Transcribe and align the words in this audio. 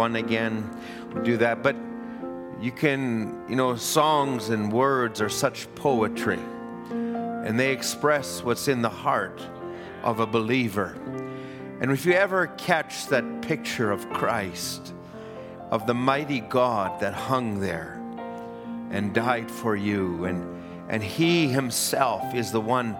one 0.00 0.16
again. 0.16 0.68
We'll 1.12 1.22
do 1.22 1.36
that. 1.36 1.62
But 1.62 1.76
you 2.58 2.72
can, 2.72 3.44
you 3.50 3.54
know, 3.54 3.76
songs 3.76 4.48
and 4.48 4.72
words 4.72 5.20
are 5.20 5.28
such 5.28 5.72
poetry, 5.74 6.38
and 6.90 7.60
they 7.60 7.70
express 7.70 8.42
what's 8.42 8.66
in 8.66 8.80
the 8.80 8.88
heart 8.88 9.46
of 10.02 10.20
a 10.20 10.26
believer. 10.26 10.96
And 11.82 11.90
if 11.90 12.06
you 12.06 12.14
ever 12.14 12.46
catch 12.56 13.08
that 13.08 13.42
picture 13.42 13.90
of 13.90 14.08
Christ, 14.10 14.94
of 15.70 15.86
the 15.86 15.94
mighty 15.94 16.40
God 16.40 16.98
that 17.00 17.12
hung 17.12 17.60
there 17.60 18.00
and 18.90 19.12
died 19.12 19.50
for 19.50 19.76
you, 19.76 20.24
and, 20.24 20.40
and 20.88 21.02
He 21.02 21.46
Himself 21.46 22.34
is 22.34 22.52
the 22.52 22.60
one 22.60 22.94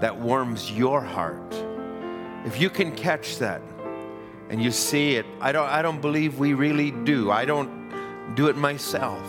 that 0.00 0.16
warms 0.16 0.70
your 0.70 1.00
heart. 1.00 1.52
If 2.44 2.60
you 2.60 2.70
can 2.70 2.94
catch 2.94 3.38
that 3.38 3.60
and 4.50 4.62
you 4.62 4.70
see 4.70 5.16
it, 5.16 5.26
I 5.40 5.52
don't, 5.52 5.68
I 5.68 5.82
don't 5.82 6.00
believe 6.00 6.38
we 6.38 6.54
really 6.54 6.90
do. 6.90 7.30
I 7.30 7.44
don't 7.44 8.34
do 8.34 8.48
it 8.48 8.56
myself. 8.56 9.22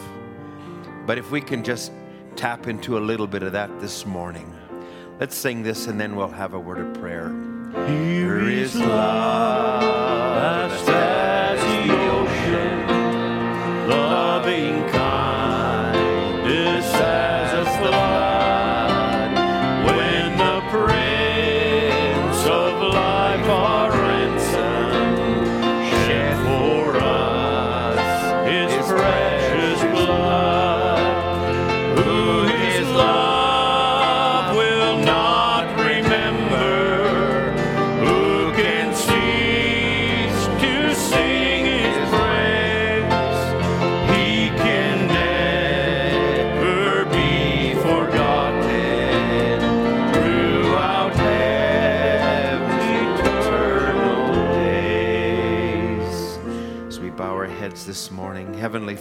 But 1.06 1.18
if 1.18 1.32
we 1.32 1.42
can 1.42 1.64
just 1.64 1.92
tap 2.36 2.68
into 2.68 2.98
a 2.98 3.00
little 3.00 3.28
bit 3.28 3.44
of 3.44 3.52
that 3.54 3.80
this 3.80 4.06
morning, 4.06 4.54
let's 5.20 5.36
sing 5.36 5.64
this 5.64 5.88
and 5.88 6.00
then 6.00 6.16
we'll 6.16 6.28
have 6.28 6.54
a 6.54 6.60
word 6.60 6.80
of 6.80 6.94
prayer. 7.02 7.30
Here 7.88 8.50
is 8.50 8.76
love 8.76 9.86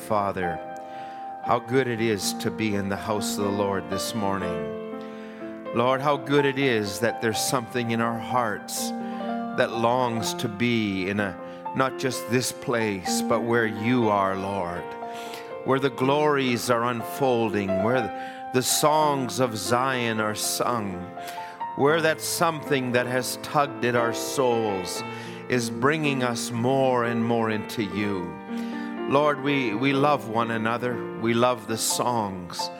Father, 0.08 0.60
how 1.46 1.58
good 1.58 1.88
it 1.88 1.98
is 1.98 2.34
to 2.34 2.50
be 2.50 2.74
in 2.74 2.90
the 2.90 2.96
house 2.96 3.38
of 3.38 3.44
the 3.44 3.50
Lord 3.50 3.88
this 3.88 4.14
morning. 4.14 5.00
Lord, 5.74 6.02
how 6.02 6.18
good 6.18 6.44
it 6.44 6.58
is 6.58 6.98
that 7.00 7.22
there's 7.22 7.40
something 7.40 7.90
in 7.90 8.02
our 8.02 8.18
hearts 8.18 8.90
that 9.56 9.72
longs 9.72 10.34
to 10.34 10.48
be 10.48 11.08
in 11.08 11.20
a 11.20 11.34
not 11.74 11.98
just 11.98 12.30
this 12.30 12.52
place, 12.52 13.22
but 13.22 13.44
where 13.44 13.66
you 13.66 14.10
are, 14.10 14.36
Lord, 14.36 14.84
where 15.64 15.80
the 15.80 15.88
glories 15.88 16.68
are 16.68 16.84
unfolding, 16.84 17.82
where 17.82 18.50
the 18.52 18.62
songs 18.62 19.40
of 19.40 19.56
Zion 19.56 20.20
are 20.20 20.34
sung, 20.34 20.92
where 21.76 22.02
that 22.02 22.20
something 22.20 22.92
that 22.92 23.06
has 23.06 23.38
tugged 23.42 23.86
at 23.86 23.96
our 23.96 24.12
souls 24.12 25.02
is 25.48 25.70
bringing 25.70 26.22
us 26.22 26.50
more 26.50 27.04
and 27.04 27.24
more 27.24 27.48
into 27.50 27.82
you. 27.82 28.30
Lord, 29.08 29.42
we, 29.42 29.74
we 29.74 29.92
love 29.92 30.28
one 30.28 30.50
another. 30.50 31.18
We 31.20 31.34
love 31.34 31.66
the 31.66 31.76
songs. 31.76 32.70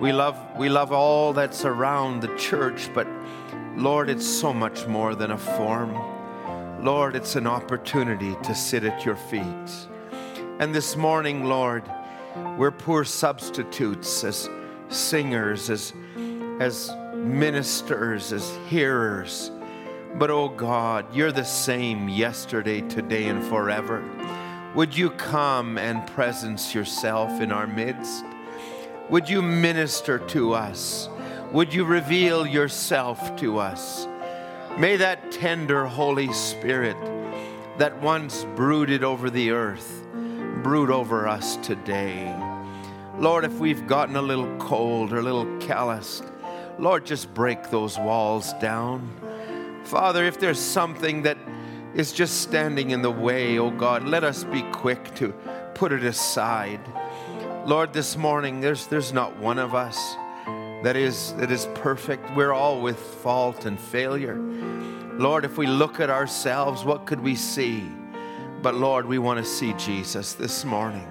We 0.00 0.12
love, 0.12 0.38
we 0.56 0.68
love 0.68 0.92
all 0.92 1.32
that's 1.32 1.64
around 1.64 2.20
the 2.20 2.34
church, 2.36 2.88
but 2.94 3.08
Lord, 3.76 4.08
it's 4.08 4.26
so 4.26 4.52
much 4.52 4.86
more 4.86 5.16
than 5.16 5.32
a 5.32 5.38
form. 5.38 5.92
Lord, 6.84 7.16
it's 7.16 7.34
an 7.34 7.48
opportunity 7.48 8.36
to 8.44 8.54
sit 8.54 8.84
at 8.84 9.04
your 9.04 9.16
feet. 9.16 9.88
And 10.60 10.72
this 10.72 10.96
morning, 10.96 11.44
Lord, 11.44 11.82
we're 12.56 12.70
poor 12.70 13.04
substitutes 13.04 14.22
as 14.22 14.48
singers, 14.90 15.70
as, 15.70 15.92
as 16.60 16.94
ministers, 17.14 18.32
as 18.32 18.56
hearers. 18.68 19.50
But 20.18 20.30
oh 20.30 20.48
God, 20.50 21.12
you're 21.12 21.32
the 21.32 21.44
same 21.44 22.08
yesterday, 22.08 22.80
today, 22.82 23.26
and 23.26 23.44
forever. 23.44 24.04
Would 24.74 24.96
you 24.96 25.10
come 25.10 25.78
and 25.78 26.06
presence 26.06 26.74
yourself 26.74 27.40
in 27.40 27.52
our 27.52 27.66
midst? 27.66 28.24
Would 29.08 29.28
you 29.28 29.40
minister 29.40 30.18
to 30.18 30.52
us? 30.52 31.08
Would 31.52 31.72
you 31.72 31.84
reveal 31.84 32.46
yourself 32.46 33.36
to 33.36 33.58
us? 33.58 34.08
May 34.78 34.96
that 34.96 35.30
tender 35.30 35.86
Holy 35.86 36.32
Spirit 36.32 36.96
that 37.78 38.00
once 38.00 38.44
brooded 38.56 39.04
over 39.04 39.30
the 39.30 39.50
earth 39.50 40.04
brood 40.64 40.90
over 40.90 41.28
us 41.28 41.56
today. 41.58 42.34
Lord, 43.18 43.44
if 43.44 43.52
we've 43.58 43.86
gotten 43.86 44.16
a 44.16 44.22
little 44.22 44.56
cold 44.56 45.12
or 45.12 45.18
a 45.18 45.22
little 45.22 45.58
calloused, 45.58 46.24
Lord, 46.78 47.04
just 47.04 47.32
break 47.34 47.70
those 47.70 47.98
walls 47.98 48.54
down. 48.54 49.08
Father, 49.84 50.24
if 50.24 50.40
there's 50.40 50.58
something 50.58 51.22
that 51.22 51.36
is 51.94 52.12
just 52.12 52.42
standing 52.42 52.90
in 52.90 53.02
the 53.02 53.10
way, 53.10 53.58
oh 53.58 53.70
God, 53.70 54.04
let 54.04 54.24
us 54.24 54.44
be 54.44 54.62
quick 54.72 55.14
to 55.16 55.32
put 55.74 55.92
it 55.92 56.04
aside. 56.04 56.80
Lord, 57.66 57.92
this 57.92 58.16
morning 58.16 58.60
there's 58.60 58.86
there's 58.86 59.12
not 59.12 59.38
one 59.38 59.58
of 59.58 59.74
us 59.74 59.96
that 60.82 60.96
is 60.96 61.32
that 61.34 61.50
is 61.50 61.66
perfect. 61.74 62.34
We're 62.36 62.52
all 62.52 62.80
with 62.80 62.98
fault 62.98 63.64
and 63.64 63.78
failure. 63.78 64.36
Lord, 65.16 65.44
if 65.44 65.56
we 65.56 65.66
look 65.66 66.00
at 66.00 66.10
ourselves, 66.10 66.84
what 66.84 67.06
could 67.06 67.20
we 67.20 67.36
see? 67.36 67.84
But 68.60 68.74
Lord, 68.74 69.06
we 69.06 69.18
want 69.18 69.38
to 69.38 69.44
see 69.44 69.72
Jesus 69.74 70.34
this 70.34 70.64
morning. 70.64 71.06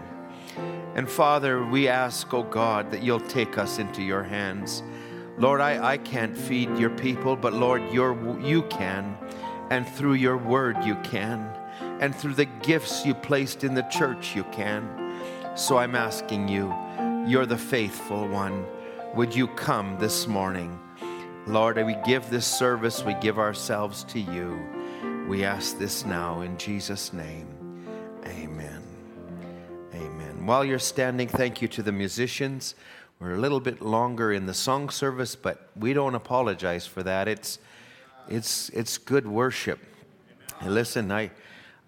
And 0.95 1.09
Father, 1.09 1.65
we 1.65 1.87
ask, 1.87 2.31
oh 2.33 2.43
God, 2.43 2.91
that 2.91 3.01
you'll 3.01 3.19
take 3.19 3.57
us 3.57 3.79
into 3.79 4.03
your 4.03 4.23
hands. 4.23 4.83
Lord, 5.37 5.61
I, 5.61 5.93
I 5.93 5.97
can't 5.97 6.37
feed 6.37 6.77
your 6.77 6.91
people, 6.91 7.35
but 7.35 7.53
Lord, 7.53 7.81
you're, 7.91 8.39
you 8.39 8.63
can. 8.63 9.17
And 9.73 9.89
through 9.89 10.13
your 10.13 10.37
word, 10.37 10.83
you 10.83 10.93
can. 10.97 11.51
And 11.99 12.13
through 12.13 12.35
the 12.35 12.45
gifts 12.45 13.07
you 13.07 13.15
placed 13.15 13.63
in 13.63 13.73
the 13.73 13.81
church, 13.81 14.35
you 14.35 14.43
can. 14.51 14.87
So 15.55 15.79
I'm 15.79 15.95
asking 15.95 16.47
you, 16.47 16.71
you're 17.25 17.47
the 17.47 17.57
faithful 17.57 18.27
one. 18.27 18.67
Would 19.15 19.33
you 19.33 19.47
come 19.47 19.97
this 19.97 20.27
morning? 20.27 20.79
Lord, 21.47 21.83
we 21.83 21.95
give 22.05 22.29
this 22.29 22.45
service, 22.45 23.03
we 23.03 23.15
give 23.15 23.39
ourselves 23.39 24.03
to 24.03 24.19
you. 24.19 24.61
We 25.27 25.43
ask 25.43 25.79
this 25.79 26.05
now 26.05 26.41
in 26.41 26.55
Jesus' 26.59 27.11
name. 27.11 27.47
Amen. 28.27 28.83
Amen. 29.95 30.45
While 30.45 30.65
you're 30.65 30.77
standing, 30.77 31.27
thank 31.27 31.63
you 31.63 31.67
to 31.69 31.81
the 31.81 31.91
musicians. 31.91 32.75
We're 33.19 33.33
a 33.33 33.39
little 33.39 33.59
bit 33.59 33.81
longer 33.81 34.33
in 34.33 34.45
the 34.45 34.53
song 34.53 34.91
service, 34.91 35.35
but 35.35 35.67
we 35.75 35.93
don't 35.93 36.13
apologize 36.13 36.85
for 36.85 37.01
that. 37.01 37.27
It's 37.27 37.57
it's 38.27 38.69
it's 38.69 38.97
good 38.97 39.27
worship. 39.27 39.79
Listen, 40.65 41.11
I 41.11 41.31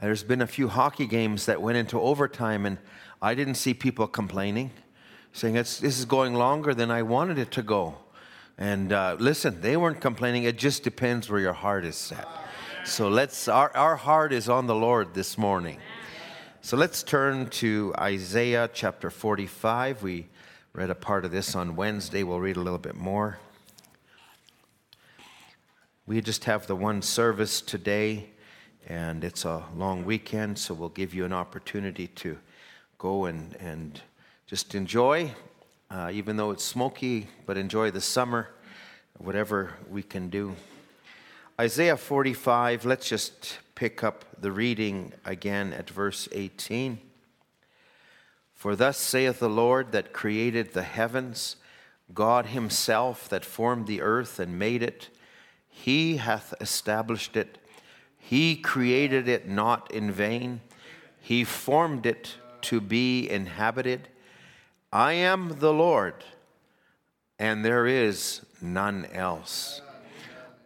there's 0.02 0.24
been 0.24 0.42
a 0.42 0.48
few 0.48 0.68
hockey 0.68 1.08
games 1.08 1.46
that 1.46 1.62
went 1.62 1.78
into 1.78 2.00
overtime, 2.00 2.66
and 2.66 2.78
I 3.22 3.36
didn't 3.36 3.56
see 3.56 3.74
people 3.74 4.08
complaining, 4.08 4.72
saying 5.34 5.56
it's 5.56 5.80
this 5.80 5.98
is 5.98 6.06
going 6.06 6.34
longer 6.34 6.74
than 6.74 6.92
I 6.92 7.04
wanted 7.04 7.38
it 7.38 7.52
to 7.52 7.64
go. 7.64 7.96
And 8.58 8.94
uh, 8.94 9.18
listen, 9.20 9.62
they 9.62 9.76
weren't 9.78 10.00
complaining. 10.00 10.44
It 10.44 10.58
just 10.58 10.84
depends 10.84 11.30
where 11.30 11.40
your 11.40 11.54
heart 11.54 11.86
is 11.86 11.96
set. 11.96 12.28
So 12.86 13.10
let's 13.10 13.48
our, 13.48 13.76
our 13.76 13.96
heart 13.96 14.32
is 14.32 14.48
on 14.48 14.68
the 14.68 14.76
Lord 14.76 15.14
this 15.14 15.38
morning. 15.38 15.80
So 16.62 16.78
let's 16.78 17.04
turn 17.04 17.50
to 17.62 17.94
Isaiah 17.98 18.70
chapter 18.74 19.10
45. 19.10 20.04
We 20.04 20.28
read 20.74 20.90
a 20.90 20.96
part 20.96 21.26
of 21.26 21.32
this 21.32 21.56
on 21.56 21.76
Wednesday. 21.76 22.24
We'll 22.24 22.40
read 22.40 22.58
a 22.58 22.62
little 22.62 22.80
bit 22.80 22.96
more. 22.96 23.40
We 26.08 26.22
just 26.22 26.44
have 26.44 26.68
the 26.68 26.76
one 26.76 27.02
service 27.02 27.62
today, 27.62 28.30
and 28.88 29.24
it's 29.24 29.44
a 29.44 29.64
long 29.76 30.06
weekend, 30.06 30.60
so 30.60 30.76
we'll 30.76 30.90
give 30.90 31.16
you 31.16 31.26
an 31.26 31.34
opportunity 31.34 32.06
to 32.10 32.38
go 33.00 33.26
and, 33.26 33.56
and 33.56 34.00
just 34.46 34.76
enjoy, 34.76 35.32
uh, 35.90 36.12
even 36.14 36.38
though 36.38 36.52
it's 36.52 36.64
smoky, 36.64 37.28
but 37.48 37.58
enjoy 37.58 37.90
the 37.90 38.02
summer, 38.02 38.50
whatever 39.18 39.74
we 39.90 40.04
can 40.04 40.30
do. 40.30 40.56
Isaiah 41.60 41.98
45, 41.98 42.86
let's 42.86 43.10
just 43.10 43.58
pick 43.74 44.04
up 44.04 44.26
the 44.40 44.52
reading 44.52 45.12
again 45.26 45.74
at 45.74 45.90
verse 45.90 46.30
18. 46.32 47.00
For 48.54 48.76
thus 48.76 49.00
saith 49.00 49.40
the 49.40 49.50
Lord 49.50 49.92
that 49.94 50.14
created 50.14 50.74
the 50.74 50.84
heavens, 50.84 51.56
God 52.14 52.46
Himself 52.46 53.28
that 53.30 53.44
formed 53.44 53.88
the 53.88 54.02
earth 54.02 54.40
and 54.40 54.60
made 54.60 54.84
it. 54.84 55.10
He 55.86 56.18
hath 56.18 56.52
established 56.60 57.38
it. 57.38 57.60
He 58.18 58.56
created 58.56 59.28
it 59.28 59.48
not 59.48 59.92
in 59.92 60.12
vain. 60.12 60.62
He 61.22 61.44
formed 61.44 62.08
it 62.08 62.38
to 62.62 62.82
be 62.82 63.30
inhabited. 63.30 64.08
I 64.92 65.14
am 65.14 65.60
the 65.60 65.72
Lord, 65.72 66.24
and 67.38 67.64
there 67.64 67.86
is 67.86 68.42
none 68.60 69.06
else. 69.14 69.84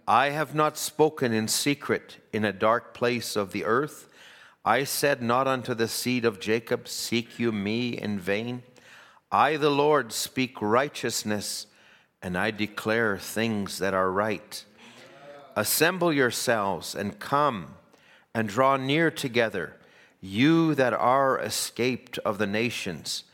I 0.08 0.30
have 0.30 0.56
not 0.56 0.78
spoken 0.78 1.34
in 1.34 1.50
secret 1.50 2.20
in 2.32 2.46
a 2.46 2.54
dark 2.54 2.94
place 2.94 3.36
of 3.36 3.52
the 3.52 3.66
earth. 3.66 4.08
I 4.64 4.86
said 4.86 5.22
not 5.22 5.50
unto 5.50 5.74
the 5.74 5.90
seed 5.90 6.24
of 6.24 6.40
Jacob, 6.40 6.88
Seek 6.88 7.38
you 7.38 7.52
me 7.52 7.90
in 7.90 8.20
vain. 8.20 8.64
I, 9.34 9.58
the 9.58 9.70
Lord, 9.70 10.14
speak 10.14 10.62
righteousness, 10.62 11.68
and 12.22 12.38
I 12.38 12.52
declare 12.52 13.18
things 13.18 13.80
that 13.80 13.94
are 13.94 14.14
right. 14.14 14.64
Assemble 15.60 16.14
yourselves 16.14 16.96
and 16.96 17.20
come 17.20 17.76
and 18.34 18.48
draw 18.48 18.78
near 18.78 19.12
together, 19.12 19.76
you 20.22 20.74
that 20.76 20.94
are 20.94 21.38
escaped 21.40 22.18
of 22.20 22.38
the 22.38 22.48
nations. 22.48 23.26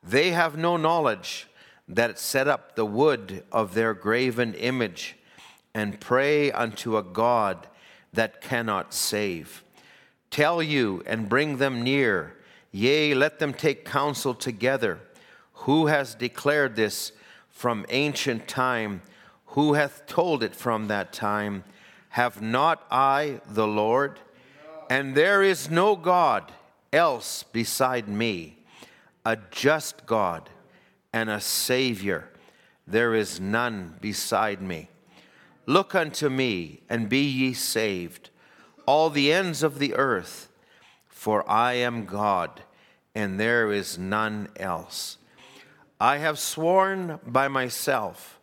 They 0.00 0.30
have 0.30 0.56
no 0.56 0.76
knowledge 0.76 1.48
that 1.88 2.20
set 2.20 2.46
up 2.46 2.76
the 2.76 2.86
wood 2.86 3.42
of 3.50 3.74
their 3.74 3.92
graven 3.92 4.54
image 4.54 5.16
and 5.74 6.00
pray 6.00 6.52
unto 6.52 6.96
a 6.96 7.02
God 7.02 7.66
that 8.12 8.40
cannot 8.40 8.94
save 8.94 9.64
tell 10.34 10.60
you 10.60 11.00
and 11.06 11.28
bring 11.28 11.58
them 11.58 11.84
near. 11.84 12.34
Yea, 12.72 13.14
let 13.14 13.38
them 13.38 13.54
take 13.54 13.84
counsel 13.84 14.34
together. 14.34 14.98
Who 15.64 15.86
has 15.86 16.16
declared 16.16 16.74
this 16.74 17.12
from 17.50 17.86
ancient 17.88 18.48
time? 18.48 19.00
Who 19.54 19.74
hath 19.74 20.06
told 20.06 20.42
it 20.42 20.54
from 20.54 20.88
that 20.88 21.12
time? 21.12 21.62
Have 22.10 22.42
not 22.42 22.84
I 22.90 23.40
the 23.48 23.68
Lord? 23.68 24.18
And 24.90 25.14
there 25.14 25.44
is 25.44 25.70
no 25.70 25.94
God 25.94 26.50
else 26.92 27.44
beside 27.44 28.08
me, 28.08 28.58
a 29.24 29.38
just 29.52 30.06
God 30.06 30.50
and 31.12 31.30
a 31.30 31.40
Savior. 31.40 32.30
There 32.84 33.14
is 33.14 33.38
none 33.38 33.94
beside 34.00 34.60
me. 34.60 34.88
Look 35.66 35.94
unto 35.94 36.28
me 36.28 36.80
and 36.90 37.08
be 37.08 37.22
ye 37.22 37.52
saved 37.52 38.30
all 38.86 39.08
the 39.08 39.32
ends 39.32 39.62
of 39.62 39.78
the 39.78 39.94
earth, 39.94 40.48
for 41.06 41.48
I 41.48 41.74
am 41.74 42.06
God, 42.06 42.62
and 43.14 43.38
there 43.38 43.70
is 43.70 43.98
none 43.98 44.48
else. 44.56 45.18
I 46.00 46.18
have 46.18 46.40
sworn 46.40 47.20
by 47.24 47.46
myself, 47.46 48.40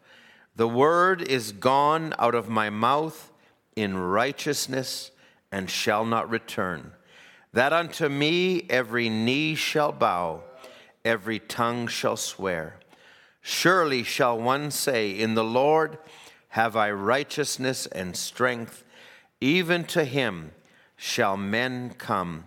the 0.56 0.68
word 0.68 1.22
is 1.22 1.52
gone 1.52 2.14
out 2.20 2.36
of 2.36 2.50
my 2.50 2.70
mouth 2.70 3.32
in 3.76 3.98
righteousness 3.98 5.12
and 5.52 5.70
shall 5.70 6.06
not 6.06 6.30
return. 6.30 6.92
That 7.54 7.74
unto 7.74 8.10
me 8.10 8.66
every 8.70 9.10
knee 9.10 9.56
shall 9.56 9.92
bow, 9.92 10.44
every 11.04 11.40
tongue 11.40 11.88
shall 11.88 12.18
swear. 12.18 12.78
Surely 13.42 14.04
shall 14.04 14.40
one 14.40 14.72
say, 14.72 15.12
In 15.18 15.34
the 15.34 15.44
Lord 15.44 15.98
have 16.50 16.76
I 16.76 16.92
righteousness 16.92 17.88
and 17.88 18.16
strength 18.16 18.84
even 19.42 19.84
to 19.86 20.06
him 20.06 20.52
shall 20.96 21.36
men 21.36 21.96
come, 21.98 22.46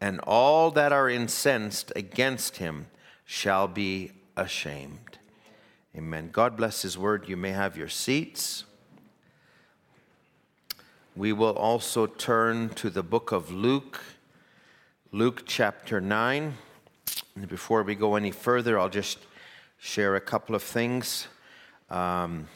and 0.00 0.18
all 0.20 0.70
that 0.70 0.90
are 0.90 1.10
incensed 1.10 1.92
against 1.94 2.56
him 2.56 2.86
shall 3.26 3.68
be 3.68 4.12
ashamed. 4.36 5.18
Amen. 5.96 6.30
God 6.32 6.56
bless 6.56 6.82
his 6.82 6.96
word. 6.96 7.28
You 7.28 7.36
may 7.36 7.50
have 7.50 7.76
your 7.76 7.88
seats. 7.88 8.62
We 11.16 11.32
will 11.32 11.56
also 11.56 12.06
turn 12.06 12.68
to 12.70 12.90
the 12.90 13.02
book 13.02 13.32
of 13.32 13.50
Luke, 13.50 14.00
Luke 15.10 15.42
chapter 15.46 16.00
9. 16.00 16.54
And 17.34 17.48
before 17.48 17.82
we 17.82 17.96
go 17.96 18.14
any 18.14 18.30
further, 18.30 18.78
I'll 18.78 18.88
just 18.88 19.18
share 19.78 20.14
a 20.14 20.20
couple 20.20 20.54
of 20.54 20.62
things. 20.62 21.26
Um, 21.90 22.46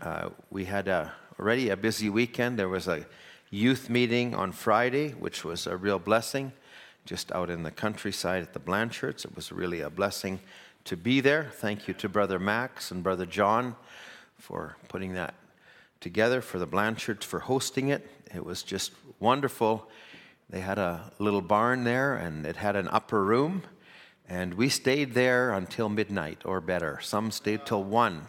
uh, 0.00 0.30
we 0.50 0.64
had 0.64 0.88
a 0.88 1.12
already 1.38 1.68
a 1.68 1.76
busy 1.76 2.10
weekend. 2.10 2.58
There 2.58 2.68
was 2.68 2.88
a 2.88 3.06
youth 3.50 3.88
meeting 3.88 4.34
on 4.34 4.50
Friday, 4.50 5.10
which 5.10 5.44
was 5.44 5.68
a 5.68 5.76
real 5.76 6.00
blessing, 6.00 6.52
just 7.06 7.30
out 7.30 7.50
in 7.50 7.62
the 7.62 7.70
countryside 7.70 8.42
at 8.42 8.52
the 8.52 8.58
Blanchards. 8.58 9.24
It 9.24 9.36
was 9.36 9.52
really 9.52 9.80
a 9.80 9.90
blessing 9.90 10.40
to 10.84 10.96
be 10.96 11.20
there. 11.20 11.50
Thank 11.54 11.88
you 11.88 11.94
to 11.94 12.08
Brother 12.08 12.38
Max 12.38 12.90
and 12.90 13.02
Brother 13.02 13.26
John 13.26 13.76
for 14.38 14.76
putting 14.88 15.14
that 15.14 15.34
together, 16.00 16.40
for 16.40 16.58
the 16.58 16.66
Blanchards 16.66 17.24
for 17.24 17.40
hosting 17.40 17.88
it. 17.88 18.08
It 18.34 18.44
was 18.44 18.62
just 18.62 18.92
wonderful. 19.20 19.88
They 20.50 20.60
had 20.60 20.78
a 20.78 21.12
little 21.18 21.40
barn 21.40 21.84
there, 21.84 22.14
and 22.14 22.44
it 22.44 22.56
had 22.56 22.76
an 22.76 22.88
upper 22.88 23.24
room. 23.24 23.62
And 24.28 24.54
we 24.54 24.68
stayed 24.68 25.14
there 25.14 25.52
until 25.52 25.88
midnight 25.88 26.42
or 26.44 26.60
better. 26.60 26.98
Some 27.02 27.30
stayed 27.30 27.66
till 27.66 27.84
one. 27.84 28.26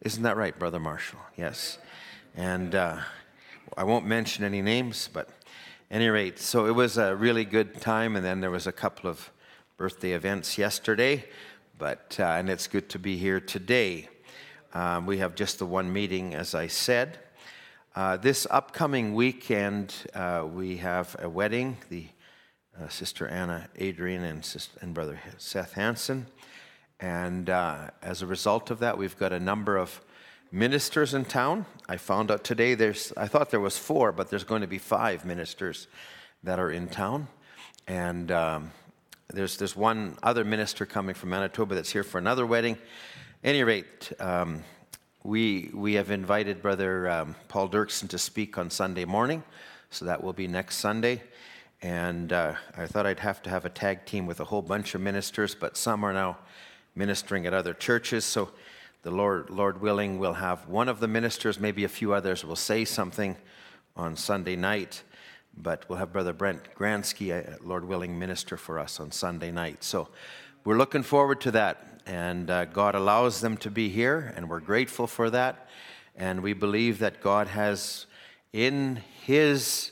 Isn't 0.00 0.22
that 0.22 0.36
right, 0.36 0.56
Brother 0.58 0.78
Marshall? 0.78 1.20
Yes. 1.36 1.78
And 2.36 2.74
uh, 2.74 2.98
I 3.76 3.84
won't 3.84 4.06
mention 4.06 4.44
any 4.44 4.62
names, 4.62 5.08
but 5.12 5.28
any 5.90 6.08
rate, 6.08 6.38
so 6.38 6.66
it 6.66 6.74
was 6.74 6.98
a 6.98 7.16
really 7.16 7.44
good 7.44 7.80
time. 7.80 8.14
And 8.14 8.24
then 8.24 8.40
there 8.40 8.50
was 8.50 8.66
a 8.66 8.72
couple 8.72 9.08
of 9.10 9.30
birthday 9.76 10.12
events 10.12 10.58
yesterday, 10.58 11.24
but 11.78 12.16
uh, 12.18 12.24
and 12.24 12.50
it's 12.50 12.66
good 12.66 12.88
to 12.90 12.98
be 12.98 13.16
here 13.16 13.38
today. 13.38 14.08
Um, 14.74 15.06
we 15.06 15.18
have 15.18 15.36
just 15.36 15.60
the 15.60 15.66
one 15.66 15.92
meeting, 15.92 16.34
as 16.34 16.54
I 16.54 16.66
said. 16.66 17.18
Uh, 17.94 18.16
this 18.16 18.46
upcoming 18.50 19.14
weekend, 19.14 19.94
uh, 20.12 20.44
we 20.52 20.78
have 20.78 21.14
a 21.20 21.28
wedding. 21.28 21.76
The 21.88 22.06
uh, 22.78 22.88
Sister 22.88 23.28
Anna 23.28 23.68
Adrian 23.76 24.24
and, 24.24 24.44
sister, 24.44 24.76
and 24.82 24.92
Brother 24.92 25.20
Seth 25.38 25.72
Hansen. 25.74 26.26
And 27.00 27.48
uh, 27.48 27.90
as 28.02 28.22
a 28.22 28.26
result 28.26 28.70
of 28.70 28.80
that, 28.80 28.98
we've 28.98 29.16
got 29.16 29.32
a 29.32 29.40
number 29.40 29.76
of 29.76 30.00
ministers 30.50 31.14
in 31.14 31.24
town. 31.24 31.64
I 31.88 31.96
found 31.96 32.30
out 32.30 32.42
today 32.42 32.74
there's, 32.74 33.12
I 33.16 33.28
thought 33.28 33.50
there 33.50 33.60
was 33.60 33.78
four, 33.78 34.10
but 34.10 34.30
there's 34.30 34.44
going 34.44 34.62
to 34.62 34.68
be 34.68 34.78
five 34.78 35.24
ministers 35.24 35.86
that 36.42 36.58
are 36.58 36.70
in 36.70 36.88
town. 36.88 37.28
And 37.86 38.30
um, 38.32 38.72
there's, 39.32 39.58
there's 39.58 39.76
one 39.76 40.16
other 40.22 40.42
minister 40.42 40.86
coming 40.86 41.14
from 41.14 41.30
Manitoba 41.30 41.74
that's 41.74 41.92
here 41.92 42.02
for 42.02 42.16
another 42.18 42.46
wedding. 42.46 42.78
Any 43.44 43.62
rate, 43.62 44.10
um, 44.20 44.64
we, 45.22 45.70
we 45.74 45.94
have 45.94 46.10
invited 46.10 46.62
Brother 46.62 47.10
um, 47.10 47.36
Paul 47.48 47.68
Dirksen 47.68 48.08
to 48.08 48.18
speak 48.18 48.56
on 48.56 48.70
Sunday 48.70 49.04
morning, 49.04 49.42
so 49.90 50.06
that 50.06 50.24
will 50.24 50.32
be 50.32 50.48
next 50.48 50.76
Sunday. 50.76 51.22
And 51.82 52.32
uh, 52.32 52.54
I 52.74 52.86
thought 52.86 53.04
I'd 53.04 53.20
have 53.20 53.42
to 53.42 53.50
have 53.50 53.66
a 53.66 53.68
tag 53.68 54.06
team 54.06 54.24
with 54.24 54.40
a 54.40 54.44
whole 54.44 54.62
bunch 54.62 54.94
of 54.94 55.02
ministers, 55.02 55.54
but 55.54 55.76
some 55.76 56.04
are 56.04 56.14
now 56.14 56.38
ministering 56.94 57.46
at 57.46 57.52
other 57.52 57.74
churches. 57.74 58.24
So 58.24 58.48
the 59.02 59.10
Lord, 59.10 59.50
Lord 59.50 59.82
willing, 59.82 60.18
we'll 60.18 60.32
have 60.32 60.66
one 60.68 60.88
of 60.88 61.00
the 61.00 61.08
ministers, 61.08 61.60
maybe 61.60 61.84
a 61.84 61.88
few 61.88 62.14
others, 62.14 62.46
will 62.46 62.56
say 62.56 62.86
something 62.86 63.36
on 63.94 64.16
Sunday 64.16 64.56
night. 64.56 65.02
But 65.60 65.84
we'll 65.88 65.98
have 65.98 66.12
Brother 66.12 66.32
Brent 66.32 66.72
Gransky, 66.76 67.58
Lord 67.64 67.84
willing, 67.84 68.16
minister 68.16 68.56
for 68.56 68.78
us 68.78 69.00
on 69.00 69.10
Sunday 69.10 69.50
night. 69.50 69.82
So 69.82 70.08
we're 70.64 70.78
looking 70.78 71.02
forward 71.02 71.40
to 71.42 71.50
that. 71.50 72.02
And 72.06 72.48
uh, 72.48 72.66
God 72.66 72.94
allows 72.94 73.40
them 73.40 73.56
to 73.58 73.70
be 73.70 73.88
here, 73.88 74.32
and 74.36 74.48
we're 74.48 74.60
grateful 74.60 75.06
for 75.08 75.30
that. 75.30 75.68
And 76.14 76.42
we 76.42 76.52
believe 76.52 77.00
that 77.00 77.20
God 77.20 77.48
has 77.48 78.06
in 78.52 79.02
His, 79.24 79.90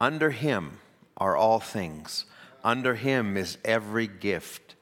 under 0.00 0.30
Him 0.30 0.78
are 1.16 1.36
all 1.36 1.58
things. 1.58 2.24
Under 2.62 2.94
Him 2.94 3.36
is 3.36 3.58
every 3.64 4.06
gift. 4.06 4.76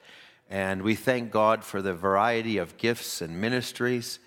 And 0.50 0.82
we 0.82 0.94
thank 0.94 1.32
God 1.32 1.64
for 1.64 1.80
the 1.80 1.94
variety 1.94 2.58
of 2.58 2.76
gifts 2.76 3.22
and 3.22 3.40
ministries. 3.40 4.18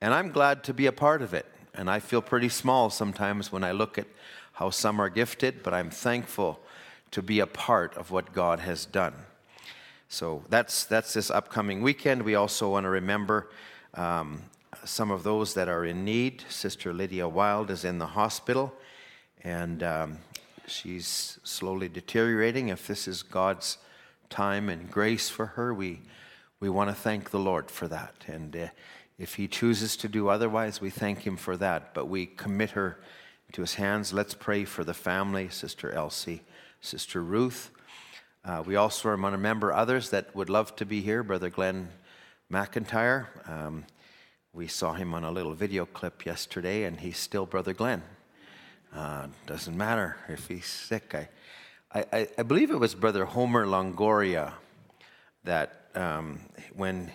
And 0.00 0.12
I'm 0.12 0.30
glad 0.32 0.64
to 0.64 0.74
be 0.74 0.86
a 0.86 0.92
part 0.92 1.22
of 1.22 1.32
it. 1.32 1.46
And 1.74 1.88
I 1.88 2.00
feel 2.00 2.20
pretty 2.20 2.48
small 2.48 2.90
sometimes 2.90 3.50
when 3.52 3.64
I 3.64 3.72
look 3.72 3.98
at 3.98 4.06
how 4.54 4.70
some 4.70 5.00
are 5.00 5.08
gifted, 5.08 5.62
but 5.62 5.72
I'm 5.72 5.90
thankful 5.90 6.58
to 7.12 7.22
be 7.22 7.40
a 7.40 7.46
part 7.46 7.96
of 7.96 8.10
what 8.10 8.32
God 8.32 8.60
has 8.60 8.86
done. 8.86 9.14
So 10.08 10.42
that's, 10.48 10.84
that's 10.84 11.12
this 11.14 11.30
upcoming 11.30 11.80
weekend. 11.80 12.22
We 12.22 12.34
also 12.34 12.70
want 12.70 12.84
to 12.84 12.90
remember 12.90 13.50
um, 13.94 14.42
some 14.84 15.10
of 15.10 15.22
those 15.22 15.54
that 15.54 15.68
are 15.68 15.84
in 15.84 16.04
need. 16.04 16.44
Sister 16.48 16.92
Lydia 16.92 17.28
Wild 17.28 17.70
is 17.70 17.84
in 17.84 17.98
the 17.98 18.06
hospital, 18.06 18.72
and 19.42 19.82
um, 19.82 20.18
she's 20.66 21.38
slowly 21.44 21.88
deteriorating. 21.88 22.68
If 22.68 22.86
this 22.86 23.06
is 23.06 23.22
God's 23.22 23.78
time 24.34 24.68
and 24.68 24.90
grace 24.90 25.28
for 25.28 25.46
her. 25.46 25.72
We, 25.72 26.00
we 26.58 26.68
want 26.68 26.90
to 26.90 26.94
thank 26.94 27.30
the 27.30 27.38
Lord 27.38 27.70
for 27.70 27.86
that. 27.88 28.14
And 28.26 28.56
uh, 28.56 28.66
if 29.16 29.34
He 29.36 29.46
chooses 29.46 29.96
to 29.98 30.08
do 30.08 30.28
otherwise, 30.28 30.80
we 30.80 30.90
thank 30.90 31.26
Him 31.26 31.36
for 31.36 31.56
that. 31.58 31.94
But 31.94 32.06
we 32.06 32.26
commit 32.26 32.70
her 32.70 32.98
to 33.52 33.60
His 33.60 33.74
hands. 33.74 34.12
Let's 34.12 34.34
pray 34.34 34.64
for 34.64 34.84
the 34.84 34.94
family, 34.94 35.48
Sister 35.48 35.92
Elsie, 35.92 36.42
Sister 36.80 37.22
Ruth. 37.22 37.70
Uh, 38.44 38.62
we 38.66 38.76
also 38.76 39.08
want 39.10 39.32
to 39.32 39.36
remember 39.36 39.72
others 39.72 40.10
that 40.10 40.34
would 40.34 40.50
love 40.50 40.76
to 40.76 40.84
be 40.84 41.00
here. 41.00 41.22
Brother 41.22 41.50
Glenn 41.50 41.88
McIntyre. 42.52 43.26
Um, 43.48 43.84
we 44.52 44.68
saw 44.68 44.92
him 44.92 45.14
on 45.14 45.24
a 45.24 45.30
little 45.30 45.54
video 45.54 45.86
clip 45.86 46.26
yesterday, 46.26 46.84
and 46.84 47.00
he's 47.00 47.18
still 47.18 47.46
Brother 47.46 47.72
Glenn. 47.72 48.02
Uh, 48.94 49.26
doesn't 49.46 49.76
matter 49.76 50.16
if 50.28 50.46
he's 50.46 50.66
sick. 50.66 51.14
I, 51.14 51.28
I, 52.12 52.28
I, 52.38 52.42
believe 52.42 52.70
it 52.70 52.78
was 52.78 52.94
Brother 52.94 53.24
Homer 53.24 53.66
Longoria 53.66 54.52
that 55.42 55.86
um, 55.96 56.40
when 56.74 57.10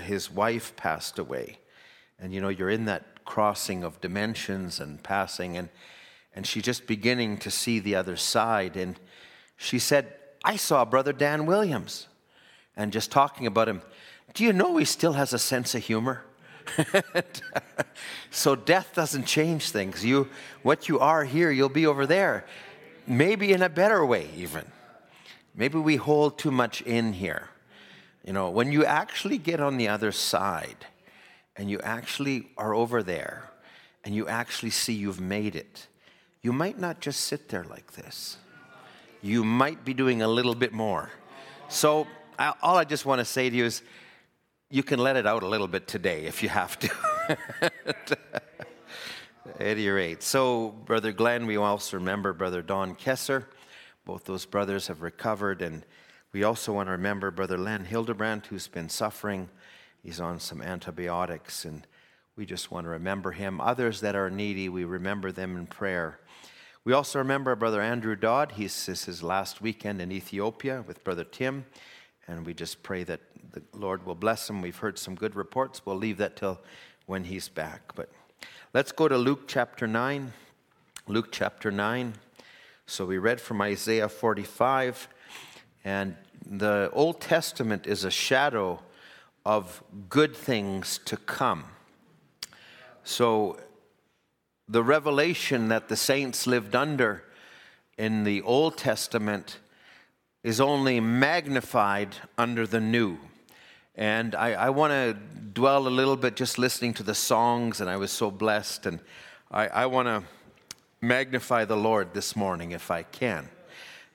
his 0.00 0.30
wife 0.30 0.74
passed 0.76 1.18
away, 1.18 1.58
and 2.18 2.32
you 2.32 2.40
know, 2.40 2.48
you're 2.48 2.70
in 2.70 2.86
that 2.86 3.11
crossing 3.32 3.82
of 3.82 3.98
dimensions 4.02 4.78
and 4.78 5.02
passing, 5.02 5.56
and, 5.56 5.70
and 6.36 6.46
she's 6.46 6.62
just 6.62 6.86
beginning 6.86 7.38
to 7.38 7.50
see 7.50 7.78
the 7.78 7.94
other 7.94 8.14
side. 8.14 8.76
And 8.76 9.00
she 9.56 9.78
said, 9.78 10.12
I 10.44 10.56
saw 10.56 10.84
Brother 10.84 11.14
Dan 11.14 11.46
Williams. 11.46 12.08
And 12.76 12.92
just 12.92 13.10
talking 13.10 13.46
about 13.46 13.70
him, 13.70 13.80
do 14.34 14.44
you 14.44 14.52
know 14.52 14.76
he 14.76 14.84
still 14.84 15.14
has 15.14 15.32
a 15.32 15.38
sense 15.38 15.74
of 15.74 15.82
humor? 15.82 16.24
so 18.30 18.54
death 18.54 18.90
doesn't 18.94 19.24
change 19.24 19.70
things. 19.70 20.04
You, 20.04 20.28
what 20.62 20.90
you 20.90 20.98
are 20.98 21.24
here, 21.24 21.50
you'll 21.50 21.70
be 21.70 21.86
over 21.86 22.04
there. 22.04 22.44
Maybe 23.06 23.54
in 23.54 23.62
a 23.62 23.70
better 23.70 24.04
way, 24.04 24.28
even. 24.36 24.66
Maybe 25.54 25.78
we 25.78 25.96
hold 25.96 26.38
too 26.38 26.50
much 26.50 26.82
in 26.82 27.14
here. 27.14 27.48
You 28.26 28.34
know, 28.34 28.50
when 28.50 28.70
you 28.72 28.84
actually 28.84 29.38
get 29.38 29.58
on 29.58 29.78
the 29.78 29.88
other 29.88 30.12
side 30.12 30.86
and 31.56 31.70
you 31.70 31.80
actually 31.80 32.48
are 32.56 32.74
over 32.74 33.02
there 33.02 33.50
and 34.04 34.14
you 34.14 34.28
actually 34.28 34.70
see 34.70 34.92
you've 34.92 35.20
made 35.20 35.54
it, 35.54 35.86
you 36.42 36.52
might 36.52 36.78
not 36.78 37.00
just 37.00 37.20
sit 37.20 37.48
there 37.48 37.64
like 37.64 37.92
this. 37.92 38.36
You 39.22 39.44
might 39.44 39.84
be 39.84 39.94
doing 39.94 40.22
a 40.22 40.28
little 40.28 40.54
bit 40.54 40.72
more. 40.72 41.10
So, 41.68 42.06
all 42.38 42.76
I 42.76 42.84
just 42.84 43.06
want 43.06 43.20
to 43.20 43.24
say 43.24 43.48
to 43.48 43.54
you 43.54 43.64
is 43.64 43.82
you 44.68 44.82
can 44.82 44.98
let 44.98 45.16
it 45.16 45.26
out 45.26 45.42
a 45.42 45.46
little 45.46 45.68
bit 45.68 45.86
today 45.86 46.24
if 46.24 46.42
you 46.42 46.48
have 46.48 46.78
to. 46.80 46.90
At 49.58 49.60
any 49.60 49.88
rate, 49.88 50.22
so 50.22 50.70
Brother 50.70 51.12
Glenn, 51.12 51.46
we 51.46 51.56
also 51.56 51.98
remember 51.98 52.32
Brother 52.32 52.62
Don 52.62 52.96
Kesser. 52.96 53.44
Both 54.04 54.24
those 54.24 54.46
brothers 54.46 54.88
have 54.88 55.02
recovered, 55.02 55.62
and 55.62 55.84
we 56.32 56.42
also 56.42 56.72
want 56.72 56.88
to 56.88 56.92
remember 56.92 57.30
Brother 57.30 57.58
Len 57.58 57.84
Hildebrandt, 57.84 58.46
who's 58.46 58.66
been 58.66 58.88
suffering. 58.88 59.48
He's 60.02 60.20
on 60.20 60.40
some 60.40 60.60
antibiotics, 60.60 61.64
and 61.64 61.86
we 62.36 62.44
just 62.44 62.72
want 62.72 62.86
to 62.86 62.90
remember 62.90 63.30
him. 63.30 63.60
Others 63.60 64.00
that 64.00 64.16
are 64.16 64.30
needy, 64.30 64.68
we 64.68 64.84
remember 64.84 65.30
them 65.30 65.56
in 65.56 65.66
prayer. 65.66 66.18
We 66.84 66.92
also 66.92 67.20
remember 67.20 67.54
Brother 67.54 67.80
Andrew 67.80 68.16
Dodd. 68.16 68.52
He's 68.52 68.86
his 68.86 69.22
last 69.22 69.60
weekend 69.60 70.02
in 70.02 70.10
Ethiopia 70.10 70.82
with 70.84 71.04
Brother 71.04 71.22
Tim, 71.22 71.66
and 72.26 72.44
we 72.44 72.52
just 72.52 72.82
pray 72.82 73.04
that 73.04 73.20
the 73.52 73.62
Lord 73.72 74.04
will 74.04 74.16
bless 74.16 74.50
him. 74.50 74.60
We've 74.60 74.76
heard 74.76 74.98
some 74.98 75.14
good 75.14 75.36
reports. 75.36 75.86
We'll 75.86 75.94
leave 75.94 76.18
that 76.18 76.34
till 76.34 76.60
when 77.06 77.22
he's 77.22 77.48
back. 77.48 77.94
But 77.94 78.08
let's 78.74 78.90
go 78.90 79.06
to 79.06 79.16
Luke 79.16 79.46
chapter 79.46 79.86
9. 79.86 80.32
Luke 81.06 81.28
chapter 81.30 81.70
9. 81.70 82.14
So 82.86 83.06
we 83.06 83.18
read 83.18 83.40
from 83.40 83.62
Isaiah 83.62 84.08
45, 84.08 85.06
and 85.84 86.16
the 86.44 86.90
Old 86.92 87.20
Testament 87.20 87.86
is 87.86 88.04
a 88.04 88.10
shadow 88.10 88.80
of 89.44 89.82
good 90.08 90.36
things 90.36 90.98
to 91.04 91.16
come. 91.16 91.64
So 93.04 93.58
the 94.68 94.82
revelation 94.82 95.68
that 95.68 95.88
the 95.88 95.96
saints 95.96 96.46
lived 96.46 96.74
under 96.74 97.24
in 97.98 98.24
the 98.24 98.42
Old 98.42 98.76
Testament 98.76 99.58
is 100.42 100.60
only 100.60 101.00
magnified 101.00 102.16
under 102.38 102.66
the 102.66 102.80
New. 102.80 103.18
And 103.94 104.34
I, 104.34 104.52
I 104.52 104.70
want 104.70 104.92
to 104.92 105.16
dwell 105.52 105.86
a 105.86 105.90
little 105.90 106.16
bit 106.16 106.36
just 106.36 106.58
listening 106.58 106.94
to 106.94 107.02
the 107.02 107.14
songs, 107.14 107.80
and 107.80 107.90
I 107.90 107.96
was 107.96 108.10
so 108.10 108.30
blessed. 108.30 108.86
And 108.86 109.00
I, 109.50 109.68
I 109.68 109.86
want 109.86 110.08
to 110.08 110.22
magnify 111.00 111.64
the 111.64 111.76
Lord 111.76 112.14
this 112.14 112.34
morning 112.34 112.70
if 112.70 112.90
I 112.90 113.02
can. 113.02 113.48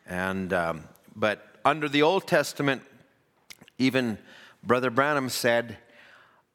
And, 0.08 0.52
um, 0.54 0.84
but 1.16 1.46
under 1.64 1.88
the 1.88 2.02
Old 2.02 2.28
Testament, 2.28 2.82
even 3.78 4.18
Brother 4.64 4.90
Branham 4.90 5.30
said, 5.30 5.78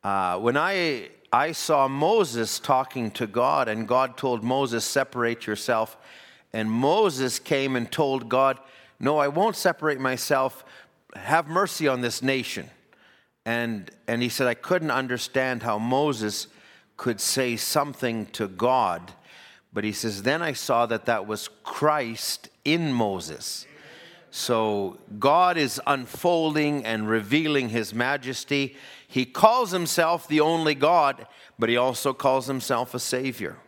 uh, 0.04 0.38
when 0.38 0.56
I, 0.56 1.10
I 1.32 1.52
saw 1.52 1.88
Moses 1.88 2.58
talking 2.58 3.10
to 3.12 3.26
God, 3.26 3.68
and 3.68 3.86
God 3.86 4.16
told 4.16 4.42
Moses, 4.42 4.84
Separate 4.84 5.46
yourself. 5.46 5.96
And 6.52 6.70
Moses 6.70 7.38
came 7.38 7.76
and 7.76 7.90
told 7.90 8.28
God, 8.28 8.58
No, 9.00 9.18
I 9.18 9.28
won't 9.28 9.56
separate 9.56 10.00
myself. 10.00 10.64
Have 11.14 11.46
mercy 11.46 11.88
on 11.88 12.00
this 12.00 12.22
nation. 12.22 12.68
And, 13.44 13.90
and 14.06 14.22
he 14.22 14.28
said, 14.28 14.46
I 14.46 14.54
couldn't 14.54 14.90
understand 14.90 15.62
how 15.62 15.78
Moses 15.78 16.46
could 16.96 17.20
say 17.20 17.56
something 17.56 18.26
to 18.26 18.46
God. 18.46 19.12
But 19.72 19.84
he 19.84 19.92
says, 19.92 20.22
then 20.22 20.42
I 20.42 20.52
saw 20.52 20.86
that 20.86 21.06
that 21.06 21.26
was 21.26 21.48
Christ 21.64 22.48
in 22.64 22.92
Moses. 22.92 23.66
So 24.34 24.96
God 25.18 25.58
is 25.58 25.78
unfolding 25.86 26.86
and 26.86 27.06
revealing 27.06 27.68
his 27.68 27.92
majesty. 27.92 28.76
He 29.06 29.26
calls 29.26 29.72
himself 29.72 30.26
the 30.26 30.40
only 30.40 30.74
God, 30.74 31.26
but 31.58 31.68
he 31.68 31.76
also 31.76 32.14
calls 32.14 32.46
himself 32.46 32.94
a 32.94 32.98
Savior. 32.98 33.58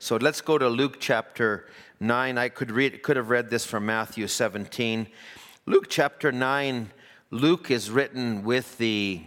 So 0.00 0.16
let's 0.16 0.40
go 0.40 0.58
to 0.58 0.68
Luke 0.68 0.96
chapter 0.98 1.68
9. 2.00 2.36
I 2.36 2.48
could, 2.48 2.72
read, 2.72 3.04
could 3.04 3.16
have 3.16 3.30
read 3.30 3.48
this 3.48 3.64
from 3.64 3.86
Matthew 3.86 4.26
17. 4.26 5.06
Luke 5.66 5.86
chapter 5.88 6.32
9 6.32 6.90
Luke 7.30 7.70
is 7.70 7.88
written 7.88 8.42
with 8.42 8.76
the, 8.78 9.22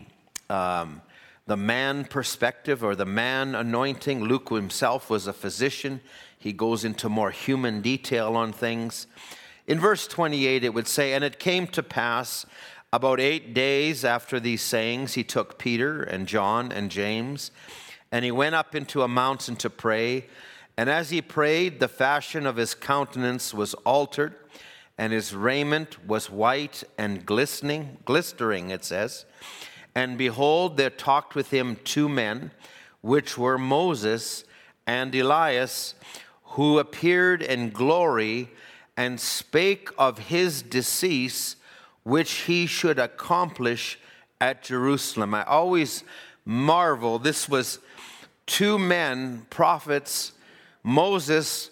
um, 0.48 1.02
the 1.48 1.58
man 1.58 2.04
perspective 2.04 2.84
or 2.84 2.96
the 2.96 3.06
man 3.06 3.56
anointing. 3.56 4.26
Luke 4.26 4.50
himself 4.50 5.10
was 5.10 5.26
a 5.26 5.34
physician. 5.34 6.02
He 6.38 6.54
goes 6.54 6.86
into 6.86 7.10
more 7.10 7.32
human 7.32 7.82
detail 7.82 8.36
on 8.36 8.54
things. 8.54 9.08
In 9.68 9.80
verse 9.80 10.08
28, 10.08 10.64
it 10.64 10.74
would 10.74 10.88
say, 10.88 11.14
And 11.14 11.24
it 11.24 11.40
came 11.40 11.68
to 11.68 11.82
pass 11.84 12.46
about 12.94 13.20
eight 13.20 13.54
days 13.54 14.06
after 14.06 14.40
these 14.40 14.62
sayings, 14.62 15.16
he 15.16 15.24
took 15.24 15.58
Peter 15.58 16.02
and 16.02 16.28
John 16.28 16.72
and 16.72 16.90
James, 16.90 17.52
and 18.12 18.24
he 18.24 18.32
went 18.32 18.56
up 18.56 18.76
into 18.76 19.02
a 19.02 19.08
mountain 19.08 19.56
to 19.58 19.70
pray. 19.70 20.28
And 20.78 20.90
as 20.90 21.10
he 21.10 21.22
prayed, 21.22 21.80
the 21.80 21.88
fashion 21.88 22.46
of 22.46 22.56
his 22.56 22.74
countenance 22.74 23.54
was 23.54 23.74
altered 23.86 24.36
and 24.98 25.12
his 25.12 25.34
raiment 25.34 26.08
was 26.08 26.30
white 26.30 26.84
and 26.98 27.26
glistening, 27.26 27.98
glistering, 28.06 28.70
it 28.70 28.86
says. 28.86 29.26
And 29.94 30.18
behold, 30.18 30.78
there 30.78 30.90
talked 30.90 31.36
with 31.36 31.52
him 31.52 31.78
two 31.84 32.08
men, 32.08 32.52
which 33.02 33.38
were 33.38 33.58
Moses 33.58 34.46
and 34.88 35.14
Elias, 35.14 35.96
who 36.44 36.80
appeared 36.80 37.42
in 37.42 37.72
glory 37.72 38.50
and 38.98 39.20
spake 39.20 39.90
of 39.98 40.18
his 40.18 40.62
decease, 40.62 41.56
which 42.04 42.32
he 42.32 42.66
should 42.66 43.00
accomplish 43.00 44.00
at 44.40 44.64
Jerusalem. 44.64 45.34
I 45.34 45.44
always 45.44 46.04
marvel. 46.46 47.20
This 47.20 47.50
was 47.50 47.80
two 48.46 48.78
men, 48.78 49.46
prophets, 49.50 50.34
Moses 50.84 51.72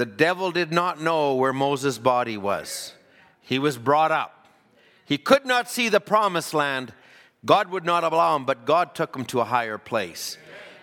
the 0.00 0.06
devil 0.06 0.50
did 0.50 0.72
not 0.72 0.98
know 0.98 1.34
where 1.34 1.52
Moses' 1.52 1.98
body 1.98 2.38
was. 2.38 2.94
He 3.42 3.58
was 3.58 3.76
brought 3.76 4.10
up. 4.10 4.46
He 5.04 5.18
could 5.18 5.44
not 5.44 5.70
see 5.70 5.90
the 5.90 6.00
promised 6.00 6.54
land. 6.54 6.94
God 7.44 7.68
would 7.68 7.84
not 7.84 8.02
allow 8.02 8.34
him, 8.34 8.46
but 8.46 8.64
God 8.64 8.94
took 8.94 9.14
him 9.14 9.26
to 9.26 9.40
a 9.40 9.44
higher 9.44 9.76
place. 9.76 10.38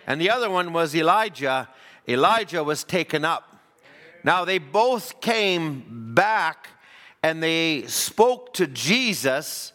And 0.06 0.22
the 0.22 0.30
other 0.30 0.52
one 0.52 0.72
was 0.72 0.96
Elijah. 0.96 1.68
Elijah 2.08 2.64
was 2.64 2.84
taken 2.84 3.26
up. 3.26 3.57
Now 4.28 4.44
they 4.44 4.58
both 4.58 5.22
came 5.22 6.14
back 6.14 6.68
and 7.24 7.42
they 7.42 7.84
spoke 7.88 8.54
to 8.56 8.68
Jesus. 8.68 9.72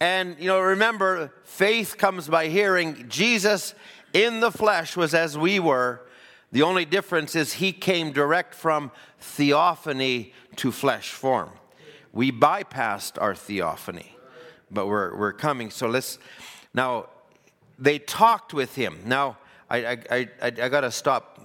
And, 0.00 0.34
you 0.40 0.48
know, 0.48 0.58
remember, 0.58 1.32
faith 1.44 1.96
comes 1.96 2.26
by 2.26 2.48
hearing. 2.48 3.08
Jesus 3.08 3.76
in 4.12 4.40
the 4.40 4.50
flesh 4.50 4.96
was 4.96 5.14
as 5.14 5.38
we 5.38 5.60
were. 5.60 6.00
The 6.50 6.62
only 6.62 6.84
difference 6.84 7.36
is 7.36 7.52
he 7.52 7.70
came 7.70 8.10
direct 8.10 8.56
from 8.56 8.90
theophany 9.20 10.32
to 10.56 10.72
flesh 10.72 11.10
form. 11.10 11.50
We 12.12 12.32
bypassed 12.32 13.22
our 13.22 13.36
theophany, 13.36 14.16
but 14.68 14.88
we're, 14.88 15.16
we're 15.16 15.32
coming. 15.32 15.70
So 15.70 15.86
let's, 15.86 16.18
now, 16.74 17.06
they 17.78 18.00
talked 18.00 18.52
with 18.52 18.74
him. 18.74 18.98
Now, 19.04 19.36
I, 19.70 19.86
I, 19.86 19.98
I, 20.10 20.28
I 20.42 20.50
got 20.50 20.80
to 20.80 20.90
stop 20.90 21.35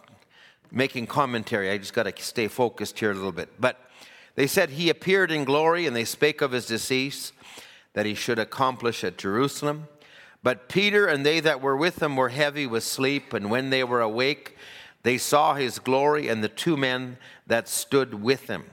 making 0.71 1.07
commentary. 1.07 1.69
I 1.69 1.77
just 1.77 1.93
got 1.93 2.03
to 2.03 2.23
stay 2.23 2.47
focused 2.47 2.99
here 2.99 3.11
a 3.11 3.15
little 3.15 3.31
bit. 3.31 3.49
But 3.59 3.79
they 4.35 4.47
said 4.47 4.71
he 4.71 4.89
appeared 4.89 5.31
in 5.31 5.43
glory, 5.43 5.85
and 5.85 5.95
they 5.95 6.05
spake 6.05 6.41
of 6.41 6.51
his 6.51 6.65
decease 6.65 7.33
that 7.93 8.05
he 8.05 8.15
should 8.15 8.39
accomplish 8.39 9.03
at 9.03 9.17
Jerusalem. 9.17 9.87
But 10.43 10.69
Peter 10.69 11.05
and 11.05 11.25
they 11.25 11.39
that 11.41 11.61
were 11.61 11.77
with 11.77 12.01
him 12.01 12.15
were 12.15 12.29
heavy 12.29 12.65
with 12.65 12.83
sleep, 12.83 13.33
and 13.33 13.51
when 13.51 13.69
they 13.69 13.83
were 13.83 14.01
awake, 14.01 14.57
they 15.03 15.17
saw 15.17 15.55
his 15.55 15.79
glory 15.79 16.27
and 16.27 16.43
the 16.43 16.49
two 16.49 16.77
men 16.77 17.17
that 17.47 17.67
stood 17.67 18.23
with 18.23 18.47
him. 18.47 18.65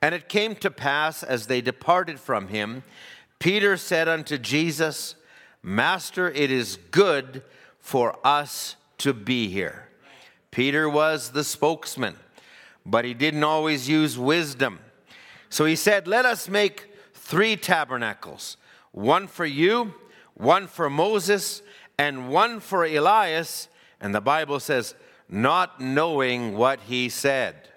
And 0.00 0.14
it 0.14 0.28
came 0.28 0.54
to 0.56 0.70
pass 0.70 1.22
as 1.22 1.46
they 1.46 1.60
departed 1.60 2.20
from 2.20 2.48
him, 2.48 2.82
Peter 3.38 3.76
said 3.76 4.08
unto 4.08 4.38
Jesus, 4.38 5.14
Master, 5.62 6.30
it 6.30 6.50
is 6.50 6.78
good 6.90 7.42
for 7.78 8.16
us 8.24 8.76
to 8.98 9.12
be 9.12 9.48
here. 9.48 9.85
Peter 10.56 10.88
was 10.88 11.32
the 11.32 11.44
spokesman, 11.44 12.16
but 12.86 13.04
he 13.04 13.12
didn't 13.12 13.44
always 13.44 13.90
use 13.90 14.18
wisdom. 14.18 14.78
So 15.50 15.66
he 15.66 15.76
said, 15.76 16.08
Let 16.08 16.24
us 16.24 16.48
make 16.48 16.88
three 17.12 17.56
tabernacles 17.56 18.56
one 18.90 19.26
for 19.26 19.44
you, 19.44 19.92
one 20.32 20.66
for 20.66 20.88
Moses, 20.88 21.60
and 21.98 22.30
one 22.30 22.60
for 22.60 22.86
Elias. 22.86 23.68
And 24.00 24.14
the 24.14 24.22
Bible 24.22 24.58
says, 24.58 24.94
not 25.28 25.78
knowing 25.78 26.56
what 26.56 26.80
he 26.88 27.10
said. 27.10 27.68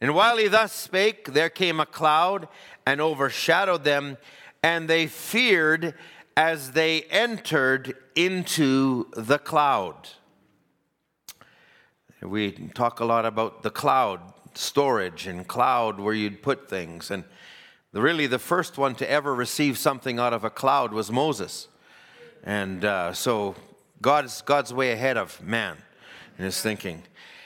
And 0.00 0.12
while 0.12 0.38
he 0.38 0.48
thus 0.48 0.72
spake, 0.72 1.34
there 1.34 1.50
came 1.50 1.78
a 1.78 1.86
cloud 1.86 2.48
and 2.84 3.00
overshadowed 3.00 3.84
them, 3.84 4.16
and 4.60 4.90
they 4.90 5.06
feared 5.06 5.94
as 6.36 6.72
they 6.72 7.02
entered 7.02 7.94
into 8.16 9.06
the 9.12 9.38
cloud. 9.38 10.08
We 12.22 12.52
talk 12.52 13.00
a 13.00 13.04
lot 13.04 13.26
about 13.26 13.62
the 13.62 13.70
cloud 13.70 14.20
storage 14.54 15.26
and 15.26 15.46
cloud 15.46 16.00
where 16.00 16.14
you'd 16.14 16.42
put 16.42 16.68
things. 16.68 17.10
And 17.10 17.24
really, 17.92 18.26
the 18.26 18.38
first 18.38 18.78
one 18.78 18.94
to 18.96 19.10
ever 19.10 19.34
receive 19.34 19.76
something 19.76 20.18
out 20.18 20.32
of 20.32 20.42
a 20.42 20.50
cloud 20.50 20.92
was 20.92 21.12
Moses. 21.12 21.68
And 22.42 22.84
uh, 22.84 23.12
so 23.12 23.54
God's, 24.00 24.40
God's 24.42 24.72
way 24.72 24.92
ahead 24.92 25.16
of 25.16 25.42
man 25.42 25.76
in 26.38 26.44
his 26.44 26.60
thinking. 26.60 27.02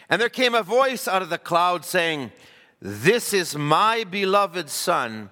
And 0.09 0.21
there 0.21 0.29
came 0.29 0.55
a 0.55 0.63
voice 0.63 1.09
out 1.09 1.23
of 1.23 1.31
the 1.31 1.39
cloud 1.39 1.85
saying, 1.85 2.33
This 2.81 3.33
is 3.33 3.57
my 3.57 4.05
beloved 4.05 4.69
Son, 4.69 5.31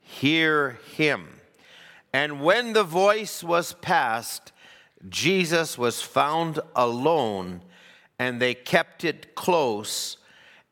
hear 0.00 0.78
him. 0.94 1.40
And 2.12 2.42
when 2.42 2.72
the 2.72 2.84
voice 2.84 3.42
was 3.42 3.74
past, 3.74 4.52
Jesus 5.08 5.78
was 5.78 6.02
found 6.02 6.58
alone, 6.74 7.62
and 8.18 8.40
they 8.40 8.54
kept 8.54 9.04
it 9.04 9.34
close 9.34 10.16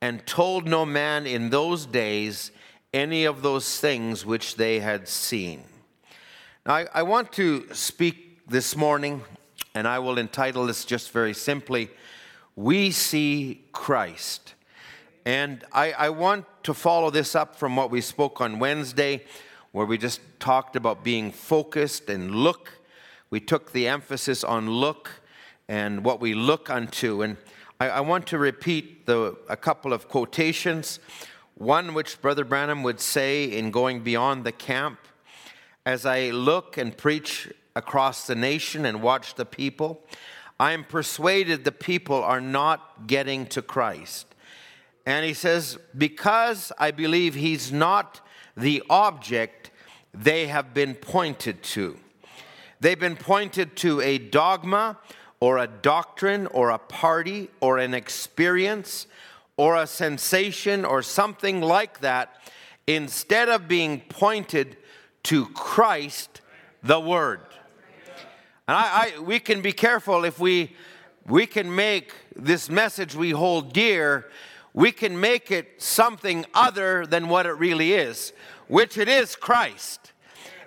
and 0.00 0.26
told 0.26 0.66
no 0.66 0.84
man 0.84 1.26
in 1.26 1.50
those 1.50 1.86
days 1.86 2.50
any 2.92 3.24
of 3.24 3.42
those 3.42 3.80
things 3.80 4.26
which 4.26 4.56
they 4.56 4.80
had 4.80 5.08
seen. 5.08 5.62
Now, 6.64 6.74
I, 6.74 6.86
I 6.94 7.02
want 7.02 7.32
to 7.32 7.72
speak 7.72 8.46
this 8.48 8.76
morning, 8.76 9.22
and 9.74 9.86
I 9.86 9.98
will 9.98 10.18
entitle 10.18 10.66
this 10.66 10.84
just 10.84 11.10
very 11.12 11.34
simply 11.34 11.90
We 12.54 12.90
See 12.90 13.64
Christ. 13.72 14.54
And 15.24 15.64
I, 15.72 15.92
I 15.92 16.08
want 16.10 16.46
to 16.62 16.72
follow 16.72 17.10
this 17.10 17.34
up 17.34 17.56
from 17.56 17.74
what 17.74 17.90
we 17.90 18.00
spoke 18.00 18.40
on 18.40 18.58
Wednesday, 18.58 19.24
where 19.72 19.84
we 19.84 19.98
just 19.98 20.20
talked 20.38 20.76
about 20.76 21.02
being 21.02 21.32
focused 21.32 22.08
and 22.08 22.34
look. 22.34 22.78
We 23.28 23.40
took 23.40 23.72
the 23.72 23.88
emphasis 23.88 24.44
on 24.44 24.70
look 24.70 25.20
and 25.68 26.04
what 26.04 26.20
we 26.20 26.34
look 26.34 26.70
unto. 26.70 27.22
And 27.22 27.36
I, 27.80 27.88
I 27.88 28.00
want 28.00 28.26
to 28.28 28.38
repeat 28.38 29.06
the, 29.06 29.36
a 29.48 29.56
couple 29.56 29.92
of 29.92 30.08
quotations. 30.08 31.00
One 31.54 31.94
which 31.94 32.20
Brother 32.20 32.44
Branham 32.44 32.82
would 32.82 33.00
say 33.00 33.44
in 33.44 33.70
going 33.70 34.00
beyond 34.00 34.44
the 34.44 34.52
camp 34.52 34.98
as 35.84 36.04
I 36.04 36.30
look 36.30 36.76
and 36.76 36.96
preach 36.96 37.48
across 37.74 38.26
the 38.26 38.34
nation 38.34 38.84
and 38.84 39.02
watch 39.02 39.34
the 39.34 39.44
people, 39.44 40.02
I 40.58 40.72
am 40.72 40.84
persuaded 40.84 41.64
the 41.64 41.72
people 41.72 42.22
are 42.22 42.40
not 42.40 43.06
getting 43.06 43.46
to 43.46 43.62
Christ. 43.62 44.26
And 45.04 45.24
he 45.24 45.34
says, 45.34 45.78
because 45.96 46.72
I 46.78 46.90
believe 46.90 47.34
he's 47.34 47.70
not 47.70 48.20
the 48.56 48.82
object 48.90 49.70
they 50.12 50.46
have 50.46 50.74
been 50.74 50.94
pointed 50.94 51.62
to. 51.62 51.98
They've 52.80 52.98
been 52.98 53.16
pointed 53.16 53.76
to 53.76 54.00
a 54.00 54.18
dogma 54.18 54.98
or 55.40 55.58
a 55.58 55.66
doctrine 55.66 56.46
or 56.48 56.70
a 56.70 56.78
party 56.78 57.48
or 57.60 57.78
an 57.78 57.94
experience 57.94 59.06
or 59.56 59.76
a 59.76 59.86
sensation 59.86 60.84
or 60.84 61.02
something 61.02 61.60
like 61.60 62.00
that 62.00 62.36
instead 62.86 63.48
of 63.48 63.68
being 63.68 64.00
pointed 64.08 64.76
to 65.24 65.46
Christ, 65.46 66.40
the 66.82 67.00
Word. 67.00 67.40
And 68.68 68.76
I, 68.76 69.12
I, 69.16 69.20
we 69.20 69.38
can 69.38 69.60
be 69.60 69.72
careful 69.72 70.24
if 70.24 70.38
we, 70.38 70.74
we 71.26 71.46
can 71.46 71.74
make 71.74 72.14
this 72.34 72.68
message 72.68 73.14
we 73.14 73.30
hold 73.30 73.72
dear, 73.72 74.26
we 74.72 74.92
can 74.92 75.18
make 75.18 75.50
it 75.50 75.80
something 75.82 76.44
other 76.52 77.06
than 77.06 77.28
what 77.28 77.46
it 77.46 77.52
really 77.52 77.94
is, 77.94 78.32
which 78.68 78.98
it 78.98 79.08
is 79.08 79.34
Christ. 79.36 80.12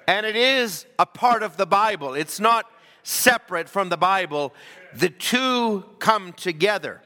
And 0.08 0.26
it 0.26 0.36
is 0.36 0.86
a 0.98 1.06
part 1.06 1.44
of 1.44 1.58
the 1.58 1.68
Bible. 1.68 2.16
It's 2.16 2.40
not 2.40 2.66
separate 3.10 3.68
from 3.68 3.90
the 3.90 3.98
Bible, 3.98 4.54
the 4.94 5.10
two 5.10 5.84
come 6.00 6.32
together. 6.34 7.02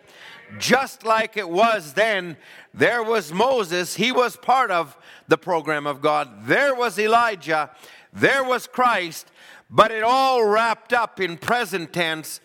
Just 0.60 1.04
like 1.04 1.38
it 1.38 1.50
was 1.50 1.94
then, 1.94 2.38
there 2.74 3.02
was 3.02 3.34
Moses, 3.34 3.96
he 3.96 4.12
was 4.12 4.36
part 4.36 4.70
of 4.70 4.98
the 5.28 5.38
program 5.38 5.88
of 5.88 6.02
God. 6.02 6.46
There 6.46 6.76
was 6.76 7.00
Elijah, 7.00 7.72
there 8.12 8.44
was 8.44 8.68
Christ, 8.68 9.32
but 9.70 9.92
it 9.92 10.04
all 10.04 10.46
wrapped 10.46 10.94
up 10.94 11.20
in 11.20 11.38
present 11.38 11.94
tense. 11.94 12.40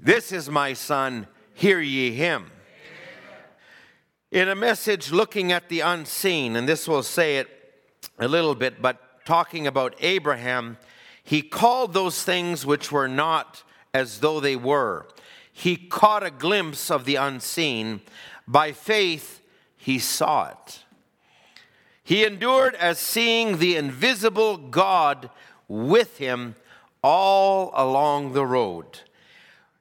This 0.00 0.32
is 0.32 0.48
my 0.48 0.72
son, 0.72 1.28
hear 1.54 1.80
ye 1.80 2.12
him. 2.12 2.50
In 4.30 4.48
a 4.48 4.54
message 4.54 5.12
looking 5.12 5.52
at 5.52 5.68
the 5.68 5.80
unseen, 5.80 6.56
and 6.56 6.68
this 6.68 6.88
will 6.88 7.02
say 7.02 7.36
it 7.36 7.48
a 8.18 8.28
little 8.28 8.54
bit, 8.54 8.82
but 8.82 9.24
talking 9.24 9.66
about 9.66 9.94
Abraham, 10.00 10.78
he 11.28 11.42
called 11.42 11.92
those 11.92 12.22
things 12.22 12.64
which 12.64 12.90
were 12.90 13.06
not 13.06 13.62
as 13.92 14.20
though 14.20 14.40
they 14.40 14.56
were. 14.56 15.06
He 15.52 15.76
caught 15.76 16.22
a 16.22 16.30
glimpse 16.30 16.90
of 16.90 17.04
the 17.04 17.16
unseen. 17.16 18.00
By 18.46 18.72
faith, 18.72 19.42
he 19.76 19.98
saw 19.98 20.48
it. 20.48 20.84
He 22.02 22.24
endured 22.24 22.76
as 22.76 22.98
seeing 22.98 23.58
the 23.58 23.76
invisible 23.76 24.56
God 24.56 25.28
with 25.68 26.16
him 26.16 26.54
all 27.02 27.72
along 27.74 28.32
the 28.32 28.46
road. 28.46 29.00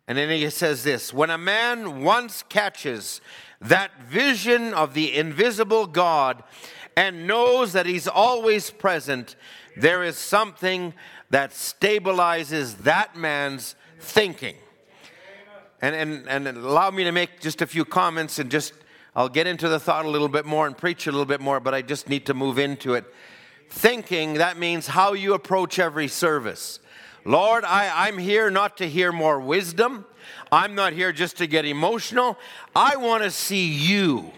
And 0.06 0.18
then 0.18 0.30
he 0.30 0.50
says 0.50 0.84
this 0.84 1.14
when 1.14 1.30
a 1.30 1.38
man 1.38 2.04
once 2.04 2.44
catches 2.50 3.22
that 3.62 4.04
vision 4.04 4.74
of 4.74 4.94
the 4.94 5.16
invisible 5.16 5.88
God 5.88 6.44
and 6.98 7.26
knows 7.26 7.72
that 7.72 7.86
he's 7.86 8.06
always 8.06 8.70
present, 8.70 9.38
there 9.78 10.04
is 10.04 10.18
something 10.18 10.94
that 11.30 11.52
stabilizes 11.52 12.78
that 12.80 13.16
man's 13.16 13.76
thinking. 14.00 14.56
And, 15.82 15.96
and, 15.96 16.48
and 16.48 16.58
allow 16.58 16.90
me 16.90 17.04
to 17.04 17.12
make 17.12 17.40
just 17.40 17.62
a 17.62 17.68
few 17.68 17.86
comments 17.86 18.40
and 18.40 18.50
just, 18.50 18.74
I'll 19.16 19.30
get 19.30 19.46
into 19.46 19.70
the 19.70 19.80
thought 19.80 20.06
a 20.06 20.10
little 20.10 20.30
bit 20.30 20.46
more 20.46 20.66
and 20.66 20.76
preach 20.76 21.06
a 21.06 21.12
little 21.12 21.26
bit 21.26 21.42
more, 21.42 21.60
but 21.60 21.74
I 21.74 21.82
just 21.82 22.10
need 22.10 22.26
to 22.28 22.34
move 22.34 22.58
into 22.58 22.96
it. 22.96 23.06
Thinking, 23.70 24.36
that 24.36 24.58
means 24.58 24.88
how 24.88 25.14
you 25.14 25.34
approach 25.34 25.78
every 25.78 26.08
service. 26.08 26.80
Lord, 27.26 27.66
I, 27.66 28.08
I'm 28.08 28.18
here 28.18 28.50
not 28.50 28.78
to 28.78 28.88
hear 28.88 29.12
more 29.12 29.40
wisdom. 29.40 30.06
I'm 30.52 30.76
not 30.76 30.94
here 30.94 31.12
just 31.12 31.38
to 31.38 31.48
get 31.48 31.66
emotional. 31.66 32.38
I 32.76 32.96
want 32.96 33.24
to 33.24 33.32
see 33.32 33.68
you. 33.68 34.32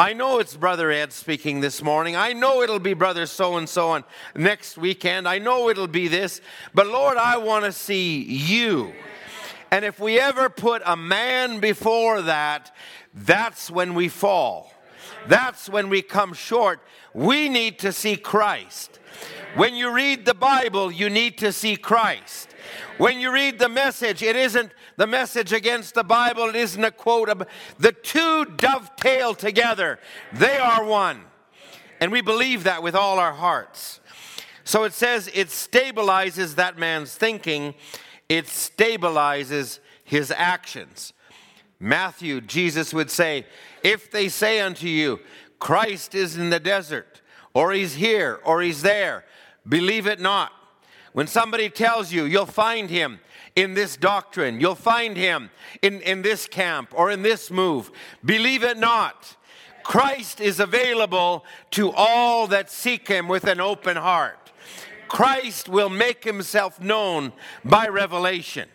I 0.00 0.14
know 0.14 0.38
it's 0.38 0.56
Brother 0.56 0.90
Ed 0.90 1.12
speaking 1.12 1.60
this 1.60 1.82
morning. 1.82 2.16
I 2.16 2.32
know 2.32 2.62
it'll 2.62 2.78
be 2.78 2.94
Brother 2.94 3.26
so 3.26 3.58
and 3.58 3.68
so 3.68 3.90
on 3.90 4.02
next 4.34 4.78
weekend. 4.78 5.28
I 5.28 5.38
know 5.38 5.68
it'll 5.68 5.88
be 5.88 6.08
this. 6.08 6.40
But 6.72 6.86
Lord, 6.86 7.18
I 7.18 7.36
want 7.36 7.66
to 7.66 7.72
see 7.72 8.22
you. 8.22 8.94
And 9.70 9.84
if 9.84 10.00
we 10.00 10.18
ever 10.18 10.48
put 10.48 10.80
a 10.86 10.96
man 10.96 11.60
before 11.60 12.22
that, 12.22 12.74
that's 13.12 13.70
when 13.70 13.92
we 13.92 14.08
fall. 14.08 14.72
That's 15.28 15.68
when 15.68 15.90
we 15.90 16.00
come 16.00 16.32
short. 16.32 16.80
We 17.12 17.50
need 17.50 17.78
to 17.80 17.92
see 17.92 18.16
Christ. 18.16 19.00
When 19.54 19.74
you 19.74 19.94
read 19.94 20.24
the 20.24 20.32
Bible, 20.32 20.90
you 20.90 21.10
need 21.10 21.36
to 21.38 21.52
see 21.52 21.76
Christ. 21.76 22.48
When 22.96 23.20
you 23.20 23.30
read 23.30 23.58
the 23.58 23.68
message, 23.68 24.22
it 24.22 24.34
isn't 24.34 24.72
the 25.00 25.06
message 25.06 25.54
against 25.54 25.94
the 25.94 26.04
Bible, 26.04 26.50
it 26.50 26.56
isn't 26.56 26.84
a 26.84 26.90
quote. 26.90 27.30
The 27.78 27.92
two 27.92 28.44
dovetail 28.44 29.34
together, 29.34 29.98
they 30.30 30.58
are 30.58 30.84
one. 30.84 31.22
And 32.00 32.12
we 32.12 32.20
believe 32.20 32.64
that 32.64 32.82
with 32.82 32.94
all 32.94 33.18
our 33.18 33.32
hearts. 33.32 34.00
So 34.62 34.84
it 34.84 34.92
says 34.92 35.30
it 35.32 35.48
stabilizes 35.48 36.56
that 36.56 36.76
man's 36.76 37.14
thinking, 37.14 37.72
it 38.28 38.44
stabilizes 38.44 39.78
his 40.04 40.30
actions. 40.36 41.14
Matthew, 41.78 42.42
Jesus 42.42 42.92
would 42.92 43.10
say, 43.10 43.46
If 43.82 44.10
they 44.10 44.28
say 44.28 44.60
unto 44.60 44.86
you, 44.86 45.20
Christ 45.58 46.14
is 46.14 46.36
in 46.36 46.50
the 46.50 46.60
desert, 46.60 47.22
or 47.54 47.72
he's 47.72 47.94
here, 47.94 48.38
or 48.44 48.60
he's 48.60 48.82
there, 48.82 49.24
believe 49.66 50.06
it 50.06 50.20
not. 50.20 50.52
When 51.14 51.26
somebody 51.26 51.70
tells 51.70 52.12
you 52.12 52.26
you'll 52.26 52.44
find 52.44 52.90
him 52.90 53.20
in 53.56 53.74
this 53.74 53.96
doctrine, 53.96 54.60
you'll 54.60 54.74
find 54.74 55.16
him 55.16 55.50
in, 55.82 56.00
in 56.02 56.22
this 56.22 56.46
camp 56.46 56.92
or 56.94 57.10
in 57.10 57.22
this 57.22 57.50
move, 57.50 57.90
believe 58.24 58.62
it 58.62 58.78
not. 58.78 59.36
Christ 59.82 60.40
is 60.40 60.60
available 60.60 61.44
to 61.72 61.90
all 61.90 62.46
that 62.48 62.70
seek 62.70 63.08
him 63.08 63.28
with 63.28 63.44
an 63.44 63.60
open 63.60 63.96
heart. 63.96 64.52
Christ 65.08 65.68
will 65.68 65.88
make 65.88 66.22
himself 66.22 66.80
known 66.80 67.32
by 67.64 67.88
revelation. 67.88 68.68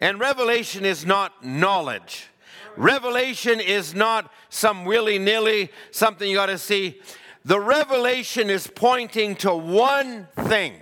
And 0.00 0.18
revelation 0.18 0.84
is 0.84 1.04
not 1.04 1.44
knowledge. 1.44 2.28
Revelation 2.76 3.60
is 3.60 3.94
not 3.94 4.32
some 4.48 4.84
willy 4.84 5.18
nilly, 5.18 5.70
something 5.90 6.28
you 6.28 6.36
got 6.36 6.46
to 6.46 6.58
see. 6.58 7.00
The 7.44 7.60
revelation 7.60 8.50
is 8.50 8.66
pointing 8.66 9.36
to 9.36 9.54
one 9.54 10.28
thing, 10.34 10.74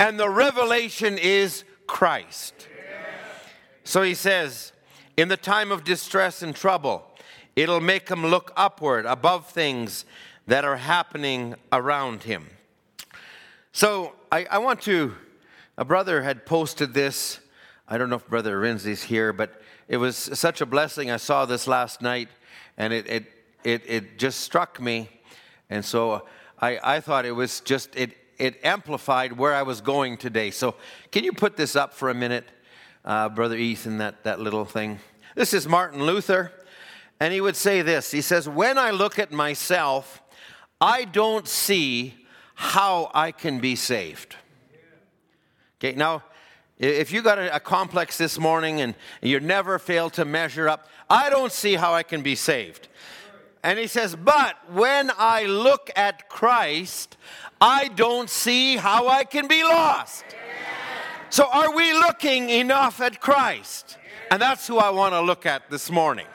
and 0.00 0.18
the 0.18 0.30
revelation 0.30 1.18
is 1.18 1.64
Christ. 1.88 2.68
So 3.82 4.02
he 4.02 4.14
says, 4.14 4.72
in 5.16 5.26
the 5.26 5.36
time 5.36 5.72
of 5.72 5.82
distress 5.82 6.42
and 6.42 6.54
trouble, 6.54 7.04
it'll 7.56 7.80
make 7.80 8.08
him 8.08 8.24
look 8.24 8.52
upward 8.54 9.06
above 9.06 9.50
things 9.50 10.04
that 10.46 10.64
are 10.64 10.76
happening 10.76 11.56
around 11.72 12.22
him. 12.22 12.46
So 13.72 14.12
I, 14.30 14.46
I 14.50 14.58
want 14.58 14.82
to, 14.82 15.14
a 15.76 15.84
brother 15.84 16.22
had 16.22 16.44
posted 16.44 16.92
this. 16.92 17.40
I 17.88 17.96
don't 17.96 18.10
know 18.10 18.16
if 18.16 18.28
Brother 18.28 18.60
Rinsley's 18.60 19.02
here, 19.02 19.32
but 19.32 19.62
it 19.88 19.96
was 19.96 20.16
such 20.16 20.60
a 20.60 20.66
blessing. 20.66 21.10
I 21.10 21.16
saw 21.16 21.46
this 21.46 21.66
last 21.66 22.02
night, 22.02 22.28
and 22.76 22.92
it, 22.92 23.06
it, 23.08 23.24
it, 23.64 23.82
it 23.86 24.18
just 24.18 24.40
struck 24.40 24.80
me. 24.80 25.08
And 25.70 25.82
so 25.84 26.26
I, 26.60 26.78
I 26.84 27.00
thought 27.00 27.24
it 27.24 27.32
was 27.32 27.60
just, 27.60 27.96
it, 27.96 28.16
it 28.38 28.60
amplified 28.64 29.32
where 29.32 29.54
I 29.54 29.62
was 29.62 29.80
going 29.80 30.16
today. 30.16 30.50
So 30.50 30.74
can 31.10 31.24
you 31.24 31.32
put 31.32 31.56
this 31.56 31.76
up 31.76 31.92
for 31.92 32.10
a 32.10 32.14
minute, 32.14 32.48
uh, 33.04 33.28
Brother 33.28 33.56
Ethan, 33.56 33.98
that, 33.98 34.24
that 34.24 34.40
little 34.40 34.64
thing? 34.64 35.00
This 35.34 35.52
is 35.52 35.68
Martin 35.68 36.04
Luther, 36.04 36.52
and 37.20 37.32
he 37.32 37.40
would 37.40 37.56
say 37.56 37.82
this 37.82 38.10
He 38.10 38.20
says, 38.20 38.48
When 38.48 38.78
I 38.78 38.90
look 38.90 39.18
at 39.18 39.32
myself, 39.32 40.22
I 40.80 41.04
don't 41.04 41.48
see 41.48 42.14
how 42.54 43.10
I 43.14 43.32
can 43.32 43.60
be 43.60 43.76
saved. 43.76 44.36
Okay, 45.78 45.96
now, 45.96 46.24
if 46.78 47.12
you 47.12 47.22
got 47.22 47.38
a, 47.38 47.56
a 47.56 47.60
complex 47.60 48.18
this 48.18 48.38
morning 48.38 48.80
and 48.80 48.94
you 49.22 49.38
never 49.40 49.78
fail 49.78 50.10
to 50.10 50.24
measure 50.24 50.68
up, 50.68 50.88
I 51.08 51.30
don't 51.30 51.52
see 51.52 51.74
how 51.74 51.94
I 51.94 52.02
can 52.02 52.22
be 52.22 52.34
saved. 52.34 52.88
And 53.62 53.78
he 53.78 53.86
says, 53.86 54.16
But 54.16 54.56
when 54.72 55.10
I 55.16 55.44
look 55.44 55.90
at 55.96 56.28
Christ, 56.28 57.16
I 57.60 57.88
don't 57.88 58.30
see 58.30 58.76
how 58.76 59.08
I 59.08 59.24
can 59.24 59.48
be 59.48 59.62
lost. 59.62 60.24
So, 61.30 61.46
are 61.52 61.74
we 61.74 61.92
looking 61.92 62.48
enough 62.48 63.00
at 63.00 63.20
Christ? 63.20 63.98
And 64.30 64.40
that's 64.40 64.66
who 64.66 64.78
I 64.78 64.90
want 64.90 65.14
to 65.14 65.20
look 65.20 65.44
at 65.46 65.68
this 65.70 65.90
morning. 65.90 66.26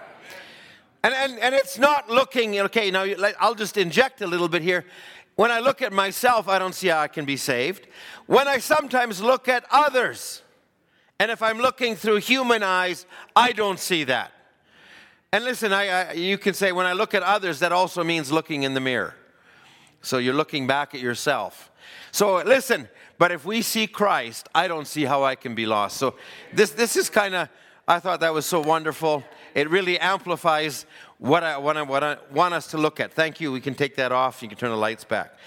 And, 1.03 1.13
and, 1.13 1.39
and 1.39 1.55
it's 1.55 1.77
not 1.77 2.09
looking, 2.09 2.59
okay, 2.61 2.91
now 2.91 3.05
I'll 3.39 3.55
just 3.55 3.77
inject 3.77 4.21
a 4.21 4.27
little 4.27 4.47
bit 4.47 4.61
here. 4.61 4.85
When 5.35 5.51
I 5.51 5.59
look 5.59 5.81
at 5.81 5.91
myself, 5.91 6.47
I 6.47 6.59
don't 6.59 6.75
see 6.75 6.89
how 6.89 6.99
I 6.99 7.07
can 7.07 7.25
be 7.25 7.37
saved. 7.37 7.87
When 8.27 8.47
I 8.47 8.59
sometimes 8.59 9.21
look 9.21 9.47
at 9.47 9.65
others, 9.71 10.43
and 11.19 11.31
if 11.31 11.41
I'm 11.41 11.57
looking 11.57 11.95
through 11.95 12.17
human 12.17 12.63
eyes, 12.63 13.05
I 13.35 13.51
don't 13.51 13.79
see 13.79 14.03
that. 14.05 14.31
And 15.31 15.43
listen, 15.43 15.73
I, 15.73 15.87
I, 15.87 16.11
you 16.13 16.37
can 16.37 16.53
say 16.53 16.71
when 16.71 16.85
I 16.85 16.93
look 16.93 17.13
at 17.13 17.23
others, 17.23 17.59
that 17.59 17.71
also 17.71 18.03
means 18.03 18.31
looking 18.31 18.63
in 18.63 18.75
the 18.75 18.79
mirror. 18.79 19.15
So 20.03 20.19
you're 20.19 20.35
looking 20.35 20.67
back 20.67 20.93
at 20.93 21.01
yourself. 21.01 21.71
So 22.11 22.43
listen, 22.43 22.89
but 23.17 23.31
if 23.31 23.45
we 23.45 23.61
see 23.61 23.87
Christ, 23.87 24.49
I 24.53 24.67
don't 24.67 24.85
see 24.85 25.05
how 25.05 25.23
I 25.23 25.35
can 25.35 25.55
be 25.55 25.65
lost. 25.65 25.97
So 25.97 26.15
this, 26.53 26.71
this 26.71 26.95
is 26.95 27.09
kind 27.09 27.33
of, 27.33 27.49
I 27.87 27.99
thought 27.99 28.19
that 28.19 28.33
was 28.33 28.45
so 28.45 28.59
wonderful. 28.59 29.23
It 29.55 29.69
really 29.69 29.97
amplifies 29.99 30.85
what 31.19 31.43
I, 31.43 31.57
what, 31.57 31.77
I, 31.77 31.81
what 31.83 32.03
I 32.03 32.17
want 32.31 32.53
us 32.53 32.67
to 32.67 32.77
look 32.77 32.99
at. 32.99 33.13
Thank 33.13 33.39
you. 33.39 33.51
We 33.51 33.61
can 33.61 33.75
take 33.75 33.95
that 33.95 34.11
off. 34.11 34.43
You 34.43 34.49
can 34.49 34.57
turn 34.57 34.71
the 34.71 34.77
lights 34.77 35.05
back. 35.05 35.37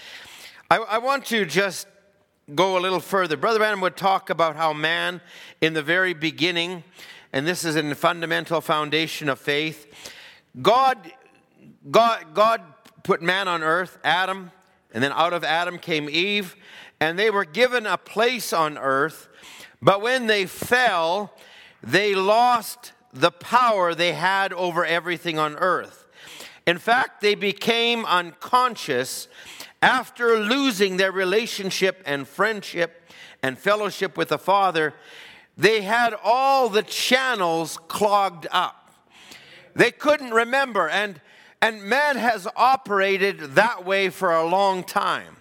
I, 0.69 0.77
I 0.77 0.97
want 0.97 1.25
to 1.27 1.45
just 1.45 1.87
go 2.55 2.77
a 2.77 2.79
little 2.79 2.99
further. 2.99 3.37
Brother 3.37 3.59
Branham 3.59 3.81
would 3.81 3.95
talk 3.95 4.29
about 4.29 4.55
how 4.55 4.73
man, 4.73 5.21
in 5.61 5.73
the 5.73 5.83
very 5.83 6.13
beginning, 6.13 6.83
and 7.31 7.45
this 7.45 7.63
is 7.63 7.75
in 7.75 7.89
the 7.89 7.95
fundamental 7.95 8.61
foundation 8.61 9.29
of 9.29 9.39
faith. 9.39 9.85
God, 10.61 10.97
God, 11.91 12.33
God 12.33 12.61
put 13.07 13.21
man 13.21 13.47
on 13.47 13.63
earth, 13.63 13.97
Adam, 14.03 14.51
and 14.93 15.03
then 15.03 15.11
out 15.13 15.33
of 15.33 15.43
Adam 15.43 15.79
came 15.79 16.09
Eve, 16.09 16.55
and 16.99 17.17
they 17.17 17.29
were 17.29 17.45
given 17.45 17.87
a 17.87 17.97
place 17.97 18.53
on 18.53 18.77
earth. 18.77 19.29
But 19.81 20.01
when 20.01 20.27
they 20.27 20.45
fell, 20.45 21.33
they 21.81 22.13
lost 22.13 22.91
the 23.13 23.31
power 23.31 23.95
they 23.95 24.13
had 24.13 24.53
over 24.53 24.85
everything 24.85 25.39
on 25.39 25.55
earth. 25.55 26.05
In 26.65 26.77
fact, 26.77 27.21
they 27.21 27.33
became 27.33 28.05
unconscious 28.05 29.27
after 29.81 30.37
losing 30.39 30.97
their 30.97 31.11
relationship 31.11 32.03
and 32.05 32.27
friendship 32.27 33.09
and 33.41 33.57
fellowship 33.57 34.17
with 34.17 34.29
the 34.29 34.37
Father 34.37 34.93
they 35.57 35.81
had 35.81 36.13
all 36.23 36.69
the 36.69 36.83
channels 36.83 37.79
clogged 37.87 38.45
up. 38.51 38.93
They 39.75 39.91
couldn't 39.91 40.31
remember, 40.31 40.87
and, 40.87 41.19
and 41.61 41.83
man 41.83 42.17
has 42.17 42.47
operated 42.55 43.39
that 43.55 43.85
way 43.85 44.09
for 44.09 44.31
a 44.31 44.45
long 44.45 44.83
time. 44.83 45.37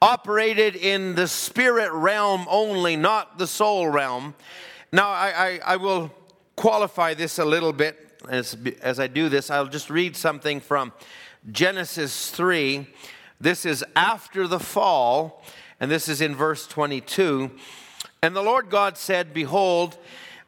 Operated 0.00 0.76
in 0.76 1.14
the 1.14 1.26
spirit 1.26 1.90
realm 1.92 2.46
only, 2.48 2.96
not 2.96 3.38
the 3.38 3.46
soul 3.46 3.88
realm. 3.88 4.34
Now, 4.92 5.08
I, 5.08 5.32
I, 5.36 5.60
I 5.64 5.76
will 5.76 6.12
qualify 6.54 7.14
this 7.14 7.38
a 7.38 7.44
little 7.44 7.72
bit 7.72 8.20
as, 8.28 8.56
as 8.80 9.00
I 9.00 9.08
do 9.08 9.28
this. 9.28 9.50
I'll 9.50 9.66
just 9.66 9.90
read 9.90 10.16
something 10.16 10.60
from 10.60 10.92
Genesis 11.50 12.30
3. 12.30 12.86
This 13.40 13.66
is 13.66 13.84
after 13.94 14.46
the 14.46 14.60
fall, 14.60 15.42
and 15.80 15.90
this 15.90 16.08
is 16.08 16.20
in 16.20 16.36
verse 16.36 16.66
22. 16.66 17.50
And 18.22 18.36
the 18.36 18.42
Lord 18.42 18.70
God 18.70 18.96
said, 18.96 19.34
Behold, 19.34 19.98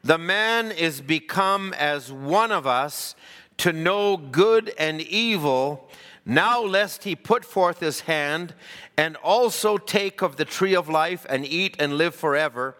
the 0.03 0.17
man 0.17 0.71
is 0.71 1.01
become 1.01 1.73
as 1.77 2.11
one 2.11 2.51
of 2.51 2.65
us 2.65 3.15
to 3.59 3.71
know 3.71 4.17
good 4.17 4.73
and 4.77 4.99
evil. 5.01 5.89
Now, 6.25 6.61
lest 6.61 7.05
he 7.05 7.15
put 7.15 7.45
forth 7.45 7.79
his 7.79 8.01
hand 8.01 8.53
and 8.97 9.15
also 9.17 9.77
take 9.77 10.21
of 10.21 10.35
the 10.35 10.45
tree 10.45 10.75
of 10.75 10.89
life 10.89 11.25
and 11.29 11.45
eat 11.45 11.75
and 11.79 11.97
live 11.97 12.13
forever. 12.15 12.75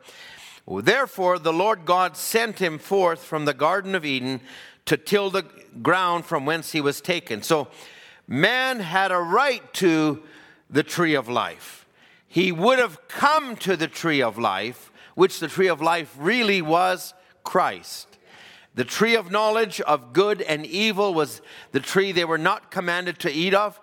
Therefore, 0.67 1.39
the 1.39 1.53
Lord 1.53 1.85
God 1.85 2.17
sent 2.17 2.59
him 2.59 2.77
forth 2.77 3.23
from 3.23 3.45
the 3.45 3.53
Garden 3.53 3.95
of 3.95 4.05
Eden 4.05 4.41
to 4.85 4.97
till 4.97 5.29
the 5.29 5.45
ground 5.81 6.25
from 6.25 6.45
whence 6.45 6.71
he 6.71 6.81
was 6.81 7.01
taken. 7.01 7.41
So, 7.41 7.69
man 8.27 8.79
had 8.79 9.11
a 9.11 9.19
right 9.19 9.73
to 9.75 10.21
the 10.69 10.83
tree 10.83 11.15
of 11.15 11.29
life 11.29 11.79
he 12.29 12.51
would 12.51 12.77
have 12.77 13.07
come 13.07 13.55
to 13.57 13.75
the 13.75 13.87
tree 13.87 14.21
of 14.21 14.37
life, 14.37 14.91
which 15.15 15.39
the 15.39 15.47
tree 15.47 15.67
of 15.67 15.81
life 15.81 16.15
really 16.17 16.61
was 16.61 17.15
Christ. 17.43 18.08
The 18.79 18.85
tree 18.85 19.17
of 19.17 19.29
knowledge 19.29 19.81
of 19.81 20.13
good 20.13 20.41
and 20.41 20.65
evil 20.65 21.13
was 21.13 21.41
the 21.73 21.81
tree 21.81 22.13
they 22.13 22.23
were 22.23 22.37
not 22.37 22.71
commanded 22.71 23.19
to 23.19 23.29
eat 23.29 23.53
of. 23.53 23.77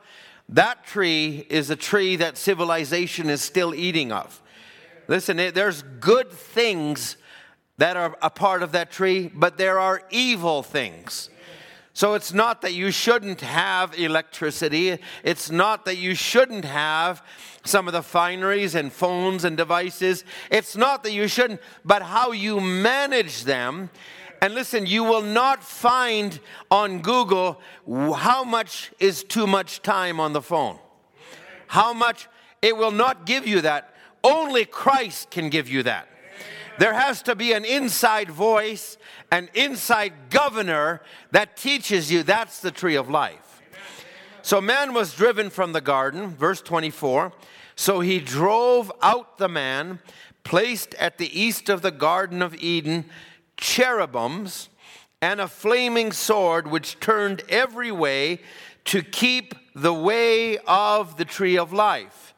That 0.49 0.87
tree 0.87 1.47
is 1.51 1.69
a 1.69 1.77
tree 1.77 2.17
that 2.17 2.39
civilization 2.39 3.29
is 3.29 3.43
still 3.43 3.75
eating 3.75 4.11
of. 4.11 4.41
Listen, 5.07 5.39
eh, 5.39 5.51
there's 5.51 5.83
good 5.83 6.31
things 6.31 7.19
that 7.77 7.99
are 7.99 8.17
a 8.23 8.31
part 8.31 8.63
of 8.63 8.73
that 8.73 8.91
tree, 8.91 9.31
but 9.35 9.59
there 9.59 9.79
are 9.79 10.03
evil 10.09 10.63
things. 10.63 11.29
So 11.93 12.15
it's 12.15 12.33
not 12.33 12.63
that 12.63 12.73
you 12.73 12.91
shouldn't 12.91 13.43
have 13.43 13.99
electricity. 13.99 14.99
It's 15.23 15.51
not 15.51 15.85
that 15.85 15.99
you 15.99 16.15
shouldn't 16.15 16.65
have 16.65 17.23
some 17.67 17.87
of 17.87 17.93
the 17.93 18.03
fineries 18.03 18.75
and 18.75 18.91
phones 18.91 19.45
and 19.45 19.59
devices. 19.59 20.25
It's 20.51 20.75
not 20.75 21.03
that 21.03 21.13
you 21.13 21.29
shouldn't, 21.29 21.61
but 21.85 22.01
how 22.01 22.33
you 22.33 22.61
manage 22.61 23.45
them. 23.45 23.91
And 24.43 24.55
listen, 24.55 24.87
you 24.87 25.05
will 25.05 25.23
not 25.23 25.63
find 25.63 26.39
on 26.71 27.01
Google 27.01 27.61
how 27.87 28.45
much 28.45 28.93
is 28.99 29.25
too 29.25 29.47
much 29.47 29.83
time 29.83 30.21
on 30.21 30.33
the 30.33 30.43
phone. 30.43 30.79
How 31.69 31.93
much, 31.93 32.29
it 32.63 32.77
will 32.77 32.91
not 32.91 33.27
give 33.27 33.47
you 33.47 33.63
that. 33.63 33.95
Only 34.23 34.65
Christ 34.65 35.31
can 35.31 35.49
give 35.49 35.69
you 35.69 35.83
that. 35.85 36.09
There 36.79 36.93
has 36.93 37.23
to 37.23 37.35
be 37.35 37.53
an 37.53 37.65
inside 37.65 38.31
voice, 38.31 38.99
an 39.33 39.49
inside 39.55 40.13
governor 40.31 41.01
that 41.31 41.57
teaches 41.57 42.13
you 42.13 42.23
that's 42.23 42.61
the 42.61 42.71
tree 42.71 42.97
of 42.97 43.09
life. 43.09 43.63
So 44.43 44.61
man 44.61 44.93
was 44.93 45.15
driven 45.15 45.51
from 45.51 45.73
the 45.73 45.81
garden, 45.81 46.29
verse 46.37 46.61
24. 46.61 47.33
So 47.75 48.01
he 48.01 48.21
drove 48.21 48.93
out 49.03 49.39
the 49.39 49.49
man, 49.49 50.01
placed 50.45 50.95
at 50.95 51.19
the 51.19 51.41
east 51.41 51.69
of 51.69 51.83
the 51.83 51.91
Garden 51.91 52.43
of 52.43 52.55
Eden 52.57 53.07
cherubims 53.57 54.69
and 55.21 55.41
a 55.41 55.49
flaming 55.49 56.13
sword 56.13 56.67
which 56.67 57.01
turned 57.01 57.43
every 57.49 57.91
way 57.91 58.41
to 58.85 59.03
keep 59.03 59.55
the 59.75 59.95
way 59.95 60.59
of 60.67 61.17
the 61.17 61.25
tree 61.25 61.59
of 61.59 61.73
life. 61.73 62.35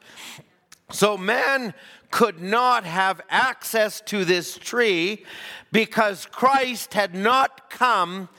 So 0.91 1.17
man 1.17 1.73
could 2.11 2.41
not 2.41 2.85
have 2.85 3.21
access 3.29 4.01
to 4.01 4.25
this 4.25 4.57
tree 4.57 5.23
because 5.71 6.25
Christ 6.25 6.93
had 6.93 7.13
not 7.13 7.69
come. 7.69 8.29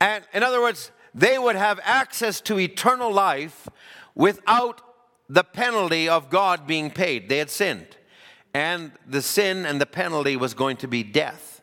And 0.00 0.24
in 0.34 0.42
other 0.42 0.60
words, 0.60 0.90
they 1.14 1.38
would 1.38 1.56
have 1.56 1.80
access 1.82 2.40
to 2.42 2.58
eternal 2.58 3.10
life 3.10 3.68
without 4.14 4.82
the 5.28 5.44
penalty 5.44 6.08
of 6.08 6.28
God 6.28 6.66
being 6.66 6.90
paid. 6.90 7.28
They 7.28 7.38
had 7.38 7.50
sinned. 7.50 7.96
And 8.52 8.92
the 9.06 9.22
sin 9.22 9.64
and 9.64 9.80
the 9.80 9.86
penalty 9.86 10.36
was 10.36 10.54
going 10.54 10.76
to 10.78 10.88
be 10.88 11.02
death. 11.02 11.53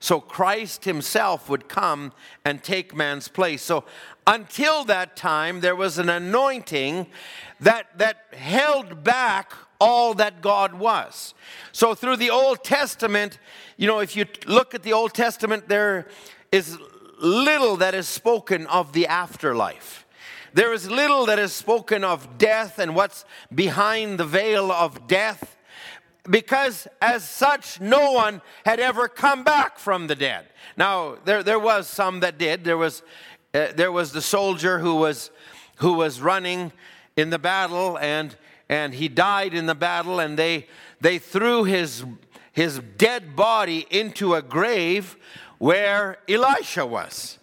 So 0.00 0.20
Christ 0.20 0.84
himself 0.84 1.48
would 1.48 1.68
come 1.68 2.12
and 2.44 2.62
take 2.62 2.94
man's 2.94 3.28
place. 3.28 3.62
So 3.62 3.84
until 4.26 4.84
that 4.84 5.16
time, 5.16 5.60
there 5.60 5.74
was 5.74 5.98
an 5.98 6.08
anointing 6.08 7.06
that, 7.60 7.98
that 7.98 8.26
held 8.32 9.02
back 9.02 9.52
all 9.80 10.14
that 10.14 10.40
God 10.40 10.74
was. 10.74 11.34
So 11.72 11.94
through 11.94 12.16
the 12.16 12.30
Old 12.30 12.62
Testament, 12.62 13.38
you 13.76 13.86
know, 13.86 13.98
if 13.98 14.14
you 14.14 14.26
look 14.46 14.74
at 14.74 14.82
the 14.82 14.92
Old 14.92 15.14
Testament, 15.14 15.68
there 15.68 16.08
is 16.52 16.78
little 17.20 17.76
that 17.76 17.94
is 17.94 18.06
spoken 18.06 18.66
of 18.66 18.92
the 18.92 19.06
afterlife. 19.06 20.06
There 20.54 20.72
is 20.72 20.90
little 20.90 21.26
that 21.26 21.38
is 21.38 21.52
spoken 21.52 22.04
of 22.04 22.38
death 22.38 22.78
and 22.78 22.94
what's 22.94 23.24
behind 23.54 24.18
the 24.18 24.24
veil 24.24 24.72
of 24.72 25.06
death 25.06 25.57
because 26.28 26.86
as 27.00 27.28
such 27.28 27.80
no 27.80 28.12
one 28.12 28.40
had 28.64 28.80
ever 28.80 29.08
come 29.08 29.44
back 29.44 29.78
from 29.78 30.06
the 30.06 30.14
dead. 30.14 30.46
Now 30.76 31.16
there, 31.24 31.42
there 31.42 31.58
was 31.58 31.86
some 31.86 32.20
that 32.20 32.38
did. 32.38 32.64
There 32.64 32.76
was 32.76 33.02
uh, 33.54 33.68
there 33.74 33.92
was 33.92 34.12
the 34.12 34.22
soldier 34.22 34.78
who 34.78 34.96
was 34.96 35.30
who 35.76 35.94
was 35.94 36.20
running 36.20 36.72
in 37.16 37.30
the 37.30 37.38
battle 37.38 37.98
and 37.98 38.36
and 38.68 38.94
he 38.94 39.08
died 39.08 39.54
in 39.54 39.66
the 39.66 39.74
battle 39.74 40.20
and 40.20 40.38
they 40.38 40.66
they 41.00 41.18
threw 41.18 41.64
his 41.64 42.04
his 42.52 42.80
dead 42.96 43.36
body 43.36 43.86
into 43.90 44.34
a 44.34 44.42
grave 44.42 45.16
where 45.58 46.18
Elisha 46.28 46.84
was. 46.84 47.38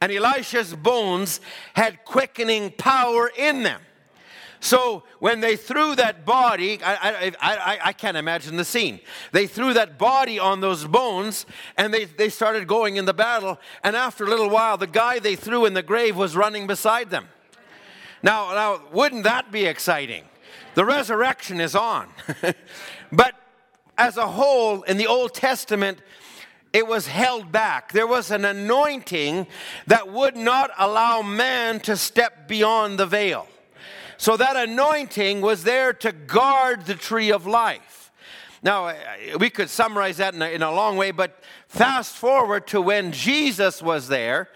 And 0.00 0.12
Elisha's 0.12 0.74
bones 0.74 1.40
had 1.74 2.04
quickening 2.04 2.72
power 2.72 3.30
in 3.36 3.62
them 3.62 3.80
so 4.66 5.04
when 5.20 5.38
they 5.38 5.54
threw 5.54 5.94
that 5.94 6.24
body, 6.24 6.82
I, 6.82 6.94
I, 6.94 7.32
I, 7.40 7.78
I, 7.84 7.92
can't 7.92 8.16
imagine 8.16 8.56
the 8.56 8.64
scene. 8.64 8.98
They 9.30 9.46
threw 9.46 9.72
that 9.74 9.96
body 9.96 10.40
on 10.40 10.60
those 10.60 10.84
bones 10.84 11.46
and 11.76 11.94
they, 11.94 12.06
they 12.06 12.28
started 12.28 12.66
going 12.66 12.96
in 12.96 13.04
the 13.04 13.14
battle. 13.14 13.60
And 13.84 13.94
after 13.94 14.24
a 14.24 14.28
little 14.28 14.50
while, 14.50 14.76
the 14.76 14.88
guy 14.88 15.20
they 15.20 15.36
threw 15.36 15.66
in 15.66 15.74
the 15.74 15.84
grave 15.84 16.16
was 16.16 16.34
running 16.34 16.66
beside 16.66 17.10
them. 17.10 17.28
Now, 18.24 18.54
now 18.54 18.82
wouldn't 18.90 19.22
that 19.22 19.52
be 19.52 19.66
exciting? 19.66 20.24
The 20.74 20.84
resurrection 20.84 21.60
is 21.60 21.76
on. 21.76 22.08
but 23.12 23.36
as 23.96 24.16
a 24.16 24.26
whole, 24.26 24.82
in 24.82 24.96
the 24.96 25.06
Old 25.06 25.32
Testament, 25.32 25.98
it 26.72 26.88
was 26.88 27.06
held 27.06 27.52
back. 27.52 27.92
There 27.92 28.08
was 28.08 28.32
an 28.32 28.44
anointing 28.44 29.46
that 29.86 30.10
would 30.10 30.36
not 30.36 30.72
allow 30.76 31.22
man 31.22 31.78
to 31.80 31.96
step 31.96 32.48
beyond 32.48 32.98
the 32.98 33.06
veil. 33.06 33.46
So 34.18 34.36
that 34.36 34.56
anointing 34.56 35.40
was 35.40 35.64
there 35.64 35.92
to 35.92 36.12
guard 36.12 36.86
the 36.86 36.94
tree 36.94 37.30
of 37.30 37.46
life. 37.46 38.10
Now, 38.62 38.94
we 39.38 39.50
could 39.50 39.70
summarize 39.70 40.16
that 40.16 40.34
in 40.34 40.42
a, 40.42 40.48
in 40.48 40.62
a 40.62 40.72
long 40.72 40.96
way, 40.96 41.10
but 41.10 41.42
fast 41.68 42.16
forward 42.16 42.66
to 42.68 42.80
when 42.80 43.12
Jesus 43.12 43.82
was 43.82 44.08
there, 44.08 44.48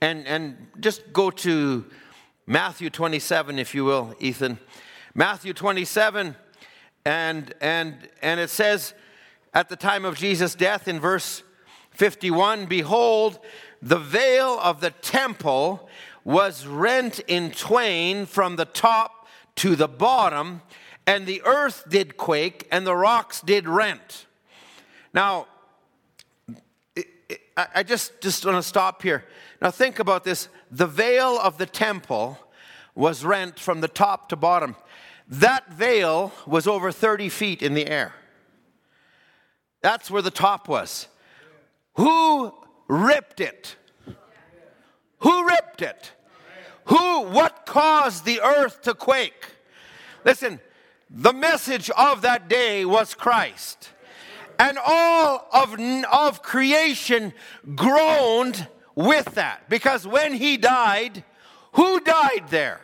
and, 0.00 0.26
and 0.26 0.66
just 0.80 1.12
go 1.12 1.30
to 1.30 1.84
Matthew 2.46 2.90
27, 2.90 3.58
if 3.58 3.74
you 3.74 3.84
will, 3.84 4.14
Ethan. 4.20 4.58
Matthew 5.14 5.54
27, 5.54 6.36
and, 7.06 7.54
and, 7.60 7.96
and 8.20 8.40
it 8.40 8.50
says, 8.50 8.92
at 9.54 9.68
the 9.68 9.76
time 9.76 10.04
of 10.04 10.18
Jesus' 10.18 10.54
death 10.54 10.88
in 10.88 10.98
verse 10.98 11.42
51 11.92 12.66
Behold, 12.66 13.38
the 13.80 13.98
veil 13.98 14.58
of 14.60 14.80
the 14.80 14.90
temple 14.90 15.88
was 16.24 16.66
rent 16.66 17.20
in 17.28 17.50
twain 17.50 18.26
from 18.26 18.56
the 18.56 18.64
top 18.64 19.28
to 19.56 19.76
the 19.76 19.88
bottom, 19.88 20.62
and 21.06 21.26
the 21.26 21.42
earth 21.44 21.84
did 21.88 22.16
quake, 22.16 22.66
and 22.72 22.86
the 22.86 22.96
rocks 22.96 23.40
did 23.40 23.68
rent. 23.68 24.26
Now, 25.12 25.46
I 27.56 27.82
just, 27.82 28.20
just 28.20 28.44
want 28.44 28.56
to 28.56 28.62
stop 28.62 29.02
here. 29.02 29.24
Now, 29.62 29.70
think 29.70 29.98
about 29.98 30.24
this. 30.24 30.48
The 30.70 30.86
veil 30.86 31.38
of 31.38 31.58
the 31.58 31.66
temple 31.66 32.38
was 32.94 33.24
rent 33.24 33.60
from 33.60 33.80
the 33.80 33.88
top 33.88 34.28
to 34.30 34.36
bottom. 34.36 34.76
That 35.28 35.72
veil 35.72 36.32
was 36.46 36.66
over 36.66 36.90
30 36.90 37.28
feet 37.28 37.62
in 37.62 37.74
the 37.74 37.86
air. 37.86 38.12
That's 39.82 40.10
where 40.10 40.22
the 40.22 40.30
top 40.30 40.68
was. 40.68 41.08
Who 41.94 42.52
ripped 42.88 43.40
it? 43.40 43.76
Who 45.24 45.48
ripped 45.48 45.80
it? 45.80 46.12
Who, 46.84 47.22
what 47.22 47.64
caused 47.64 48.26
the 48.26 48.42
earth 48.42 48.82
to 48.82 48.92
quake? 48.92 49.46
Listen, 50.22 50.60
the 51.08 51.32
message 51.32 51.88
of 51.96 52.20
that 52.22 52.46
day 52.46 52.84
was 52.84 53.14
Christ. 53.14 53.88
And 54.58 54.78
all 54.84 55.48
of, 55.50 55.78
of 56.12 56.42
creation 56.42 57.32
groaned 57.74 58.68
with 58.94 59.34
that. 59.34 59.70
Because 59.70 60.06
when 60.06 60.34
he 60.34 60.58
died, 60.58 61.24
who 61.72 62.00
died 62.00 62.48
there? 62.50 62.82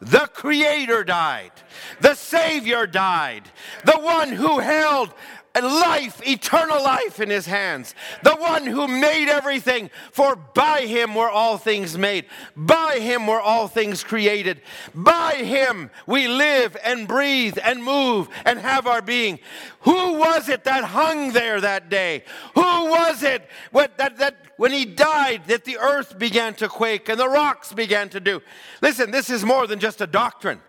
The 0.00 0.30
Creator 0.32 1.04
died. 1.04 1.52
The 2.00 2.14
Savior 2.14 2.86
died. 2.86 3.50
The 3.84 3.98
one 3.98 4.30
who 4.30 4.60
held 4.60 5.12
life, 5.54 6.26
eternal 6.26 6.82
life 6.82 7.20
in 7.20 7.28
his 7.28 7.46
hands. 7.46 7.94
The 8.22 8.36
one 8.36 8.66
who 8.66 8.86
made 8.86 9.28
everything, 9.28 9.90
for 10.12 10.36
by 10.36 10.82
him 10.82 11.14
were 11.14 11.30
all 11.30 11.58
things 11.58 11.98
made. 11.98 12.26
By 12.56 12.98
him 13.00 13.26
were 13.26 13.40
all 13.40 13.66
things 13.66 14.04
created. 14.04 14.62
By 14.94 15.34
him 15.34 15.90
we 16.06 16.28
live 16.28 16.76
and 16.84 17.08
breathe 17.08 17.58
and 17.62 17.82
move 17.82 18.28
and 18.44 18.58
have 18.58 18.86
our 18.86 19.02
being. 19.02 19.40
Who 19.80 20.14
was 20.14 20.48
it 20.48 20.64
that 20.64 20.84
hung 20.84 21.32
there 21.32 21.60
that 21.60 21.88
day? 21.88 22.24
Who 22.54 22.60
was 22.60 23.22
it 23.22 23.48
that, 23.72 23.98
that, 23.98 24.18
that 24.18 24.36
when 24.56 24.72
he 24.72 24.84
died 24.84 25.42
that 25.48 25.64
the 25.64 25.78
earth 25.78 26.18
began 26.18 26.54
to 26.54 26.68
quake 26.68 27.08
and 27.08 27.18
the 27.18 27.28
rocks 27.28 27.72
began 27.72 28.08
to 28.10 28.20
do? 28.20 28.40
Listen, 28.82 29.10
this 29.10 29.30
is 29.30 29.44
more 29.44 29.66
than 29.66 29.80
just 29.80 30.00
a 30.00 30.06
doctrine. 30.06 30.60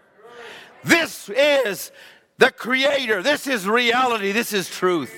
This 0.83 1.29
is 1.29 1.91
the 2.41 2.51
Creator. 2.51 3.21
This 3.21 3.45
is 3.45 3.67
reality. 3.67 4.31
This 4.31 4.51
is 4.51 4.67
truth. 4.67 5.13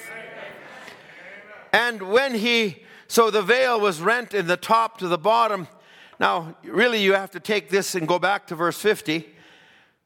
And 1.72 2.02
when 2.12 2.34
he, 2.34 2.84
so 3.08 3.32
the 3.32 3.42
veil 3.42 3.80
was 3.80 4.02
rent 4.02 4.34
in 4.34 4.48
the 4.48 4.58
top 4.58 4.98
to 4.98 5.08
the 5.08 5.18
bottom. 5.18 5.70
Now, 6.20 6.58
really, 6.66 7.02
you 7.02 7.14
have 7.14 7.32
to 7.32 7.40
take 7.40 7.70
this 7.70 7.96
and 7.96 8.10
go 8.10 8.20
back 8.20 8.48
to 8.48 8.56
verse 8.56 8.78
50 8.78 9.26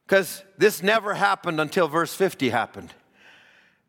because 0.06 0.44
this 0.58 0.80
never 0.80 1.14
happened 1.14 1.60
until 1.60 1.88
verse 1.88 2.14
50 2.14 2.50
happened. 2.50 2.94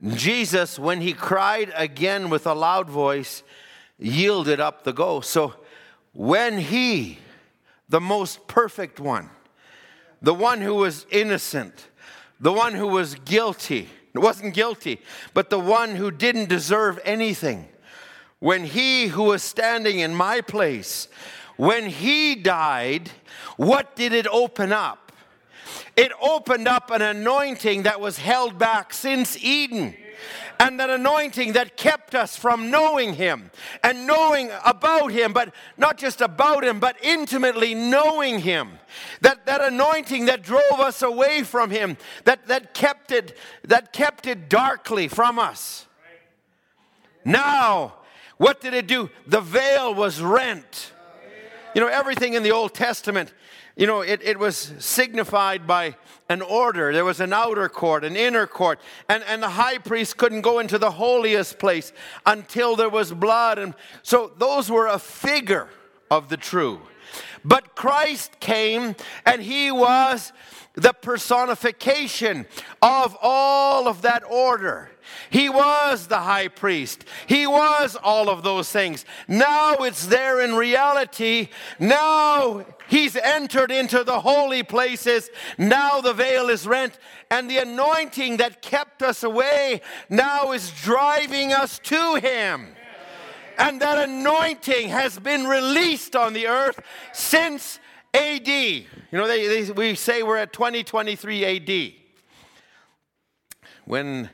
Jesus, 0.07 0.79
when 0.79 0.99
he 0.99 1.13
cried 1.13 1.71
again 1.75 2.31
with 2.31 2.47
a 2.47 2.55
loud 2.55 2.89
voice, 2.89 3.43
yielded 3.99 4.59
up 4.59 4.83
the 4.83 4.91
ghost. 4.91 5.29
So 5.29 5.53
when 6.13 6.57
he, 6.57 7.19
the 7.89 8.01
most 8.01 8.47
perfect 8.47 8.99
one, 8.99 9.29
the 10.19 10.33
one 10.33 10.61
who 10.61 10.73
was 10.73 11.05
innocent, 11.11 11.88
the 12.39 12.53
one 12.53 12.73
who 12.73 12.87
was 12.87 13.15
guilty, 13.15 13.89
wasn't 14.15 14.53
guilty, 14.53 15.01
but 15.33 15.49
the 15.49 15.59
one 15.59 15.95
who 15.95 16.11
didn't 16.11 16.49
deserve 16.49 16.99
anything. 17.03 17.67
When 18.39 18.63
he 18.63 19.07
who 19.07 19.23
was 19.23 19.43
standing 19.43 19.99
in 19.99 20.15
my 20.15 20.41
place, 20.41 21.09
when 21.57 21.87
he 21.89 22.35
died, 22.35 23.11
what 23.57 23.95
did 23.95 24.13
it 24.13 24.27
open 24.27 24.71
up? 24.71 25.11
It 25.97 26.13
opened 26.21 26.67
up 26.67 26.89
an 26.91 27.01
anointing 27.01 27.83
that 27.83 27.99
was 27.99 28.17
held 28.17 28.57
back 28.57 28.93
since 28.93 29.37
Eden 29.43 29.95
and 30.59 30.79
that 30.79 30.89
anointing 30.89 31.53
that 31.53 31.77
kept 31.77 32.13
us 32.13 32.35
from 32.35 32.69
knowing 32.69 33.13
Him 33.13 33.49
and 33.81 34.05
knowing 34.05 34.51
about 34.65 35.11
Him, 35.11 35.31
but 35.31 35.53
not 35.77 35.97
just 35.97 36.19
about 36.19 36.65
Him, 36.65 36.79
but 36.79 36.97
intimately 37.01 37.73
knowing 37.73 38.39
Him. 38.39 38.71
That, 39.21 39.45
that 39.45 39.61
anointing 39.61 40.25
that 40.25 40.43
drove 40.43 40.79
us 40.79 41.01
away 41.01 41.43
from 41.43 41.71
Him, 41.71 41.97
that, 42.25 42.47
that, 42.47 42.73
kept 42.73 43.11
it, 43.11 43.37
that 43.63 43.93
kept 43.93 44.27
it 44.27 44.49
darkly 44.49 45.07
from 45.07 45.39
us. 45.39 45.87
Now, 47.23 47.95
what 48.37 48.59
did 48.59 48.73
it 48.73 48.87
do? 48.87 49.09
The 49.27 49.41
veil 49.41 49.93
was 49.93 50.21
rent. 50.21 50.93
You 51.73 51.81
know, 51.81 51.87
everything 51.87 52.33
in 52.33 52.43
the 52.43 52.51
Old 52.51 52.73
Testament 52.73 53.33
you 53.79 53.87
know, 53.87 54.01
it, 54.01 54.19
it 54.21 54.37
was 54.37 54.73
signified 54.79 55.65
by 55.65 55.95
an 56.27 56.41
order. 56.41 56.91
There 56.91 57.05
was 57.05 57.21
an 57.21 57.31
outer 57.31 57.69
court, 57.69 58.03
an 58.03 58.17
inner 58.17 58.45
court, 58.45 58.77
and, 59.07 59.23
and 59.23 59.41
the 59.41 59.51
high 59.51 59.77
priest 59.77 60.17
couldn't 60.17 60.41
go 60.41 60.59
into 60.59 60.77
the 60.77 60.91
holiest 60.91 61.59
place 61.59 61.93
until 62.25 62.75
there 62.75 62.89
was 62.89 63.13
blood. 63.13 63.57
And 63.57 63.73
so 64.03 64.33
those 64.37 64.69
were 64.69 64.87
a 64.87 64.99
figure 64.99 65.69
of 66.11 66.27
the 66.27 66.35
true. 66.35 66.81
But 67.45 67.73
Christ 67.73 68.41
came 68.41 68.97
and 69.25 69.41
he 69.41 69.71
was 69.71 70.33
the 70.73 70.91
personification 70.91 72.47
of 72.81 73.17
all 73.21 73.87
of 73.87 74.01
that 74.01 74.23
order. 74.29 74.91
He 75.29 75.49
was 75.49 76.07
the 76.07 76.19
high 76.19 76.47
priest. 76.47 77.05
He 77.27 77.45
was 77.45 77.95
all 77.95 78.29
of 78.29 78.43
those 78.43 78.71
things. 78.71 79.05
Now 79.27 79.75
it's 79.75 80.07
there 80.07 80.41
in 80.41 80.55
reality. 80.55 81.49
Now 81.79 82.65
he's 82.87 83.15
entered 83.15 83.71
into 83.71 84.03
the 84.03 84.19
holy 84.21 84.63
places. 84.63 85.29
Now 85.57 86.01
the 86.01 86.13
veil 86.13 86.49
is 86.49 86.65
rent. 86.65 86.97
And 87.31 87.49
the 87.49 87.59
anointing 87.59 88.37
that 88.37 88.61
kept 88.61 89.03
us 89.03 89.23
away 89.23 89.81
now 90.09 90.51
is 90.51 90.71
driving 90.71 91.53
us 91.53 91.79
to 91.79 92.15
him. 92.15 92.75
And 93.57 93.81
that 93.81 94.09
anointing 94.09 94.89
has 94.89 95.19
been 95.19 95.45
released 95.45 96.15
on 96.15 96.33
the 96.33 96.47
earth 96.47 96.79
since 97.11 97.79
AD. 98.13 98.47
You 98.47 98.85
know, 99.11 99.27
they, 99.27 99.63
they, 99.63 99.71
we 99.71 99.95
say 99.95 100.23
we're 100.23 100.37
at 100.37 100.53
2023 100.53 101.45
AD. 101.45 101.93
When 103.85 104.29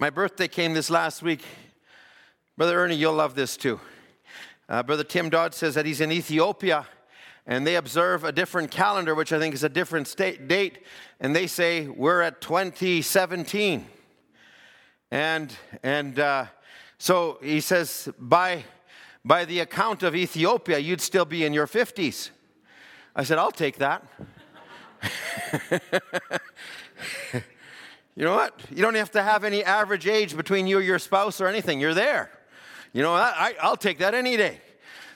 my 0.00 0.10
birthday 0.10 0.46
came 0.46 0.74
this 0.74 0.90
last 0.90 1.22
week, 1.24 1.42
Brother 2.56 2.78
Ernie, 2.78 2.94
you'll 2.94 3.14
love 3.14 3.34
this 3.34 3.56
too. 3.56 3.80
Uh, 4.68 4.80
Brother 4.84 5.02
Tim 5.02 5.28
Dodd 5.28 5.54
says 5.54 5.74
that 5.74 5.86
he's 5.86 6.00
in 6.00 6.12
Ethiopia 6.12 6.86
and 7.48 7.66
they 7.66 7.74
observe 7.74 8.22
a 8.22 8.30
different 8.30 8.70
calendar, 8.70 9.16
which 9.16 9.32
I 9.32 9.40
think 9.40 9.56
is 9.56 9.64
a 9.64 9.68
different 9.68 10.06
state, 10.06 10.46
date, 10.46 10.84
and 11.18 11.34
they 11.34 11.48
say 11.48 11.88
we're 11.88 12.20
at 12.20 12.40
2017. 12.40 13.86
And, 15.10 15.52
and 15.82 16.20
uh, 16.20 16.46
so 16.98 17.38
he 17.42 17.60
says, 17.60 18.08
by, 18.20 18.62
by 19.24 19.46
the 19.46 19.58
account 19.58 20.04
of 20.04 20.14
Ethiopia, 20.14 20.78
you'd 20.78 21.00
still 21.00 21.24
be 21.24 21.44
in 21.44 21.52
your 21.52 21.66
50s. 21.66 22.30
I 23.16 23.24
said, 23.24 23.38
I'll 23.38 23.50
take 23.50 23.78
that. 23.78 24.04
you 28.18 28.24
know 28.24 28.34
what? 28.34 28.60
You 28.68 28.82
don't 28.82 28.96
have 28.96 29.12
to 29.12 29.22
have 29.22 29.44
any 29.44 29.62
average 29.62 30.08
age 30.08 30.36
between 30.36 30.66
you 30.66 30.78
or 30.78 30.80
your 30.80 30.98
spouse 30.98 31.40
or 31.40 31.46
anything. 31.46 31.78
You're 31.78 31.94
there. 31.94 32.32
You 32.92 33.00
know, 33.00 33.14
I, 33.14 33.54
I'll 33.62 33.76
take 33.76 34.00
that 34.00 34.12
any 34.12 34.36
day. 34.36 34.58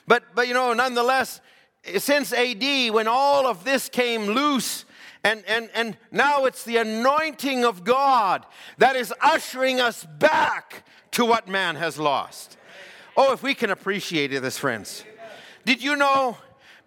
But, 0.06 0.22
but 0.36 0.46
you 0.46 0.54
know, 0.54 0.72
nonetheless, 0.72 1.40
since 1.98 2.32
AD, 2.32 2.92
when 2.92 3.08
all 3.08 3.48
of 3.48 3.64
this 3.64 3.88
came 3.88 4.26
loose, 4.26 4.84
and, 5.24 5.42
and, 5.48 5.68
and 5.74 5.96
now 6.12 6.44
it's 6.44 6.62
the 6.62 6.76
anointing 6.76 7.64
of 7.64 7.82
God 7.82 8.46
that 8.78 8.94
is 8.94 9.12
ushering 9.20 9.80
us 9.80 10.04
back 10.04 10.84
to 11.10 11.24
what 11.24 11.48
man 11.48 11.74
has 11.74 11.98
lost. 11.98 12.56
Oh, 13.16 13.32
if 13.32 13.42
we 13.42 13.54
can 13.54 13.70
appreciate 13.70 14.28
this, 14.28 14.58
friends. 14.58 15.02
Did 15.64 15.82
you 15.82 15.96
know 15.96 16.36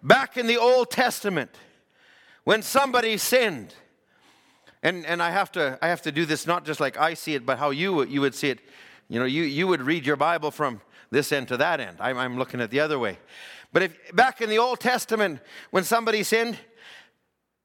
back 0.02 0.38
in 0.38 0.46
the 0.46 0.56
Old 0.56 0.90
Testament, 0.90 1.50
when 2.44 2.62
somebody 2.62 3.18
sinned, 3.18 3.74
and, 4.86 5.04
and 5.04 5.20
I, 5.20 5.30
have 5.30 5.50
to, 5.52 5.76
I 5.82 5.88
have 5.88 6.02
to 6.02 6.12
do 6.12 6.24
this 6.24 6.46
not 6.46 6.64
just 6.64 6.78
like 6.78 6.96
I 6.96 7.14
see 7.14 7.34
it, 7.34 7.44
but 7.44 7.58
how 7.58 7.70
you, 7.70 8.04
you 8.04 8.20
would 8.20 8.36
see 8.36 8.50
it. 8.50 8.60
You 9.08 9.18
know, 9.18 9.26
you, 9.26 9.42
you 9.42 9.66
would 9.66 9.82
read 9.82 10.06
your 10.06 10.14
Bible 10.14 10.52
from 10.52 10.80
this 11.10 11.32
end 11.32 11.48
to 11.48 11.56
that 11.56 11.80
end. 11.80 11.96
I'm, 11.98 12.16
I'm 12.16 12.38
looking 12.38 12.60
at 12.60 12.70
the 12.70 12.78
other 12.78 12.96
way. 12.96 13.18
But 13.72 13.82
if 13.82 14.14
back 14.14 14.40
in 14.40 14.48
the 14.48 14.58
Old 14.58 14.78
Testament, 14.78 15.40
when 15.72 15.82
somebody 15.82 16.22
sinned 16.22 16.56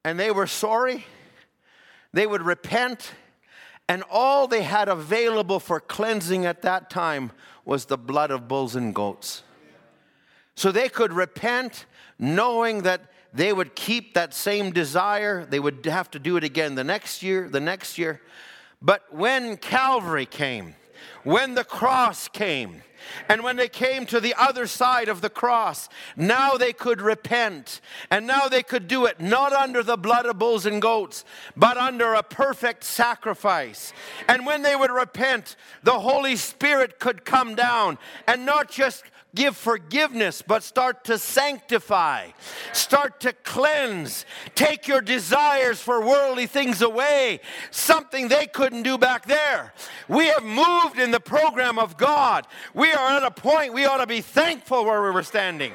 and 0.04 0.20
they 0.20 0.32
were 0.32 0.48
sorry, 0.48 1.06
they 2.12 2.26
would 2.26 2.42
repent, 2.42 3.12
and 3.88 4.04
all 4.10 4.48
they 4.48 4.64
had 4.64 4.90
available 4.90 5.60
for 5.60 5.80
cleansing 5.80 6.48
at 6.48 6.64
that 6.64 6.90
time 6.90 7.32
was 7.66 7.86
the 7.86 8.00
blood 8.00 8.32
of 8.32 8.48
bulls 8.48 8.76
and 8.76 8.96
goats. 8.96 9.44
So 10.56 10.72
they 10.72 10.90
could 10.90 11.14
repent 11.14 11.86
knowing 12.18 12.82
that 12.82 13.11
they 13.34 13.54
would 13.54 13.76
keep 13.76 14.14
that 14.14 14.34
same 14.34 14.72
desire. 14.72 15.46
They 15.46 15.60
would 15.60 15.86
have 15.86 16.12
to 16.12 16.20
do 16.20 16.38
it 16.38 16.44
again 16.44 16.76
the 16.76 16.84
next 16.84 17.24
year, 17.24 17.50
the 17.50 17.60
next 17.60 17.98
year. 17.98 18.22
But 18.82 19.14
when 19.14 19.58
Calvary 19.58 20.26
came, 20.26 20.76
when 21.24 21.56
the 21.56 21.64
cross 21.64 22.28
came, 22.28 22.84
and 23.28 23.44
when 23.44 23.56
they 23.56 23.68
came 23.68 24.06
to 24.08 24.20
the 24.20 24.36
other 24.38 24.68
side 24.68 25.10
of 25.10 25.22
the 25.22 25.30
cross, 25.30 25.90
now 26.16 26.54
they 26.54 26.74
could 26.74 27.02
repent. 27.02 27.82
And 28.10 28.28
now 28.28 28.48
they 28.48 28.64
could 28.64 28.88
do 28.88 29.06
it 29.06 29.20
not 29.20 29.54
under 29.54 29.84
the 29.84 29.98
blood 29.98 30.26
of 30.26 30.40
bulls 30.40 30.66
and 30.66 30.82
goats, 30.82 31.26
but 31.56 31.78
under 31.78 32.14
a 32.14 32.24
perfect 32.24 32.84
sacrifice. 32.84 33.94
And 34.28 34.46
when 34.46 34.62
they 34.62 34.76
would 34.76 34.92
repent, 34.92 35.56
the 35.84 36.00
Holy 36.00 36.36
Spirit 36.36 37.00
could 37.00 37.26
come 37.26 37.56
down 37.56 37.98
and 38.28 38.46
not 38.46 38.70
just 38.70 39.04
give 39.34 39.56
forgiveness, 39.56 40.42
but 40.42 40.64
start 40.64 41.06
to 41.06 41.18
sanctify, 41.18 42.28
start 42.74 43.20
to 43.22 43.34
cleanse, 43.34 44.26
take 44.56 44.88
your 44.88 45.02
desires 45.02 45.82
for 45.82 46.06
worldly 46.06 46.48
things 46.48 46.82
away, 46.82 47.40
something 47.70 48.28
they 48.28 48.46
couldn't 48.46 48.84
do 48.84 48.98
back 48.98 49.26
there. 49.26 49.74
We 50.08 50.28
have 50.28 50.44
moved 50.44 51.00
in 51.00 51.12
the 51.12 51.20
program 51.20 51.80
of 51.80 51.98
God. 51.98 52.46
We 52.74 52.92
are 52.92 53.18
at 53.18 53.24
a 53.24 53.32
point 53.32 53.74
we 53.74 53.86
ought 53.86 53.98
to 53.98 54.08
be 54.08 54.22
thankful 54.22 54.86
where 54.86 55.02
we 55.02 55.12
were 55.12 55.24
standing. 55.24 55.74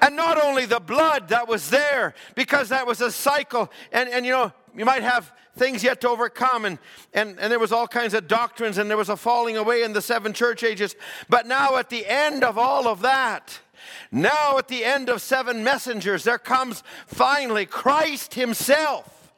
And 0.00 0.16
not 0.16 0.42
only 0.42 0.64
the 0.64 0.80
blood 0.80 1.28
that 1.28 1.48
was 1.48 1.70
there, 1.70 2.14
because 2.34 2.68
that 2.68 2.86
was 2.86 3.00
a 3.00 3.10
cycle. 3.10 3.70
And, 3.92 4.08
and 4.08 4.24
you 4.24 4.32
know, 4.32 4.52
you 4.76 4.84
might 4.84 5.02
have 5.02 5.32
things 5.58 5.82
yet 5.82 6.00
to 6.02 6.08
overcome, 6.08 6.64
and, 6.64 6.78
and, 7.12 7.38
and 7.38 7.50
there 7.50 7.58
was 7.58 7.72
all 7.72 7.88
kinds 7.88 8.14
of 8.14 8.28
doctrines, 8.28 8.78
and 8.78 8.88
there 8.88 8.96
was 8.96 9.08
a 9.08 9.16
falling 9.16 9.56
away 9.56 9.82
in 9.82 9.92
the 9.92 10.02
seven 10.02 10.32
church 10.32 10.62
ages. 10.62 10.96
But 11.28 11.46
now, 11.46 11.76
at 11.76 11.90
the 11.90 12.06
end 12.06 12.44
of 12.44 12.56
all 12.56 12.88
of 12.88 13.00
that, 13.02 13.60
now 14.10 14.58
at 14.58 14.68
the 14.68 14.84
end 14.84 15.08
of 15.08 15.20
seven 15.20 15.62
messengers, 15.64 16.24
there 16.24 16.38
comes 16.38 16.82
finally 17.06 17.66
Christ 17.66 18.34
Himself. 18.34 19.32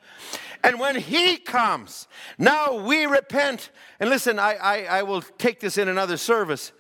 And 0.63 0.79
when 0.79 0.97
He 0.97 1.37
comes, 1.39 2.07
now 2.39 2.85
we 2.85 3.07
repent. 3.07 3.71
And 3.99 4.11
listen, 4.11 4.39
I, 4.39 4.55
I, 4.55 4.83
I 4.99 5.03
will 5.03 5.23
take 5.23 5.61
this 5.61 5.79
in 5.79 5.89
another 5.89 6.17
service. 6.17 6.73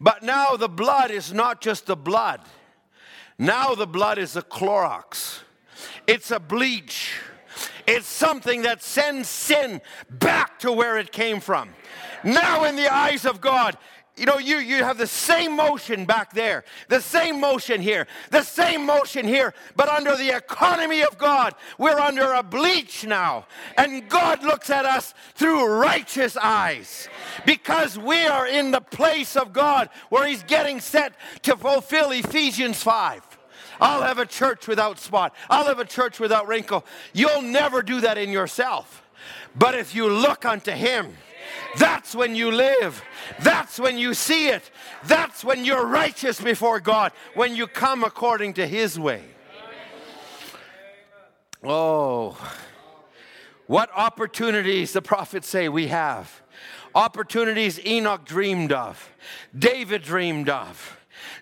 But 0.00 0.22
now 0.22 0.56
the 0.56 0.68
blood 0.68 1.10
is 1.10 1.32
not 1.32 1.60
just 1.60 1.86
the 1.86 1.96
blood. 1.96 2.40
Now 3.38 3.74
the 3.74 3.86
blood 3.86 4.18
is 4.18 4.36
a 4.36 4.42
Clorox. 4.42 5.40
It's 6.06 6.30
a 6.30 6.38
bleach. 6.38 7.14
It's 7.86 8.06
something 8.06 8.62
that 8.62 8.82
sends 8.82 9.28
sin 9.28 9.80
back 10.10 10.58
to 10.60 10.72
where 10.72 10.98
it 10.98 11.12
came 11.12 11.40
from. 11.40 11.70
Now, 12.24 12.64
in 12.64 12.76
the 12.76 12.92
eyes 12.92 13.24
of 13.24 13.40
God, 13.40 13.76
you 14.16 14.24
know, 14.24 14.38
you, 14.38 14.56
you 14.56 14.82
have 14.82 14.96
the 14.96 15.06
same 15.06 15.54
motion 15.56 16.06
back 16.06 16.32
there, 16.32 16.64
the 16.88 17.02
same 17.02 17.38
motion 17.38 17.82
here, 17.82 18.06
the 18.30 18.42
same 18.42 18.86
motion 18.86 19.28
here, 19.28 19.52
but 19.76 19.90
under 19.90 20.16
the 20.16 20.34
economy 20.34 21.02
of 21.02 21.18
God, 21.18 21.54
we're 21.78 22.00
under 22.00 22.32
a 22.32 22.42
bleach 22.42 23.04
now. 23.04 23.46
And 23.76 24.08
God 24.08 24.42
looks 24.42 24.70
at 24.70 24.86
us 24.86 25.12
through 25.34 25.66
righteous 25.66 26.36
eyes 26.38 27.08
because 27.44 27.98
we 27.98 28.26
are 28.26 28.46
in 28.46 28.70
the 28.70 28.80
place 28.80 29.36
of 29.36 29.52
God 29.52 29.90
where 30.08 30.26
He's 30.26 30.42
getting 30.44 30.80
set 30.80 31.12
to 31.42 31.54
fulfill 31.54 32.10
Ephesians 32.10 32.82
5. 32.82 33.25
I'll 33.80 34.02
have 34.02 34.18
a 34.18 34.26
church 34.26 34.68
without 34.68 34.98
spot. 34.98 35.34
I'll 35.50 35.66
have 35.66 35.78
a 35.78 35.84
church 35.84 36.20
without 36.20 36.46
wrinkle. 36.48 36.84
You'll 37.12 37.42
never 37.42 37.82
do 37.82 38.00
that 38.00 38.18
in 38.18 38.30
yourself. 38.30 39.02
But 39.54 39.74
if 39.74 39.94
you 39.94 40.08
look 40.08 40.44
unto 40.44 40.72
Him, 40.72 41.14
that's 41.76 42.14
when 42.14 42.34
you 42.34 42.50
live. 42.50 43.02
That's 43.40 43.78
when 43.78 43.98
you 43.98 44.14
see 44.14 44.48
it. 44.48 44.70
That's 45.04 45.44
when 45.44 45.64
you're 45.64 45.86
righteous 45.86 46.40
before 46.40 46.80
God, 46.80 47.12
when 47.34 47.56
you 47.56 47.66
come 47.66 48.04
according 48.04 48.54
to 48.54 48.66
His 48.66 48.98
way. 48.98 49.22
Oh, 51.64 52.36
what 53.66 53.90
opportunities 53.94 54.92
the 54.92 55.02
prophets 55.02 55.48
say 55.48 55.68
we 55.68 55.88
have. 55.88 56.42
Opportunities 56.94 57.84
Enoch 57.84 58.24
dreamed 58.24 58.72
of, 58.72 59.10
David 59.56 60.02
dreamed 60.02 60.48
of. 60.48 60.95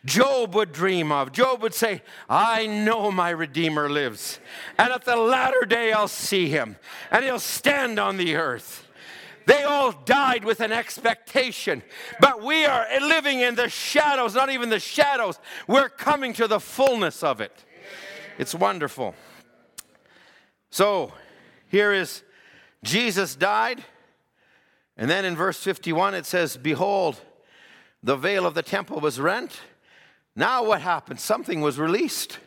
Job 0.05 0.55
would 0.55 0.73
dream 0.73 1.11
of. 1.11 1.33
Job 1.33 1.63
would 1.63 1.75
say, 1.75 2.03
I 2.29 2.67
know 2.67 3.11
my 3.11 3.31
Redeemer 3.31 3.89
lives, 3.89 4.39
and 4.79 4.93
at 4.93 5.05
the 5.05 5.17
latter 5.17 5.65
day 5.67 5.93
I'll 5.93 6.09
see 6.09 6.49
him, 6.49 6.77
and 7.11 7.25
he'll 7.25 7.39
stand 7.39 7.99
on 7.99 8.19
the 8.19 8.37
earth. 8.37 8.87
They 9.47 9.63
all 9.63 9.93
died 9.93 10.45
with 10.45 10.61
an 10.61 10.73
expectation, 10.73 11.83
but 12.21 12.43
we 12.43 12.65
are 12.65 12.87
living 13.01 13.41
in 13.41 13.55
the 13.55 13.69
shadows, 13.69 14.35
not 14.35 14.51
even 14.51 14.69
the 14.69 14.81
shadows. 14.81 15.39
We're 15.67 15.91
coming 15.91 16.33
to 16.35 16.49
the 16.49 16.61
fullness 16.61 17.23
of 17.23 17.41
it. 17.41 17.65
It's 18.39 18.55
wonderful. 18.55 19.15
So, 20.71 21.13
here 21.69 21.93
is 21.93 22.23
Jesus 22.83 23.37
died, 23.37 23.85
and 24.97 25.09
then 25.09 25.25
in 25.25 25.35
verse 25.37 25.63
51 25.63 26.15
it 26.15 26.27
says, 26.27 26.57
Behold, 26.57 27.21
the 28.03 28.17
veil 28.17 28.47
of 28.47 28.55
the 28.55 28.63
temple 28.63 29.01
was 29.01 29.19
rent 29.19 29.61
now, 30.37 30.65
what 30.65 30.81
happened? 30.81 31.21
Something 31.21 31.61
was 31.61 31.79
released. 31.79 32.39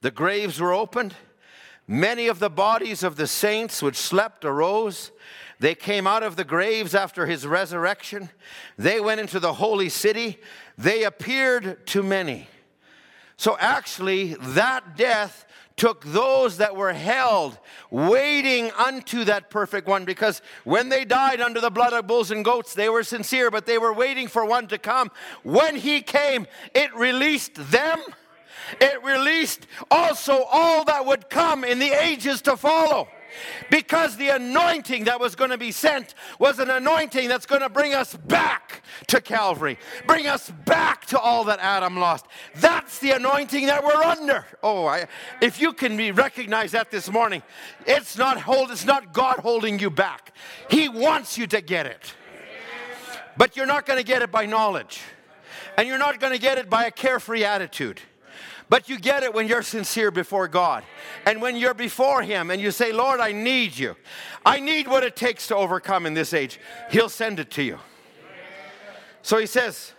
The 0.00 0.10
graves 0.10 0.60
were 0.60 0.72
opened. 0.72 1.14
Many 1.86 2.28
of 2.28 2.38
the 2.38 2.48
bodies 2.48 3.02
of 3.02 3.16
the 3.16 3.26
saints 3.26 3.82
which 3.82 3.96
slept 3.96 4.44
arose. 4.44 5.10
They 5.60 5.74
came 5.74 6.06
out 6.06 6.22
of 6.22 6.36
the 6.36 6.44
graves 6.44 6.94
after 6.94 7.26
his 7.26 7.46
resurrection. 7.46 8.30
They 8.78 9.00
went 9.00 9.20
into 9.20 9.38
the 9.38 9.54
holy 9.54 9.90
city. 9.90 10.38
They 10.78 11.04
appeared 11.04 11.86
to 11.88 12.02
many. 12.02 12.48
So, 13.36 13.56
actually, 13.58 14.34
that 14.34 14.96
death 14.96 15.44
took 15.76 16.04
those 16.04 16.58
that 16.58 16.76
were 16.76 16.92
held, 16.92 17.58
waiting 17.90 18.70
unto 18.72 19.24
that 19.24 19.50
perfect 19.50 19.88
one, 19.88 20.04
because 20.04 20.40
when 20.62 20.88
they 20.88 21.04
died 21.04 21.40
under 21.40 21.60
the 21.60 21.70
blood 21.70 21.92
of 21.92 22.06
bulls 22.06 22.30
and 22.30 22.44
goats, 22.44 22.74
they 22.74 22.88
were 22.88 23.02
sincere, 23.02 23.50
but 23.50 23.66
they 23.66 23.78
were 23.78 23.92
waiting 23.92 24.28
for 24.28 24.44
one 24.44 24.68
to 24.68 24.78
come. 24.78 25.10
When 25.42 25.76
he 25.76 26.00
came, 26.00 26.46
it 26.74 26.94
released 26.94 27.54
them. 27.70 28.00
It 28.80 29.02
released 29.02 29.66
also 29.90 30.44
all 30.44 30.84
that 30.84 31.04
would 31.04 31.28
come 31.28 31.64
in 31.64 31.78
the 31.78 31.90
ages 31.90 32.40
to 32.42 32.56
follow. 32.56 33.08
Because 33.70 34.16
the 34.16 34.28
anointing 34.28 35.04
that 35.04 35.20
was 35.20 35.34
going 35.34 35.50
to 35.50 35.58
be 35.58 35.72
sent 35.72 36.14
was 36.38 36.58
an 36.58 36.70
anointing 36.70 37.28
that's 37.28 37.46
going 37.46 37.62
to 37.62 37.68
bring 37.68 37.94
us 37.94 38.14
back 38.14 38.82
to 39.08 39.20
Calvary, 39.20 39.78
bring 40.06 40.26
us 40.26 40.50
back 40.64 41.06
to 41.06 41.18
all 41.18 41.44
that 41.44 41.58
Adam 41.60 41.96
lost. 41.98 42.26
That's 42.56 42.98
the 42.98 43.12
anointing 43.12 43.66
that 43.66 43.84
we're 43.84 44.02
under. 44.02 44.44
Oh, 44.62 44.86
I, 44.86 45.06
if 45.40 45.60
you 45.60 45.72
can 45.72 45.96
be, 45.96 46.10
recognize 46.12 46.72
that 46.72 46.90
this 46.90 47.10
morning, 47.10 47.42
it's 47.86 48.16
not 48.16 48.40
hold, 48.40 48.70
it's 48.70 48.84
not 48.84 49.12
God 49.12 49.38
holding 49.38 49.78
you 49.78 49.90
back. 49.90 50.32
He 50.70 50.88
wants 50.88 51.38
you 51.38 51.46
to 51.48 51.60
get 51.60 51.86
it. 51.86 52.14
But 53.36 53.56
you're 53.56 53.66
not 53.66 53.86
going 53.86 53.98
to 53.98 54.04
get 54.04 54.22
it 54.22 54.30
by 54.30 54.46
knowledge. 54.46 55.00
And 55.76 55.88
you're 55.88 55.98
not 55.98 56.20
going 56.20 56.32
to 56.32 56.38
get 56.38 56.58
it 56.58 56.70
by 56.70 56.84
a 56.84 56.90
carefree 56.90 57.44
attitude. 57.44 58.00
But 58.74 58.88
you 58.88 58.98
get 58.98 59.22
it 59.22 59.32
when 59.32 59.46
you're 59.46 59.62
sincere 59.62 60.10
before 60.10 60.48
God. 60.48 60.82
And 61.26 61.40
when 61.40 61.54
you're 61.54 61.74
before 61.74 62.22
Him 62.22 62.50
and 62.50 62.60
you 62.60 62.72
say, 62.72 62.90
Lord, 62.90 63.20
I 63.20 63.30
need 63.30 63.78
you. 63.78 63.94
I 64.44 64.58
need 64.58 64.88
what 64.88 65.04
it 65.04 65.14
takes 65.14 65.46
to 65.46 65.54
overcome 65.54 66.06
in 66.06 66.14
this 66.14 66.34
age. 66.34 66.58
He'll 66.90 67.08
send 67.08 67.38
it 67.38 67.52
to 67.52 67.62
you. 67.62 67.78
So 69.22 69.38
He 69.38 69.46
says, 69.46 69.92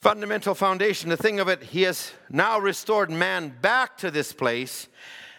fundamental 0.00 0.56
foundation, 0.56 1.08
the 1.08 1.16
thing 1.16 1.38
of 1.38 1.46
it, 1.46 1.62
He 1.62 1.82
has 1.82 2.10
now 2.30 2.58
restored 2.58 3.12
man 3.12 3.54
back 3.62 3.96
to 3.98 4.10
this 4.10 4.32
place. 4.32 4.88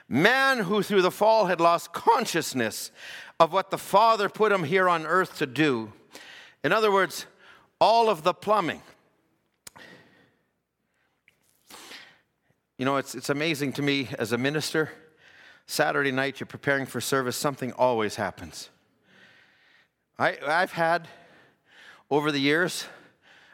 Man 0.07 0.60
who 0.60 0.82
through 0.82 1.01
the 1.01 1.12
fall 1.12 1.47
had 1.47 1.60
lost 1.60 1.91
consciousness 1.91 2.89
of 3.38 3.51
what 3.51 3.70
the 3.70 3.78
Father 3.78 4.30
put 4.30 4.53
him 4.53 4.64
here 4.64 4.88
on 4.88 5.05
earth 5.05 5.38
to 5.39 5.45
do. 5.45 5.91
In 6.64 6.72
other 6.72 6.89
words, 6.89 7.26
all 7.82 8.10
of 8.10 8.24
the 8.24 8.34
plumbing, 8.34 8.82
You 12.80 12.86
know, 12.86 12.95
it's, 12.95 13.13
it's 13.13 13.30
amazing 13.30 13.73
to 13.73 13.82
me 13.82 14.07
as 14.17 14.32
a 14.32 14.38
minister. 14.38 14.89
Saturday 15.65 16.11
night, 16.11 16.39
you're 16.39 16.47
preparing 16.47 16.86
for 16.86 17.01
service, 17.01 17.36
something 17.36 17.73
always 17.73 18.15
happens. 18.15 18.69
I, 20.17 20.38
I've 20.47 20.71
had, 20.71 21.09
over 22.09 22.32
the 22.32 22.39
years, 22.39 22.86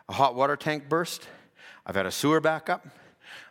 a 0.07 0.13
hot 0.13 0.35
water 0.35 0.55
tank 0.55 0.87
burst. 0.87 1.27
I've 1.87 1.95
had 1.95 2.05
a 2.05 2.11
sewer 2.11 2.39
backup. 2.39 2.85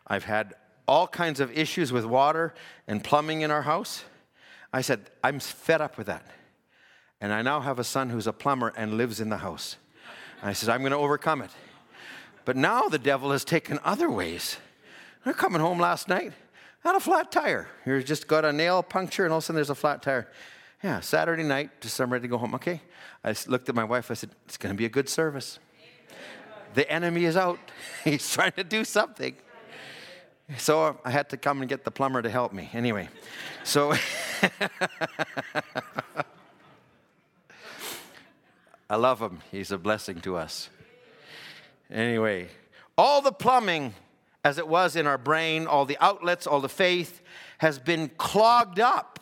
I've 0.07 0.23
had 0.23 0.55
all 0.87 1.09
kinds 1.09 1.41
of 1.41 1.51
issues 1.51 1.91
with 1.91 2.05
water 2.05 2.55
and 2.87 3.03
plumbing 3.03 3.41
in 3.41 3.51
our 3.51 3.63
house. 3.63 4.05
I 4.73 4.81
said, 4.81 5.11
I'm 5.25 5.41
fed 5.41 5.81
up 5.81 5.99
with 5.99 6.07
that. 6.07 6.25
And 7.21 7.33
I 7.33 7.43
now 7.43 7.59
have 7.59 7.81
a 7.81 7.85
son 7.85 8.11
who's 8.11 8.29
a 8.29 8.33
plumber 8.33 8.73
and 8.77 8.97
lives 8.97 9.21
in 9.21 9.29
the 9.29 9.39
house. 9.39 9.77
And 10.41 10.51
I 10.51 10.53
said, 10.53 10.69
I'm 10.69 10.83
going 10.83 10.93
to 10.93 10.99
overcome 10.99 11.43
it. 11.43 11.51
But 12.45 12.57
now 12.57 12.87
the 12.87 12.97
devil 12.97 13.33
has 13.33 13.45
taken 13.45 13.81
other 13.83 14.09
ways. 14.09 14.59
They're 15.25 15.33
coming 15.33 15.61
home 15.61 15.79
last 15.79 16.09
night. 16.09 16.33
Had 16.83 16.97
a 16.97 17.01
flat 17.01 17.33
tire. 17.33 17.69
You 17.87 18.03
just 18.03 18.27
got 18.29 18.45
a 18.45 18.53
nail 18.53 18.83
puncture, 18.83 19.25
and 19.25 19.33
all 19.33 19.39
of 19.39 19.45
a 19.45 19.47
sudden 19.47 19.57
there's 19.57 19.71
a 19.71 19.75
flat 19.75 20.03
tire. 20.03 20.29
Yeah, 20.83 21.01
Saturday 21.01 21.43
night, 21.43 21.81
just 21.81 21.99
I'm 21.99 22.13
ready 22.13 22.23
to 22.23 22.29
go 22.29 22.37
home. 22.37 22.55
Okay. 22.57 22.83
I 23.25 23.35
looked 23.47 23.71
at 23.71 23.75
my 23.75 23.85
wife. 23.85 24.11
I 24.11 24.15
said, 24.15 24.31
"It's 24.45 24.59
going 24.59 24.75
to 24.75 24.77
be 24.77 24.85
a 24.85 24.91
good 24.91 25.09
service. 25.09 25.59
The 26.75 26.91
enemy 26.91 27.25
is 27.25 27.39
out. 27.39 27.59
He's 28.05 28.31
trying 28.31 28.53
to 28.53 28.65
do 28.65 28.85
something." 28.85 29.35
So 30.59 31.01
I 31.07 31.11
had 31.11 31.31
to 31.31 31.39
come 31.39 31.61
and 31.61 31.71
get 31.71 31.85
the 31.85 31.91
plumber 31.91 32.21
to 32.21 32.29
help 32.29 32.53
me. 32.53 32.69
Anyway, 32.75 33.09
so 33.63 33.95
I 38.91 38.97
love 38.97 39.23
him. 39.23 39.41
He's 39.51 39.73
a 39.73 39.79
blessing 39.79 40.21
to 40.21 40.37
us. 40.37 40.69
Anyway, 41.91 42.49
all 42.99 43.23
the 43.23 43.33
plumbing 43.33 43.95
as 44.45 44.59
it 44.59 44.69
was 44.69 44.95
in 44.95 45.07
our 45.07 45.19
brain, 45.19 45.67
all 45.67 45.87
the 45.87 45.99
outlets, 46.01 46.47
all 46.47 46.61
the 46.61 46.69
faith 46.69 47.23
has 47.59 47.79
been 47.79 48.11
clogged 48.19 48.79
up 48.79 49.19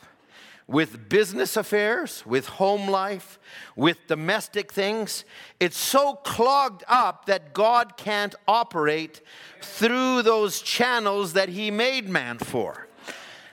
with 0.66 1.08
business 1.08 1.56
affairs, 1.56 2.24
with 2.26 2.46
home 2.46 2.88
life, 2.88 3.38
with 3.76 3.98
domestic 4.08 4.72
things. 4.72 5.24
It's 5.60 5.76
so 5.76 6.14
clogged 6.14 6.82
up 6.88 7.26
that 7.26 7.52
God 7.52 7.96
can't 7.96 8.34
operate 8.48 9.20
through 9.60 10.22
those 10.22 10.60
channels 10.60 11.34
that 11.34 11.50
He 11.50 11.70
made 11.70 12.08
man 12.08 12.38
for. 12.38 12.88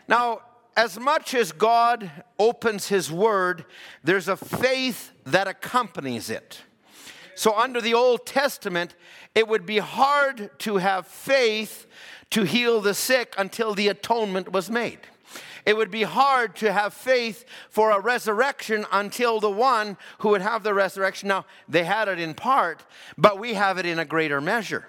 Now, 0.07 0.41
as 0.77 0.97
much 0.97 1.33
as 1.33 1.51
God 1.51 2.09
opens 2.39 2.87
His 2.87 3.11
Word, 3.11 3.65
there's 4.03 4.27
a 4.27 4.37
faith 4.37 5.11
that 5.25 5.47
accompanies 5.47 6.29
it. 6.29 6.61
So, 7.39 7.57
under 7.57 7.79
the 7.79 7.93
Old 7.93 8.25
Testament, 8.25 8.95
it 9.33 9.47
would 9.47 9.65
be 9.65 9.77
hard 9.77 10.49
to 10.59 10.75
have 10.75 11.07
faith 11.07 11.87
to 12.31 12.43
heal 12.43 12.81
the 12.81 12.93
sick 12.93 13.33
until 13.37 13.73
the 13.73 13.87
atonement 13.87 14.51
was 14.51 14.69
made. 14.69 14.99
It 15.65 15.77
would 15.77 15.89
be 15.89 16.03
hard 16.03 16.57
to 16.57 16.73
have 16.73 16.93
faith 16.93 17.45
for 17.69 17.91
a 17.91 17.99
resurrection 18.01 18.85
until 18.91 19.39
the 19.39 19.49
one 19.49 19.95
who 20.17 20.31
would 20.31 20.41
have 20.41 20.63
the 20.63 20.73
resurrection. 20.73 21.29
Now, 21.29 21.45
they 21.69 21.85
had 21.85 22.09
it 22.09 22.19
in 22.19 22.33
part, 22.33 22.83
but 23.17 23.39
we 23.39 23.53
have 23.53 23.77
it 23.77 23.85
in 23.85 23.99
a 23.99 24.05
greater 24.05 24.41
measure. 24.41 24.85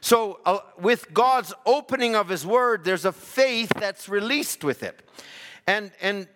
So, 0.00 0.40
uh, 0.44 0.58
with 0.76 1.14
God's 1.14 1.54
opening 1.64 2.16
of 2.16 2.28
His 2.28 2.44
Word, 2.44 2.82
there's 2.82 3.04
a 3.04 3.12
faith 3.12 3.70
that's 3.76 4.08
released 4.08 4.64
with 4.64 4.82
it. 4.82 5.00
And, 5.68 5.92
and 6.02 6.26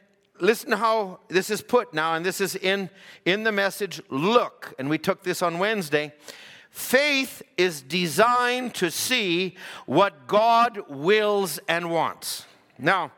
listen 0.41 0.73
how 0.73 1.21
this 1.29 1.51
is 1.51 1.63
put 1.63 1.95
now, 1.95 2.15
and 2.15 2.25
this 2.25 2.41
is 2.41 2.55
in, 2.57 2.91
in 3.25 3.45
the 3.45 3.53
message 3.53 4.01
look. 4.09 4.75
And 4.79 4.89
we 4.89 4.99
took 4.99 5.23
this 5.23 5.43
on 5.43 5.59
Wednesday. 5.59 6.13
Faith 6.71 7.43
is 7.57 7.83
designed 7.83 8.75
to 8.75 8.91
see 8.91 9.57
what 9.87 10.27
God 10.27 10.83
wills 10.89 11.59
and 11.69 11.91
wants. 11.91 12.47
Now, 12.79 13.13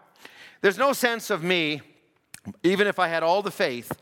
there's 0.61 0.79
no 0.79 0.93
sense 0.93 1.31
of 1.31 1.43
me, 1.43 1.83
even 2.63 2.87
if 2.87 2.99
I 2.99 3.09
had 3.09 3.23
all 3.23 3.43
the 3.43 3.51
faith, 3.51 3.93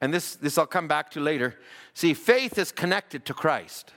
and 0.00 0.12
this, 0.14 0.36
this 0.36 0.58
I'll 0.58 0.66
come 0.66 0.88
back 0.88 1.10
to 1.12 1.20
later. 1.20 1.58
See, 1.94 2.14
faith 2.14 2.58
is 2.58 2.72
connected 2.72 3.24
to 3.26 3.34
Christ. 3.34 3.92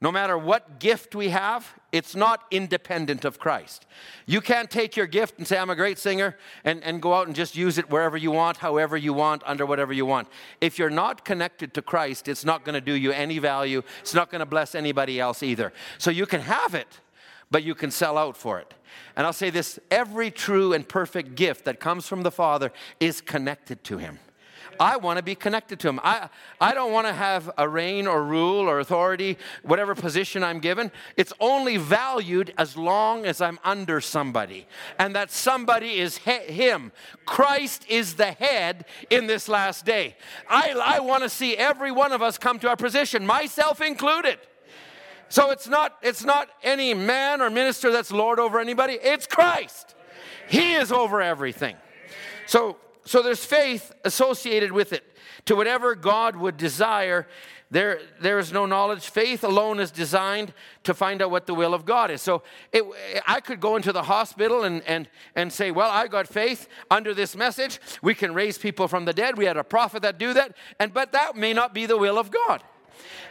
No 0.00 0.12
matter 0.12 0.38
what 0.38 0.78
gift 0.78 1.16
we 1.16 1.30
have, 1.30 1.74
it's 1.90 2.14
not 2.14 2.44
independent 2.52 3.24
of 3.24 3.40
Christ. 3.40 3.84
You 4.26 4.40
can't 4.40 4.70
take 4.70 4.96
your 4.96 5.08
gift 5.08 5.38
and 5.38 5.46
say, 5.46 5.58
I'm 5.58 5.70
a 5.70 5.74
great 5.76 5.98
singer, 5.98 6.36
and, 6.62 6.84
and 6.84 7.02
go 7.02 7.14
out 7.14 7.26
and 7.26 7.34
just 7.34 7.56
use 7.56 7.78
it 7.78 7.90
wherever 7.90 8.16
you 8.16 8.30
want, 8.30 8.58
however 8.58 8.96
you 8.96 9.12
want, 9.12 9.42
under 9.44 9.66
whatever 9.66 9.92
you 9.92 10.06
want. 10.06 10.28
If 10.60 10.78
you're 10.78 10.88
not 10.88 11.24
connected 11.24 11.74
to 11.74 11.82
Christ, 11.82 12.28
it's 12.28 12.44
not 12.44 12.64
going 12.64 12.74
to 12.74 12.80
do 12.80 12.92
you 12.92 13.10
any 13.10 13.40
value. 13.40 13.82
It's 14.00 14.14
not 14.14 14.30
going 14.30 14.38
to 14.40 14.46
bless 14.46 14.76
anybody 14.76 15.18
else 15.18 15.42
either. 15.42 15.72
So 15.98 16.12
you 16.12 16.26
can 16.26 16.42
have 16.42 16.76
it, 16.76 17.00
but 17.50 17.64
you 17.64 17.74
can 17.74 17.90
sell 17.90 18.16
out 18.16 18.36
for 18.36 18.60
it. 18.60 18.74
And 19.16 19.26
I'll 19.26 19.32
say 19.32 19.50
this 19.50 19.80
every 19.90 20.30
true 20.30 20.72
and 20.72 20.88
perfect 20.88 21.34
gift 21.34 21.64
that 21.64 21.80
comes 21.80 22.06
from 22.06 22.22
the 22.22 22.30
Father 22.30 22.72
is 23.00 23.20
connected 23.20 23.82
to 23.84 23.98
Him. 23.98 24.20
I 24.80 24.96
want 24.96 25.16
to 25.18 25.22
be 25.22 25.34
connected 25.34 25.80
to 25.80 25.88
Him. 25.88 26.00
I, 26.02 26.28
I 26.60 26.74
don't 26.74 26.92
want 26.92 27.06
to 27.06 27.12
have 27.12 27.50
a 27.58 27.68
reign 27.68 28.06
or 28.06 28.22
rule 28.22 28.68
or 28.68 28.80
authority, 28.80 29.38
whatever 29.62 29.94
position 29.94 30.42
I'm 30.42 30.60
given. 30.60 30.90
It's 31.16 31.32
only 31.40 31.76
valued 31.76 32.52
as 32.58 32.76
long 32.76 33.26
as 33.26 33.40
I'm 33.40 33.58
under 33.64 34.00
somebody. 34.00 34.66
And 34.98 35.14
that 35.14 35.30
somebody 35.30 35.98
is 35.98 36.18
he- 36.18 36.52
Him. 36.52 36.92
Christ 37.26 37.84
is 37.88 38.14
the 38.14 38.32
head 38.32 38.86
in 39.10 39.26
this 39.26 39.48
last 39.48 39.84
day. 39.84 40.16
I, 40.48 40.74
I 40.82 41.00
want 41.00 41.22
to 41.22 41.28
see 41.28 41.56
every 41.56 41.92
one 41.92 42.12
of 42.12 42.22
us 42.22 42.38
come 42.38 42.58
to 42.60 42.68
our 42.68 42.76
position, 42.76 43.26
myself 43.26 43.80
included. 43.80 44.38
So 45.28 45.50
it's 45.50 45.68
not, 45.68 45.96
it's 46.02 46.24
not 46.24 46.48
any 46.62 46.94
man 46.94 47.42
or 47.42 47.50
minister 47.50 47.92
that's 47.92 48.10
Lord 48.10 48.38
over 48.38 48.58
anybody, 48.58 48.94
it's 48.94 49.26
Christ. 49.26 49.94
He 50.48 50.74
is 50.74 50.90
over 50.90 51.20
everything. 51.20 51.76
So 52.46 52.78
so 53.08 53.22
there's 53.22 53.42
faith 53.42 53.90
associated 54.04 54.70
with 54.70 54.92
it. 54.92 55.02
To 55.46 55.56
whatever 55.56 55.94
God 55.94 56.36
would 56.36 56.58
desire, 56.58 57.26
there, 57.70 58.00
there 58.20 58.38
is 58.38 58.52
no 58.52 58.66
knowledge. 58.66 59.08
Faith 59.08 59.44
alone 59.44 59.80
is 59.80 59.90
designed 59.90 60.52
to 60.84 60.92
find 60.92 61.22
out 61.22 61.30
what 61.30 61.46
the 61.46 61.54
will 61.54 61.72
of 61.72 61.86
God 61.86 62.10
is. 62.10 62.20
So 62.20 62.42
it, 62.70 62.84
I 63.26 63.40
could 63.40 63.60
go 63.60 63.76
into 63.76 63.92
the 63.92 64.02
hospital 64.02 64.62
and, 64.62 64.82
and, 64.82 65.08
and 65.34 65.50
say, 65.50 65.70
Well, 65.70 65.90
I 65.90 66.06
got 66.06 66.28
faith 66.28 66.68
under 66.90 67.14
this 67.14 67.34
message. 67.34 67.80
We 68.02 68.14
can 68.14 68.34
raise 68.34 68.58
people 68.58 68.88
from 68.88 69.06
the 69.06 69.14
dead. 69.14 69.38
We 69.38 69.46
had 69.46 69.56
a 69.56 69.64
prophet 69.64 70.02
that 70.02 70.18
do 70.18 70.34
that. 70.34 70.54
And, 70.78 70.92
but 70.92 71.12
that 71.12 71.34
may 71.34 71.54
not 71.54 71.72
be 71.72 71.86
the 71.86 71.96
will 71.96 72.18
of 72.18 72.30
God. 72.30 72.62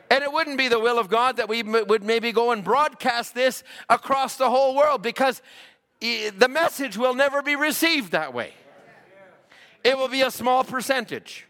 And 0.10 0.24
it 0.24 0.34
wouldn't 0.34 0.58
be 0.58 0.70
the 0.70 0.80
will 0.80 0.98
of 0.98 1.08
God 1.08 1.38
that 1.38 1.48
we 1.48 1.62
would 1.62 2.04
maybe 2.04 2.32
go 2.32 2.50
and 2.50 2.64
broadcast 2.64 3.36
this 3.36 3.64
across 3.90 4.38
the 4.38 4.50
whole 4.50 4.76
world 4.76 5.04
because 5.04 5.40
eh, 6.02 6.32
the 6.36 6.48
message 6.48 6.98
will 6.98 7.14
never 7.14 7.44
be 7.44 7.56
received 7.56 8.14
that 8.14 8.34
way 8.34 8.54
it 9.88 9.98
will 9.98 10.10
be 10.10 10.22
a 10.22 10.30
small 10.30 10.66
percentage. 10.66 11.48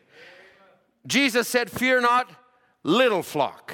Jesus 1.08 1.48
said, 1.48 1.72
Fear 1.72 2.02
not, 2.02 2.30
little 2.84 3.24
flock. 3.24 3.74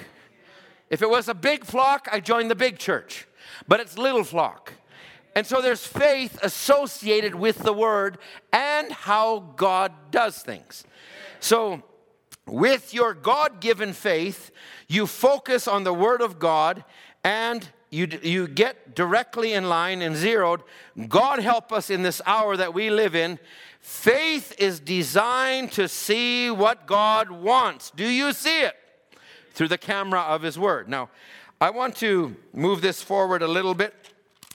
If 0.89 1.01
it 1.01 1.09
was 1.09 1.28
a 1.28 1.34
big 1.34 1.66
flock, 1.66 2.07
I 2.09 2.22
joined 2.22 2.49
the 2.49 2.55
big 2.55 2.80
church, 2.80 3.28
but 3.68 3.82
it's 3.82 3.97
little 3.97 4.24
flock. 4.24 4.72
And 5.36 5.45
so 5.45 5.61
there's 5.61 5.86
faith 5.86 6.39
associated 6.41 7.36
with 7.36 7.57
the 7.57 7.74
word 7.74 8.20
and 8.53 8.89
how 8.89 9.39
God 9.57 9.91
does 10.11 10.38
things. 10.38 10.86
So, 11.41 11.84
with 12.45 12.93
your 12.93 13.14
God 13.14 13.59
given 13.59 13.91
faith, 13.91 14.51
you 14.88 15.07
focus 15.07 15.68
on 15.68 15.84
the 15.84 15.93
word 15.93 16.22
of 16.22 16.39
God 16.39 16.86
and 17.24 17.68
you, 17.89 18.07
you 18.22 18.47
get 18.47 18.95
directly 18.95 19.53
in 19.53 19.70
line 19.70 20.01
and 20.01 20.16
zeroed. 20.16 20.61
God 21.07 21.39
help 21.39 21.72
us 21.72 21.89
in 21.89 22.01
this 22.01 22.22
hour 22.26 22.57
that 22.57 22.74
we 22.74 22.89
live 22.89 23.14
in. 23.14 23.39
Faith 23.84 24.55
is 24.57 24.79
designed 24.79 25.73
to 25.73 25.89
see 25.89 26.49
what 26.49 26.88
God 26.88 27.29
wants. 27.29 27.91
Do 27.91 28.07
you 28.07 28.31
see 28.31 28.61
it? 28.61 28.77
Through 29.51 29.67
the 29.67 29.77
camera 29.77 30.21
of 30.21 30.41
His 30.41 30.57
Word. 30.57 30.88
Now, 30.88 31.09
I 31.59 31.69
want 31.69 31.97
to 31.97 32.34
move 32.53 32.79
this 32.79 33.01
forward 33.01 33.41
a 33.41 33.47
little 33.47 33.73
bit, 33.73 33.93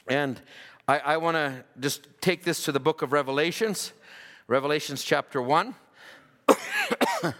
and 0.08 0.40
I, 0.88 0.98
I 1.00 1.16
want 1.18 1.34
to 1.34 1.62
just 1.78 2.08
take 2.22 2.42
this 2.42 2.64
to 2.64 2.72
the 2.72 2.80
book 2.80 3.02
of 3.02 3.12
Revelations, 3.12 3.92
Revelations 4.46 5.04
chapter 5.04 5.42
1. 5.42 5.74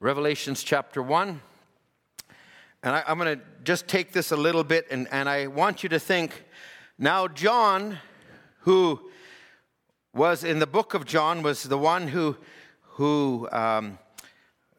Revelations 0.00 0.62
chapter 0.62 1.02
1. 1.02 1.40
And 2.82 2.94
I, 2.94 3.04
am 3.06 3.18
going 3.18 3.38
to 3.38 3.44
just 3.64 3.88
take 3.88 4.12
this 4.12 4.32
a 4.32 4.36
little 4.36 4.64
bit, 4.64 4.86
and, 4.90 5.08
and 5.10 5.30
I 5.30 5.46
want 5.46 5.82
you 5.82 5.88
to 5.88 5.98
think 5.98 6.44
now, 6.98 7.26
John, 7.26 7.98
who 8.60 9.10
was 10.16 10.44
in 10.44 10.58
the 10.60 10.66
book 10.66 10.94
of 10.94 11.04
John, 11.04 11.42
was 11.42 11.64
the 11.64 11.76
one 11.76 12.08
who, 12.08 12.38
who 12.92 13.48
um, 13.52 13.98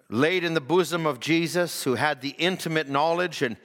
laid 0.09 0.43
in 0.43 0.55
the 0.55 0.61
bosom 0.61 1.05
of 1.05 1.19
Jesus, 1.19 1.83
who 1.83 1.93
had 1.93 2.21
the 2.21 2.35
intimate 2.39 2.89
knowledge 2.89 3.43
and 3.43 3.55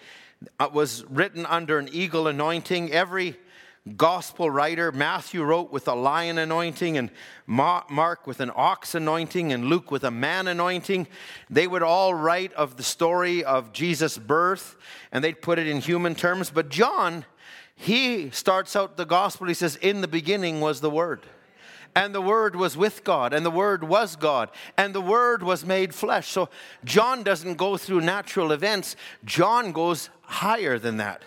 uh, 0.61 0.69
was 0.71 1.05
written 1.07 1.47
under 1.47 1.79
an 1.79 1.89
eagle 1.91 2.29
anointing. 2.29 2.93
Every 2.93 3.39
gospel 3.97 4.51
writer. 4.51 4.93
Matthew 4.93 5.43
wrote 5.43 5.73
with 5.73 5.89
a 5.89 5.95
lion 5.95 6.37
anointing, 6.37 6.99
and 6.99 7.11
Mark 7.47 8.27
with 8.27 8.41
an 8.41 8.51
ox 8.55 8.95
anointing, 8.95 9.51
and 9.51 9.65
Luke 9.65 9.91
with 9.91 10.05
a 10.05 10.11
man 10.11 10.49
anointing. 10.49 11.09
They 11.49 11.67
would 11.67 11.83
all 11.83 12.13
write 12.13 12.53
of 12.53 12.77
the 12.77 12.83
story 12.83 13.43
of 13.43 13.73
Jesus' 13.73 14.19
birth, 14.19 14.77
and 15.11 15.25
they'd 15.25 15.41
put 15.41 15.59
it 15.59 15.67
in 15.67 15.81
human 15.81 16.15
terms. 16.15 16.51
But 16.51 16.69
John, 16.69 17.25
he 17.75 18.29
starts 18.29 18.77
out 18.77 18.99
the 18.99 19.07
gospel, 19.07 19.47
he 19.47 19.55
says, 19.55 19.77
In 19.77 20.03
the 20.03 20.09
beginning 20.09 20.61
was 20.61 20.83
the 20.83 20.91
Word. 20.91 21.23
And 21.95 22.15
the 22.15 22.23
Word 22.23 22.57
was 22.57 22.77
with 22.77 23.05
God, 23.05 23.35
and 23.35 23.45
the 23.45 23.51
Word 23.51 23.85
was 23.85 24.17
God, 24.17 24.51
and 24.79 24.95
the 24.95 25.01
Word 25.01 25.43
was 25.43 25.67
made 25.67 25.95
flesh. 25.95 26.29
So 26.29 26.49
John 26.85 27.23
doesn't 27.23 27.57
go 27.57 27.77
through 27.77 28.01
natural 28.01 28.53
events, 28.53 28.97
John 29.25 29.73
goes 29.73 30.09
higher 30.23 30.79
than 30.79 30.97
that. 30.97 31.23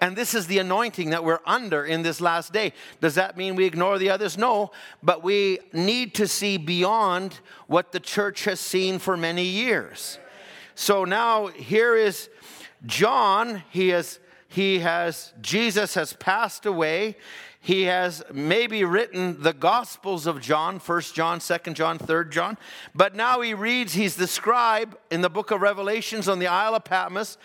And 0.00 0.16
this 0.16 0.34
is 0.34 0.46
the 0.46 0.58
anointing 0.58 1.10
that 1.10 1.24
we're 1.24 1.40
under 1.46 1.84
in 1.84 2.02
this 2.02 2.20
last 2.20 2.52
day. 2.52 2.72
Does 3.00 3.14
that 3.14 3.36
mean 3.36 3.56
we 3.56 3.64
ignore 3.64 3.98
the 3.98 4.10
others? 4.10 4.36
No, 4.36 4.70
but 5.02 5.22
we 5.22 5.58
need 5.72 6.14
to 6.14 6.28
see 6.28 6.56
beyond 6.56 7.40
what 7.66 7.92
the 7.92 8.00
church 8.00 8.44
has 8.44 8.60
seen 8.60 8.98
for 8.98 9.16
many 9.16 9.44
years. 9.44 10.18
So 10.74 11.04
now 11.04 11.46
here 11.46 11.96
is 11.96 12.28
John. 12.84 13.62
He 13.70 13.88
has, 13.88 14.18
he 14.48 14.80
has, 14.80 15.32
Jesus 15.40 15.94
has 15.94 16.12
passed 16.14 16.66
away 16.66 17.16
he 17.66 17.82
has 17.82 18.22
maybe 18.32 18.84
written 18.84 19.42
the 19.42 19.52
Gospels 19.52 20.28
of 20.28 20.40
John, 20.40 20.78
1st 20.78 21.14
John, 21.14 21.40
2nd 21.40 21.74
John, 21.74 21.98
3rd 21.98 22.30
John, 22.30 22.58
but 22.94 23.16
now 23.16 23.40
he 23.40 23.54
reads, 23.54 23.92
he's 23.92 24.14
the 24.14 24.28
scribe 24.28 24.96
in 25.10 25.20
the 25.20 25.28
book 25.28 25.50
of 25.50 25.60
Revelations 25.62 26.28
on 26.28 26.38
the 26.38 26.46
Isle 26.46 26.76
of 26.76 26.84
Patmos. 26.84 27.38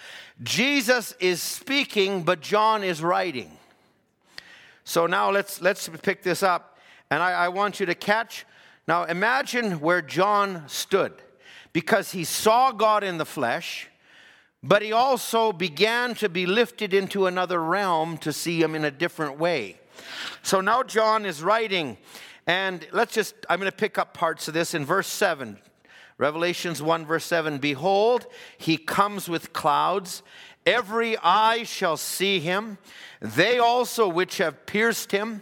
Jesus 0.43 1.16
is 1.20 1.41
speaking, 1.41 2.22
but 2.22 2.39
John 2.39 2.84
is 2.84 3.02
writing. 3.02 3.58
So 4.84 5.08
now 5.08 5.32
let's, 5.32 5.60
let's 5.60 5.89
pick 6.04 6.22
this 6.22 6.43
up, 6.43 6.78
and 7.10 7.24
I, 7.24 7.32
I 7.32 7.47
want 7.47 7.80
you 7.80 7.88
to 7.88 7.95
catch. 7.95 8.45
Now 8.88 9.06
imagine 9.06 9.80
where 9.80 10.04
John 10.04 10.66
stood, 10.68 11.14
because 11.74 12.12
he 12.12 12.26
saw 12.26 12.72
God 12.72 13.04
in 13.04 13.18
the 13.18 13.26
flesh 13.26 13.89
but 14.64 14.82
he 14.82 14.91
also 14.91 15.51
began 15.51 16.14
to 16.16 16.30
be 16.30 16.45
lifted 16.45 16.93
into 16.93 17.26
another 17.26 17.62
realm 17.62 18.18
to 18.20 18.32
see 18.32 18.62
him 18.62 18.76
in 18.76 18.86
a 18.86 18.91
different 18.91 19.39
way. 19.39 19.80
So 20.43 20.62
now 20.62 20.84
John 20.84 21.26
is 21.26 21.41
writing, 21.41 21.97
and 22.45 22.86
let's 22.91 23.14
just, 23.14 23.34
I'm 23.49 23.59
going 23.59 23.72
to 23.72 23.76
pick 23.76 23.97
up 23.97 24.14
parts 24.14 24.47
of 24.47 24.53
this 24.53 24.74
in 24.74 24.86
verse 24.86 25.07
7. 25.07 25.57
Revelations 26.18 26.84
1, 26.84 27.05
verse 27.07 27.26
7 27.26 27.57
Behold, 27.57 28.28
he 28.57 28.78
comes 28.78 29.28
with 29.28 29.53
clouds. 29.53 30.22
Every 30.64 31.18
eye 31.18 31.64
shall 31.64 31.97
see 31.97 32.39
him, 32.39 32.78
they 33.20 33.57
also 33.57 34.07
which 34.07 34.38
have 34.38 34.68
pierced 34.68 35.12
him, 35.12 35.41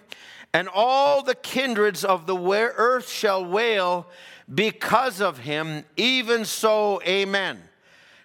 and 0.53 0.69
all 0.73 1.21
the 1.21 1.35
kindreds 1.35 2.05
of 2.05 2.25
the 2.25 2.37
earth 2.37 3.09
shall 3.09 3.43
wail 3.43 4.07
because 4.53 5.19
of 5.19 5.39
him. 5.39 5.83
Even 5.97 6.45
so, 6.45 7.01
amen. 7.03 7.68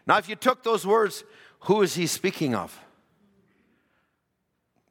Now, 0.07 0.19
if 0.19 0.29
you 0.29 0.37
took 0.37 0.63
those 0.63 0.87
words, 0.87 1.25
who 1.61 1.83
is 1.83 1.95
he 1.95 2.07
speaking 2.07 2.55
of? 2.55 2.79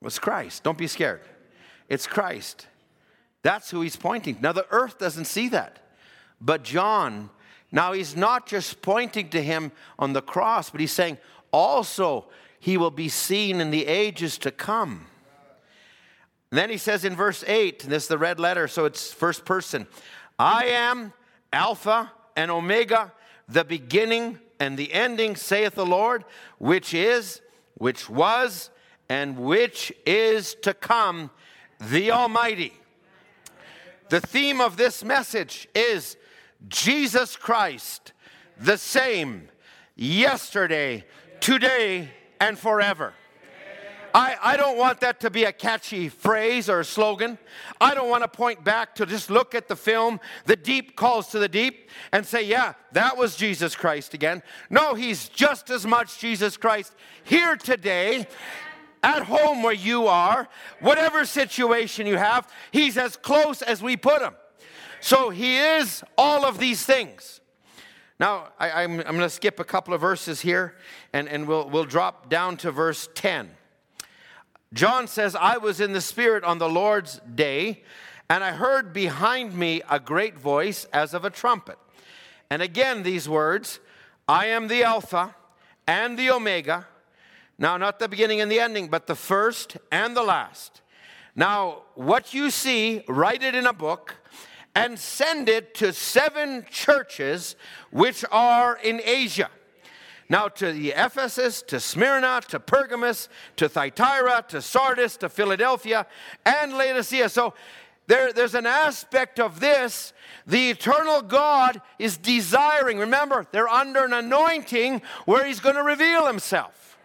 It 0.02 0.06
was 0.06 0.20
Christ. 0.20 0.64
Don't 0.64 0.78
be 0.78 0.88
scared. 0.88 1.22
It's 1.88 2.08
Christ. 2.08 2.68
That's 3.44 3.70
who 3.70 3.82
he's 3.82 3.96
pointing. 3.96 4.38
Now, 4.42 4.52
the 4.52 4.68
earth 4.72 4.98
doesn't 4.98 5.26
see 5.26 5.50
that. 5.50 5.80
But 6.42 6.64
John, 6.64 7.30
now 7.72 7.94
he's 7.94 8.16
not 8.16 8.48
just 8.48 8.82
pointing 8.82 9.30
to 9.30 9.42
him 9.42 9.72
on 10.00 10.14
the 10.14 10.22
cross, 10.22 10.70
but 10.70 10.82
he's 10.82 10.92
saying 10.92 11.18
also 11.52 12.26
he 12.60 12.78
will 12.78 12.92
be 12.92 13.10
seen 13.10 13.62
in 13.62 13.72
the 13.72 13.86
ages 13.86 14.38
to 14.40 14.52
come. 14.52 15.06
And 16.52 16.58
then 16.58 16.70
he 16.70 16.78
says 16.78 17.04
in 17.04 17.16
verse 17.16 17.44
8, 17.48 17.84
and 17.84 17.92
this 17.92 18.04
is 18.04 18.10
the 18.10 18.18
red 18.18 18.40
letter, 18.40 18.68
so 18.68 18.86
it's 18.86 19.12
first 19.12 19.44
person 19.44 19.88
I 20.38 20.66
am 20.66 21.14
Alpha 21.52 22.12
and 22.36 22.52
Omega, 22.52 23.12
the 23.48 23.64
beginning 23.64 24.40
and 24.60 24.78
the 24.78 24.94
ending, 24.94 25.36
saith 25.36 25.76
the 25.76 25.86
Lord, 25.86 26.24
which 26.58 26.94
is, 26.94 27.42
which 27.76 28.10
was, 28.10 28.70
and 29.10 29.38
which 29.38 29.92
is 30.06 30.56
to 30.62 30.74
come 30.74 31.30
the 31.80 32.12
Almighty. 32.12 32.74
The 34.10 34.22
theme 34.22 34.62
of 34.62 34.78
this 34.78 35.04
message 35.04 35.68
is 35.74 36.18
Jesus 36.68 37.36
Christ, 37.36 38.14
the 38.60 38.78
same 38.78 39.50
yesterday, 39.96 41.06
today, 41.40 42.10
and 42.40 42.58
forever. 42.58 43.14
I, 44.14 44.38
I 44.42 44.58
don't 44.58 44.78
want 44.78 45.00
that 45.00 45.20
to 45.22 45.32
be 45.32 45.46
a 45.46 45.52
catchy 45.52 46.08
phrase 46.08 46.70
or 46.70 46.82
a 46.82 46.86
slogan. 46.86 47.40
I 47.82 47.96
don't 47.96 48.10
want 48.10 48.24
to 48.24 48.28
point 48.28 48.64
back 48.64 48.94
to 48.96 49.06
just 49.06 49.30
look 49.30 49.56
at 49.56 49.68
the 49.68 49.76
film, 49.76 50.20
The 50.46 50.56
Deep 50.56 50.96
Calls 50.96 51.28
to 51.30 51.40
the 51.40 51.48
Deep, 51.48 51.90
and 52.12 52.26
say, 52.26 52.44
yeah, 52.44 52.74
that 52.92 53.18
was 53.18 53.36
Jesus 53.36 53.76
Christ 53.76 54.14
again. 54.14 54.44
No, 54.70 54.94
he's 54.94 55.30
just 55.30 55.72
as 55.72 55.86
much 55.86 56.20
Jesus 56.20 56.58
Christ 56.58 56.94
here 57.24 57.56
today 57.56 58.28
at 59.04 59.24
home 59.24 59.62
where 59.62 59.74
you 59.74 60.08
are, 60.08 60.48
whatever 60.80 61.26
situation 61.26 62.08
you 62.08 62.18
have, 62.18 62.50
He's 62.72 62.98
as 62.98 63.18
close 63.18 63.62
as 63.62 63.84
we 63.84 63.98
put 63.98 64.22
Him. 64.22 64.34
So 65.02 65.30
He 65.30 65.58
is 65.58 66.04
all 66.18 66.46
of 66.46 66.58
these 66.58 66.86
things. 66.86 67.42
Now, 68.20 68.50
I, 68.58 68.84
am 68.84 68.98
going 68.98 69.20
to 69.20 69.30
skip 69.30 69.60
a 69.60 69.66
couple 69.66 69.94
of 69.94 70.00
verses 70.00 70.40
here 70.40 70.76
and, 71.12 71.28
and 71.28 71.48
we'll, 71.48 71.70
we'll 71.70 71.84
drop 71.84 72.30
down 72.30 72.56
to 72.58 72.72
verse 72.72 73.10
10. 73.16 73.50
John 74.74 75.08
says, 75.08 75.36
I 75.36 75.58
was 75.58 75.80
in 75.80 75.94
the 75.94 76.02
Spirit 76.02 76.44
on 76.44 76.58
the 76.58 76.70
Lord's 76.70 77.22
day, 77.36 77.84
and 78.30 78.44
I 78.44 78.52
heard 78.52 78.92
behind 78.92 79.56
me 79.56 79.82
a 79.90 80.00
great 80.00 80.38
voice 80.38 80.86
as 80.92 81.14
of 81.14 81.24
a 81.24 81.30
trumpet. 81.30 81.78
And 82.50 82.62
again, 82.62 83.04
these 83.04 83.30
words 83.30 83.80
I 84.28 84.48
am 84.48 84.68
the 84.68 84.84
Alpha 84.84 85.36
and 85.88 86.18
the 86.18 86.32
Omega 86.32 86.88
now, 87.58 87.78
not 87.78 88.00
the 88.00 88.10
beginning 88.10 88.42
and 88.42 88.52
the 88.52 88.60
ending, 88.60 88.88
but 88.88 89.08
the 89.08 89.16
first 89.16 89.78
and 89.92 90.16
the 90.16 90.24
last. 90.24 90.82
Now, 91.36 91.84
what 91.96 92.34
you 92.34 92.50
see, 92.50 93.04
write 93.08 93.44
it 93.44 93.56
in 93.56 93.66
a 93.66 93.74
book 93.74 94.16
and 94.76 94.98
send 94.98 95.50
it 95.50 95.76
to 95.76 95.94
seven 95.94 96.66
churches 96.70 97.56
which 97.92 98.26
are 98.32 98.78
in 98.78 99.02
Asia. 99.04 99.50
Now, 100.34 100.48
to 100.48 100.72
the 100.72 100.94
Ephesus, 100.98 101.62
to 101.68 101.80
Smyrna, 101.80 102.42
to 102.48 102.60
Pergamos, 102.60 103.30
to 103.56 103.70
Thyatira, 103.70 104.44
to 104.48 104.64
Sardis, 104.64 105.16
to 105.18 105.30
Philadelphia, 105.30 106.08
and 106.44 106.74
Laodicea. 106.74 107.30
So, 107.30 107.54
there, 108.08 108.34
there's 108.34 108.56
an 108.56 108.66
aspect 108.66 109.40
of 109.40 109.60
this. 109.60 110.12
The 110.48 110.72
eternal 110.72 111.22
God 111.22 111.80
is 112.00 112.18
desiring. 112.18 112.98
Remember, 112.98 113.46
they're 113.52 113.70
under 113.70 114.06
an 114.06 114.14
anointing 114.14 115.04
where 115.26 115.46
He's 115.46 115.60
going 115.60 115.76
to 115.76 115.84
reveal 115.84 116.26
Himself. 116.26 116.98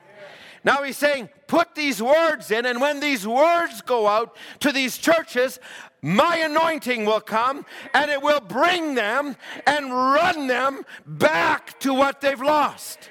Now 0.64 0.82
he's 0.82 0.96
saying, 0.96 1.28
put 1.46 1.74
these 1.74 2.02
words 2.02 2.50
in, 2.50 2.66
and 2.66 2.80
when 2.80 3.00
these 3.00 3.26
words 3.26 3.80
go 3.82 4.06
out 4.06 4.36
to 4.60 4.72
these 4.72 4.98
churches, 4.98 5.60
my 6.02 6.36
anointing 6.38 7.04
will 7.04 7.20
come 7.20 7.66
and 7.94 8.10
it 8.10 8.22
will 8.22 8.40
bring 8.40 8.94
them 8.94 9.36
and 9.66 9.92
run 9.92 10.46
them 10.46 10.84
back 11.06 11.78
to 11.80 11.92
what 11.92 12.20
they've 12.20 12.40
lost. 12.40 13.10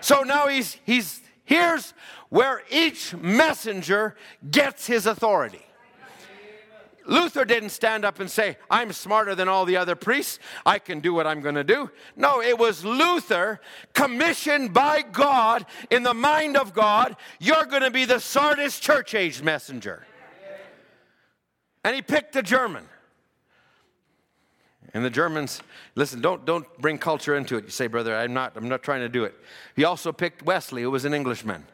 So 0.00 0.22
now 0.22 0.48
he's, 0.48 0.78
he's 0.84 1.22
here's 1.44 1.94
where 2.28 2.62
each 2.70 3.14
messenger 3.16 4.14
gets 4.50 4.86
his 4.86 5.06
authority. 5.06 5.64
Luther 7.08 7.46
didn't 7.46 7.70
stand 7.70 8.04
up 8.04 8.20
and 8.20 8.30
say, 8.30 8.58
I'm 8.70 8.92
smarter 8.92 9.34
than 9.34 9.48
all 9.48 9.64
the 9.64 9.78
other 9.78 9.96
priests. 9.96 10.38
I 10.66 10.78
can 10.78 11.00
do 11.00 11.14
what 11.14 11.26
I'm 11.26 11.40
going 11.40 11.54
to 11.54 11.64
do. 11.64 11.90
No, 12.16 12.42
it 12.42 12.58
was 12.58 12.84
Luther 12.84 13.60
commissioned 13.94 14.74
by 14.74 15.00
God 15.00 15.64
in 15.90 16.02
the 16.02 16.12
mind 16.12 16.58
of 16.58 16.74
God. 16.74 17.16
You're 17.40 17.64
going 17.64 17.82
to 17.82 17.90
be 17.90 18.04
the 18.04 18.20
Sardis 18.20 18.78
church 18.78 19.14
age 19.14 19.42
messenger. 19.42 20.04
And 21.84 21.94
he 21.94 22.02
picked 22.02 22.36
a 22.36 22.42
German. 22.42 22.84
And 24.94 25.04
the 25.04 25.10
Germans, 25.10 25.62
listen, 25.94 26.20
don't, 26.20 26.44
don't 26.44 26.66
bring 26.78 26.98
culture 26.98 27.36
into 27.36 27.56
it. 27.56 27.64
You 27.64 27.70
say, 27.70 27.88
brother, 27.88 28.16
I'm 28.16 28.32
not, 28.32 28.56
I'm 28.56 28.68
not 28.68 28.82
trying 28.82 29.00
to 29.00 29.08
do 29.08 29.24
it. 29.24 29.34
He 29.76 29.84
also 29.84 30.12
picked 30.12 30.42
Wesley, 30.42 30.82
who 30.82 30.90
was 30.90 31.04
an 31.04 31.12
Englishman. 31.12 31.66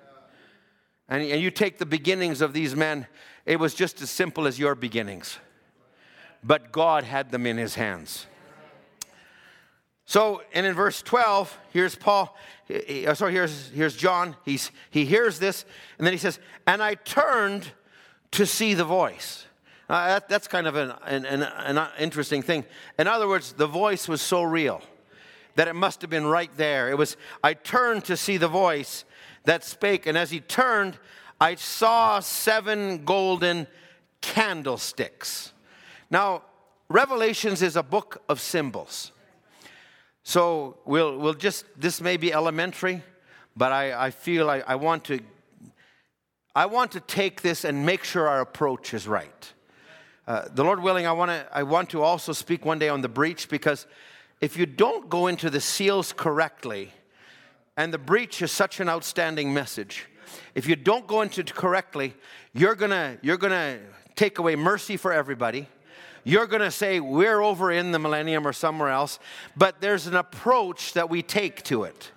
And, 1.09 1.23
and 1.23 1.41
you 1.41 1.51
take 1.51 1.79
the 1.79 1.87
beginnings 1.87 2.41
of 2.41 2.53
these 2.53 2.75
men, 2.75 3.07
it 3.47 3.61
was 3.61 3.75
just 3.75 4.03
as 4.03 4.11
simple 4.11 4.47
as 4.47 4.59
your 4.59 4.75
beginnings. 4.75 5.39
But 6.43 6.73
God 6.73 7.05
had 7.05 7.31
them 7.31 7.47
in 7.47 7.57
his 7.57 7.77
hands. 7.77 8.27
So, 10.07 10.43
and 10.53 10.67
in 10.67 10.75
verse 10.75 11.01
12, 11.01 11.59
here's 11.73 11.95
Paul, 11.95 12.37
uh, 12.69 13.15
sorry, 13.15 13.33
here's, 13.33 13.71
here's 13.71 13.97
John. 13.97 14.37
He's, 14.45 14.71
he 14.91 15.07
hears 15.07 15.39
this, 15.39 15.65
and 15.99 16.07
then 16.07 16.13
he 16.13 16.19
says, 16.19 16.39
And 16.67 16.83
I 16.83 16.95
turned 16.95 17.73
to 18.33 18.45
see 18.45 18.75
the 18.75 18.85
voice. 18.85 19.47
Uh, 19.89 20.07
that, 20.09 20.29
that's 20.29 20.49
kind 20.49 20.67
of 20.67 20.77
an, 20.77 20.93
an, 21.05 21.25
an, 21.27 21.43
an 21.43 21.89
interesting 21.99 22.43
thing. 22.43 22.65
In 22.99 23.07
other 23.07 23.29
words, 23.29 23.53
the 23.53 23.67
voice 23.67 24.09
was 24.09 24.23
so 24.23 24.43
real 24.43 24.81
that 25.57 25.69
it 25.69 25.75
must 25.75 26.01
have 26.01 26.11
been 26.11 26.27
right 26.27 26.51
there. 26.57 26.91
It 26.91 26.99
was, 26.99 27.17
I 27.43 27.55
turned 27.55 28.05
to 28.07 28.17
see 28.17 28.39
the 28.39 28.49
voice 28.49 29.05
that 29.45 29.63
spake, 29.63 30.07
and 30.07 30.17
as 30.17 30.31
he 30.31 30.41
turned, 30.41 30.99
I 31.41 31.57
saw 31.57 32.21
seven 32.21 33.05
golden 33.05 33.67
candlesticks. 34.21 35.53
Now, 36.11 36.43
Revelations 36.89 37.63
is 37.63 37.77
a 37.77 37.83
book 37.83 38.23
of 38.29 38.41
symbols. 38.41 39.13
So 40.23 40.79
we'll, 40.87 41.19
we'll 41.19 41.35
just, 41.35 41.67
this 41.77 42.01
may 42.01 42.17
be 42.17 42.33
elementary, 42.33 43.03
but 43.57 43.73
I, 43.73 44.07
I 44.07 44.11
feel 44.11 44.49
I, 44.49 44.63
I 44.67 44.77
want 44.77 45.05
to 45.05 45.21
I 46.57 46.67
want 46.67 46.93
to 46.93 47.01
take 47.01 47.43
this 47.43 47.65
and 47.65 47.85
make 47.85 48.05
sure 48.05 48.29
our 48.29 48.41
approach 48.41 48.95
is 48.95 49.09
right. 49.09 49.53
Uh, 50.27 50.49
the 50.55 50.65
Lord 50.65 50.81
willing, 50.81 51.07
I 51.07 51.13
want 51.13 51.31
to 51.31 51.47
I 51.53 51.63
want 51.65 51.91
to 51.91 52.03
also 52.03 52.33
speak 52.33 52.65
one 52.65 52.79
day 52.79 52.89
on 52.89 53.03
the 53.03 53.09
breach 53.09 53.49
because 53.49 53.87
if 54.41 54.57
you 54.57 54.65
don't 54.67 55.11
go 55.11 55.27
into 55.27 55.51
the 55.51 55.61
seals 55.61 56.13
correctly, 56.13 56.93
and 57.77 57.93
the 57.93 57.99
breach 57.99 58.41
is 58.41 58.51
such 58.51 58.81
an 58.81 58.89
outstanding 58.89 59.53
message. 59.53 60.07
If 60.55 60.67
you 60.67 60.77
don't 60.77 61.07
go 61.07 61.21
into 61.21 61.43
it 61.43 61.55
correctly, 61.55 62.15
you're 62.55 62.75
gonna 62.75 63.19
you're 63.21 63.37
gonna 63.37 63.79
take 64.15 64.39
away 64.39 64.57
mercy 64.57 64.97
for 64.97 65.13
everybody. 65.13 65.69
You're 66.25 66.47
gonna 66.47 66.71
say 66.71 67.01
we're 67.01 67.43
over 67.43 67.71
in 67.71 67.93
the 67.93 67.99
millennium 67.99 68.47
or 68.47 68.55
somewhere 68.55 68.89
else, 68.89 69.19
but 69.57 69.83
there's 69.83 70.07
an 70.07 70.17
approach 70.17 70.95
that 70.95 71.11
we 71.11 71.23
take 71.23 71.63
to 71.65 71.85
it 71.85 72.13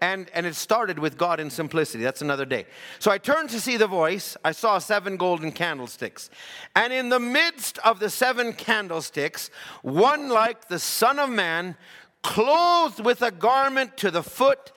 and, 0.00 0.30
and 0.34 0.46
it 0.46 0.54
started 0.54 0.98
with 0.98 1.18
God 1.18 1.40
in 1.40 1.50
simplicity. 1.50 2.04
That's 2.04 2.22
another 2.22 2.44
day. 2.44 2.66
So 2.98 3.10
I 3.10 3.18
turned 3.18 3.50
to 3.50 3.60
see 3.60 3.76
the 3.76 3.86
voice. 3.86 4.36
I 4.44 4.52
saw 4.52 4.78
seven 4.78 5.16
golden 5.16 5.52
candlesticks. 5.52 6.30
And 6.74 6.92
in 6.92 7.08
the 7.08 7.20
midst 7.20 7.78
of 7.78 8.00
the 8.00 8.10
seven 8.10 8.52
candlesticks, 8.52 9.50
one 9.82 10.28
like 10.28 10.68
the 10.68 10.78
Son 10.78 11.18
of 11.18 11.30
Man, 11.30 11.76
clothed 12.22 13.04
with 13.04 13.22
a 13.22 13.30
garment 13.30 13.96
to 13.98 14.10
the 14.10 14.22
foot, 14.22 14.72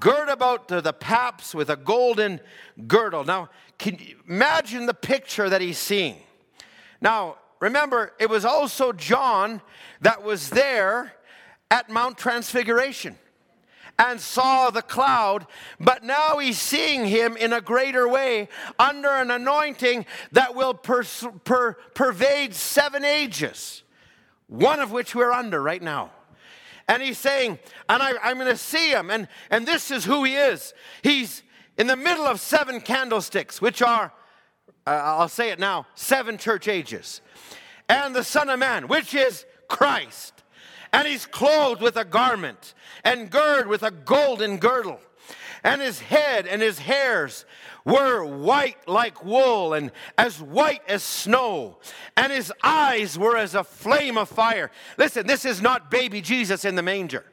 girt 0.00 0.28
about 0.28 0.68
to 0.68 0.80
the 0.80 0.92
paps 0.92 1.54
with 1.54 1.70
a 1.70 1.76
golden 1.76 2.40
girdle. 2.86 3.24
Now, 3.24 3.50
can 3.78 3.98
you 3.98 4.16
imagine 4.28 4.86
the 4.86 4.94
picture 4.94 5.48
that 5.48 5.60
he's 5.60 5.78
seeing? 5.78 6.16
Now, 7.00 7.36
remember, 7.60 8.12
it 8.18 8.30
was 8.30 8.44
also 8.44 8.92
John 8.92 9.60
that 10.00 10.22
was 10.22 10.50
there 10.50 11.12
at 11.70 11.90
Mount 11.90 12.16
Transfiguration 12.16 13.18
and 13.98 14.20
saw 14.20 14.70
the 14.70 14.82
cloud, 14.82 15.46
but 15.80 16.04
now 16.04 16.38
he's 16.38 16.58
seeing 16.58 17.06
him 17.06 17.36
in 17.36 17.52
a 17.52 17.60
greater 17.60 18.08
way 18.08 18.48
under 18.78 19.08
an 19.08 19.30
anointing 19.30 20.04
that 20.32 20.54
will 20.54 20.74
per- 20.74 21.04
per- 21.44 21.74
pervade 21.94 22.54
seven 22.54 23.04
ages, 23.04 23.82
one 24.48 24.80
of 24.80 24.92
which 24.92 25.14
we're 25.14 25.32
under 25.32 25.62
right 25.62 25.82
now. 25.82 26.10
And 26.88 27.02
he's 27.02 27.18
saying, 27.18 27.58
and 27.88 28.02
I, 28.02 28.30
am 28.30 28.36
going 28.36 28.48
to 28.48 28.56
see 28.56 28.90
him, 28.90 29.10
and, 29.10 29.28
and 29.50 29.66
this 29.66 29.90
is 29.90 30.04
who 30.04 30.24
he 30.24 30.36
is. 30.36 30.72
He's 31.02 31.42
in 31.78 31.86
the 31.86 31.96
middle 31.96 32.26
of 32.26 32.40
seven 32.40 32.80
candlesticks, 32.80 33.60
which 33.60 33.82
are, 33.82 34.12
uh, 34.86 34.90
I'll 34.90 35.28
say 35.28 35.50
it 35.50 35.58
now, 35.58 35.86
seven 35.94 36.38
church 36.38 36.68
ages. 36.68 37.22
And 37.88 38.14
the 38.14 38.22
Son 38.24 38.50
of 38.50 38.58
Man, 38.58 38.88
which 38.88 39.14
is 39.14 39.46
Christ 39.68 40.35
and 40.96 41.06
he's 41.06 41.26
clothed 41.26 41.82
with 41.82 41.94
a 41.98 42.06
garment 42.06 42.72
and 43.04 43.28
girded 43.28 43.66
with 43.66 43.82
a 43.82 43.90
golden 43.90 44.56
girdle. 44.56 44.98
And 45.62 45.82
his 45.82 46.00
head 46.00 46.46
and 46.46 46.62
his 46.62 46.78
hairs 46.78 47.44
were 47.84 48.24
white 48.24 48.88
like 48.88 49.22
wool 49.22 49.74
and 49.74 49.92
as 50.16 50.40
white 50.40 50.80
as 50.88 51.02
snow. 51.02 51.76
And 52.16 52.32
his 52.32 52.50
eyes 52.62 53.18
were 53.18 53.36
as 53.36 53.54
a 53.54 53.62
flame 53.62 54.16
of 54.16 54.30
fire. 54.30 54.70
Listen, 54.96 55.26
this 55.26 55.44
is 55.44 55.60
not 55.60 55.90
baby 55.90 56.22
Jesus 56.22 56.64
in 56.64 56.76
the 56.76 56.82
manger. 56.82 57.26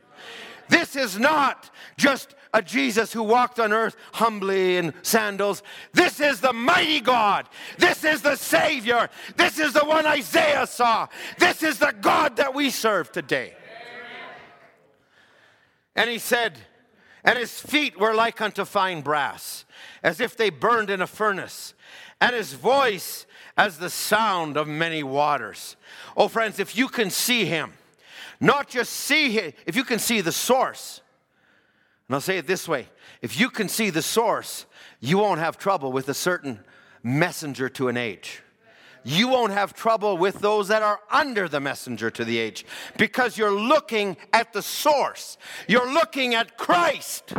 This 0.67 0.97
is 0.97 1.17
not 1.17 1.69
just 1.95 2.35
a 2.53 2.61
Jesus 2.61 3.11
who 3.11 3.23
walked 3.23 3.59
on 3.59 3.73
earth 3.73 3.95
humbly 4.13 4.77
in 4.77 4.93
sandals. 5.01 5.63
This 5.91 6.19
is 6.19 6.39
the 6.39 6.53
mighty 6.53 7.01
God. 7.01 7.49
This 7.79 8.03
is 8.03 8.21
the 8.21 8.35
Savior. 8.35 9.09
This 9.35 9.57
is 9.57 9.73
the 9.73 9.85
one 9.85 10.05
Isaiah 10.05 10.67
saw. 10.67 11.07
This 11.39 11.63
is 11.63 11.79
the 11.79 11.93
God 11.99 12.37
that 12.37 12.53
we 12.53 12.69
serve 12.69 13.11
today. 13.11 13.55
And 15.95 16.09
he 16.09 16.19
said, 16.19 16.57
And 17.23 17.37
his 17.37 17.59
feet 17.59 17.99
were 17.99 18.13
like 18.13 18.39
unto 18.39 18.65
fine 18.65 19.01
brass, 19.01 19.65
as 20.03 20.19
if 20.19 20.37
they 20.37 20.49
burned 20.49 20.89
in 20.89 21.01
a 21.01 21.07
furnace, 21.07 21.73
and 22.21 22.35
his 22.35 22.53
voice 22.53 23.25
as 23.57 23.77
the 23.77 23.89
sound 23.89 24.57
of 24.57 24.67
many 24.67 25.03
waters. 25.03 25.75
Oh, 26.17 26.27
friends, 26.27 26.59
if 26.59 26.75
you 26.75 26.87
can 26.87 27.09
see 27.09 27.45
him, 27.45 27.73
not 28.39 28.67
just 28.69 28.91
see 28.91 29.31
him, 29.31 29.53
if 29.65 29.75
you 29.75 29.83
can 29.83 29.99
see 29.99 30.21
the 30.21 30.31
source, 30.31 31.01
and 32.07 32.15
I'll 32.15 32.21
say 32.21 32.37
it 32.37 32.47
this 32.47 32.67
way 32.67 32.87
if 33.21 33.39
you 33.39 33.49
can 33.49 33.69
see 33.69 33.89
the 33.89 34.01
source, 34.01 34.65
you 34.99 35.17
won't 35.17 35.39
have 35.39 35.57
trouble 35.57 35.91
with 35.91 36.09
a 36.09 36.13
certain 36.13 36.59
messenger 37.01 37.69
to 37.69 37.87
an 37.87 37.97
age. 37.97 38.41
You 39.05 39.27
won't 39.27 39.51
have 39.51 39.73
trouble 39.73 40.17
with 40.17 40.39
those 40.39 40.69
that 40.69 40.81
are 40.81 40.99
under 41.11 41.49
the 41.49 41.59
messenger 41.59 42.09
to 42.11 42.23
the 42.23 42.37
age 42.37 42.65
because 42.97 43.37
you're 43.37 43.51
looking 43.51 44.15
at 44.31 44.53
the 44.53 44.61
source. 44.61 45.37
You're 45.67 45.91
looking 45.91 46.35
at 46.35 46.57
Christ. 46.57 47.33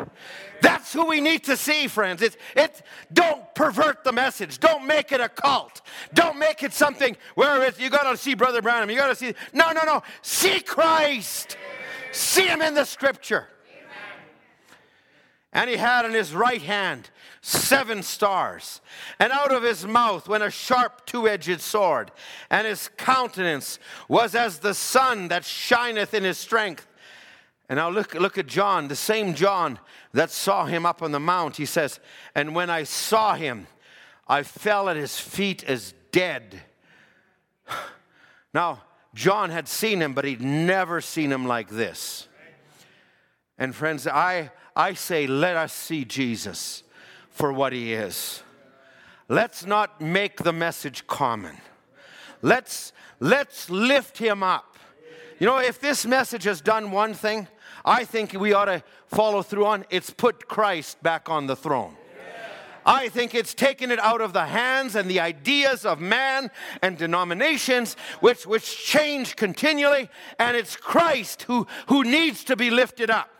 That's 0.60 0.92
who 0.92 1.06
we 1.06 1.22
need 1.22 1.44
to 1.44 1.56
see, 1.56 1.88
friends. 1.88 2.20
It's, 2.20 2.36
it, 2.54 2.82
don't 3.12 3.42
pervert 3.54 4.04
the 4.04 4.12
message. 4.12 4.60
Don't 4.60 4.86
make 4.86 5.10
it 5.10 5.20
a 5.20 5.28
cult. 5.28 5.80
Don't 6.12 6.38
make 6.38 6.62
it 6.62 6.74
something 6.74 7.16
where 7.34 7.62
it's, 7.64 7.80
you 7.80 7.88
got 7.88 8.10
to 8.10 8.16
see 8.18 8.34
Brother 8.34 8.60
Branham. 8.60 8.90
You 8.90 8.96
got 8.96 9.08
to 9.08 9.14
see. 9.14 9.34
No, 9.54 9.72
no, 9.72 9.84
no. 9.84 10.02
See 10.20 10.60
Christ. 10.60 11.56
See 12.12 12.46
him 12.46 12.60
in 12.60 12.74
the 12.74 12.84
scripture. 12.84 13.48
And 15.54 15.70
he 15.70 15.76
had 15.76 16.04
in 16.04 16.12
his 16.12 16.34
right 16.34 16.60
hand 16.60 17.10
seven 17.40 18.02
stars. 18.02 18.80
And 19.20 19.32
out 19.32 19.52
of 19.52 19.62
his 19.62 19.86
mouth 19.86 20.28
went 20.28 20.42
a 20.42 20.50
sharp 20.50 21.06
two 21.06 21.28
edged 21.28 21.60
sword. 21.60 22.10
And 22.50 22.66
his 22.66 22.90
countenance 22.96 23.78
was 24.08 24.34
as 24.34 24.58
the 24.58 24.74
sun 24.74 25.28
that 25.28 25.44
shineth 25.44 26.12
in 26.12 26.24
his 26.24 26.38
strength. 26.38 26.86
And 27.68 27.78
now 27.78 27.88
look, 27.88 28.14
look 28.14 28.36
at 28.36 28.46
John, 28.46 28.88
the 28.88 28.96
same 28.96 29.34
John 29.34 29.78
that 30.12 30.30
saw 30.30 30.66
him 30.66 30.84
up 30.84 31.02
on 31.02 31.12
the 31.12 31.20
mount. 31.20 31.56
He 31.56 31.66
says, 31.66 32.00
And 32.34 32.54
when 32.54 32.68
I 32.68 32.82
saw 32.82 33.34
him, 33.34 33.68
I 34.26 34.42
fell 34.42 34.88
at 34.88 34.96
his 34.96 35.18
feet 35.18 35.64
as 35.64 35.94
dead. 36.12 36.62
Now, 38.52 38.84
John 39.14 39.50
had 39.50 39.66
seen 39.66 40.00
him, 40.00 40.12
but 40.12 40.24
he'd 40.24 40.40
never 40.40 41.00
seen 41.00 41.32
him 41.32 41.44
like 41.44 41.70
this. 41.70 42.28
And 43.58 43.74
friends, 43.74 44.06
I, 44.06 44.52
I 44.76 44.94
say, 44.94 45.26
let 45.26 45.56
us 45.56 45.72
see 45.72 46.04
Jesus 46.04 46.82
for 47.30 47.52
what 47.52 47.72
he 47.72 47.92
is. 47.92 48.42
Let's 49.28 49.64
not 49.64 50.00
make 50.00 50.42
the 50.42 50.52
message 50.52 51.06
common. 51.06 51.56
Let's, 52.42 52.92
let's 53.20 53.70
lift 53.70 54.18
him 54.18 54.42
up. 54.42 54.76
You 55.38 55.46
know, 55.46 55.58
if 55.58 55.80
this 55.80 56.06
message 56.06 56.44
has 56.44 56.60
done 56.60 56.90
one 56.90 57.14
thing, 57.14 57.48
I 57.84 58.04
think 58.04 58.32
we 58.32 58.52
ought 58.52 58.66
to 58.66 58.82
follow 59.06 59.42
through 59.42 59.66
on 59.66 59.84
it's 59.90 60.10
put 60.10 60.48
Christ 60.48 61.02
back 61.02 61.28
on 61.28 61.46
the 61.46 61.56
throne. 61.56 61.96
I 62.86 63.08
think 63.08 63.34
it's 63.34 63.54
taken 63.54 63.90
it 63.90 63.98
out 63.98 64.20
of 64.20 64.34
the 64.34 64.44
hands 64.44 64.94
and 64.94 65.08
the 65.08 65.20
ideas 65.20 65.86
of 65.86 66.00
man 66.00 66.50
and 66.82 66.98
denominations, 66.98 67.96
which, 68.20 68.46
which 68.46 68.84
change 68.84 69.36
continually, 69.36 70.10
and 70.38 70.54
it's 70.56 70.76
Christ 70.76 71.44
who, 71.44 71.66
who 71.88 72.04
needs 72.04 72.44
to 72.44 72.56
be 72.56 72.70
lifted 72.70 73.10
up. 73.10 73.33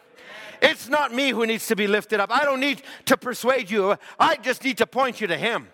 It's 0.64 0.88
not 0.88 1.12
me 1.12 1.28
who 1.30 1.46
needs 1.46 1.66
to 1.66 1.76
be 1.76 1.86
lifted 1.86 2.20
up. 2.20 2.30
I 2.32 2.44
don't 2.44 2.60
need 2.60 2.82
to 3.04 3.18
persuade 3.18 3.70
you. 3.70 3.96
I 4.18 4.36
just 4.36 4.64
need 4.64 4.78
to 4.78 4.86
point 4.86 5.20
you 5.20 5.26
to 5.26 5.36
Him. 5.36 5.68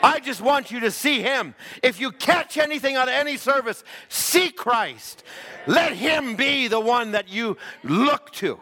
I 0.00 0.20
just 0.20 0.40
want 0.40 0.70
you 0.70 0.78
to 0.80 0.92
see 0.92 1.22
Him. 1.22 1.56
If 1.82 1.98
you 2.00 2.12
catch 2.12 2.56
anything 2.56 2.94
out 2.94 3.08
of 3.08 3.14
any 3.14 3.36
service, 3.36 3.82
see 4.08 4.50
Christ. 4.50 5.24
Let 5.66 5.92
Him 5.92 6.36
be 6.36 6.68
the 6.68 6.78
one 6.78 7.12
that 7.12 7.28
you 7.28 7.56
look 7.82 8.32
to. 8.34 8.60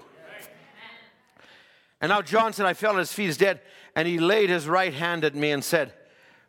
And 2.00 2.08
now 2.10 2.22
John 2.22 2.54
said, 2.54 2.64
I 2.66 2.74
fell 2.74 2.92
at 2.92 2.98
his 2.98 3.12
feet 3.12 3.28
as 3.28 3.36
dead, 3.36 3.60
and 3.94 4.08
he 4.08 4.18
laid 4.18 4.50
his 4.50 4.66
right 4.66 4.92
hand 4.94 5.24
at 5.24 5.34
me 5.34 5.50
and 5.50 5.64
said, 5.64 5.92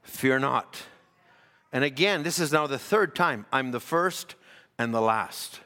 Fear 0.03 0.39
not. 0.39 0.83
And 1.73 1.83
again, 1.83 2.23
this 2.23 2.39
is 2.39 2.53
now 2.53 2.65
the 2.67 2.79
third 2.79 3.13
time. 3.13 3.45
I'm 3.51 3.71
the 3.71 3.79
first 3.79 4.35
and 4.77 4.93
the 4.93 5.01
last. 5.01 5.59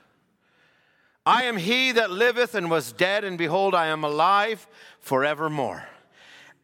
I 1.25 1.43
am 1.43 1.57
he 1.57 1.91
that 1.91 2.09
liveth 2.09 2.55
and 2.55 2.71
was 2.71 2.91
dead, 2.91 3.23
and 3.23 3.37
behold, 3.37 3.75
I 3.75 3.87
am 3.87 4.03
alive 4.03 4.67
forevermore. 4.99 5.85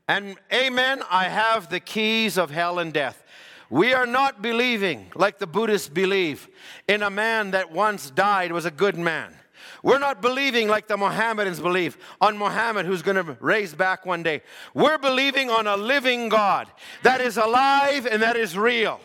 And 0.08 0.36
amen, 0.52 1.04
I 1.12 1.26
have 1.26 1.70
the 1.70 1.80
keys 1.80 2.38
of 2.38 2.50
hell 2.50 2.80
and 2.80 2.92
death. 2.92 3.24
We 3.70 3.94
are 3.94 4.08
not 4.08 4.42
believing, 4.42 5.12
like 5.14 5.38
the 5.38 5.48
Buddhists 5.48 5.90
believe, 5.90 6.48
in 6.88 7.04
a 7.04 7.10
man 7.10 7.52
that 7.52 7.72
once 7.72 8.10
died 8.10 8.52
was 8.52 8.66
a 8.66 8.72
good 8.72 8.98
man. 8.98 9.36
We're 9.84 10.00
not 10.00 10.22
believing 10.22 10.68
like 10.68 10.88
the 10.88 10.98
Mohammedans 10.98 11.60
believe 11.60 11.98
on 12.20 12.38
Mohammed 12.38 12.86
who's 12.86 13.02
going 13.02 13.24
to 13.24 13.38
raise 13.40 13.74
back 13.74 14.06
one 14.06 14.24
day. 14.24 14.42
We're 14.74 14.98
believing 14.98 15.50
on 15.50 15.68
a 15.68 15.78
living 15.78 16.30
God 16.30 16.68
that 17.04 17.22
is 17.22 17.38
alive 17.38 18.06
and 18.06 18.22
that 18.22 18.36
is 18.36 18.58
real. 18.58 19.00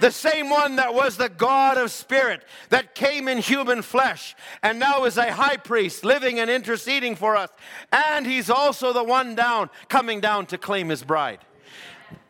The 0.00 0.10
same 0.10 0.50
one 0.50 0.76
that 0.76 0.94
was 0.94 1.16
the 1.16 1.28
God 1.28 1.76
of 1.78 1.90
spirit 1.90 2.44
that 2.68 2.94
came 2.94 3.28
in 3.28 3.38
human 3.38 3.82
flesh 3.82 4.34
and 4.62 4.78
now 4.78 5.04
is 5.04 5.16
a 5.16 5.32
high 5.32 5.56
priest 5.56 6.04
living 6.04 6.38
and 6.38 6.50
interceding 6.50 7.16
for 7.16 7.36
us. 7.36 7.50
And 7.92 8.26
he's 8.26 8.50
also 8.50 8.92
the 8.92 9.04
one 9.04 9.34
down 9.34 9.70
coming 9.88 10.20
down 10.20 10.46
to 10.46 10.58
claim 10.58 10.88
his 10.88 11.02
bride. 11.02 11.40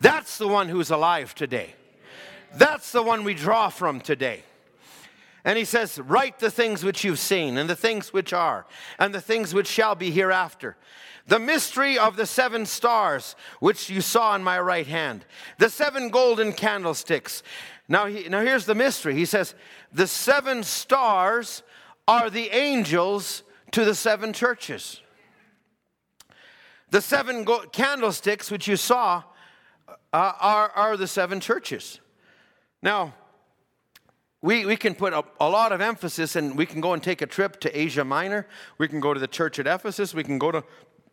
That's 0.01 0.38
the 0.38 0.49
one 0.49 0.68
who's 0.68 0.90
alive 0.90 1.34
today. 1.34 1.74
That's 2.55 2.92
the 2.92 3.03
one 3.03 3.24
we 3.24 3.34
draw 3.34 3.68
from 3.68 4.01
today. 4.01 4.42
And 5.49 5.57
he 5.57 5.64
says, 5.64 5.99
Write 5.99 6.40
the 6.40 6.51
things 6.51 6.84
which 6.84 7.05
you've 7.05 7.18
seen, 7.18 7.57
and 7.57 7.70
the 7.70 7.74
things 7.74 8.12
which 8.12 8.34
are, 8.34 8.66
and 8.99 9.14
the 9.14 9.20
things 9.22 9.55
which 9.55 9.66
shall 9.66 9.94
be 9.94 10.11
hereafter. 10.11 10.76
The 11.26 11.38
mystery 11.38 11.99
of 11.99 12.16
the 12.16 12.26
seven 12.26 12.66
stars 12.66 13.34
which 13.59 13.88
you 13.88 14.03
saw 14.03 14.34
in 14.34 14.44
my 14.44 14.61
right 14.61 14.86
hand, 14.86 15.24
the 15.57 15.70
seven 15.70 16.11
golden 16.11 16.53
candlesticks. 16.53 17.42
Now, 17.88 18.05
he, 18.05 18.28
now 18.28 18.42
here's 18.42 18.66
the 18.66 18.74
mystery. 18.74 19.14
He 19.14 19.24
says, 19.24 19.55
The 19.90 20.07
seven 20.07 20.64
stars 20.64 21.62
are 22.07 22.28
the 22.28 22.51
angels 22.51 23.42
to 23.70 23.86
the 23.86 23.94
seven 23.94 24.34
churches. 24.34 25.01
The 26.90 27.01
seven 27.01 27.44
go- 27.44 27.64
candlesticks 27.72 28.51
which 28.51 28.68
you 28.68 28.76
saw 28.76 29.22
uh, 30.12 30.32
are, 30.40 30.68
are 30.72 30.99
the 30.99 31.07
seven 31.07 31.40
churches. 31.40 32.01
Now, 32.82 33.14
we, 34.41 34.64
we 34.64 34.76
can 34.76 34.95
put 34.95 35.12
a, 35.12 35.24
a, 35.41 35.49
lot 35.49 35.72
of 35.72 35.80
emphasis 35.80 36.36
and 36.36 36.57
we 36.57 36.64
can 36.64 36.80
go 36.80 36.93
and 36.93 37.03
take 37.03 37.22
a 37.22 37.26
trip 37.26 37.59
to 37.61 37.78
Asia 37.78 38.05
Minor. 38.05 38.47
We 38.78 38.86
can 38.86 39.01
go 39.01 39.12
to 39.12 39.18
the 39.18 39.26
church 39.26 39.59
at 39.59 39.66
Ephesus. 39.66 40.14
We 40.14 40.22
can 40.22 40.39
go 40.39 40.53
to, 40.53 40.64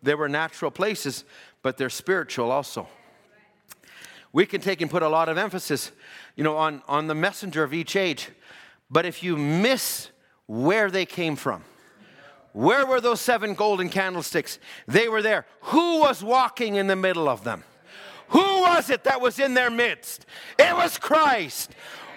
they 0.04 0.14
were 0.14 0.30
natural 0.30 0.70
places, 0.70 1.24
but 1.64 1.78
they're 1.78 1.90
spiritual 1.90 2.52
also. 2.52 2.88
We 4.32 4.46
can 4.46 4.62
take 4.62 4.82
and 4.82 4.92
put 4.92 5.02
a 5.02 5.10
lot 5.10 5.30
of 5.30 5.38
emphasis, 5.38 5.92
you 6.36 6.44
know, 6.44 6.58
on, 6.58 6.84
on 6.88 7.08
the 7.08 7.16
messenger 7.16 7.64
of 7.64 7.74
each 7.74 7.96
age. 7.96 8.30
But 8.92 9.06
if 9.06 9.24
you 9.24 9.38
miss 9.38 10.10
where 10.46 10.92
they 10.92 11.06
came 11.06 11.36
from, 11.36 11.64
where 12.52 12.86
were 12.86 13.02
those 13.02 13.22
seven 13.22 13.54
golden 13.54 13.90
candlesticks? 13.90 14.60
They 14.88 15.08
were 15.08 15.22
there. 15.22 15.46
Who 15.62 16.00
was 16.00 16.24
walking 16.24 16.76
in 16.76 16.88
the 16.88 16.96
middle 16.96 17.28
of 17.28 17.44
them? 17.44 17.64
Who 18.30 18.62
was 18.62 18.90
it 18.90 19.04
that 19.04 19.22
was 19.22 19.40
in 19.40 19.54
their 19.54 19.70
midst? 19.70 20.26
It 20.58 20.76
was 20.76 20.98
Christ. 20.98 21.72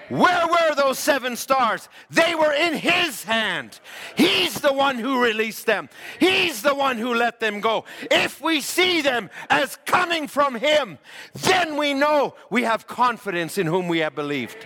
Where 0.08 0.46
were 0.46 0.74
those 0.74 0.98
seven 0.98 1.36
stars? 1.36 1.88
They 2.10 2.34
were 2.34 2.52
in 2.52 2.74
His 2.74 3.24
hand. 3.24 3.78
He's 4.16 4.60
the 4.60 4.72
one 4.72 4.98
who 4.98 5.22
released 5.22 5.66
them, 5.66 5.88
He's 6.18 6.62
the 6.62 6.74
one 6.74 6.98
who 6.98 7.14
let 7.14 7.40
them 7.40 7.60
go. 7.60 7.84
If 8.10 8.40
we 8.40 8.60
see 8.60 9.00
them 9.00 9.30
as 9.50 9.78
coming 9.84 10.28
from 10.28 10.54
Him, 10.54 10.98
then 11.34 11.76
we 11.76 11.94
know 11.94 12.34
we 12.50 12.62
have 12.62 12.86
confidence 12.86 13.58
in 13.58 13.66
whom 13.66 13.88
we 13.88 13.98
have 13.98 14.14
believed. 14.14 14.56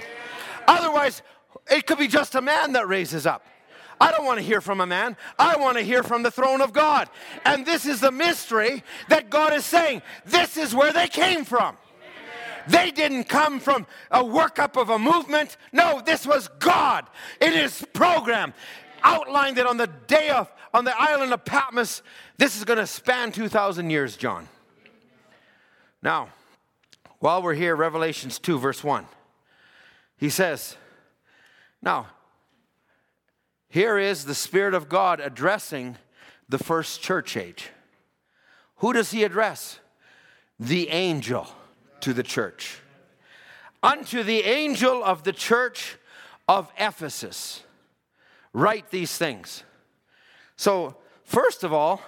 Otherwise, 0.66 1.22
it 1.70 1.86
could 1.86 1.98
be 1.98 2.08
just 2.08 2.34
a 2.34 2.40
man 2.40 2.72
that 2.72 2.88
raises 2.88 3.26
up. 3.26 3.44
I 4.00 4.10
don't 4.10 4.24
want 4.24 4.40
to 4.40 4.44
hear 4.44 4.60
from 4.60 4.80
a 4.80 4.86
man. 4.86 5.16
I 5.38 5.56
want 5.56 5.78
to 5.78 5.84
hear 5.84 6.02
from 6.02 6.24
the 6.24 6.30
throne 6.30 6.60
of 6.60 6.72
God. 6.72 7.08
And 7.44 7.64
this 7.64 7.86
is 7.86 8.00
the 8.00 8.10
mystery 8.10 8.82
that 9.08 9.30
God 9.30 9.52
is 9.52 9.64
saying. 9.64 10.02
This 10.26 10.56
is 10.56 10.74
where 10.74 10.92
they 10.92 11.06
came 11.06 11.44
from. 11.44 11.76
They 12.68 12.90
didn't 12.90 13.24
come 13.24 13.60
from 13.60 13.86
a 14.10 14.22
workup 14.22 14.80
of 14.80 14.90
a 14.90 14.98
movement. 14.98 15.56
No, 15.72 16.00
this 16.04 16.26
was 16.26 16.48
God 16.58 17.06
in 17.40 17.52
His 17.52 17.84
program. 17.92 18.54
Outlined 19.02 19.58
it 19.58 19.66
on 19.66 19.76
the 19.76 19.88
day 20.06 20.30
of, 20.30 20.52
on 20.72 20.84
the 20.84 20.94
island 20.96 21.32
of 21.32 21.44
Patmos. 21.44 22.02
This 22.38 22.56
is 22.56 22.64
going 22.64 22.78
to 22.78 22.86
span 22.86 23.32
2,000 23.32 23.90
years, 23.90 24.16
John. 24.16 24.48
Now, 26.02 26.28
while 27.18 27.42
we're 27.42 27.54
here, 27.54 27.76
Revelations 27.76 28.38
2, 28.38 28.58
verse 28.58 28.82
1, 28.82 29.06
he 30.16 30.28
says, 30.28 30.76
Now, 31.80 32.08
here 33.68 33.98
is 33.98 34.24
the 34.24 34.34
Spirit 34.34 34.74
of 34.74 34.88
God 34.88 35.20
addressing 35.20 35.96
the 36.48 36.58
first 36.58 37.00
church 37.00 37.36
age. 37.36 37.70
Who 38.76 38.92
does 38.92 39.12
he 39.12 39.24
address? 39.24 39.78
The 40.58 40.90
angel 40.90 41.48
to 42.02 42.12
the 42.12 42.22
church. 42.22 42.78
Unto 43.82 44.22
the 44.22 44.42
angel 44.42 45.02
of 45.02 45.24
the 45.24 45.32
church 45.32 45.96
of 46.48 46.70
Ephesus, 46.78 47.62
write 48.52 48.90
these 48.90 49.16
things. 49.16 49.64
So, 50.56 50.96
first 51.24 51.64
of 51.64 51.72
all, 51.72 52.00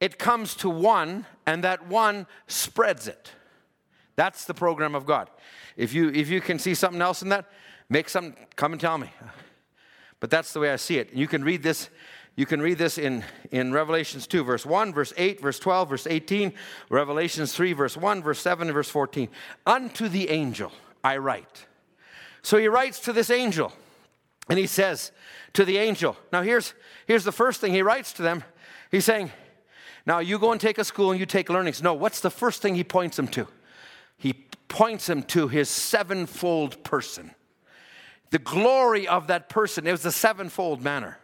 it 0.00 0.18
comes 0.18 0.54
to 0.56 0.70
one, 0.70 1.26
and 1.46 1.62
that 1.64 1.86
one 1.86 2.26
spreads 2.46 3.06
it. 3.06 3.32
That's 4.16 4.44
the 4.44 4.54
program 4.54 4.94
of 4.94 5.04
God. 5.04 5.28
If 5.76 5.92
you, 5.92 6.08
if 6.10 6.30
you 6.30 6.40
can 6.40 6.58
see 6.58 6.74
something 6.74 7.02
else 7.02 7.22
in 7.22 7.28
that, 7.28 7.50
make 7.90 8.08
some, 8.08 8.34
come 8.56 8.72
and 8.72 8.80
tell 8.80 8.96
me. 8.96 9.10
But 10.20 10.30
that's 10.30 10.52
the 10.52 10.60
way 10.60 10.70
I 10.70 10.76
see 10.76 10.98
it. 10.98 11.12
You 11.12 11.26
can 11.26 11.42
read 11.44 11.62
this 11.62 11.88
you 12.36 12.46
can 12.46 12.62
read 12.62 12.78
this 12.78 12.96
in, 12.96 13.24
in 13.50 13.72
Revelations 13.72 14.26
2, 14.26 14.44
verse 14.44 14.64
1, 14.64 14.94
verse 14.94 15.12
8, 15.16 15.40
verse 15.40 15.58
12, 15.58 15.88
verse 15.88 16.06
18, 16.06 16.52
Revelations 16.88 17.52
3, 17.52 17.72
verse 17.72 17.96
1, 17.96 18.22
verse 18.22 18.40
7, 18.40 18.68
and 18.68 18.74
verse 18.74 18.88
14. 18.88 19.28
Unto 19.66 20.08
the 20.08 20.30
angel 20.30 20.72
I 21.02 21.16
write. 21.16 21.66
So 22.42 22.56
he 22.56 22.68
writes 22.68 23.00
to 23.00 23.12
this 23.12 23.30
angel, 23.30 23.72
and 24.48 24.58
he 24.58 24.66
says 24.66 25.12
to 25.52 25.64
the 25.64 25.78
angel, 25.78 26.16
now 26.32 26.42
here's, 26.42 26.74
here's 27.06 27.24
the 27.24 27.32
first 27.32 27.60
thing 27.60 27.72
he 27.72 27.82
writes 27.82 28.12
to 28.14 28.22
them. 28.22 28.42
He's 28.90 29.04
saying, 29.04 29.30
now 30.06 30.20
you 30.20 30.38
go 30.38 30.52
and 30.52 30.60
take 30.60 30.78
a 30.78 30.84
school 30.84 31.10
and 31.10 31.20
you 31.20 31.26
take 31.26 31.50
learnings. 31.50 31.82
No, 31.82 31.94
what's 31.94 32.20
the 32.20 32.30
first 32.30 32.62
thing 32.62 32.74
he 32.74 32.84
points 32.84 33.18
him 33.18 33.28
to? 33.28 33.46
He 34.16 34.32
points 34.68 35.08
him 35.08 35.22
to 35.24 35.48
his 35.48 35.68
sevenfold 35.68 36.82
person. 36.84 37.32
The 38.30 38.38
glory 38.38 39.06
of 39.06 39.26
that 39.26 39.48
person. 39.48 39.86
It 39.86 39.92
was 39.92 40.04
a 40.04 40.12
sevenfold 40.12 40.82
manner. 40.82 41.18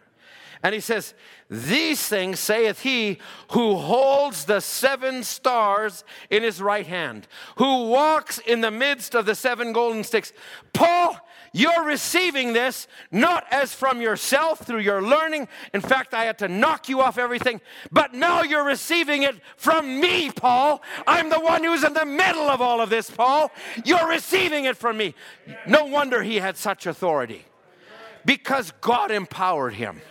And 0.63 0.73
he 0.73 0.81
says, 0.81 1.13
These 1.49 2.07
things 2.07 2.39
saith 2.39 2.81
he 2.81 3.19
who 3.51 3.75
holds 3.75 4.45
the 4.45 4.59
seven 4.59 5.23
stars 5.23 6.03
in 6.29 6.43
his 6.43 6.61
right 6.61 6.87
hand, 6.87 7.27
who 7.57 7.87
walks 7.87 8.39
in 8.39 8.61
the 8.61 8.71
midst 8.71 9.15
of 9.15 9.25
the 9.25 9.35
seven 9.35 9.71
golden 9.71 10.03
sticks. 10.03 10.33
Paul, 10.73 11.17
you're 11.53 11.83
receiving 11.83 12.53
this 12.53 12.87
not 13.11 13.45
as 13.51 13.73
from 13.73 14.01
yourself 14.01 14.59
through 14.59 14.79
your 14.79 15.01
learning. 15.01 15.47
In 15.73 15.81
fact, 15.81 16.13
I 16.13 16.25
had 16.25 16.39
to 16.39 16.47
knock 16.47 16.89
you 16.89 17.01
off 17.01 17.17
everything, 17.17 17.61
but 17.91 18.13
now 18.13 18.41
you're 18.41 18.65
receiving 18.65 19.23
it 19.23 19.35
from 19.55 19.99
me, 19.99 20.31
Paul. 20.31 20.81
I'm 21.05 21.29
the 21.29 21.39
one 21.39 21.63
who's 21.63 21.83
in 21.83 21.93
the 21.93 22.05
middle 22.05 22.49
of 22.49 22.61
all 22.61 22.81
of 22.81 22.89
this, 22.89 23.09
Paul. 23.09 23.51
You're 23.85 24.07
receiving 24.07 24.65
it 24.65 24.77
from 24.77 24.97
me. 24.97 25.15
No 25.67 25.85
wonder 25.85 26.23
he 26.23 26.37
had 26.37 26.57
such 26.57 26.85
authority 26.85 27.45
because 28.25 28.73
God 28.81 29.11
empowered 29.11 29.73
him. 29.73 30.01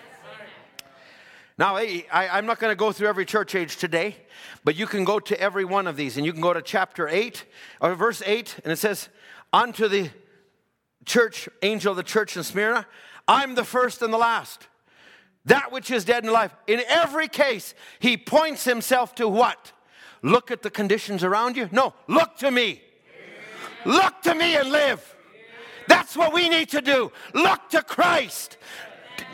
Now, 1.59 1.77
I, 1.77 2.05
am 2.13 2.45
not 2.45 2.59
going 2.59 2.71
to 2.71 2.77
go 2.77 2.93
through 2.93 3.09
every 3.09 3.25
church 3.25 3.55
age 3.55 3.79
today, 3.79 4.17
but 4.63 4.77
you 4.77 4.87
can 4.87 5.05
go 5.05 5.19
to 5.21 5.41
every 5.41 5.65
one 5.65 5.87
of 5.87 5.97
these, 5.97 6.19
and 6.19 6.27
you 6.27 6.33
can 6.33 6.43
go 6.43 6.53
to 6.53 6.61
chapter 6.61 7.09
8, 7.09 7.45
or 7.81 7.95
verse 7.95 8.23
8, 8.27 8.61
and 8.65 8.73
it 8.73 8.77
says, 8.77 9.09
Unto 9.55 9.89
the 9.89 10.11
church, 11.07 11.49
angel 11.63 11.93
of 11.93 11.97
the 11.97 12.03
church 12.03 12.37
in 12.37 12.43
Smyrna, 12.43 12.87
I'm 13.27 13.55
the 13.55 13.65
first 13.65 14.03
and 14.03 14.13
the 14.13 14.19
last, 14.19 14.69
that 15.47 15.73
which 15.73 15.91
is 15.91 16.05
dead 16.05 16.25
and 16.25 16.31
alive. 16.31 16.55
In 16.67 16.83
every 16.89 17.29
case, 17.29 17.75
he 18.01 18.19
points 18.19 18.65
himself 18.65 19.15
to 19.15 19.27
what? 19.27 19.73
Look 20.21 20.51
at 20.51 20.63
the 20.63 20.71
conditions 20.71 21.25
around 21.25 21.57
you? 21.57 21.71
No, 21.73 21.95
look 22.07 22.37
to 22.39 22.51
me. 22.51 22.83
Look 23.87 24.21
to 24.23 24.35
me 24.35 24.57
and 24.57 24.71
live. 24.71 25.15
That's 25.89 26.17
what 26.17 26.35
we 26.35 26.49
need 26.49 26.69
to 26.71 26.83
do. 26.83 27.13
Look 27.33 27.71
to 27.71 27.83
Christ. 27.83 28.59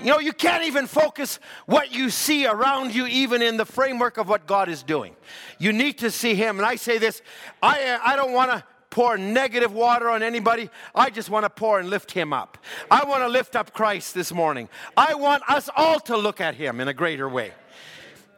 You 0.00 0.06
know, 0.06 0.18
you 0.18 0.32
can't 0.32 0.64
even 0.64 0.86
focus 0.86 1.38
what 1.66 1.92
you 1.92 2.10
see 2.10 2.46
around 2.46 2.94
you, 2.94 3.06
even 3.06 3.42
in 3.42 3.56
the 3.56 3.64
framework 3.64 4.16
of 4.16 4.28
what 4.28 4.46
God 4.46 4.68
is 4.68 4.82
doing. 4.82 5.14
You 5.58 5.72
need 5.72 5.98
to 5.98 6.10
see 6.10 6.34
Him. 6.34 6.58
And 6.58 6.66
I 6.66 6.76
say 6.76 6.98
this 6.98 7.22
I, 7.62 7.82
uh, 7.84 7.98
I 8.04 8.16
don't 8.16 8.32
want 8.32 8.50
to 8.50 8.64
pour 8.92 9.16
negative 9.16 9.72
water 9.72 10.10
on 10.10 10.22
anybody. 10.22 10.70
I 10.94 11.10
just 11.10 11.30
want 11.30 11.44
to 11.44 11.50
pour 11.50 11.80
and 11.80 11.88
lift 11.88 12.12
him 12.12 12.32
up. 12.32 12.58
I 12.90 13.04
want 13.04 13.22
to 13.22 13.28
lift 13.28 13.56
up 13.56 13.72
Christ 13.72 14.12
this 14.14 14.32
morning. 14.32 14.68
I 14.96 15.14
want 15.14 15.42
us 15.48 15.70
all 15.74 15.98
to 16.00 16.16
look 16.16 16.42
at 16.42 16.56
him 16.56 16.78
in 16.78 16.88
a 16.88 16.94
greater 16.94 17.26
way. 17.26 17.52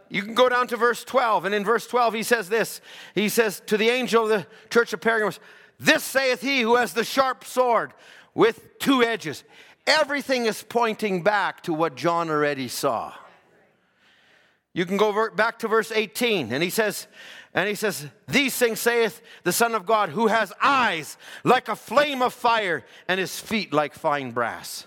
You 0.08 0.22
can 0.22 0.34
go 0.34 0.48
down 0.48 0.68
to 0.68 0.76
verse 0.76 1.02
12, 1.02 1.46
and 1.46 1.54
in 1.54 1.64
verse 1.64 1.88
12 1.88 2.14
he 2.14 2.22
says 2.22 2.48
this. 2.48 2.80
He 3.16 3.28
says, 3.28 3.62
To 3.66 3.76
the 3.76 3.88
angel 3.88 4.24
of 4.24 4.28
the 4.28 4.46
church 4.70 4.92
of 4.92 5.00
Pergamos, 5.00 5.40
This 5.80 6.04
saith 6.04 6.40
he 6.40 6.60
who 6.60 6.76
has 6.76 6.92
the 6.92 7.04
sharp 7.04 7.44
sword 7.44 7.92
with 8.32 8.78
two 8.78 9.02
edges. 9.02 9.42
Everything 9.86 10.46
is 10.46 10.62
pointing 10.62 11.22
back 11.22 11.62
to 11.64 11.72
what 11.72 11.94
John 11.94 12.30
already 12.30 12.68
saw. 12.68 13.12
You 14.72 14.86
can 14.86 14.96
go 14.96 15.30
back 15.30 15.60
to 15.60 15.68
verse 15.68 15.92
18, 15.92 16.52
and 16.52 16.62
he 16.62 16.70
says, 16.70 17.06
and 17.54 17.68
he 17.68 17.76
says, 17.76 18.08
These 18.26 18.56
things 18.56 18.80
saith 18.80 19.22
the 19.44 19.52
Son 19.52 19.74
of 19.74 19.86
God, 19.86 20.08
who 20.08 20.26
has 20.26 20.52
eyes 20.60 21.16
like 21.44 21.68
a 21.68 21.76
flame 21.76 22.20
of 22.20 22.34
fire 22.34 22.84
and 23.06 23.20
his 23.20 23.38
feet 23.38 23.72
like 23.72 23.94
fine 23.94 24.32
brass. 24.32 24.86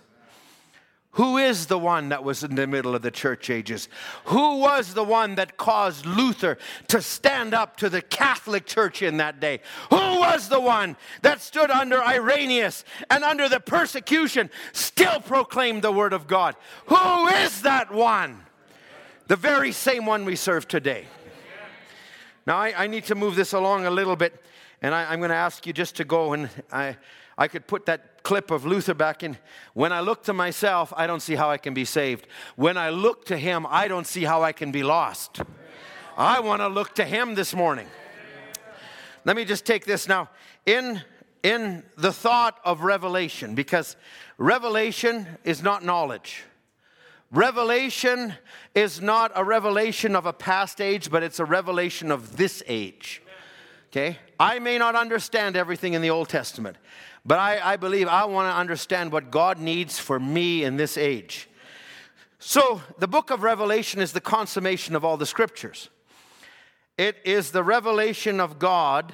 Who 1.18 1.38
is 1.38 1.65
the 1.65 1.80
one 1.80 2.09
that 2.09 2.24
was 2.24 2.43
in 2.43 2.53
the 2.53 2.68
middle 2.68 2.93
of 2.93 3.01
the 3.01 3.09
church 3.09 3.49
ages? 3.49 3.89
Who 4.26 4.59
was 4.59 4.93
the 4.93 5.03
one 5.03 5.34
that 5.34 5.57
caused 5.57 6.05
Luther 6.05 6.59
to 6.89 7.01
stand 7.01 7.55
up 7.55 7.76
to 7.78 7.89
the 7.89 8.03
Catholic 8.03 8.68
Church 8.68 9.01
in 9.01 9.18
that 9.18 9.39
day? 9.39 9.61
Who 9.89 9.95
was 9.95 10.47
the 10.47 10.59
one 10.59 10.95
that 11.24 11.41
stood 11.41 11.72
under 11.72 12.03
Irenaeus 12.03 12.86
and 13.09 13.24
under 13.24 13.49
the 13.49 13.59
persecution 13.59 14.51
still 14.74 15.20
proclaimed 15.20 15.82
the 15.82 15.91
Word 15.91 16.13
of 16.13 16.28
God? 16.28 16.55
Who 16.86 17.28
is 17.30 17.63
that 17.63 17.91
one? 17.91 18.43
The 19.26 19.36
very 19.36 19.72
same 19.72 20.05
one 20.05 20.24
we 20.24 20.36
serve 20.36 20.68
today. 20.68 21.07
Now, 22.45 22.57
I, 22.57 22.84
I 22.84 22.86
need 22.86 23.05
to 23.05 23.15
move 23.15 23.36
this 23.36 23.53
along 23.53 23.88
a 23.88 23.91
little 23.91 24.15
bit, 24.15 24.39
and 24.84 24.93
I, 24.93 25.11
I'm 25.11 25.18
going 25.18 25.32
to 25.32 25.36
ask 25.36 25.65
you 25.65 25.74
just 25.74 25.95
to 25.95 26.03
go, 26.03 26.34
and 26.34 26.47
I, 26.72 26.95
I 27.38 27.48
could 27.48 27.68
put 27.68 27.86
that 27.86 28.24
clip 28.24 28.50
of 28.52 28.66
Luther 28.66 28.94
back 28.94 29.24
in. 29.24 29.38
When 29.74 29.92
I 29.94 30.00
look 30.00 30.24
to 30.24 30.34
myself, 30.34 30.92
I 30.98 31.08
don't 31.08 31.22
see 31.22 31.36
how 31.36 31.50
I 31.50 31.58
can 31.58 31.74
be 31.74 31.86
saved. 31.86 32.28
When 32.56 32.78
I 32.78 32.90
look 32.90 33.26
to 33.26 33.38
him, 33.38 33.66
I 33.70 33.88
don't 33.88 34.08
see 34.08 34.24
how 34.24 34.44
I 34.44 34.52
can 34.52 34.72
be 34.72 34.84
lost. 34.84 35.42
I 36.18 36.40
want 36.40 36.62
to 36.62 36.68
look 36.68 36.96
to 36.96 37.06
him 37.06 37.36
this 37.36 37.54
morning. 37.54 37.88
Let 39.24 39.36
me 39.36 39.46
just 39.46 39.66
take 39.66 39.86
this 39.86 40.08
now. 40.08 40.30
In 40.66 41.02
in 41.44 41.84
the 41.96 42.12
thought 42.12 42.60
of 42.66 42.82
revelation 42.82 43.56
because 43.56 43.96
revelation 44.38 45.26
is 45.44 45.64
not 45.64 45.84
knowledge. 45.84 46.44
Revelation 47.32 48.34
is 48.74 49.02
not 49.02 49.32
a 49.36 49.44
revelation 49.44 50.16
of 50.16 50.26
a 50.26 50.34
past 50.34 50.82
age, 50.82 51.12
but 51.12 51.24
it's 51.24 51.40
a 51.40 51.46
revelation 51.46 52.12
of 52.12 52.38
this 52.38 52.64
age. 52.68 53.22
Okay? 53.92 54.18
I 54.40 54.60
may 54.60 54.78
not 54.78 54.96
understand 54.96 55.56
everything 55.56 55.94
in 55.94 56.02
the 56.02 56.10
Old 56.10 56.30
Testament, 56.30 56.78
but 57.26 57.40
I, 57.40 57.74
I 57.74 57.78
believe 57.78 58.08
I 58.08 58.26
want 58.26 58.52
to 58.52 58.56
understand 58.56 59.12
what 59.12 59.32
God 59.32 59.60
needs 59.60 60.00
for 60.00 60.20
me 60.20 60.64
in 60.64 60.78
this 60.78 60.98
age. 60.98 61.50
So, 62.40 62.82
the 63.00 63.08
book 63.08 63.32
of 63.32 63.42
Revelation 63.42 64.00
is 64.00 64.12
the 64.12 64.22
consummation 64.22 64.96
of 64.96 65.04
all 65.04 65.18
the 65.18 65.26
scriptures. 65.26 65.90
It 66.98 67.18
is 67.26 67.52
the 67.52 67.64
revelation 67.64 68.40
of 68.40 68.60
God. 68.60 69.14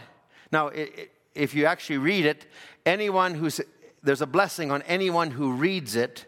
Now, 0.51 0.67
it, 0.67 1.11
if 1.33 1.55
you 1.55 1.65
actually 1.65 1.99
read 1.99 2.25
it, 2.25 2.45
anyone 2.85 3.35
who's 3.35 3.61
there's 4.03 4.21
a 4.21 4.27
blessing 4.27 4.69
on 4.69 4.81
anyone 4.83 5.31
who 5.31 5.53
reads 5.53 5.95
it 5.95 6.25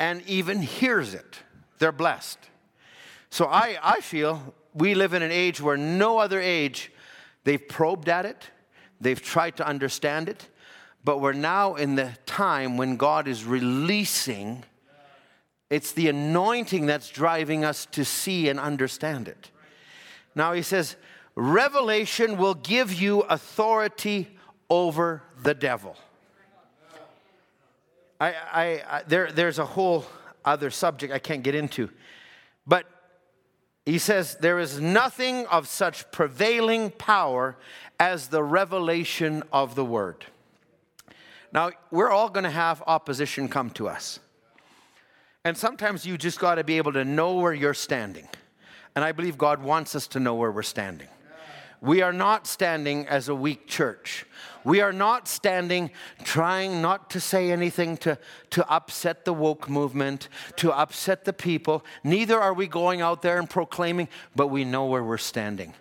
and 0.00 0.22
even 0.26 0.60
hears 0.60 1.14
it. 1.14 1.38
They're 1.78 1.92
blessed. 1.92 2.38
So 3.30 3.46
I, 3.46 3.78
I 3.82 4.00
feel 4.00 4.54
we 4.74 4.94
live 4.94 5.12
in 5.12 5.22
an 5.22 5.30
age 5.30 5.60
where 5.60 5.76
no 5.76 6.18
other 6.18 6.40
age, 6.40 6.90
they've 7.44 7.66
probed 7.68 8.08
at 8.08 8.26
it, 8.26 8.50
they've 9.00 9.20
tried 9.20 9.56
to 9.56 9.66
understand 9.66 10.28
it, 10.28 10.48
but 11.04 11.20
we're 11.20 11.32
now 11.32 11.74
in 11.74 11.94
the 11.94 12.12
time 12.26 12.76
when 12.76 12.96
God 12.96 13.28
is 13.28 13.44
releasing. 13.44 14.64
It's 15.70 15.92
the 15.92 16.08
anointing 16.08 16.86
that's 16.86 17.08
driving 17.08 17.64
us 17.64 17.86
to 17.92 18.04
see 18.04 18.48
and 18.48 18.58
understand 18.58 19.28
it. 19.28 19.50
Now 20.34 20.52
he 20.52 20.62
says, 20.62 20.96
Revelation 21.34 22.36
will 22.36 22.54
give 22.54 22.92
you 22.92 23.20
authority 23.20 24.28
over 24.68 25.22
the 25.42 25.54
devil. 25.54 25.96
I, 28.20 28.28
I, 28.28 28.64
I, 28.88 29.02
there, 29.06 29.30
there's 29.30 29.58
a 29.58 29.64
whole 29.64 30.04
other 30.44 30.70
subject 30.70 31.12
I 31.12 31.18
can't 31.18 31.42
get 31.42 31.54
into. 31.54 31.90
But 32.66 32.86
he 33.88 33.98
says, 33.98 34.34
There 34.34 34.58
is 34.58 34.78
nothing 34.78 35.46
of 35.46 35.66
such 35.66 36.10
prevailing 36.10 36.90
power 36.90 37.56
as 37.98 38.28
the 38.28 38.42
revelation 38.42 39.42
of 39.50 39.76
the 39.76 39.84
word. 39.84 40.26
Now, 41.54 41.70
we're 41.90 42.10
all 42.10 42.28
going 42.28 42.44
to 42.44 42.50
have 42.50 42.82
opposition 42.86 43.48
come 43.48 43.70
to 43.70 43.88
us. 43.88 44.20
And 45.42 45.56
sometimes 45.56 46.04
you 46.04 46.18
just 46.18 46.38
got 46.38 46.56
to 46.56 46.64
be 46.64 46.76
able 46.76 46.92
to 46.92 47.04
know 47.04 47.36
where 47.36 47.54
you're 47.54 47.72
standing. 47.72 48.28
And 48.94 49.02
I 49.02 49.12
believe 49.12 49.38
God 49.38 49.62
wants 49.62 49.96
us 49.96 50.06
to 50.08 50.20
know 50.20 50.34
where 50.34 50.52
we're 50.52 50.62
standing. 50.62 51.08
We 51.80 52.02
are 52.02 52.12
not 52.12 52.46
standing 52.46 53.06
as 53.06 53.30
a 53.30 53.34
weak 53.34 53.66
church. 53.66 54.26
We 54.64 54.80
are 54.80 54.92
not 54.92 55.28
standing 55.28 55.90
trying 56.24 56.82
not 56.82 57.10
to 57.10 57.20
say 57.20 57.50
anything 57.50 57.96
to, 57.98 58.18
to 58.50 58.68
upset 58.70 59.24
the 59.24 59.32
woke 59.32 59.68
movement, 59.68 60.28
to 60.56 60.72
upset 60.72 61.24
the 61.24 61.32
people. 61.32 61.84
Neither 62.04 62.38
are 62.38 62.54
we 62.54 62.66
going 62.66 63.00
out 63.00 63.22
there 63.22 63.38
and 63.38 63.48
proclaiming, 63.48 64.08
but 64.34 64.48
we 64.48 64.64
know 64.64 64.86
where 64.86 65.04
we're 65.04 65.18
standing. 65.18 65.74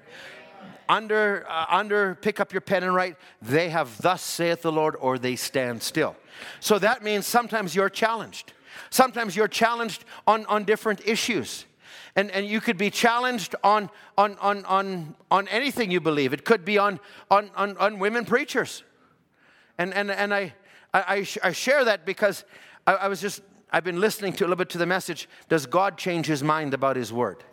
Under, 0.90 1.46
uh, 1.50 1.66
under, 1.70 2.16
pick 2.16 2.40
up 2.40 2.54
your 2.54 2.62
pen 2.62 2.84
and 2.84 2.96
write, 2.96 3.18
they 3.42 3.70
have 3.70 4.02
thus 4.02 4.22
saith 4.22 4.62
the 4.62 4.72
Lord, 4.72 4.96
or 5.00 5.18
they 5.18 5.36
stand 5.36 5.84
still. 5.84 6.16
So 6.60 6.80
that 6.80 7.04
means 7.04 7.26
sometimes 7.26 7.76
you're 7.76 7.90
challenged. 7.90 8.54
Sometimes 8.90 9.36
you're 9.36 9.50
challenged 9.50 10.06
on, 10.26 10.46
on 10.46 10.64
different 10.64 11.02
issues 11.06 11.66
and, 12.18 12.32
and 12.32 12.48
you 12.48 12.60
could 12.60 12.78
be 12.78 12.90
challenged 12.90 13.56
on, 13.64 13.92
on, 14.18 14.36
on, 14.40 14.66
on, 14.66 15.16
on 15.30 15.48
anything 15.50 15.92
you 15.92 16.02
believe. 16.02 16.34
It 16.34 16.44
could 16.44 16.66
be 16.66 16.80
on, 16.80 17.00
on, 17.30 17.52
on, 17.56 17.78
on 17.78 18.00
women 18.00 18.26
preachers. 18.26 18.84
And, 19.78 19.94
and, 19.94 20.10
and 20.10 20.34
I, 20.34 20.56
I, 20.94 21.28
I 21.44 21.52
share 21.52 21.86
that 21.86 22.08
because 22.08 22.44
I, 22.88 22.96
I 22.96 23.08
was 23.08 23.22
just, 23.22 23.42
I've 23.72 23.84
been 23.84 24.00
listening 24.00 24.34
to 24.34 24.44
a 24.44 24.48
little 24.48 24.56
bit 24.56 24.70
to 24.70 24.80
the 24.80 24.88
message 24.88 25.30
Does 25.48 25.68
God 25.68 25.96
change 25.96 26.26
his 26.26 26.44
mind 26.44 26.74
about 26.74 26.96
his 26.96 27.14
word? 27.14 27.44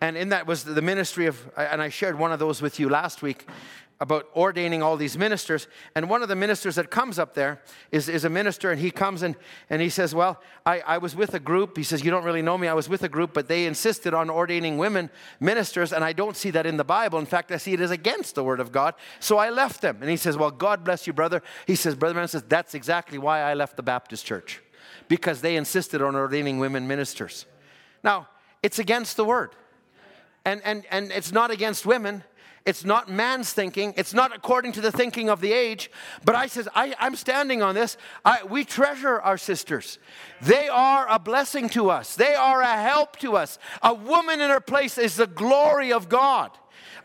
And 0.00 0.16
in 0.16 0.28
that 0.28 0.46
was 0.46 0.62
the 0.62 0.82
ministry 0.82 1.26
of, 1.26 1.50
and 1.56 1.82
I 1.82 1.88
shared 1.88 2.16
one 2.16 2.30
of 2.30 2.38
those 2.38 2.62
with 2.62 2.78
you 2.78 2.88
last 2.88 3.20
week 3.20 3.46
about 4.00 4.26
ordaining 4.34 4.82
all 4.82 4.96
these 4.96 5.16
ministers. 5.16 5.68
And 5.94 6.10
one 6.10 6.22
of 6.22 6.28
the 6.28 6.34
ministers 6.34 6.74
that 6.74 6.90
comes 6.90 7.18
up 7.18 7.34
there 7.34 7.62
is, 7.92 8.08
is 8.08 8.24
a 8.24 8.28
minister, 8.28 8.70
and 8.70 8.80
he 8.80 8.90
comes 8.90 9.22
and, 9.22 9.36
and 9.70 9.80
he 9.80 9.88
says, 9.88 10.14
Well, 10.14 10.42
I, 10.66 10.80
I 10.80 10.98
was 10.98 11.14
with 11.14 11.34
a 11.34 11.40
group. 11.40 11.76
He 11.76 11.84
says, 11.84 12.04
You 12.04 12.10
don't 12.10 12.24
really 12.24 12.42
know 12.42 12.58
me. 12.58 12.66
I 12.66 12.74
was 12.74 12.88
with 12.88 13.02
a 13.02 13.08
group, 13.08 13.32
but 13.32 13.48
they 13.48 13.66
insisted 13.66 14.12
on 14.12 14.30
ordaining 14.30 14.78
women 14.78 15.10
ministers, 15.38 15.92
and 15.92 16.04
I 16.04 16.12
don't 16.12 16.36
see 16.36 16.50
that 16.50 16.66
in 16.66 16.76
the 16.76 16.84
Bible. 16.84 17.18
In 17.18 17.26
fact, 17.26 17.52
I 17.52 17.56
see 17.56 17.72
it 17.72 17.80
as 17.80 17.90
against 17.90 18.34
the 18.34 18.44
Word 18.44 18.60
of 18.60 18.72
God. 18.72 18.94
So 19.20 19.38
I 19.38 19.50
left 19.50 19.80
them. 19.80 19.98
And 20.00 20.10
he 20.10 20.16
says, 20.16 20.36
Well, 20.36 20.50
God 20.50 20.84
bless 20.84 21.06
you, 21.06 21.12
brother. 21.12 21.42
He 21.66 21.76
says, 21.76 21.94
Brother 21.94 22.14
Man 22.14 22.28
says, 22.28 22.42
That's 22.42 22.74
exactly 22.74 23.18
why 23.18 23.40
I 23.40 23.54
left 23.54 23.76
the 23.76 23.82
Baptist 23.82 24.26
church, 24.26 24.60
because 25.08 25.40
they 25.40 25.56
insisted 25.56 26.02
on 26.02 26.16
ordaining 26.16 26.58
women 26.58 26.88
ministers. 26.88 27.46
Now, 28.02 28.28
it's 28.62 28.78
against 28.78 29.16
the 29.16 29.24
Word. 29.24 29.54
And, 30.44 30.60
and, 30.64 30.84
and 30.90 31.10
it's 31.10 31.32
not 31.32 31.50
against 31.50 31.86
women 31.86 32.22
it's 32.66 32.84
not 32.84 33.10
man's 33.10 33.52
thinking. 33.52 33.92
It's 33.96 34.14
not 34.14 34.34
according 34.34 34.72
to 34.72 34.80
the 34.80 34.90
thinking 34.90 35.28
of 35.28 35.42
the 35.42 35.52
age. 35.52 35.90
But 36.24 36.34
I 36.34 36.46
says, 36.46 36.66
I, 36.74 36.94
am 36.98 37.14
standing 37.14 37.62
on 37.62 37.74
this. 37.74 37.98
I, 38.24 38.42
we 38.44 38.64
treasure 38.64 39.20
our 39.20 39.36
sisters. 39.36 39.98
They 40.40 40.68
are 40.68 41.06
a 41.08 41.18
blessing 41.18 41.68
to 41.70 41.90
us. 41.90 42.16
They 42.16 42.34
are 42.34 42.62
a 42.62 42.82
help 42.82 43.18
to 43.18 43.36
us. 43.36 43.58
A 43.82 43.92
woman 43.92 44.40
in 44.40 44.48
her 44.48 44.60
place 44.60 44.96
is 44.96 45.16
the 45.16 45.26
glory 45.26 45.92
of 45.92 46.08
God. 46.08 46.52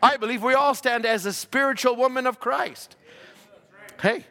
I 0.02 0.16
believe 0.16 0.42
we 0.42 0.54
all 0.54 0.74
stand 0.74 1.04
as 1.04 1.26
a 1.26 1.32
spiritual 1.32 1.94
woman 1.94 2.26
of 2.26 2.40
Christ. 2.40 2.96
Hey, 4.00 4.24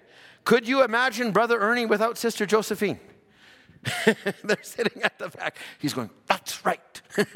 could 0.45 0.67
you 0.67 0.83
imagine 0.83 1.31
Brother 1.31 1.59
Ernie 1.59 1.85
without 1.85 2.17
Sister 2.17 2.47
Josephine? 2.47 2.99
They're 4.43 4.57
sitting 4.63 5.03
at 5.03 5.19
the 5.19 5.29
back. 5.29 5.57
He's 5.77 5.93
going, 5.93 6.09
That's 6.27 6.65
right. 6.65 7.01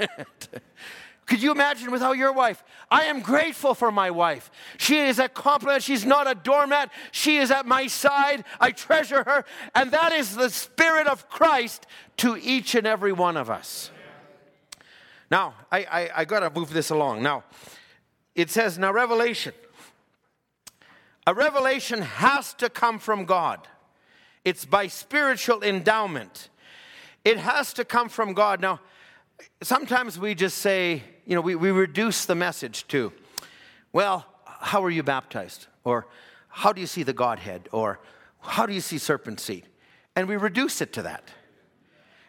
Could 1.25 1.41
you 1.41 1.51
imagine 1.51 1.89
without 1.91 2.17
your 2.17 2.33
wife? 2.33 2.63
I 2.91 3.05
am 3.05 3.21
grateful 3.21 3.73
for 3.73 3.91
my 3.91 4.11
wife. 4.11 4.51
She 4.77 4.99
is 4.99 5.19
a 5.19 5.29
compliment. 5.29 5.81
She's 5.83 6.05
not 6.05 6.29
a 6.29 6.35
doormat. 6.35 6.91
She 7.11 7.37
is 7.37 7.49
at 7.49 7.65
my 7.65 7.87
side. 7.87 8.43
I 8.59 8.71
treasure 8.71 9.23
her. 9.23 9.45
And 9.73 9.91
that 9.91 10.11
is 10.11 10.35
the 10.35 10.49
Spirit 10.49 11.07
of 11.07 11.29
Christ 11.29 11.87
to 12.17 12.37
each 12.37 12.75
and 12.75 12.85
every 12.85 13.13
one 13.13 13.37
of 13.37 13.49
us. 13.49 13.89
Now, 15.31 15.55
I, 15.71 15.79
I, 15.79 16.09
I 16.17 16.25
got 16.25 16.41
to 16.41 16.49
move 16.49 16.73
this 16.73 16.89
along. 16.89 17.23
Now, 17.23 17.43
it 18.35 18.49
says, 18.49 18.77
now, 18.77 18.91
revelation. 18.91 19.53
A 21.25 21.33
revelation 21.33 22.01
has 22.01 22.53
to 22.55 22.69
come 22.69 22.99
from 22.99 23.25
God, 23.25 23.67
it's 24.43 24.65
by 24.65 24.87
spiritual 24.87 25.63
endowment. 25.63 26.49
It 27.23 27.37
has 27.37 27.71
to 27.73 27.85
come 27.85 28.09
from 28.09 28.33
God. 28.33 28.59
Now, 28.59 28.81
sometimes 29.61 30.19
we 30.19 30.35
just 30.35 30.57
say, 30.57 31.03
you 31.25 31.35
know, 31.35 31.41
we, 31.41 31.55
we 31.55 31.71
reduce 31.71 32.25
the 32.25 32.35
message 32.35 32.87
to, 32.89 33.11
well, 33.91 34.25
how 34.45 34.81
were 34.81 34.89
you 34.89 35.03
baptized? 35.03 35.67
Or 35.83 36.07
how 36.47 36.73
do 36.73 36.81
you 36.81 36.87
see 36.87 37.03
the 37.03 37.13
Godhead? 37.13 37.69
Or 37.71 37.99
how 38.39 38.65
do 38.65 38.73
you 38.73 38.81
see 38.81 38.97
serpent 38.97 39.39
seed? 39.39 39.67
And 40.15 40.27
we 40.27 40.35
reduce 40.35 40.81
it 40.81 40.93
to 40.93 41.01
that. 41.03 41.29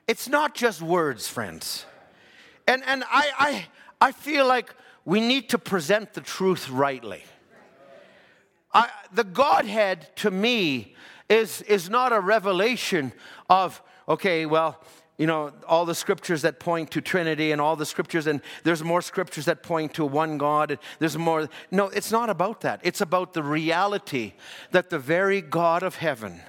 It's 0.07 0.29
not 0.29 0.55
just 0.55 0.83
words, 0.83 1.29
friends. 1.29 1.87
And, 2.67 2.83
and 2.87 3.05
I, 3.05 3.31
I, 4.01 4.09
I 4.09 4.13
feel 4.13 4.47
like 4.47 4.75
we 5.05 5.21
need 5.21 5.51
to 5.51 5.59
present 5.59 6.15
the 6.15 6.21
truth 6.21 6.71
rightly. 6.71 7.25
I, 8.73 8.89
the 9.13 9.25
Godhead, 9.25 10.09
to 10.17 10.31
me, 10.31 10.95
is, 11.29 11.63
is 11.63 11.89
not 11.89 12.13
a 12.13 12.21
revelation 12.21 13.13
of, 13.49 13.83
okay, 14.09 14.47
well, 14.47 14.81
you 15.17 15.27
know, 15.27 15.53
all 15.69 15.85
the 15.85 15.95
scriptures 15.95 16.43
that 16.43 16.59
point 16.59 16.91
to 16.93 17.01
Trinity 17.01 17.53
and 17.53 17.61
all 17.61 17.77
the 17.77 17.87
scriptures, 17.87 18.27
and 18.27 18.41
there's 18.65 18.83
more 18.83 19.03
scriptures 19.03 19.45
that 19.45 19.63
point 19.63 19.95
to 19.95 20.05
one 20.05 20.39
God, 20.39 20.73
and 20.73 20.81
there's 20.99 21.17
more. 21.17 21.49
No, 21.71 21.87
it's 21.87 22.11
not 22.11 22.31
about 22.31 22.63
that. 22.63 22.81
It's 22.83 23.01
about 23.01 23.33
the 23.33 23.43
reality 23.43 24.33
that 24.73 24.91
the 24.91 24.99
very 24.99 25.41
God 25.41 25.83
of 25.83 25.97
heaven 25.97 26.41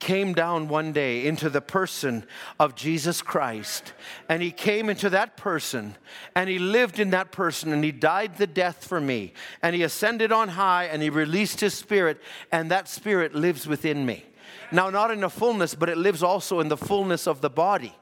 came 0.00 0.32
down 0.32 0.66
one 0.66 0.92
day 0.92 1.26
into 1.26 1.50
the 1.50 1.60
person 1.60 2.24
of 2.58 2.74
Jesus 2.74 3.20
Christ. 3.20 3.92
And 4.30 4.42
he 4.42 4.50
came 4.50 4.88
into 4.88 5.10
that 5.10 5.36
person 5.36 5.94
and 6.34 6.48
he 6.48 6.58
lived 6.58 6.98
in 6.98 7.10
that 7.10 7.30
person 7.30 7.70
and 7.72 7.84
he 7.84 7.92
died 7.92 8.38
the 8.38 8.46
death 8.46 8.86
for 8.86 8.98
me. 8.98 9.34
And 9.62 9.76
he 9.76 9.82
ascended 9.82 10.32
on 10.32 10.48
high 10.48 10.84
and 10.84 11.02
he 11.02 11.10
released 11.10 11.60
his 11.60 11.74
spirit, 11.74 12.20
and 12.50 12.70
that 12.70 12.88
spirit 12.88 13.34
lives 13.34 13.66
within 13.66 14.04
me. 14.06 14.24
Now, 14.72 14.90
not 14.90 15.10
in 15.10 15.20
the 15.20 15.30
fullness, 15.30 15.74
but 15.74 15.88
it 15.88 15.96
lives 15.96 16.22
also 16.22 16.60
in 16.60 16.68
the 16.68 16.76
fullness 16.76 17.26
of 17.26 17.40
the 17.40 17.50
body. 17.50 17.94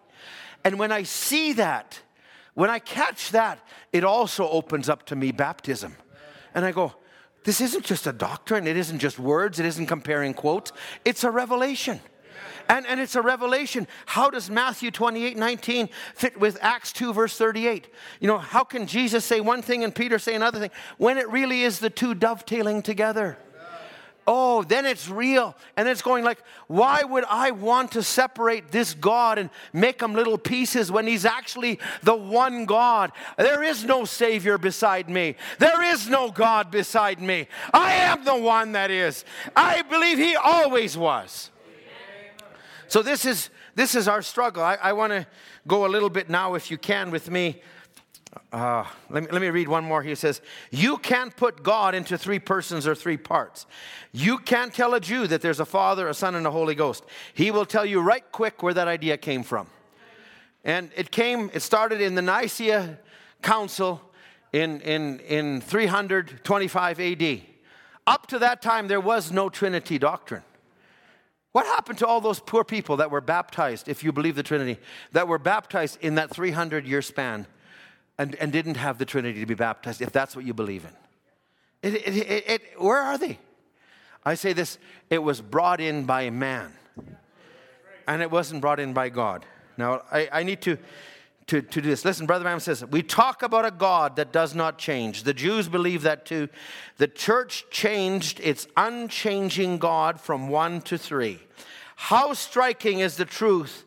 And 0.65 0.79
when 0.79 0.93
I 0.93 1.03
see 1.05 1.53
that, 1.55 2.01
when 2.55 2.71
I 2.71 2.79
catch 2.79 3.31
that, 3.31 3.61
it 3.93 4.05
also 4.05 4.49
opens 4.49 4.89
up 4.89 5.07
to 5.07 5.17
me 5.17 5.33
baptism. 5.33 5.97
And 6.55 6.65
I 6.65 6.73
go, 6.73 6.95
this 7.45 7.61
isn't 7.61 7.85
just 7.85 8.07
a 8.07 8.13
doctrine, 8.13 8.67
it 8.67 8.77
isn't 8.77 8.99
just 8.99 9.19
words, 9.19 9.59
it 9.61 9.67
isn't 9.67 9.87
comparing 9.87 10.35
quotes, 10.35 10.73
it's 11.05 11.25
a 11.25 11.31
revelation. 11.31 12.01
And, 12.69 12.87
and 12.87 13.01
it's 13.01 13.15
a 13.15 13.23
revelation. 13.23 13.89
How 14.05 14.29
does 14.29 14.51
Matthew 14.51 14.91
28 14.91 15.37
19 15.39 15.89
fit 16.15 16.39
with 16.39 16.59
Acts 16.61 16.93
2, 16.93 17.15
verse 17.15 17.39
38? 17.39 17.89
You 18.21 18.29
know, 18.29 18.37
how 18.37 18.63
can 18.63 18.87
Jesus 18.87 19.25
say 19.25 19.41
one 19.41 19.63
thing 19.63 19.85
and 19.85 19.95
Peter 19.95 20.19
say 20.19 20.35
another 20.35 20.59
thing 20.59 20.71
when 20.99 21.17
it 21.17 21.31
really 21.31 21.63
is 21.63 21.79
the 21.79 21.89
two 21.89 22.15
dovetailing 22.15 22.83
together? 22.83 23.39
Oh, 24.31 24.63
then 24.63 24.85
it's 24.85 25.09
real. 25.09 25.57
And 25.77 25.89
it's 25.89 26.03
going 26.03 26.23
like, 26.23 26.43
why 26.67 27.03
would 27.03 27.25
I 27.31 27.51
want 27.51 27.93
to 27.93 28.03
separate 28.03 28.71
this 28.71 28.93
God 28.93 29.39
and 29.39 29.49
make 29.73 30.03
him 30.03 30.13
little 30.13 30.37
pieces 30.37 30.93
when 30.93 31.07
he's 31.07 31.25
actually 31.25 31.81
the 32.03 32.15
one 32.15 32.67
God? 32.67 33.11
There 33.39 33.63
is 33.63 33.85
no 33.85 34.05
Savior 34.05 34.59
beside 34.59 35.09
me. 35.09 35.37
There 35.59 35.83
is 35.83 36.11
no 36.11 36.31
God 36.31 36.71
beside 36.71 37.23
me. 37.23 37.49
I 37.73 37.95
am 37.95 38.23
the 38.23 38.37
one 38.37 38.73
that 38.73 38.91
is. 38.91 39.25
I 39.57 39.81
believe 39.81 40.19
he 40.19 40.37
always 40.37 40.97
was. 40.97 41.51
So 42.87 43.03
this 43.03 43.25
is 43.25 43.49
this 43.75 43.95
is 43.95 44.09
our 44.09 44.23
struggle. 44.23 44.63
I, 44.63 44.75
I 44.75 44.93
want 44.93 45.13
to 45.13 45.27
go 45.67 45.87
a 45.87 45.89
little 45.89 46.11
bit 46.11 46.29
now, 46.29 46.55
if 46.55 46.71
you 46.71 46.77
can, 46.77 47.11
with 47.11 47.31
me 47.31 47.63
uh, 48.53 48.85
let, 49.11 49.23
me, 49.23 49.29
let 49.31 49.41
me 49.41 49.49
read 49.49 49.69
one 49.69 49.85
more. 49.85 50.03
He 50.03 50.15
says, 50.15 50.41
You 50.71 50.99
can't 50.99 51.35
put 51.37 51.63
God 51.63 51.95
into 51.95 52.19
three 52.19 52.39
persons 52.39 52.87
or 52.87 52.95
three 52.95 53.17
parts. 53.17 53.67
You 54.13 54.39
can't 54.39 54.73
tell 54.73 54.95
a 54.95 55.01
Jew 55.01 55.27
that 55.27 55.41
there's 55.41 55.61
a 55.61 55.65
Father, 55.65 56.09
a 56.09 56.15
Son, 56.15 56.35
and 56.35 56.47
a 56.47 56.51
Holy 56.51 56.75
Ghost. 56.75 57.05
He 57.35 57.51
will 57.51 57.65
tell 57.65 57.87
you 57.87 58.01
right 58.01 58.25
quick 58.33 58.63
where 58.63 58.75
that 58.75 58.89
idea 58.89 59.17
came 59.17 59.43
from. 59.43 59.67
And 60.65 60.91
it 60.97 61.11
came, 61.11 61.51
it 61.55 61.61
started 61.61 62.01
in 62.01 62.15
the 62.15 62.23
Nicaea 62.23 62.99
Council 63.43 64.03
in, 64.53 64.81
in, 64.81 65.21
in 65.21 65.61
325 65.61 67.01
AD. 67.01 67.41
Up 68.07 68.27
to 68.27 68.39
that 68.41 68.61
time, 68.63 68.89
there 68.89 69.01
was 69.01 69.31
no 69.31 69.49
Trinity 69.49 69.99
doctrine. 69.99 70.43
What 71.53 71.67
happened 71.67 71.99
to 71.99 72.07
all 72.07 72.21
those 72.21 72.41
poor 72.41 72.65
people 72.65 72.99
that 72.99 73.11
were 73.11 73.21
baptized, 73.21 73.89
if 73.89 74.05
you 74.05 74.13
believe 74.13 74.37
the 74.37 74.43
Trinity, 74.43 74.79
that 75.13 75.29
were 75.29 75.39
baptized 75.39 75.99
in 76.03 76.17
that 76.17 76.31
300 76.31 76.87
year 76.87 77.03
span? 77.03 77.47
And, 78.19 78.35
and 78.37 78.53
didn't 78.53 78.77
have 78.77 78.99
the 78.99 79.05
Trinity 79.05 79.41
to 79.41 79.47
be 79.47 79.55
baptized, 79.55 80.03
if 80.03 80.11
that's 80.11 80.35
what 80.35 80.45
you 80.45 80.53
believe 80.53 80.85
in. 80.85 80.91
It, 81.81 81.95
it, 81.95 82.51
it, 82.51 82.63
where 82.81 83.01
are 83.01 83.17
they? 83.17 83.39
I 84.25 84.35
say 84.35 84.53
this 84.53 84.79
it 85.11 85.23
was 85.23 85.41
brought 85.41 85.81
in 85.81 86.05
by 86.05 86.29
man, 86.31 86.73
and 88.07 88.21
it 88.21 88.31
wasn't 88.31 88.61
brought 88.61 88.81
in 88.81 88.93
by 88.93 89.09
God. 89.09 89.47
Now, 89.77 90.03
I, 90.11 90.29
I 90.33 90.43
need 90.43 90.61
to, 90.63 90.77
to, 91.47 91.63
to 91.63 91.81
do 91.81 91.89
this. 91.89 92.05
Listen, 92.05 92.27
Brother 92.27 92.43
Branham 92.43 92.59
says, 92.59 92.85
we 92.85 93.03
talk 93.03 93.45
about 93.45 93.65
a 93.65 93.71
God 93.71 94.17
that 94.17 94.33
does 94.33 94.57
not 94.57 94.77
change. 94.77 95.23
The 95.23 95.33
Jews 95.33 95.69
believe 95.69 96.03
that 96.03 96.27
too. 96.27 96.49
The 96.97 97.07
church 97.07 97.65
changed 97.71 98.41
its 98.41 98.67
unchanging 98.77 99.79
God 99.79 100.21
from 100.21 100.49
one 100.49 100.81
to 100.83 100.99
three. 100.99 101.39
How 101.95 102.33
striking 102.33 102.99
is 102.99 103.17
the 103.17 103.25
truth, 103.25 103.85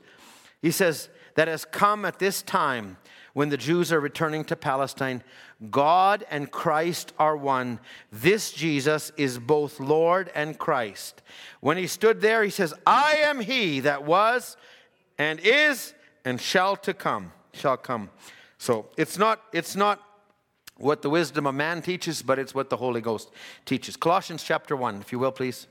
he 0.62 0.72
says, 0.72 1.10
that 1.36 1.48
has 1.48 1.66
come 1.66 2.06
at 2.06 2.20
this 2.20 2.42
time 2.42 2.98
when 3.34 3.50
the 3.50 3.58
Jews 3.58 3.92
are 3.92 4.00
returning 4.00 4.44
to 4.46 4.56
Palestine. 4.56 5.24
God 5.70 6.26
and 6.30 6.52
Christ 6.52 7.14
are 7.20 7.38
one. 7.38 7.80
This 8.12 8.52
Jesus 8.52 9.12
is 9.18 9.38
both 9.40 9.80
Lord 9.80 10.32
and 10.36 10.58
Christ. 10.58 11.22
When 11.60 11.78
he 11.78 11.88
stood 11.88 12.22
there, 12.22 12.44
he 12.44 12.50
says, 12.50 12.74
I 12.86 13.16
am 13.24 13.40
he 13.40 13.80
that 13.82 14.04
was 14.04 14.58
and 15.18 15.40
is 15.40 15.94
and 16.26 16.40
shall 16.40 16.76
to 16.78 16.94
come, 16.94 17.32
shall 17.54 17.78
come. 17.78 18.10
So 18.58 18.88
it's 18.98 19.18
not, 19.18 19.42
it's 19.54 19.76
not 19.76 20.02
what 20.78 21.02
the 21.02 21.10
wisdom 21.10 21.46
of 21.46 21.56
man 21.56 21.82
teaches, 21.82 22.22
but 22.22 22.40
it's 22.40 22.56
what 22.56 22.70
the 22.70 22.78
Holy 22.78 23.02
Ghost 23.02 23.30
teaches. 23.66 23.96
Colossians 23.96 24.44
chapter 24.44 24.76
1, 24.76 25.02
if 25.02 25.12
you 25.12 25.20
will, 25.20 25.32
please. 25.32 25.68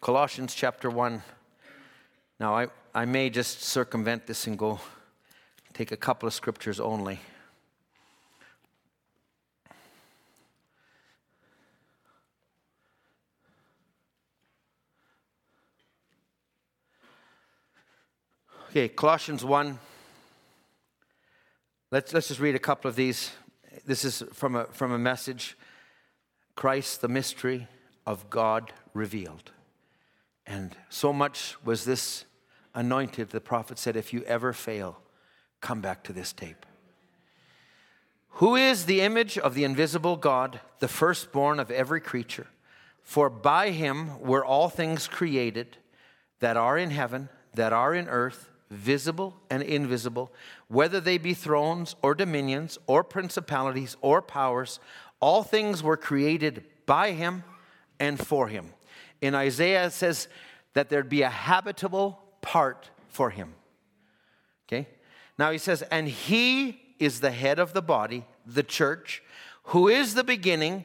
Colossians 0.00 0.54
chapter 0.54 0.90
1. 0.90 1.22
Now, 2.40 2.56
I, 2.56 2.66
I 2.94 3.06
may 3.06 3.30
just 3.30 3.62
circumvent 3.62 4.26
this 4.26 4.46
and 4.46 4.58
go 4.58 4.78
take 5.72 5.92
a 5.92 5.96
couple 5.96 6.26
of 6.26 6.34
scriptures 6.34 6.78
only. 6.78 7.20
Okay, 18.68 18.88
Colossians 18.88 19.42
1. 19.42 19.78
Let's, 21.90 22.12
let's 22.12 22.28
just 22.28 22.40
read 22.40 22.54
a 22.54 22.58
couple 22.58 22.90
of 22.90 22.96
these. 22.96 23.30
This 23.86 24.04
is 24.04 24.22
from 24.34 24.54
a, 24.54 24.64
from 24.66 24.92
a 24.92 24.98
message 24.98 25.56
Christ, 26.56 27.00
the 27.00 27.08
mystery 27.08 27.68
of 28.06 28.28
God 28.28 28.70
revealed. 28.92 29.50
And 30.46 30.76
so 30.90 31.14
much 31.14 31.56
was 31.64 31.86
this 31.86 32.26
anointed, 32.74 33.30
the 33.30 33.40
prophet 33.40 33.78
said, 33.78 33.96
if 33.96 34.12
you 34.12 34.22
ever 34.24 34.52
fail, 34.52 34.98
come 35.60 35.80
back 35.80 36.02
to 36.04 36.12
this 36.12 36.32
tape. 36.32 36.66
Who 38.36 38.56
is 38.56 38.86
the 38.86 39.02
image 39.02 39.36
of 39.36 39.54
the 39.54 39.64
invisible 39.64 40.16
God, 40.16 40.60
the 40.78 40.88
firstborn 40.88 41.60
of 41.60 41.70
every 41.70 42.00
creature? 42.00 42.46
For 43.02 43.28
by 43.28 43.70
him 43.70 44.20
were 44.20 44.44
all 44.44 44.68
things 44.68 45.06
created 45.06 45.76
that 46.40 46.56
are 46.56 46.78
in 46.78 46.90
heaven, 46.90 47.28
that 47.54 47.72
are 47.72 47.94
in 47.94 48.08
earth, 48.08 48.48
visible 48.70 49.36
and 49.50 49.62
invisible, 49.62 50.32
whether 50.68 50.98
they 50.98 51.18
be 51.18 51.34
thrones 51.34 51.94
or 52.00 52.14
dominions 52.14 52.78
or 52.86 53.04
principalities 53.04 53.96
or 54.00 54.22
powers. 54.22 54.80
All 55.20 55.42
things 55.42 55.82
were 55.82 55.98
created 55.98 56.64
by 56.86 57.12
him 57.12 57.44
and 58.00 58.18
for 58.18 58.48
him. 58.48 58.72
In 59.20 59.34
Isaiah, 59.34 59.86
it 59.86 59.92
says 59.92 60.26
that 60.72 60.88
there'd 60.88 61.10
be 61.10 61.22
a 61.22 61.28
habitable 61.28 62.21
part 62.42 62.90
for 63.08 63.30
him. 63.30 63.54
Okay? 64.68 64.86
Now 65.38 65.50
he 65.50 65.58
says, 65.58 65.82
and 65.90 66.06
he 66.06 66.80
is 66.98 67.20
the 67.20 67.30
head 67.30 67.58
of 67.58 67.72
the 67.72 67.82
body, 67.82 68.26
the 68.46 68.62
church, 68.62 69.22
who 69.64 69.88
is 69.88 70.14
the 70.14 70.24
beginning, 70.24 70.84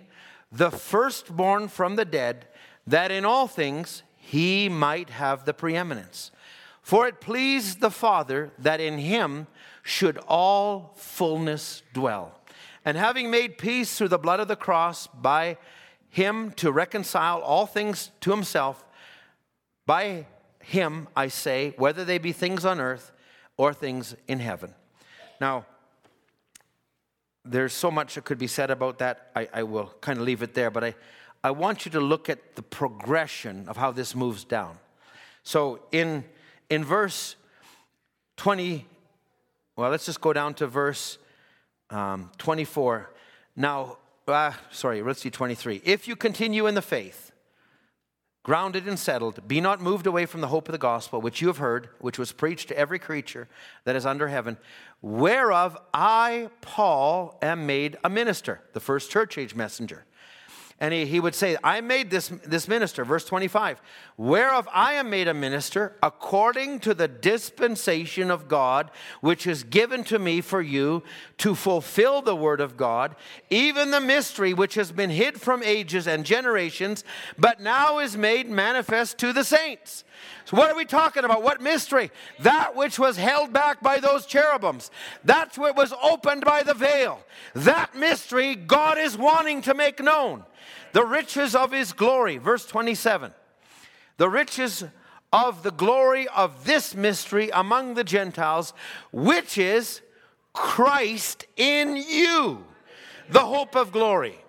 the 0.52 0.72
firstborn 0.72 1.68
from 1.68 1.98
the 1.98 2.06
dead, 2.06 2.48
that 2.86 3.12
in 3.12 3.26
all 3.26 3.48
things 3.48 4.04
he 4.16 4.70
might 4.70 5.10
have 5.10 5.46
the 5.46 5.54
preeminence. 5.54 6.32
For 6.82 7.08
it 7.08 7.20
pleased 7.20 7.82
the 7.82 7.92
Father 7.92 8.52
that 8.58 8.80
in 8.80 8.98
him 8.98 9.48
should 9.84 10.18
all 10.28 10.94
fullness 10.96 11.84
dwell. 11.94 12.40
And 12.86 12.98
having 12.98 13.30
made 13.30 13.58
peace 13.58 13.98
through 13.98 14.08
the 14.08 14.18
blood 14.18 14.40
of 14.40 14.48
the 14.48 14.56
cross, 14.56 15.08
by 15.08 15.58
him 16.10 16.52
to 16.52 16.72
reconcile 16.72 17.40
all 17.40 17.66
things 17.66 18.12
to 18.22 18.32
himself, 18.32 18.86
by 19.86 20.26
him, 20.68 21.08
I 21.16 21.30
say, 21.30 21.74
whether 21.78 22.04
they 22.04 22.18
be 22.18 22.34
things 22.34 22.66
on 22.66 22.82
earth 22.82 23.14
or 23.56 23.74
things 23.74 24.16
in 24.28 24.40
heaven. 24.40 24.74
Now, 25.40 25.66
there's 27.46 27.72
so 27.72 27.90
much 27.90 28.16
that 28.16 28.26
could 28.26 28.38
be 28.38 28.48
said 28.48 28.70
about 28.70 29.00
that. 29.00 29.32
I, 29.34 29.48
I 29.54 29.64
will 29.64 29.94
kind 30.02 30.20
of 30.20 30.26
leave 30.26 30.44
it 30.44 30.54
there, 30.54 30.70
but 30.70 30.84
I, 30.84 30.96
I 31.42 31.52
want 31.52 31.86
you 31.86 31.92
to 31.92 32.02
look 32.02 32.30
at 32.30 32.58
the 32.58 32.62
progression 32.62 33.70
of 33.70 33.78
how 33.78 33.92
this 33.92 34.14
moves 34.14 34.44
down. 34.44 34.78
So 35.44 35.80
in, 35.94 36.26
in 36.70 36.84
verse 36.84 37.38
20, 38.36 38.86
well, 39.78 39.90
let's 39.90 40.06
just 40.06 40.20
go 40.20 40.34
down 40.34 40.54
to 40.56 40.68
verse 40.68 41.18
um, 41.92 42.30
24. 42.40 43.10
Now, 43.56 44.00
uh, 44.28 44.52
sorry, 44.70 45.02
let's 45.02 45.22
see 45.22 45.30
23. 45.30 45.82
If 45.86 46.10
you 46.10 46.18
continue 46.18 46.68
in 46.68 46.76
the 46.76 46.82
faith, 46.82 47.27
grounded 48.48 48.88
and 48.88 48.98
settled, 48.98 49.46
be 49.46 49.60
not 49.60 49.82
moved 49.82 50.08
away 50.08 50.26
from 50.26 50.40
the 50.40 50.48
hope 50.48 50.70
of 50.70 50.72
the 50.72 50.78
gospel, 50.78 51.20
which 51.20 51.42
you 51.42 51.50
have 51.50 51.58
heard, 51.58 51.90
which 52.00 52.18
was 52.18 52.32
preached 52.32 52.70
to 52.70 52.78
every 52.78 52.98
creature 52.98 53.46
that 53.84 53.94
is 53.94 54.06
under 54.06 54.30
heaven, 54.30 54.58
whereof 55.02 55.78
I, 55.94 56.50
Paul, 56.62 57.38
am 57.42 57.66
made 57.66 57.98
a 58.06 58.10
minister, 58.10 58.62
the 58.72 58.80
first 58.80 59.12
church 59.12 59.38
age 59.38 59.54
messenger. 59.54 60.06
And 60.80 60.94
he, 60.94 61.08
he 61.08 61.20
would 61.20 61.34
say, 61.34 61.58
I 61.64 61.82
made 61.82 62.12
this, 62.12 62.28
this 62.46 62.68
minister, 62.68 63.04
verse 63.04 63.26
25, 63.26 63.82
whereof 64.16 64.70
I 64.72 64.94
am 64.94 65.10
made 65.10 65.28
a 65.28 65.34
minister 65.34 65.96
according 66.04 66.82
to 66.82 66.94
the 66.94 67.08
dispensation 67.08 68.30
of 68.30 68.48
God, 68.48 68.92
which 69.20 69.48
is 69.48 69.64
given 69.64 70.04
to 70.06 70.20
me 70.20 70.40
for 70.40 70.62
you 70.62 71.02
to 71.40 71.56
fulfill 71.56 72.22
the 72.22 72.36
word 72.36 72.62
of 72.62 72.78
God, 72.78 73.16
even 73.50 73.90
the 73.90 74.00
mystery 74.00 74.54
which 74.54 74.76
has 74.76 74.92
been 74.92 75.10
hid 75.10 75.42
from 75.42 75.64
ages 75.64 76.06
and 76.06 76.24
generations, 76.24 77.04
but 77.40 77.60
now 77.60 77.98
is 77.98 78.16
made 78.16 78.48
manifest 78.48 79.18
to 79.18 79.34
the 79.34 79.44
saints. 79.44 80.04
So, 80.46 80.58
what 80.58 80.72
are 80.72 80.78
we 80.78 80.86
talking 80.86 81.26
about? 81.26 81.44
What 81.44 81.60
mystery? 81.60 82.12
That 82.40 82.76
which 82.76 82.98
was 83.00 83.18
held 83.18 83.52
back 83.52 83.82
by 83.82 84.00
those 84.00 84.26
cherubims. 84.26 84.92
That's 85.24 85.58
what 85.58 85.76
was 85.76 85.94
opened 86.02 86.46
by 86.46 86.64
the 86.64 86.74
veil. 86.74 87.24
That 87.54 87.96
mystery 87.96 88.56
God 88.56 88.98
is 88.98 89.18
wanting 89.18 89.64
to 89.64 89.74
make 89.74 90.02
known 90.02 90.44
the 90.94 91.06
riches 91.06 91.56
of 91.56 91.72
his 91.72 91.94
glory. 91.94 92.38
Verse 92.38 92.66
27. 92.66 93.34
The 94.18 94.30
riches 94.30 94.84
of 95.32 95.64
the 95.64 95.72
glory 95.72 96.28
of 96.30 96.66
this 96.66 96.96
mystery 96.96 97.50
among 97.54 97.94
the 97.94 98.04
Gentiles, 98.04 98.74
which 99.12 99.58
is 99.58 100.02
Christ 100.54 101.46
in 101.56 101.96
you, 101.96 102.66
the 103.30 103.46
hope 103.46 103.76
of 103.76 103.92
glory. 103.92 104.40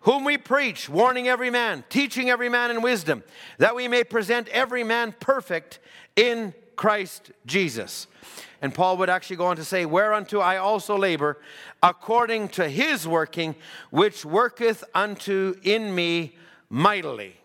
Whom 0.00 0.24
we 0.24 0.38
preach, 0.38 0.88
warning 0.88 1.28
every 1.28 1.50
man, 1.50 1.84
teaching 1.88 2.30
every 2.30 2.48
man 2.48 2.70
in 2.70 2.80
wisdom, 2.80 3.24
that 3.58 3.74
we 3.74 3.88
may 3.88 4.04
present 4.04 4.48
every 4.48 4.84
man 4.84 5.14
perfect 5.18 5.80
in 6.14 6.54
Christ 6.76 7.32
Jesus. 7.44 8.06
And 8.62 8.74
Paul 8.74 8.96
would 8.98 9.10
actually 9.10 9.36
go 9.36 9.46
on 9.46 9.56
to 9.56 9.64
say, 9.64 9.84
Whereunto 9.84 10.40
I 10.40 10.56
also 10.56 10.96
labor, 10.96 11.38
according 11.82 12.48
to 12.50 12.68
his 12.68 13.06
working, 13.06 13.54
which 13.90 14.24
worketh 14.24 14.82
unto 14.94 15.54
in 15.62 15.94
me 15.94 16.36
mightily. 16.70 17.36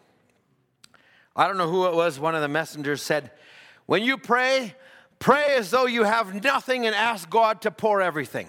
I 1.36 1.48
don't 1.48 1.58
know 1.58 1.70
who 1.70 1.88
it 1.88 1.94
was, 1.94 2.20
one 2.20 2.36
of 2.36 2.42
the 2.42 2.48
messengers 2.48 3.02
said, 3.02 3.32
When 3.86 4.04
you 4.04 4.18
pray, 4.18 4.76
pray 5.20 5.56
as 5.56 5.72
though 5.72 5.86
you 5.86 6.04
have 6.04 6.44
nothing 6.44 6.86
and 6.86 6.96
ask 6.96 7.30
God 7.30 7.62
to 7.62 7.72
pour 7.72 8.02
everything. 8.02 8.48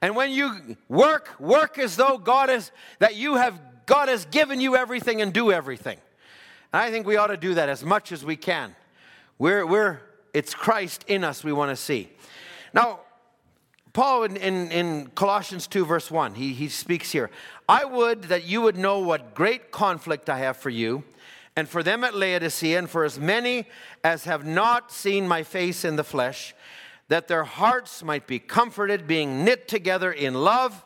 And 0.00 0.16
when 0.16 0.32
you 0.32 0.76
work, 0.88 1.38
work 1.38 1.78
as 1.78 1.96
though 1.96 2.18
God 2.18 2.50
is 2.50 2.72
that 2.98 3.14
you 3.14 3.36
have 3.36 3.58
God 3.86 4.08
has 4.08 4.24
given 4.26 4.60
you 4.60 4.76
everything 4.76 5.20
and 5.20 5.32
do 5.32 5.50
everything. 5.50 5.98
And 6.72 6.82
I 6.82 6.90
think 6.90 7.06
we 7.06 7.16
ought 7.16 7.28
to 7.28 7.36
do 7.36 7.54
that 7.54 7.68
as 7.68 7.84
much 7.84 8.12
as 8.12 8.24
we 8.24 8.36
can. 8.36 8.74
We're, 9.38 9.66
we're 9.66 10.00
it's 10.34 10.54
Christ 10.54 11.04
in 11.08 11.24
us 11.24 11.44
we 11.44 11.52
want 11.52 11.70
to 11.70 11.76
see. 11.76 12.10
Now, 12.72 13.00
Paul 13.92 14.24
in, 14.24 14.36
in, 14.36 14.70
in, 14.70 15.06
Colossians 15.08 15.66
2, 15.66 15.84
verse 15.84 16.10
1, 16.10 16.34
he, 16.34 16.54
he 16.54 16.68
speaks 16.68 17.12
here 17.12 17.30
I 17.68 17.84
would 17.84 18.24
that 18.24 18.44
you 18.44 18.62
would 18.62 18.76
know 18.76 19.00
what 19.00 19.34
great 19.34 19.70
conflict 19.70 20.30
I 20.30 20.38
have 20.38 20.56
for 20.56 20.70
you, 20.70 21.04
and 21.56 21.68
for 21.68 21.82
them 21.82 22.02
at 22.02 22.14
Laodicea, 22.14 22.78
and 22.78 22.88
for 22.88 23.04
as 23.04 23.18
many 23.18 23.66
as 24.02 24.24
have 24.24 24.46
not 24.46 24.90
seen 24.90 25.28
my 25.28 25.42
face 25.42 25.84
in 25.84 25.96
the 25.96 26.04
flesh, 26.04 26.54
that 27.08 27.28
their 27.28 27.44
hearts 27.44 28.02
might 28.02 28.26
be 28.26 28.38
comforted, 28.38 29.06
being 29.06 29.44
knit 29.44 29.68
together 29.68 30.10
in 30.10 30.32
love 30.32 30.82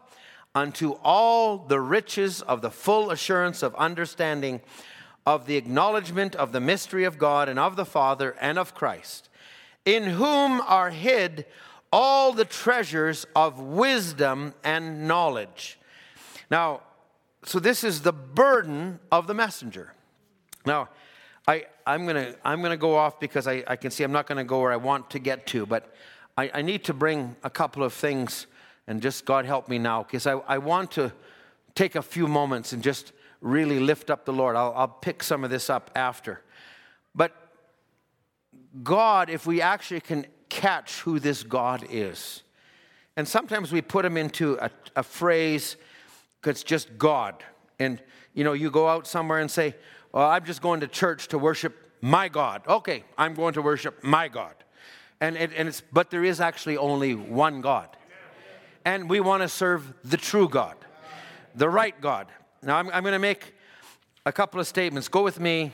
unto 0.56 0.92
all 1.04 1.58
the 1.58 1.80
riches 1.80 2.42
of 2.42 2.62
the 2.62 2.70
full 2.70 3.12
assurance 3.12 3.62
of 3.62 3.74
understanding 3.76 4.60
of 5.24 5.46
the 5.46 5.56
acknowledgement 5.56 6.34
of 6.34 6.50
the 6.50 6.60
mystery 6.60 7.04
of 7.04 7.18
God 7.18 7.48
and 7.48 7.58
of 7.58 7.76
the 7.76 7.84
Father 7.84 8.34
and 8.40 8.58
of 8.58 8.74
Christ 8.74 9.28
in 9.86 10.02
whom 10.02 10.60
are 10.60 10.90
hid 10.90 11.46
all 11.92 12.32
the 12.32 12.44
treasures 12.44 13.26
of 13.34 13.58
wisdom 13.58 14.52
and 14.62 15.08
knowledge. 15.08 15.78
Now, 16.50 16.82
so 17.44 17.58
this 17.58 17.84
is 17.84 18.02
the 18.02 18.12
burden 18.12 18.98
of 19.10 19.26
the 19.26 19.34
messenger. 19.34 19.94
Now, 20.66 20.88
I, 21.46 21.66
I'm 21.86 22.04
going 22.04 22.16
to 22.16 22.36
I'm 22.44 22.60
gonna 22.60 22.76
go 22.76 22.96
off 22.96 23.20
because 23.20 23.46
I, 23.46 23.62
I 23.68 23.76
can 23.76 23.92
see 23.92 24.02
I'm 24.02 24.12
not 24.12 24.26
going 24.26 24.38
to 24.38 24.44
go 24.44 24.60
where 24.60 24.72
I 24.72 24.76
want 24.76 25.10
to 25.10 25.20
get 25.20 25.46
to, 25.46 25.64
but 25.64 25.94
I, 26.36 26.50
I 26.54 26.62
need 26.62 26.84
to 26.84 26.92
bring 26.92 27.36
a 27.44 27.50
couple 27.50 27.84
of 27.84 27.94
things, 27.94 28.48
and 28.88 29.00
just 29.00 29.24
God 29.24 29.46
help 29.46 29.68
me 29.68 29.78
now, 29.78 30.02
because 30.02 30.26
I, 30.26 30.32
I 30.32 30.58
want 30.58 30.90
to 30.92 31.12
take 31.76 31.94
a 31.94 32.02
few 32.02 32.26
moments 32.26 32.72
and 32.72 32.82
just 32.82 33.12
really 33.40 33.78
lift 33.78 34.10
up 34.10 34.24
the 34.24 34.32
Lord. 34.32 34.56
I'll, 34.56 34.72
I'll 34.76 34.88
pick 34.88 35.22
some 35.22 35.44
of 35.44 35.50
this 35.50 35.70
up 35.70 35.90
after. 35.94 36.42
But 37.14 37.32
God, 38.82 39.30
if 39.30 39.46
we 39.46 39.60
actually 39.60 40.00
can 40.00 40.26
catch 40.48 41.00
who 41.00 41.18
this 41.18 41.42
God 41.42 41.84
is. 41.90 42.42
And 43.16 43.26
sometimes 43.26 43.72
we 43.72 43.80
put 43.80 44.04
him 44.04 44.16
into 44.16 44.58
a, 44.60 44.70
a 44.94 45.02
phrase 45.02 45.76
that's 46.42 46.62
just 46.62 46.96
God. 46.98 47.42
And, 47.78 48.00
you 48.34 48.44
know, 48.44 48.52
you 48.52 48.70
go 48.70 48.88
out 48.88 49.06
somewhere 49.06 49.40
and 49.40 49.50
say, 49.50 49.74
well, 50.12 50.28
I'm 50.28 50.44
just 50.44 50.62
going 50.62 50.80
to 50.80 50.86
church 50.86 51.28
to 51.28 51.38
worship 51.38 51.74
my 52.00 52.28
God. 52.28 52.62
Okay, 52.68 53.04
I'm 53.18 53.34
going 53.34 53.54
to 53.54 53.62
worship 53.62 54.02
my 54.04 54.28
God. 54.28 54.54
And, 55.20 55.36
it, 55.36 55.50
and 55.56 55.68
it's, 55.68 55.82
but 55.92 56.10
there 56.10 56.24
is 56.24 56.40
actually 56.40 56.76
only 56.76 57.14
one 57.14 57.60
God. 57.60 57.96
And 58.84 59.10
we 59.10 59.20
want 59.20 59.42
to 59.42 59.48
serve 59.48 59.92
the 60.04 60.16
true 60.16 60.48
God, 60.48 60.76
the 61.54 61.68
right 61.68 61.98
God. 62.00 62.28
Now, 62.62 62.76
I'm, 62.76 62.88
I'm 62.90 63.02
going 63.02 63.12
to 63.12 63.18
make 63.18 63.54
a 64.24 64.32
couple 64.32 64.60
of 64.60 64.66
statements. 64.66 65.08
Go 65.08 65.22
with 65.22 65.40
me 65.40 65.72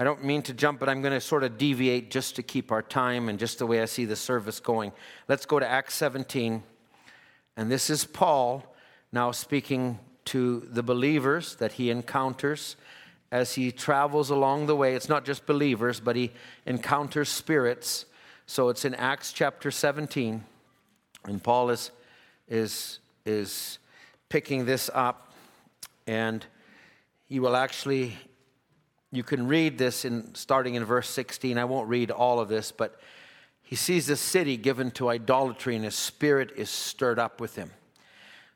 I 0.00 0.04
don't 0.04 0.22
mean 0.22 0.42
to 0.42 0.54
jump, 0.54 0.78
but 0.78 0.88
I'm 0.88 1.02
going 1.02 1.12
to 1.12 1.20
sort 1.20 1.42
of 1.42 1.58
deviate 1.58 2.08
just 2.10 2.36
to 2.36 2.42
keep 2.44 2.70
our 2.70 2.82
time 2.82 3.28
and 3.28 3.36
just 3.36 3.58
the 3.58 3.66
way 3.66 3.82
I 3.82 3.86
see 3.86 4.04
the 4.04 4.14
service 4.14 4.60
going. 4.60 4.92
Let's 5.26 5.44
go 5.44 5.58
to 5.58 5.68
Acts 5.68 5.94
17. 5.94 6.62
And 7.56 7.70
this 7.70 7.90
is 7.90 8.04
Paul 8.04 8.64
now 9.10 9.32
speaking 9.32 9.98
to 10.26 10.60
the 10.70 10.84
believers 10.84 11.56
that 11.56 11.72
he 11.72 11.90
encounters 11.90 12.76
as 13.32 13.54
he 13.54 13.72
travels 13.72 14.30
along 14.30 14.66
the 14.66 14.76
way. 14.76 14.94
It's 14.94 15.08
not 15.08 15.24
just 15.24 15.46
believers, 15.46 15.98
but 15.98 16.14
he 16.14 16.30
encounters 16.64 17.28
spirits. 17.28 18.06
So 18.46 18.68
it's 18.68 18.84
in 18.84 18.94
Acts 18.94 19.32
chapter 19.32 19.72
17. 19.72 20.44
And 21.24 21.42
Paul 21.42 21.70
is, 21.70 21.90
is, 22.48 23.00
is 23.26 23.80
picking 24.28 24.64
this 24.64 24.90
up. 24.94 25.32
And 26.06 26.46
he 27.26 27.40
will 27.40 27.56
actually 27.56 28.16
you 29.10 29.22
can 29.22 29.46
read 29.46 29.78
this 29.78 30.04
in 30.04 30.34
starting 30.34 30.74
in 30.74 30.84
verse 30.84 31.08
16. 31.08 31.56
I 31.56 31.64
won't 31.64 31.88
read 31.88 32.10
all 32.10 32.40
of 32.40 32.48
this, 32.48 32.72
but 32.72 33.00
he 33.62 33.76
sees 33.76 34.06
this 34.06 34.20
city 34.20 34.56
given 34.56 34.90
to 34.92 35.08
idolatry 35.08 35.76
and 35.76 35.84
his 35.84 35.94
spirit 35.94 36.52
is 36.56 36.70
stirred 36.70 37.18
up 37.18 37.40
with 37.40 37.56
him. 37.56 37.70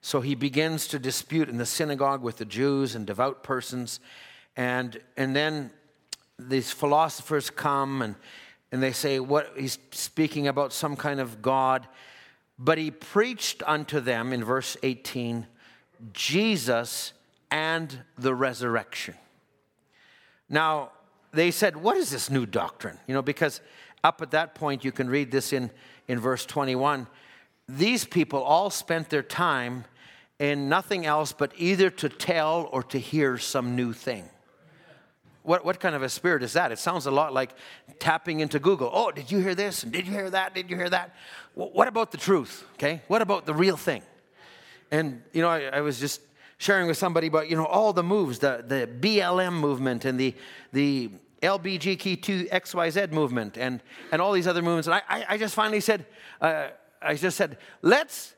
So 0.00 0.20
he 0.20 0.34
begins 0.34 0.88
to 0.88 0.98
dispute 0.98 1.48
in 1.48 1.58
the 1.58 1.66
synagogue 1.66 2.22
with 2.22 2.38
the 2.38 2.44
Jews 2.44 2.94
and 2.94 3.06
devout 3.06 3.42
persons. 3.42 4.00
And, 4.56 5.00
and 5.16 5.34
then 5.34 5.70
these 6.38 6.72
philosophers 6.72 7.50
come 7.50 8.02
and, 8.02 8.14
and 8.72 8.82
they 8.82 8.92
say, 8.92 9.20
what 9.20 9.52
he's 9.56 9.78
speaking 9.92 10.48
about 10.48 10.72
some 10.72 10.96
kind 10.96 11.20
of 11.20 11.40
God. 11.40 11.86
But 12.58 12.78
he 12.78 12.90
preached 12.90 13.62
unto 13.66 14.00
them 14.00 14.32
in 14.32 14.44
verse 14.44 14.76
18 14.82 15.46
Jesus 16.12 17.12
and 17.50 18.00
the 18.18 18.34
resurrection. 18.34 19.14
Now, 20.52 20.90
they 21.32 21.50
said, 21.50 21.76
What 21.76 21.96
is 21.96 22.10
this 22.10 22.30
new 22.30 22.46
doctrine? 22.46 22.98
You 23.08 23.14
know, 23.14 23.22
because 23.22 23.60
up 24.04 24.22
at 24.22 24.30
that 24.32 24.54
point, 24.54 24.84
you 24.84 24.92
can 24.92 25.08
read 25.08 25.32
this 25.32 25.52
in, 25.52 25.70
in 26.06 26.20
verse 26.20 26.46
21. 26.46 27.08
These 27.68 28.04
people 28.04 28.42
all 28.42 28.70
spent 28.70 29.10
their 29.10 29.22
time 29.22 29.84
in 30.38 30.68
nothing 30.68 31.06
else 31.06 31.32
but 31.32 31.52
either 31.56 31.88
to 31.88 32.08
tell 32.08 32.68
or 32.70 32.82
to 32.84 32.98
hear 32.98 33.38
some 33.38 33.74
new 33.74 33.92
thing. 33.92 34.24
What, 35.44 35.64
what 35.64 35.80
kind 35.80 35.94
of 35.94 36.02
a 36.02 36.08
spirit 36.08 36.42
is 36.42 36.52
that? 36.52 36.70
It 36.70 36.78
sounds 36.78 37.06
a 37.06 37.10
lot 37.10 37.32
like 37.32 37.50
tapping 37.98 38.40
into 38.40 38.58
Google. 38.58 38.90
Oh, 38.92 39.10
did 39.10 39.30
you 39.30 39.38
hear 39.38 39.54
this? 39.54 39.82
Did 39.82 40.06
you 40.06 40.12
hear 40.12 40.30
that? 40.30 40.54
Did 40.54 40.70
you 40.70 40.76
hear 40.76 40.90
that? 40.90 41.14
what 41.54 41.88
about 41.88 42.12
the 42.12 42.18
truth? 42.18 42.64
Okay. 42.74 43.02
What 43.08 43.22
about 43.22 43.46
the 43.46 43.54
real 43.54 43.76
thing? 43.76 44.02
And, 44.90 45.22
you 45.32 45.42
know, 45.42 45.48
I, 45.48 45.62
I 45.64 45.80
was 45.80 45.98
just 45.98 46.20
sharing 46.62 46.86
with 46.86 46.96
somebody 46.96 47.26
about, 47.26 47.50
you 47.50 47.56
know, 47.56 47.66
all 47.66 47.92
the 47.92 48.04
moves, 48.04 48.38
the, 48.38 48.64
the 48.64 48.88
BLM 49.00 49.54
movement 49.54 50.04
and 50.04 50.18
the, 50.18 50.32
the 50.72 51.10
LBGQ2XYZ 51.42 53.10
movement 53.10 53.58
and, 53.58 53.82
and 54.12 54.22
all 54.22 54.30
these 54.30 54.46
other 54.46 54.62
movements. 54.62 54.86
And 54.86 54.94
I, 54.94 55.24
I 55.30 55.38
just 55.38 55.56
finally 55.56 55.80
said, 55.80 56.06
uh, 56.40 56.68
I 57.02 57.16
just 57.16 57.36
said, 57.36 57.58
let's, 57.82 58.36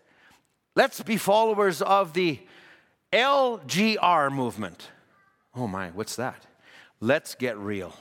let's 0.74 1.02
be 1.02 1.18
followers 1.18 1.82
of 1.82 2.14
the 2.14 2.40
LGR 3.12 4.32
movement. 4.32 4.88
Oh 5.54 5.68
my, 5.68 5.90
what's 5.90 6.16
that? 6.16 6.46
Let's 7.00 7.34
get 7.34 7.58
real. 7.58 7.94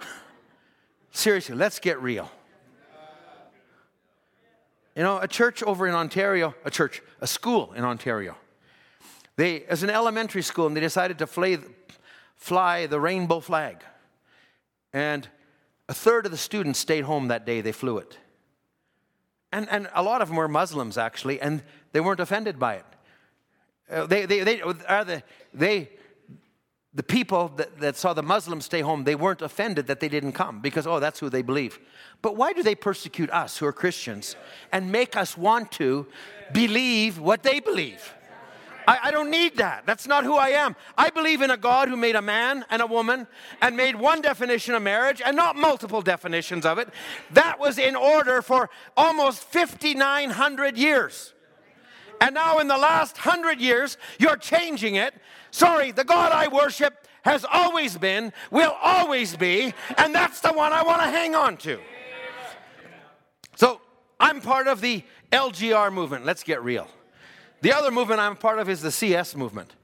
Seriously, 1.12 1.54
let's 1.54 1.78
get 1.78 1.98
real. 2.02 2.30
You 4.94 5.02
know, 5.02 5.16
a 5.16 5.26
church 5.26 5.62
over 5.62 5.88
in 5.88 5.94
Ontario, 5.94 6.54
a 6.62 6.70
church, 6.70 7.00
a 7.22 7.26
school 7.26 7.72
in 7.72 7.84
Ontario, 7.84 8.36
They, 9.36 9.64
as 9.64 9.82
an 9.82 9.90
elementary 9.90 10.42
school, 10.42 10.66
and 10.66 10.76
they 10.76 10.80
decided 10.80 11.18
to 11.18 11.26
fly, 11.26 11.58
fly 12.36 12.86
the 12.86 13.00
rainbow 13.00 13.40
flag. 13.40 13.82
And 14.92 15.28
a 15.88 15.94
third 15.94 16.24
of 16.24 16.32
the 16.32 16.38
students 16.38 16.78
stayed 16.78 17.04
home 17.04 17.28
that 17.28 17.44
day, 17.44 17.60
they 17.60 17.72
flew 17.72 17.98
it. 17.98 18.18
And, 19.52 19.68
and 19.70 19.88
a 19.94 20.02
lot 20.02 20.22
of 20.22 20.28
them 20.28 20.36
were 20.36 20.48
Muslims, 20.48 20.98
actually, 20.98 21.40
and 21.40 21.62
they 21.92 22.00
weren't 22.00 22.20
offended 22.20 22.58
by 22.58 22.74
it. 22.74 22.84
Uh, 23.90 24.06
they, 24.06 24.26
they, 24.26 24.40
they, 24.40 24.60
are 24.62 25.04
the, 25.04 25.22
they, 25.52 25.90
the 26.94 27.02
people 27.02 27.48
that, 27.56 27.78
that 27.80 27.96
saw 27.96 28.14
the 28.14 28.22
Muslims 28.22 28.64
stay 28.64 28.80
home, 28.80 29.04
they 29.04 29.14
weren't 29.14 29.42
offended 29.42 29.88
that 29.88 30.00
they 30.00 30.08
didn't 30.08 30.32
come 30.32 30.60
because, 30.60 30.86
oh, 30.86 31.00
that's 31.00 31.20
who 31.20 31.28
they 31.28 31.42
believe. 31.42 31.78
But 32.22 32.36
why 32.36 32.52
do 32.52 32.62
they 32.62 32.74
persecute 32.74 33.30
us 33.30 33.58
who 33.58 33.66
are 33.66 33.72
Christians 33.72 34.36
and 34.72 34.90
make 34.90 35.16
us 35.16 35.36
want 35.36 35.70
to 35.72 36.06
believe 36.52 37.18
what 37.18 37.42
they 37.42 37.60
believe? 37.60 38.14
I, 38.86 38.98
I, 39.04 39.10
don't 39.10 39.30
need 39.30 39.56
that. 39.56 39.86
That's 39.86 40.06
not 40.06 40.24
who 40.24 40.36
I 40.36 40.50
am. 40.50 40.76
I 40.96 41.10
believe 41.10 41.42
in 41.42 41.50
a 41.50 41.56
God 41.56 41.88
who 41.88 41.96
made 41.96 42.16
a 42.16 42.22
man 42.22 42.64
and 42.70 42.82
a 42.82 42.86
woman 42.86 43.26
and 43.60 43.76
made 43.76 43.96
one 43.96 44.20
definition 44.20 44.74
of 44.74 44.82
marriage 44.82 45.22
and 45.24 45.36
not 45.36 45.56
multiple 45.56 46.02
definitions 46.02 46.66
of 46.66 46.78
it. 46.78 46.88
That 47.32 47.58
was 47.58 47.78
in 47.78 47.96
order 47.96 48.42
for 48.42 48.70
almost 48.96 49.44
5,900 49.44 50.76
years. 50.76 51.32
And 52.20 52.34
now, 52.34 52.58
in 52.58 52.68
the 52.68 52.78
last 52.78 53.18
hundred 53.18 53.60
years, 53.60 53.98
you're 54.18 54.36
changing 54.36 54.94
it. 54.94 55.14
Sorry, 55.50 55.90
the 55.90 56.04
God 56.04 56.32
I 56.32 56.48
worship 56.48 57.06
has 57.22 57.44
always 57.44 57.98
been, 57.98 58.32
will 58.50 58.76
always 58.82 59.36
be, 59.36 59.74
and 59.98 60.14
that's 60.14 60.40
the 60.40 60.52
one 60.52 60.72
I 60.72 60.82
want 60.82 61.02
to 61.02 61.08
hang 61.08 61.34
on 61.34 61.56
to. 61.58 61.80
So, 63.56 63.80
I'm 64.20 64.40
part 64.40 64.68
of 64.68 64.80
the 64.80 65.02
LGR 65.32 65.92
movement. 65.92 66.24
Let's 66.24 66.44
get 66.44 66.62
real. 66.62 66.88
The 67.64 67.74
other 67.74 67.90
movement 67.90 68.20
I'm 68.20 68.36
part 68.36 68.58
of 68.58 68.68
is 68.68 68.82
the 68.82 68.92
CS 68.92 69.34
movement. 69.34 69.74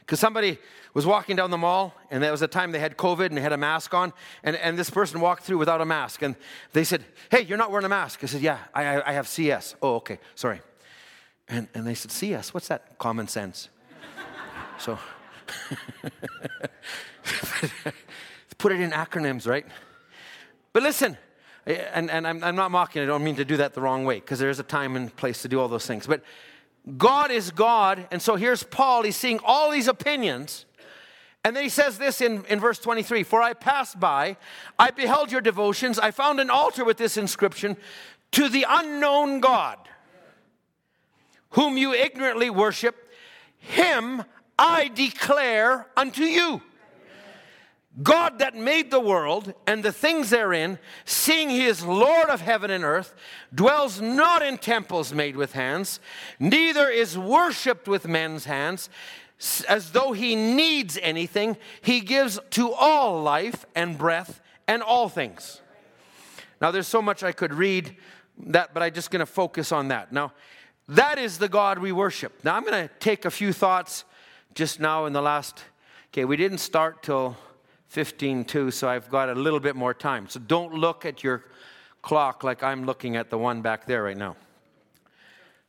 Because 0.00 0.18
somebody 0.18 0.58
was 0.92 1.06
walking 1.06 1.36
down 1.36 1.52
the 1.52 1.56
mall, 1.56 1.94
and 2.10 2.20
there 2.20 2.32
was 2.32 2.42
a 2.42 2.48
time 2.48 2.72
they 2.72 2.80
had 2.80 2.96
COVID 2.96 3.26
and 3.26 3.36
they 3.36 3.40
had 3.40 3.52
a 3.52 3.56
mask 3.56 3.94
on, 3.94 4.12
and, 4.42 4.56
and 4.56 4.76
this 4.76 4.90
person 4.90 5.20
walked 5.20 5.44
through 5.44 5.58
without 5.58 5.80
a 5.80 5.84
mask. 5.84 6.22
And 6.22 6.34
they 6.72 6.82
said, 6.82 7.04
Hey, 7.30 7.42
you're 7.42 7.56
not 7.56 7.70
wearing 7.70 7.84
a 7.84 7.88
mask. 7.88 8.24
I 8.24 8.26
said, 8.26 8.40
Yeah, 8.40 8.58
I, 8.74 9.00
I 9.02 9.12
have 9.12 9.28
CS. 9.28 9.76
Oh, 9.80 9.94
okay, 9.96 10.18
sorry. 10.34 10.62
And, 11.46 11.68
and 11.74 11.86
they 11.86 11.94
said, 11.94 12.10
CS, 12.10 12.52
what's 12.52 12.66
that? 12.66 12.98
Common 12.98 13.28
sense. 13.28 13.68
so, 14.76 14.98
put 18.58 18.72
it 18.72 18.80
in 18.80 18.90
acronyms, 18.90 19.46
right? 19.46 19.64
But 20.72 20.82
listen, 20.82 21.16
and, 21.66 22.10
and 22.10 22.26
I'm, 22.26 22.42
I'm 22.42 22.56
not 22.56 22.72
mocking, 22.72 23.04
I 23.04 23.06
don't 23.06 23.22
mean 23.22 23.36
to 23.36 23.44
do 23.44 23.58
that 23.58 23.74
the 23.74 23.80
wrong 23.80 24.04
way, 24.04 24.16
because 24.16 24.40
there 24.40 24.50
is 24.50 24.58
a 24.58 24.64
time 24.64 24.96
and 24.96 25.14
place 25.14 25.40
to 25.42 25.48
do 25.48 25.60
all 25.60 25.68
those 25.68 25.86
things. 25.86 26.04
But 26.04 26.24
God 26.96 27.30
is 27.30 27.50
God. 27.50 28.06
And 28.10 28.22
so 28.22 28.36
here's 28.36 28.62
Paul. 28.62 29.02
He's 29.02 29.16
seeing 29.16 29.40
all 29.44 29.70
these 29.70 29.88
opinions. 29.88 30.64
And 31.44 31.54
then 31.54 31.62
he 31.62 31.68
says 31.68 31.98
this 31.98 32.20
in, 32.20 32.44
in 32.46 32.60
verse 32.60 32.78
23 32.78 33.22
For 33.22 33.40
I 33.42 33.54
passed 33.54 34.00
by, 34.00 34.36
I 34.78 34.90
beheld 34.90 35.30
your 35.30 35.40
devotions, 35.40 35.98
I 35.98 36.10
found 36.10 36.40
an 36.40 36.50
altar 36.50 36.84
with 36.84 36.96
this 36.96 37.16
inscription 37.16 37.76
To 38.32 38.48
the 38.48 38.66
unknown 38.68 39.40
God, 39.40 39.78
whom 41.50 41.76
you 41.76 41.92
ignorantly 41.92 42.50
worship, 42.50 43.08
him 43.58 44.24
I 44.58 44.88
declare 44.88 45.86
unto 45.96 46.22
you. 46.24 46.62
God 48.02 48.38
that 48.38 48.54
made 48.54 48.90
the 48.90 49.00
world 49.00 49.54
and 49.66 49.82
the 49.82 49.92
things 49.92 50.30
therein, 50.30 50.78
seeing 51.04 51.50
he 51.50 51.64
is 51.64 51.84
Lord 51.84 52.28
of 52.28 52.40
heaven 52.40 52.70
and 52.70 52.84
earth, 52.84 53.14
dwells 53.52 54.00
not 54.00 54.42
in 54.42 54.58
temples 54.58 55.12
made 55.12 55.36
with 55.36 55.52
hands, 55.52 55.98
neither 56.38 56.88
is 56.88 57.18
worshiped 57.18 57.88
with 57.88 58.06
men's 58.06 58.44
hands, 58.44 58.88
as 59.68 59.92
though 59.92 60.12
he 60.12 60.36
needs 60.36 60.98
anything. 61.00 61.56
He 61.80 62.00
gives 62.00 62.38
to 62.50 62.72
all 62.72 63.22
life 63.22 63.66
and 63.74 63.96
breath 63.96 64.40
and 64.66 64.82
all 64.82 65.08
things. 65.08 65.60
Now, 66.60 66.70
there's 66.70 66.88
so 66.88 67.00
much 67.00 67.22
I 67.22 67.32
could 67.32 67.54
read 67.54 67.96
that, 68.46 68.74
but 68.74 68.82
I'm 68.82 68.92
just 68.92 69.10
going 69.10 69.20
to 69.20 69.26
focus 69.26 69.72
on 69.72 69.88
that. 69.88 70.12
Now, 70.12 70.32
that 70.88 71.18
is 71.18 71.38
the 71.38 71.48
God 71.48 71.78
we 71.78 71.92
worship. 71.92 72.44
Now, 72.44 72.56
I'm 72.56 72.64
going 72.64 72.88
to 72.88 72.94
take 72.98 73.24
a 73.24 73.30
few 73.30 73.52
thoughts 73.52 74.04
just 74.54 74.80
now 74.80 75.06
in 75.06 75.12
the 75.12 75.22
last. 75.22 75.62
Okay, 76.12 76.24
we 76.24 76.36
didn't 76.36 76.58
start 76.58 77.02
till 77.02 77.36
15 77.88 78.70
so 78.70 78.88
I've 78.88 79.08
got 79.08 79.28
a 79.28 79.34
little 79.34 79.60
bit 79.60 79.74
more 79.74 79.94
time. 79.94 80.28
So 80.28 80.40
don't 80.40 80.74
look 80.74 81.06
at 81.06 81.24
your 81.24 81.44
clock 82.02 82.44
like 82.44 82.62
I'm 82.62 82.84
looking 82.84 83.16
at 83.16 83.30
the 83.30 83.38
one 83.38 83.62
back 83.62 83.86
there 83.86 84.04
right 84.04 84.16
now. 84.16 84.36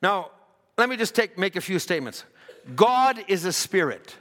Now, 0.02 0.32
let 0.78 0.90
me 0.90 0.96
just 0.96 1.16
take, 1.16 1.38
make 1.38 1.56
a 1.56 1.62
few 1.62 1.80
statements. 1.80 2.24
God 2.76 3.24
is 3.28 3.46
a 3.46 3.54
spirit. 3.54 4.16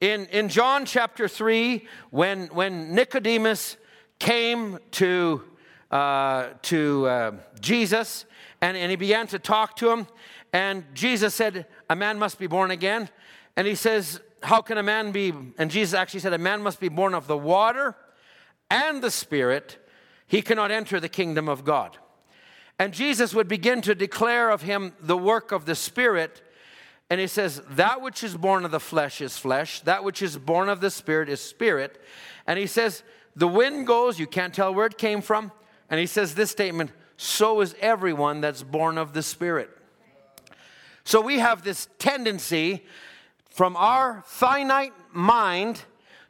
In, 0.00 0.26
in 0.26 0.48
John 0.48 0.86
chapter 0.86 1.28
3, 1.28 1.86
when, 2.10 2.46
when 2.48 2.94
Nicodemus 2.94 3.76
came 4.18 4.78
to, 4.92 5.42
uh, 5.90 6.48
to 6.62 7.06
uh, 7.06 7.32
Jesus 7.60 8.24
and, 8.62 8.76
and 8.76 8.90
he 8.90 8.96
began 8.96 9.26
to 9.28 9.38
talk 9.38 9.76
to 9.76 9.90
him, 9.90 10.06
and 10.52 10.84
Jesus 10.94 11.34
said, 11.34 11.66
A 11.88 11.96
man 11.96 12.18
must 12.18 12.38
be 12.38 12.46
born 12.46 12.70
again. 12.70 13.08
And 13.56 13.66
he 13.66 13.74
says, 13.74 14.20
how 14.42 14.62
can 14.62 14.78
a 14.78 14.82
man 14.82 15.12
be, 15.12 15.32
and 15.58 15.70
Jesus 15.70 15.94
actually 15.94 16.20
said, 16.20 16.32
a 16.32 16.38
man 16.38 16.62
must 16.62 16.80
be 16.80 16.88
born 16.88 17.14
of 17.14 17.26
the 17.26 17.36
water 17.36 17.96
and 18.70 19.02
the 19.02 19.10
Spirit. 19.10 19.78
He 20.26 20.42
cannot 20.42 20.70
enter 20.70 21.00
the 21.00 21.08
kingdom 21.08 21.48
of 21.48 21.64
God. 21.64 21.98
And 22.78 22.94
Jesus 22.94 23.34
would 23.34 23.48
begin 23.48 23.82
to 23.82 23.94
declare 23.94 24.48
of 24.50 24.62
him 24.62 24.94
the 25.00 25.16
work 25.16 25.52
of 25.52 25.66
the 25.66 25.74
Spirit. 25.74 26.40
And 27.10 27.20
he 27.20 27.26
says, 27.26 27.60
That 27.68 28.00
which 28.00 28.24
is 28.24 28.36
born 28.36 28.64
of 28.64 28.70
the 28.70 28.80
flesh 28.80 29.20
is 29.20 29.36
flesh, 29.36 29.80
that 29.80 30.02
which 30.02 30.22
is 30.22 30.38
born 30.38 30.68
of 30.68 30.80
the 30.80 30.90
Spirit 30.90 31.28
is 31.28 31.42
spirit. 31.42 32.00
And 32.46 32.58
he 32.58 32.66
says, 32.66 33.02
The 33.36 33.48
wind 33.48 33.86
goes, 33.86 34.18
you 34.18 34.26
can't 34.26 34.54
tell 34.54 34.72
where 34.72 34.86
it 34.86 34.96
came 34.96 35.20
from. 35.20 35.52
And 35.90 36.00
he 36.00 36.06
says 36.06 36.34
this 36.34 36.50
statement, 36.50 36.92
So 37.18 37.60
is 37.60 37.74
everyone 37.80 38.40
that's 38.40 38.62
born 38.62 38.96
of 38.96 39.12
the 39.12 39.22
Spirit. 39.22 39.70
So 41.04 41.20
we 41.20 41.40
have 41.40 41.62
this 41.62 41.88
tendency 41.98 42.86
from 43.50 43.76
our 43.76 44.22
finite 44.26 44.92
mind 45.12 45.84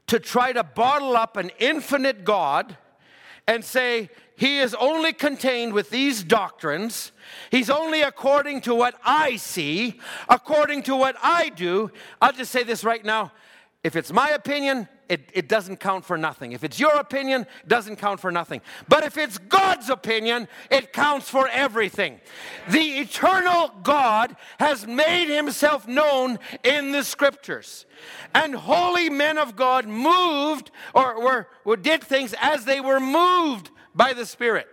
to 0.06 0.18
try 0.18 0.52
to 0.52 0.64
bottle 0.64 1.16
up 1.16 1.36
an 1.36 1.50
infinite 1.58 2.24
God 2.24 2.76
and 3.46 3.64
say, 3.64 4.10
He 4.36 4.58
is 4.58 4.74
only 4.74 5.12
contained 5.12 5.72
with 5.72 5.90
these 5.90 6.22
doctrines. 6.24 7.12
He's 7.50 7.70
only 7.70 8.02
according 8.02 8.62
to 8.62 8.74
what 8.74 8.94
I 9.04 9.36
see, 9.36 10.00
according 10.28 10.82
to 10.84 10.96
what 10.96 11.16
I 11.22 11.50
do. 11.50 11.90
I'll 12.20 12.32
just 12.32 12.50
say 12.50 12.64
this 12.64 12.82
right 12.84 13.04
now. 13.04 13.32
If 13.84 13.96
it's 13.96 14.12
my 14.12 14.30
opinion, 14.30 14.88
it, 15.10 15.28
it 15.34 15.48
doesn't 15.48 15.78
count 15.78 16.04
for 16.04 16.16
nothing. 16.16 16.52
If 16.52 16.62
it's 16.62 16.78
your 16.78 16.94
opinion, 16.96 17.42
it 17.42 17.68
doesn't 17.68 17.96
count 17.96 18.20
for 18.20 18.30
nothing. 18.30 18.60
But 18.88 19.02
if 19.02 19.18
it's 19.18 19.38
God's 19.38 19.90
opinion, 19.90 20.46
it 20.70 20.92
counts 20.92 21.28
for 21.28 21.48
everything. 21.48 22.20
The 22.68 22.98
eternal 23.00 23.72
God 23.82 24.36
has 24.60 24.86
made 24.86 25.34
himself 25.34 25.88
known 25.88 26.38
in 26.62 26.92
the 26.92 27.02
scriptures. 27.02 27.86
And 28.34 28.54
holy 28.54 29.10
men 29.10 29.36
of 29.36 29.56
God 29.56 29.86
moved 29.86 30.70
or 30.94 31.20
were, 31.20 31.48
or 31.64 31.76
did 31.76 32.04
things 32.04 32.32
as 32.40 32.64
they 32.64 32.80
were 32.80 33.00
moved 33.00 33.70
by 33.94 34.12
the 34.12 34.24
Spirit. 34.24 34.68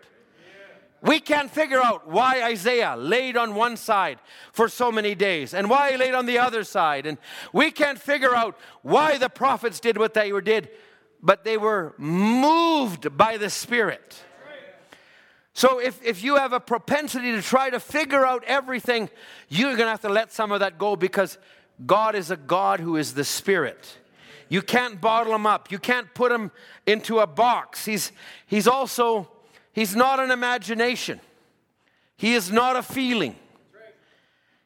We 1.02 1.20
can't 1.20 1.52
figure 1.52 1.82
out 1.82 2.08
why 2.08 2.44
Isaiah 2.44 2.96
laid 2.98 3.38
on 3.38 3.54
one 3.54 3.78
side 3.78 4.20
for 4.52 4.68
so 4.68 4.92
many 4.92 5.14
days 5.14 5.54
and 5.54 5.70
why 5.70 5.92
he 5.92 5.98
laid 5.98 6.16
on 6.16 6.26
the 6.26 6.40
other 6.40 6.64
side. 6.64 7.06
And 7.06 7.18
we 7.54 7.70
can't 7.70 8.00
figure 8.00 8.34
out 8.34 8.58
why 8.82 9.18
the 9.18 9.30
prophets 9.30 9.80
did 9.80 9.98
what 9.98 10.16
they 10.16 10.32
did, 10.42 10.70
but 11.22 11.44
they 11.44 11.58
were 11.58 11.94
moved 11.98 13.16
by 13.16 13.38
the 13.38 13.50
Spirit. 13.50 14.24
So 15.54 15.80
if, 15.80 16.04
if 16.04 16.24
you 16.24 16.36
have 16.36 16.54
a 16.54 16.60
propensity 16.60 17.32
to 17.32 17.42
try 17.42 17.70
to 17.70 17.80
figure 17.80 18.26
out 18.26 18.44
everything, 18.46 19.10
you're 19.50 19.76
going 19.76 19.86
to 19.86 19.90
have 19.90 20.02
to 20.02 20.10
let 20.10 20.32
some 20.32 20.52
of 20.52 20.60
that 20.60 20.78
go 20.78 20.96
because 20.96 21.38
God 21.86 22.16
is 22.16 22.32
a 22.32 22.38
God 22.38 22.80
who 22.80 22.96
is 22.96 23.14
the 23.14 23.24
Spirit. 23.24 23.98
You 24.50 24.62
can't 24.62 25.02
bottle 25.02 25.34
him 25.36 25.46
up. 25.46 25.72
You 25.72 25.80
can't 25.80 26.14
put 26.14 26.32
him 26.32 26.52
into 26.86 27.20
a 27.20 27.28
box. 27.28 27.86
He's, 27.86 28.12
he's 28.46 28.68
also 28.68 29.30
He's 29.78 29.96
not 29.96 30.20
an 30.20 30.32
imagination, 30.32 31.22
He 32.18 32.34
is 32.34 32.52
not 32.52 32.76
a 32.76 32.82
feeling. 32.82 33.36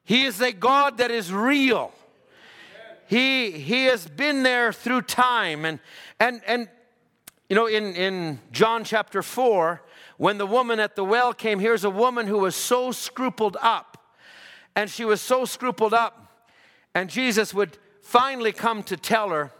He 0.05 0.23
is 0.23 0.39
a 0.39 0.53
God 0.53 0.99
that 0.99 1.11
is 1.11 1.33
real. 1.33 1.91
He, 3.07 3.51
he 3.51 3.85
has 3.85 4.07
been 4.07 4.43
there 4.43 4.71
through 4.71 5.01
time. 5.01 5.65
And, 5.65 5.79
and, 6.17 6.41
and 6.47 6.69
you 7.49 7.57
know, 7.57 7.67
in, 7.67 7.93
in 7.95 8.39
John 8.53 8.85
chapter 8.85 9.21
4, 9.21 9.81
when 10.15 10.37
the 10.37 10.45
woman 10.45 10.79
at 10.79 10.95
the 10.95 11.03
well 11.03 11.33
came, 11.33 11.59
here's 11.59 11.83
a 11.83 11.89
woman 11.89 12.25
who 12.25 12.39
was 12.39 12.55
so 12.55 12.93
scrupled 12.93 13.57
up. 13.61 13.97
And 14.77 14.89
she 14.89 15.03
was 15.03 15.19
so 15.19 15.43
scrupled 15.43 15.93
up. 15.93 16.45
And 16.95 17.09
Jesus 17.09 17.53
would 17.53 17.77
finally 18.01 18.53
come 18.53 18.81
to 18.83 18.95
tell 18.95 19.29
her, 19.29 19.51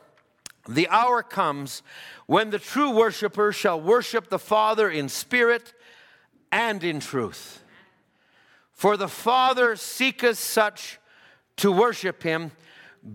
The 0.67 0.87
hour 0.87 1.21
comes 1.21 1.83
when 2.31 2.49
the 2.49 2.59
true 2.59 2.91
worshiper 2.91 3.51
shall 3.51 3.81
worship 3.81 4.29
the 4.29 4.39
Father 4.39 4.89
in 4.89 5.09
spirit 5.09 5.73
and 6.49 6.81
in 6.81 7.01
truth. 7.01 7.61
For 8.71 8.95
the 8.95 9.09
Father 9.09 9.75
seeketh 9.75 10.37
such 10.37 10.97
to 11.57 11.69
worship 11.69 12.23
him. 12.23 12.51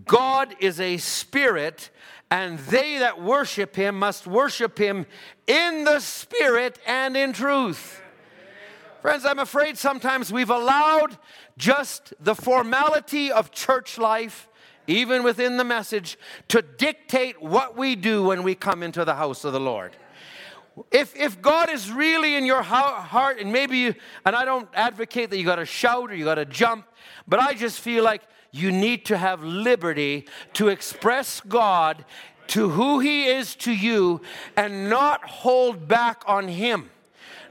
God 0.05 0.53
is 0.59 0.79
a 0.79 0.97
spirit, 0.97 1.89
and 2.29 2.59
they 2.59 2.99
that 2.99 3.19
worship 3.19 3.75
him 3.75 3.97
must 3.97 4.27
worship 4.27 4.77
him 4.77 5.07
in 5.47 5.83
the 5.83 5.99
spirit 5.99 6.77
and 6.85 7.17
in 7.17 7.33
truth. 7.33 7.99
Friends, 9.01 9.25
I'm 9.25 9.39
afraid 9.39 9.79
sometimes 9.79 10.31
we've 10.31 10.51
allowed 10.51 11.17
just 11.57 12.13
the 12.19 12.35
formality 12.35 13.31
of 13.31 13.49
church 13.49 13.97
life, 13.97 14.47
even 14.87 15.23
within 15.23 15.57
the 15.57 15.63
message, 15.63 16.17
to 16.47 16.61
dictate 16.61 17.41
what 17.41 17.77
we 17.77 17.95
do 17.95 18.23
when 18.23 18.43
we 18.43 18.55
come 18.55 18.81
into 18.81 19.05
the 19.05 19.15
house 19.15 19.43
of 19.43 19.53
the 19.53 19.59
Lord. 19.59 19.95
If, 20.91 21.15
if 21.15 21.41
God 21.41 21.69
is 21.69 21.91
really 21.91 22.35
in 22.35 22.45
your 22.45 22.61
heart, 22.61 23.39
and 23.39 23.51
maybe 23.51 23.77
you, 23.77 23.95
and 24.25 24.35
I 24.35 24.45
don't 24.45 24.69
advocate 24.73 25.29
that 25.31 25.37
you 25.37 25.43
got 25.43 25.55
to 25.55 25.65
shout 25.65 26.11
or 26.11 26.15
you 26.15 26.23
got 26.23 26.35
to 26.35 26.45
jump, 26.45 26.85
but 27.27 27.39
I 27.39 27.53
just 27.53 27.79
feel 27.79 28.03
like 28.03 28.21
you 28.51 28.71
need 28.71 29.05
to 29.05 29.17
have 29.17 29.43
liberty 29.43 30.27
to 30.53 30.69
express 30.69 31.41
God 31.41 32.05
to 32.47 32.69
who 32.69 32.99
He 32.99 33.25
is 33.25 33.55
to 33.57 33.71
you 33.71 34.21
and 34.55 34.89
not 34.89 35.25
hold 35.25 35.87
back 35.87 36.23
on 36.27 36.47
Him. 36.47 36.89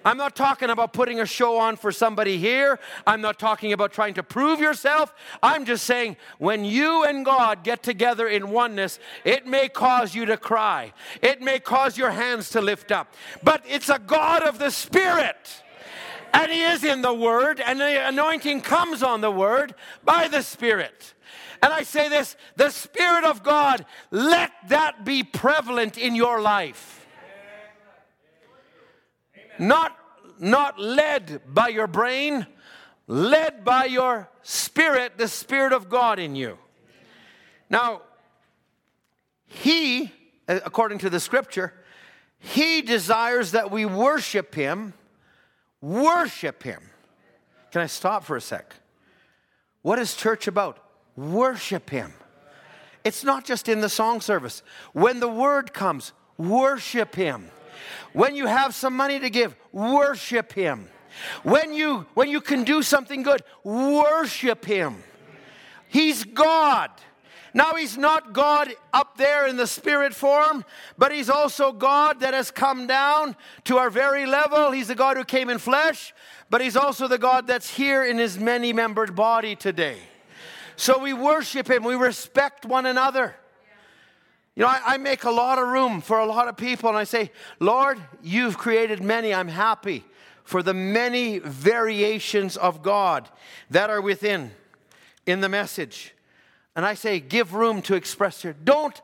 I'm 0.07 0.17
not 0.17 0.37
talking 0.37 0.71
about 0.71 0.93
putting 0.93 1.19
a 1.19 1.27
show 1.27 1.59
on 1.59 1.75
for 1.75 1.91
somebody 1.91 2.39
here. 2.39 2.79
I'm 3.09 3.21
not 3.21 3.41
talking 3.41 3.73
about 3.73 3.93
trying 3.93 4.15
to 4.15 4.23
prove 4.23 4.61
yourself. 4.61 5.13
I'm 5.43 5.65
just 5.65 5.83
saying 5.83 6.17
when 6.39 6.65
you 6.65 7.03
and 7.03 7.25
God 7.25 7.65
get 7.65 7.83
together 7.83 8.29
in 8.29 8.51
oneness, 8.51 9.01
it 9.25 9.49
may 9.49 9.69
cause 9.69 10.15
you 10.15 10.25
to 10.27 10.37
cry, 10.37 10.93
it 11.23 11.43
may 11.43 11.59
cause 11.59 11.99
your 11.99 12.13
hands 12.13 12.51
to 12.51 12.61
lift 12.61 12.93
up, 12.93 13.13
but 13.43 13.65
it's 13.67 13.89
a 13.89 13.99
God 13.99 14.45
of 14.45 14.61
the 14.61 14.71
Spirit. 14.71 15.65
And 16.33 16.53
He 16.53 16.63
is 16.63 16.85
in 16.85 17.03
the 17.03 17.15
Word, 17.15 17.59
and 17.59 17.81
the 17.81 18.07
anointing 18.07 18.61
comes 18.61 19.03
on 19.03 19.23
the 19.23 19.31
Word 19.33 19.75
by 20.05 20.29
the 20.29 20.43
Spirit. 20.43 21.15
And 21.61 21.73
I 21.73 21.83
say 21.83 22.09
this 22.09 22.37
the 22.55 22.71
Spirit 22.71 23.25
of 23.25 23.43
God, 23.43 23.85
let 24.13 24.53
that 24.69 25.05
be 25.05 25.25
prevalent 25.25 25.99
in 25.99 26.15
your 26.15 26.41
life. 26.41 27.06
Not, 29.59 29.97
not 30.39 30.79
led 30.79 31.43
by 31.53 31.69
your 31.69 31.87
brain, 31.87 32.47
led 33.07 33.65
by 33.65 33.85
your 33.87 34.29
spirit, 34.43 35.19
the 35.19 35.29
Spirit 35.29 35.73
of 35.73 35.89
God 35.89 36.19
in 36.19 36.37
you. 36.37 36.59
Now, 37.71 38.03
He, 39.47 40.13
uh, 40.49 40.61
according 40.65 40.99
to 40.99 41.11
the 41.11 41.21
scripture, 41.21 41.73
He 42.39 42.83
desires 42.83 43.53
that 43.53 43.71
we 43.71 43.85
worship 43.85 44.55
Him. 44.55 44.95
Worship 45.81 46.63
Him. 46.63 46.83
Can 47.71 47.83
I 47.83 47.87
stop 47.87 48.25
for 48.25 48.37
a 48.37 48.41
sec? 48.41 48.75
What 49.83 49.99
is 49.99 50.15
church 50.15 50.49
about? 50.49 50.79
Worship 51.17 51.91
Him. 51.91 52.13
It's 53.05 53.23
not 53.23 53.45
just 53.45 53.69
in 53.69 53.81
the 53.81 53.89
song 53.89 54.21
service. 54.21 54.63
When 54.93 55.21
the 55.21 55.29
word 55.29 55.73
comes, 55.73 56.13
worship 56.39 57.15
Him. 57.15 57.51
When 58.17 58.35
you 58.35 58.47
have 58.47 58.75
some 58.75 58.97
money 58.97 59.21
to 59.21 59.29
give, 59.29 59.55
worship 59.73 60.55
Him. 60.55 60.89
When 61.43 61.75
you, 61.75 62.07
when 62.15 62.31
you 62.31 62.41
can 62.41 62.65
do 62.65 62.81
something 62.81 63.23
good, 63.23 63.43
worship 63.63 64.65
Him. 64.65 65.03
He's 65.89 66.25
God. 66.25 66.91
Now, 67.53 67.75
He's 67.75 67.99
not 67.99 68.33
God 68.33 68.73
up 68.91 69.19
there 69.19 69.47
in 69.47 69.59
the 69.59 69.67
spirit 69.67 70.15
form, 70.15 70.65
but 70.97 71.13
He's 71.13 71.29
also 71.29 71.73
God 71.73 72.21
that 72.21 72.33
has 72.33 72.51
come 72.51 72.87
down 72.87 73.37
to 73.65 73.77
our 73.77 73.91
very 73.91 74.25
level. 74.25 74.71
He's 74.71 74.89
the 74.89 74.95
God 74.95 75.19
who 75.19 75.25
came 75.25 75.51
in 75.51 75.59
flesh, 75.59 76.15
but 76.49 76.63
He's 76.63 76.75
also 76.75 77.09
the 77.09 77.19
God 77.19 77.47
that's 77.47 77.69
here 77.69 78.03
in 78.03 78.17
His 78.17 78.39
many 78.39 78.73
membered 78.73 79.15
body 79.15 79.55
today. 79.55 79.99
So 80.77 80.99
we 80.99 81.13
worship 81.13 81.69
Him, 81.69 81.85
we 81.85 81.97
respect 81.97 82.65
one 82.65 82.87
another. 82.87 83.35
You 84.57 84.63
know, 84.63 84.69
I, 84.69 84.81
I, 84.87 84.97
make 84.97 85.25
a 85.25 85.31
lot 85.31 85.59
of 85.59 85.69
room 85.69 86.01
for 86.01 86.19
a 86.19 86.25
lot 86.25 86.49
of 86.49 86.57
people, 86.57 86.89
and 86.89 86.97
I 86.97 87.05
say, 87.05 87.31
Lord, 87.61 88.01
you've 88.23 88.57
created 88.57 89.03
many. 89.03 89.35
I'm 89.35 89.49
happy 89.49 90.03
for 90.45 90.63
the 90.63 90.73
many 90.73 91.39
variations 91.41 92.57
of 92.57 92.83
God 92.83 93.29
that 93.69 93.91
are 93.91 94.01
within 94.01 94.53
in 95.27 95.43
the 95.43 95.51
message. 95.51 96.15
And 96.75 96.87
I 96.87 96.95
say, 96.95 97.21
give 97.21 97.53
room 97.53 97.83
to 97.83 97.95
express 97.95 98.45
your. 98.45 98.55
Don't, 98.65 98.99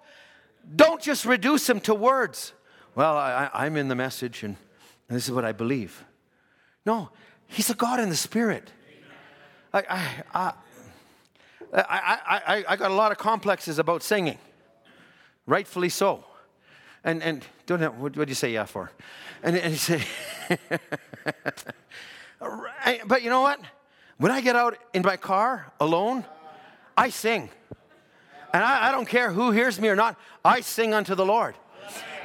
don't 0.74 1.02
just 1.02 1.26
reduce 1.26 1.66
them 1.66 1.80
to 1.80 1.94
words. 1.94 2.54
Well, 2.94 3.18
I, 3.18 3.50
I'm 3.52 3.76
in 3.76 3.88
the 3.88 3.94
message, 3.94 4.42
and, 4.42 4.56
and 5.10 5.16
this 5.16 5.26
is 5.26 5.32
what 5.32 5.44
I 5.44 5.52
believe. 5.52 6.02
No, 6.86 7.10
He's 7.46 7.68
a 7.68 7.74
God 7.74 8.00
in 8.00 8.08
the 8.08 8.16
Spirit. 8.16 8.70
I, 9.74 9.82
I, 9.90 10.22
I, 10.32 10.52
I, 11.74 12.40
I, 12.46 12.64
I 12.68 12.76
got 12.76 12.90
a 12.90 12.94
lot 12.94 13.12
of 13.12 13.18
complexes 13.18 13.78
about 13.78 14.02
singing 14.02 14.38
rightfully 15.47 15.89
so. 15.89 16.24
And, 17.05 17.23
and 17.23 17.44
don't 17.66 17.81
know, 17.81 17.90
what 17.90 18.14
do 18.14 18.24
you 18.27 18.35
say 18.35 18.52
yeah 18.52 18.64
for? 18.64 18.93
And, 19.43 19.56
and 19.56 19.73
you 19.73 19.78
say, 19.78 20.02
but 23.06 23.23
you 23.23 23.31
know 23.31 23.40
what? 23.43 23.60
When 24.19 24.31
I 24.31 24.40
get 24.40 24.55
out 24.55 24.77
in 24.93 25.02
my 25.02 25.16
car 25.16 25.73
alone, 25.81 26.24
I 26.97 27.10
sing. 27.10 27.51
And 28.55 28.62
I, 28.62 28.89
I 28.89 28.93
don't 28.93 29.09
care 29.09 29.32
who 29.32 29.51
hears 29.51 29.81
me 29.81 29.89
or 29.89 29.97
not, 29.97 30.16
I 30.44 30.60
sing 30.60 30.94
unto 30.94 31.14
the 31.14 31.24
Lord. 31.24 31.56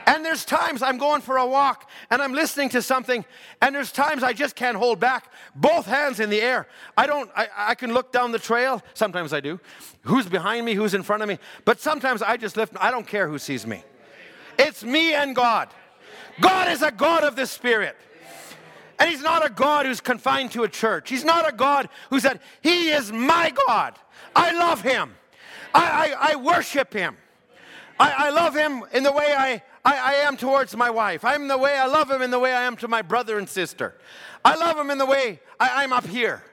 And 0.08 0.24
there's 0.24 0.46
times 0.46 0.82
I'm 0.82 0.98
going 0.98 1.22
for 1.22 1.36
a 1.36 1.46
walk 1.46 1.90
and 2.10 2.22
I'm 2.22 2.34
listening 2.34 2.70
to 2.70 2.82
something, 2.82 3.26
and 3.62 3.76
there's 3.76 3.92
times 3.92 4.24
I 4.24 4.32
just 4.32 4.56
can't 4.56 4.78
hold 4.78 5.02
back, 5.02 5.32
both 5.54 5.86
hands 5.86 6.22
in 6.22 6.30
the 6.30 6.42
air. 6.42 6.68
I 6.98 7.06
don't, 7.06 7.30
I, 7.36 7.50
I 7.56 7.76
can 7.76 7.94
look 7.94 8.14
down 8.14 8.32
the 8.32 8.40
trail. 8.40 8.82
Sometimes 8.94 9.34
I 9.34 9.42
do. 9.42 9.60
Who's 10.04 10.26
behind 10.26 10.66
me, 10.66 10.74
who's 10.76 10.94
in 10.94 11.04
front 11.04 11.24
of 11.24 11.30
me. 11.30 11.38
But 11.66 11.82
sometimes 11.82 12.22
I 12.22 12.38
just 12.38 12.56
lift, 12.56 12.74
I 12.80 12.90
don't 12.90 13.06
care 13.06 13.28
who 13.28 13.38
sees 13.38 13.68
me. 13.68 13.84
It's 14.58 14.82
me 14.84 15.14
and 15.14 15.36
God. 15.36 15.68
God 16.40 16.72
is 16.72 16.82
a 16.82 16.92
God 16.92 17.26
of 17.26 17.36
the 17.36 17.46
Spirit. 17.46 17.98
And 19.00 19.10
He's 19.10 19.22
not 19.22 19.46
a 19.46 19.50
God 19.50 19.86
who's 19.86 20.02
confined 20.02 20.52
to 20.52 20.64
a 20.64 20.70
church. 20.70 21.10
He's 21.10 21.26
not 21.26 21.48
a 21.48 21.52
God 21.52 21.90
who 22.10 22.20
said, 22.22 22.40
He 22.62 22.90
is 22.90 23.12
my 23.12 23.52
God. 23.68 23.96
I 24.36 24.58
love 24.58 24.82
Him. 24.82 25.16
I, 25.74 26.16
I, 26.18 26.32
I 26.32 26.36
worship 26.38 26.94
Him. 26.94 27.18
I, 28.00 28.28
I 28.28 28.30
love 28.30 28.56
Him 28.56 28.84
in 28.94 29.04
the 29.04 29.12
way 29.12 29.34
I, 29.38 29.62
I, 29.88 29.96
I 29.96 30.14
am 30.28 30.36
towards 30.36 30.76
my 30.76 30.90
wife. 30.90 31.24
I'm 31.24 31.48
the 31.48 31.58
way 31.58 31.78
I 31.78 31.86
love 31.86 32.12
him 32.12 32.22
in 32.22 32.30
the 32.30 32.40
way 32.40 32.52
I 32.52 32.64
am 32.64 32.76
to 32.78 32.90
my 32.90 33.02
brother 33.02 33.38
and 33.38 33.48
sister. 33.48 33.96
I 34.44 34.56
love 34.56 34.78
him 34.78 34.92
in 34.92 34.98
the 34.98 35.06
way 35.06 35.40
I, 35.62 35.82
I'm 35.82 35.94
up 35.94 36.06
here. 36.06 36.44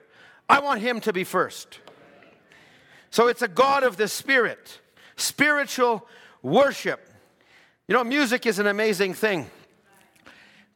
I 0.49 0.61
want 0.61 0.81
him 0.81 1.01
to 1.01 1.13
be 1.13 1.25
first. 1.25 1.81
So 3.11 3.27
it's 3.27 3.43
a 3.43 3.49
God 3.49 3.83
of 3.83 3.97
the 3.97 4.07
Spirit, 4.07 4.79
spiritual 5.17 6.07
worship. 6.43 7.01
You 7.89 7.95
know, 7.95 8.05
music 8.05 8.47
is 8.47 8.61
an 8.61 8.69
amazing 8.69 9.15
thing. 9.15 9.51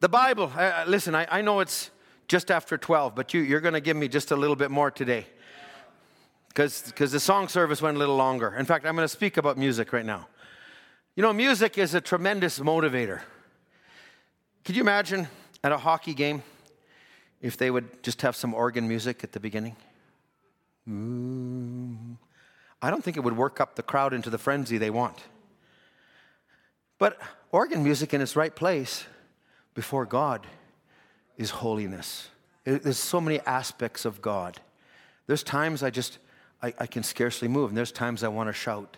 The 0.00 0.08
Bible, 0.08 0.52
uh, 0.56 0.84
listen, 0.88 1.14
I, 1.14 1.28
I, 1.30 1.42
know 1.42 1.60
it's 1.60 1.90
just 2.26 2.50
after 2.50 2.76
12, 2.76 3.14
but 3.14 3.34
you, 3.34 3.40
you're 3.40 3.60
going 3.60 3.74
to 3.74 3.80
give 3.80 3.96
me 3.96 4.08
just 4.08 4.32
a 4.32 4.36
little 4.36 4.56
bit 4.56 4.72
more 4.72 4.90
today 4.90 5.26
because 6.48 6.82
the 6.90 7.20
song 7.20 7.46
service 7.46 7.80
went 7.80 7.94
a 7.94 8.00
little 8.00 8.16
longer. 8.16 8.56
In 8.56 8.66
fact, 8.66 8.84
I'm 8.84 8.96
going 8.96 9.04
to 9.04 9.12
speak 9.12 9.36
about 9.36 9.56
music 9.56 9.92
right 9.92 10.06
now. 10.06 10.26
You 11.18 11.22
know, 11.22 11.32
music 11.32 11.78
is 11.78 11.94
a 11.94 12.00
tremendous 12.00 12.60
motivator. 12.60 13.22
Could 14.64 14.76
you 14.76 14.82
imagine 14.82 15.26
at 15.64 15.72
a 15.72 15.76
hockey 15.76 16.14
game 16.14 16.44
if 17.42 17.56
they 17.56 17.72
would 17.72 18.04
just 18.04 18.22
have 18.22 18.36
some 18.36 18.54
organ 18.54 18.86
music 18.86 19.24
at 19.24 19.32
the 19.32 19.40
beginning? 19.40 19.74
Mm. 20.88 22.18
I 22.80 22.90
don't 22.90 23.02
think 23.02 23.16
it 23.16 23.24
would 23.24 23.36
work 23.36 23.60
up 23.60 23.74
the 23.74 23.82
crowd 23.82 24.14
into 24.14 24.30
the 24.30 24.38
frenzy 24.38 24.78
they 24.78 24.90
want. 24.90 25.24
But 26.98 27.18
organ 27.50 27.82
music 27.82 28.14
in 28.14 28.20
its 28.20 28.36
right 28.36 28.54
place 28.54 29.04
before 29.74 30.06
God 30.06 30.46
is 31.36 31.50
holiness. 31.50 32.28
There's 32.62 32.96
so 32.96 33.20
many 33.20 33.40
aspects 33.40 34.04
of 34.04 34.22
God. 34.22 34.60
There's 35.26 35.42
times 35.42 35.82
I 35.82 35.90
just, 35.90 36.18
I, 36.62 36.72
I 36.78 36.86
can 36.86 37.02
scarcely 37.02 37.48
move, 37.48 37.70
and 37.70 37.76
there's 37.76 37.90
times 37.90 38.22
I 38.22 38.28
want 38.28 38.48
to 38.50 38.52
shout. 38.52 38.96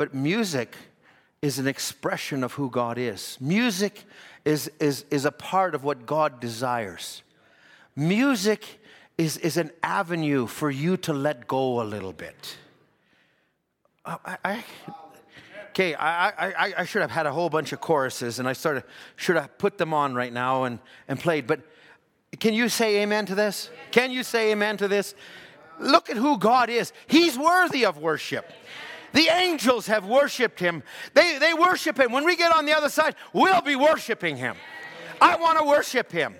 But 0.00 0.14
music 0.14 0.76
is 1.42 1.58
an 1.58 1.68
expression 1.68 2.42
of 2.42 2.54
who 2.54 2.70
God 2.70 2.96
is. 2.96 3.36
Music 3.38 4.04
is, 4.46 4.70
is, 4.80 5.04
is 5.10 5.26
a 5.26 5.30
part 5.30 5.74
of 5.74 5.84
what 5.84 6.06
God 6.06 6.40
desires. 6.40 7.22
Music 7.94 8.64
is, 9.18 9.36
is 9.36 9.58
an 9.58 9.70
avenue 9.82 10.46
for 10.46 10.70
you 10.70 10.96
to 10.96 11.12
let 11.12 11.46
go 11.46 11.82
a 11.82 11.84
little 11.84 12.14
bit. 12.14 12.56
Uh, 14.06 14.16
I, 14.24 14.38
I, 14.42 14.64
okay, 15.68 15.94
I, 15.94 16.28
I, 16.28 16.74
I 16.78 16.84
should 16.86 17.02
have 17.02 17.10
had 17.10 17.26
a 17.26 17.32
whole 17.32 17.50
bunch 17.50 17.74
of 17.74 17.82
choruses 17.82 18.38
and 18.38 18.48
I 18.48 18.54
sort 18.54 18.78
of 18.78 18.84
should 19.16 19.36
have 19.36 19.58
put 19.58 19.76
them 19.76 19.92
on 19.92 20.14
right 20.14 20.32
now 20.32 20.64
and, 20.64 20.78
and 21.08 21.20
played. 21.20 21.46
But 21.46 21.60
can 22.38 22.54
you 22.54 22.70
say 22.70 23.02
amen 23.02 23.26
to 23.26 23.34
this? 23.34 23.68
Can 23.90 24.12
you 24.12 24.22
say 24.22 24.52
amen 24.52 24.78
to 24.78 24.88
this? 24.88 25.14
Look 25.78 26.08
at 26.08 26.16
who 26.16 26.38
God 26.38 26.70
is. 26.70 26.90
He's 27.06 27.38
worthy 27.38 27.84
of 27.84 27.98
worship. 27.98 28.50
The 29.12 29.28
angels 29.28 29.86
have 29.86 30.06
worshiped 30.06 30.60
him. 30.60 30.82
They, 31.14 31.38
they 31.38 31.54
worship 31.54 31.98
him. 31.98 32.12
When 32.12 32.24
we 32.24 32.36
get 32.36 32.54
on 32.54 32.66
the 32.66 32.72
other 32.72 32.88
side, 32.88 33.16
we'll 33.32 33.62
be 33.62 33.76
worshiping 33.76 34.36
him. 34.36 34.56
I 35.20 35.36
want 35.36 35.58
to 35.58 35.64
worship 35.64 36.12
him. 36.12 36.34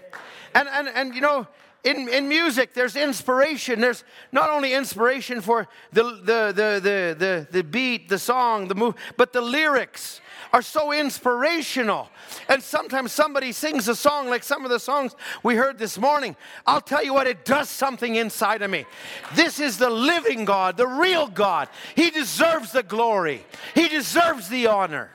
And, 0.55 0.69
and, 0.69 0.89
and 0.89 1.15
you 1.15 1.21
know, 1.21 1.47
in, 1.85 2.09
in 2.09 2.29
music, 2.29 2.75
there's 2.75 2.97
inspiration. 2.97 3.81
There's 3.81 4.05
not 4.33 4.51
only 4.51 4.75
inspiration 4.75 5.41
for 5.41 5.67
the, 5.93 6.03
the, 6.03 6.53
the, 6.55 6.81
the, 6.83 7.17
the, 7.19 7.47
the 7.51 7.65
beat, 7.65 8.09
the 8.09 8.19
song, 8.19 8.69
the 8.69 8.75
move, 8.75 8.95
but 9.17 9.33
the 9.33 9.41
lyrics 9.41 10.21
are 10.53 10.63
so 10.63 10.93
inspirational. 10.93 12.09
And 12.49 12.63
sometimes 12.63 13.13
somebody 13.13 13.53
sings 13.53 13.89
a 13.89 13.95
song 13.95 14.29
like 14.29 14.43
some 14.43 14.65
of 14.65 14.71
the 14.71 14.81
songs 14.81 15.15
we 15.43 15.57
heard 15.57 15.79
this 15.79 15.99
morning. 15.99 16.37
I'll 16.67 16.81
tell 16.81 17.05
you 17.05 17.15
what, 17.15 17.27
it 17.27 17.45
does 17.45 17.69
something 17.69 18.17
inside 18.17 18.63
of 18.63 18.71
me. 18.71 18.87
This 19.35 19.61
is 19.61 19.79
the 19.79 19.91
living 19.91 20.45
God, 20.45 20.77
the 20.77 20.87
real 20.87 21.29
God. 21.29 21.69
He 21.95 22.11
deserves 22.11 22.73
the 22.73 22.83
glory, 22.83 23.45
He 23.75 23.89
deserves 23.89 24.49
the 24.49 24.67
honor. 24.67 25.11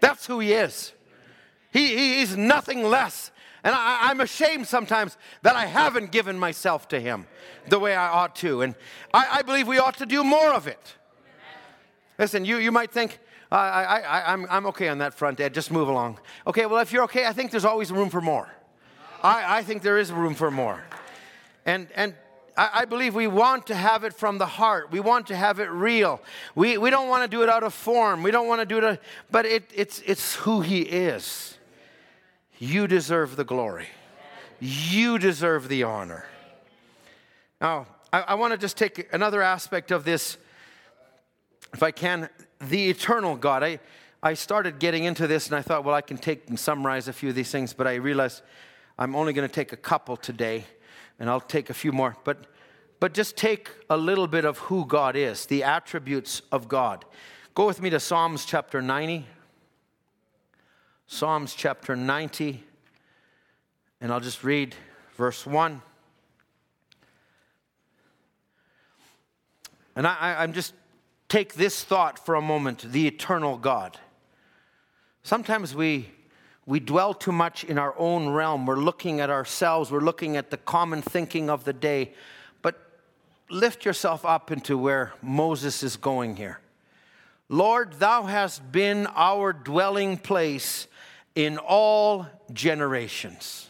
That's 0.00 0.26
who 0.26 0.40
He 0.40 0.52
is. 0.52 0.92
He, 1.72 1.88
he 1.96 2.14
He's 2.18 2.36
nothing 2.36 2.82
less 2.82 3.30
and 3.66 3.74
I, 3.74 4.12
am 4.12 4.20
ashamed 4.20 4.68
sometimes 4.68 5.18
that 5.42 5.56
I 5.56 5.66
haven't 5.66 6.12
given 6.12 6.38
myself 6.38 6.86
to 6.90 7.00
Him 7.00 7.26
the 7.68 7.80
way 7.80 7.96
I 7.96 8.08
ought 8.08 8.36
to. 8.36 8.62
And 8.62 8.76
I, 9.12 9.38
I 9.38 9.42
believe 9.42 9.66
we 9.66 9.80
ought 9.80 9.96
to 9.96 10.06
do 10.06 10.22
more 10.22 10.52
of 10.52 10.68
it. 10.68 10.94
Listen, 12.16 12.44
you, 12.44 12.58
you 12.58 12.70
might 12.70 12.92
think, 12.92 13.18
I, 13.50 13.56
I, 13.56 14.32
I'm, 14.32 14.46
I'm 14.50 14.66
okay 14.66 14.88
on 14.88 14.98
that 14.98 15.14
front, 15.14 15.40
Ed. 15.40 15.54
Just 15.54 15.70
move 15.70 15.88
along. 15.88 16.18
Okay, 16.46 16.66
well, 16.66 16.80
if 16.80 16.92
you're 16.92 17.04
okay, 17.04 17.26
I 17.26 17.32
think 17.32 17.50
there's 17.50 17.64
always 17.64 17.92
room 17.92 18.10
for 18.10 18.20
more. 18.20 18.50
I, 19.22 19.58
I 19.58 19.62
think 19.62 19.82
there 19.82 19.98
is 19.98 20.12
room 20.12 20.34
for 20.34 20.50
more. 20.50 20.82
And, 21.64 21.88
and 21.94 22.14
I, 22.56 22.70
I 22.74 22.84
believe 22.84 23.14
we 23.14 23.26
want 23.26 23.68
to 23.68 23.74
have 23.74 24.04
it 24.04 24.12
from 24.12 24.38
the 24.38 24.46
heart. 24.46 24.90
We 24.90 25.00
want 25.00 25.28
to 25.28 25.36
have 25.36 25.60
it 25.60 25.70
real. 25.70 26.20
We, 26.54 26.78
we 26.78 26.90
don't 26.90 27.08
want 27.08 27.22
to 27.22 27.28
do 27.28 27.42
it 27.42 27.48
out 27.48 27.62
of 27.62 27.72
form. 27.72 28.22
We 28.22 28.30
don't 28.30 28.48
want 28.48 28.60
to 28.60 28.66
do 28.66 28.84
it, 28.84 29.00
but 29.30 29.46
it, 29.46 29.70
it's, 29.74 30.00
it's 30.06 30.34
who 30.36 30.60
He 30.60 30.82
is. 30.82 31.56
You 32.58 32.86
deserve 32.86 33.36
the 33.36 33.44
glory. 33.44 33.86
You 34.58 35.18
deserve 35.18 35.68
the 35.68 35.82
honor. 35.82 36.24
Now, 37.60 37.86
I, 38.12 38.20
I 38.20 38.34
want 38.34 38.52
to 38.52 38.58
just 38.58 38.76
take 38.76 39.12
another 39.12 39.42
aspect 39.42 39.90
of 39.90 40.04
this, 40.04 40.38
if 41.74 41.82
I 41.82 41.90
can, 41.90 42.28
the 42.60 42.90
eternal 42.90 43.36
God. 43.36 43.62
I, 43.62 43.80
I 44.22 44.34
started 44.34 44.78
getting 44.78 45.04
into 45.04 45.26
this 45.26 45.46
and 45.46 45.56
I 45.56 45.62
thought, 45.62 45.84
well, 45.84 45.94
I 45.94 46.00
can 46.00 46.18
take 46.18 46.48
and 46.48 46.58
summarize 46.58 47.08
a 47.08 47.12
few 47.12 47.28
of 47.28 47.34
these 47.34 47.50
things, 47.50 47.72
but 47.72 47.86
I 47.86 47.94
realized 47.94 48.42
I'm 48.98 49.14
only 49.14 49.32
going 49.32 49.48
to 49.48 49.54
take 49.54 49.72
a 49.72 49.76
couple 49.76 50.16
today, 50.16 50.64
and 51.18 51.28
I'll 51.28 51.40
take 51.40 51.68
a 51.68 51.74
few 51.74 51.92
more. 51.92 52.16
But, 52.24 52.46
but 52.98 53.12
just 53.12 53.36
take 53.36 53.70
a 53.90 53.96
little 53.96 54.26
bit 54.26 54.44
of 54.44 54.58
who 54.58 54.86
God 54.86 55.16
is, 55.16 55.46
the 55.46 55.62
attributes 55.62 56.40
of 56.50 56.66
God. 56.66 57.04
Go 57.54 57.66
with 57.66 57.82
me 57.82 57.90
to 57.90 58.00
Psalms 58.00 58.44
chapter 58.44 58.80
90. 58.80 59.26
Psalms 61.08 61.54
chapter 61.54 61.94
90, 61.94 62.64
and 64.00 64.12
I'll 64.12 64.18
just 64.18 64.42
read 64.42 64.74
verse 65.16 65.46
1. 65.46 65.80
And 69.94 70.04
I, 70.04 70.42
am 70.42 70.52
just 70.52 70.74
take 71.28 71.54
this 71.54 71.82
thought 71.82 72.24
for 72.24 72.34
a 72.34 72.42
moment 72.42 72.92
the 72.92 73.06
eternal 73.06 73.56
God. 73.56 73.98
Sometimes 75.22 75.74
we, 75.74 76.08
we 76.66 76.78
dwell 76.80 77.12
too 77.12 77.32
much 77.32 77.64
in 77.64 77.78
our 77.78 77.94
own 77.98 78.28
realm. 78.28 78.66
We're 78.66 78.76
looking 78.76 79.20
at 79.20 79.30
ourselves, 79.30 79.90
we're 79.90 80.00
looking 80.00 80.36
at 80.36 80.50
the 80.50 80.56
common 80.56 81.02
thinking 81.02 81.50
of 81.50 81.64
the 81.64 81.72
day. 81.72 82.12
But 82.62 82.80
lift 83.50 83.84
yourself 83.84 84.24
up 84.24 84.52
into 84.52 84.78
where 84.78 85.12
Moses 85.22 85.82
is 85.82 85.96
going 85.96 86.36
here. 86.36 86.60
Lord, 87.48 87.94
thou 87.94 88.24
hast 88.24 88.72
been 88.72 89.06
our 89.14 89.52
dwelling 89.52 90.16
place 90.16 90.88
in 91.34 91.58
all 91.58 92.26
generations. 92.52 93.68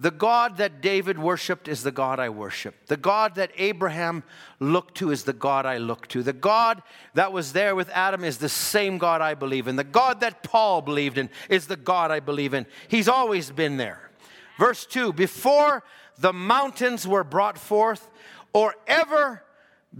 The 0.00 0.10
God 0.10 0.56
that 0.56 0.80
David 0.80 1.18
worshiped 1.18 1.68
is 1.68 1.82
the 1.82 1.92
God 1.92 2.18
I 2.18 2.30
worship. 2.30 2.86
The 2.86 2.96
God 2.96 3.34
that 3.34 3.50
Abraham 3.58 4.22
looked 4.58 4.94
to 4.96 5.10
is 5.10 5.24
the 5.24 5.34
God 5.34 5.66
I 5.66 5.76
look 5.76 6.08
to. 6.08 6.22
The 6.22 6.32
God 6.32 6.82
that 7.12 7.34
was 7.34 7.52
there 7.52 7.76
with 7.76 7.90
Adam 7.90 8.24
is 8.24 8.38
the 8.38 8.48
same 8.48 8.96
God 8.96 9.20
I 9.20 9.34
believe 9.34 9.68
in. 9.68 9.76
The 9.76 9.84
God 9.84 10.20
that 10.20 10.42
Paul 10.42 10.80
believed 10.80 11.18
in 11.18 11.28
is 11.50 11.66
the 11.66 11.76
God 11.76 12.10
I 12.10 12.20
believe 12.20 12.54
in. 12.54 12.64
He's 12.88 13.08
always 13.08 13.50
been 13.50 13.76
there. 13.76 14.10
Verse 14.58 14.86
2 14.86 15.12
Before 15.12 15.84
the 16.18 16.32
mountains 16.32 17.06
were 17.06 17.24
brought 17.24 17.58
forth, 17.58 18.08
or 18.54 18.74
ever 18.86 19.42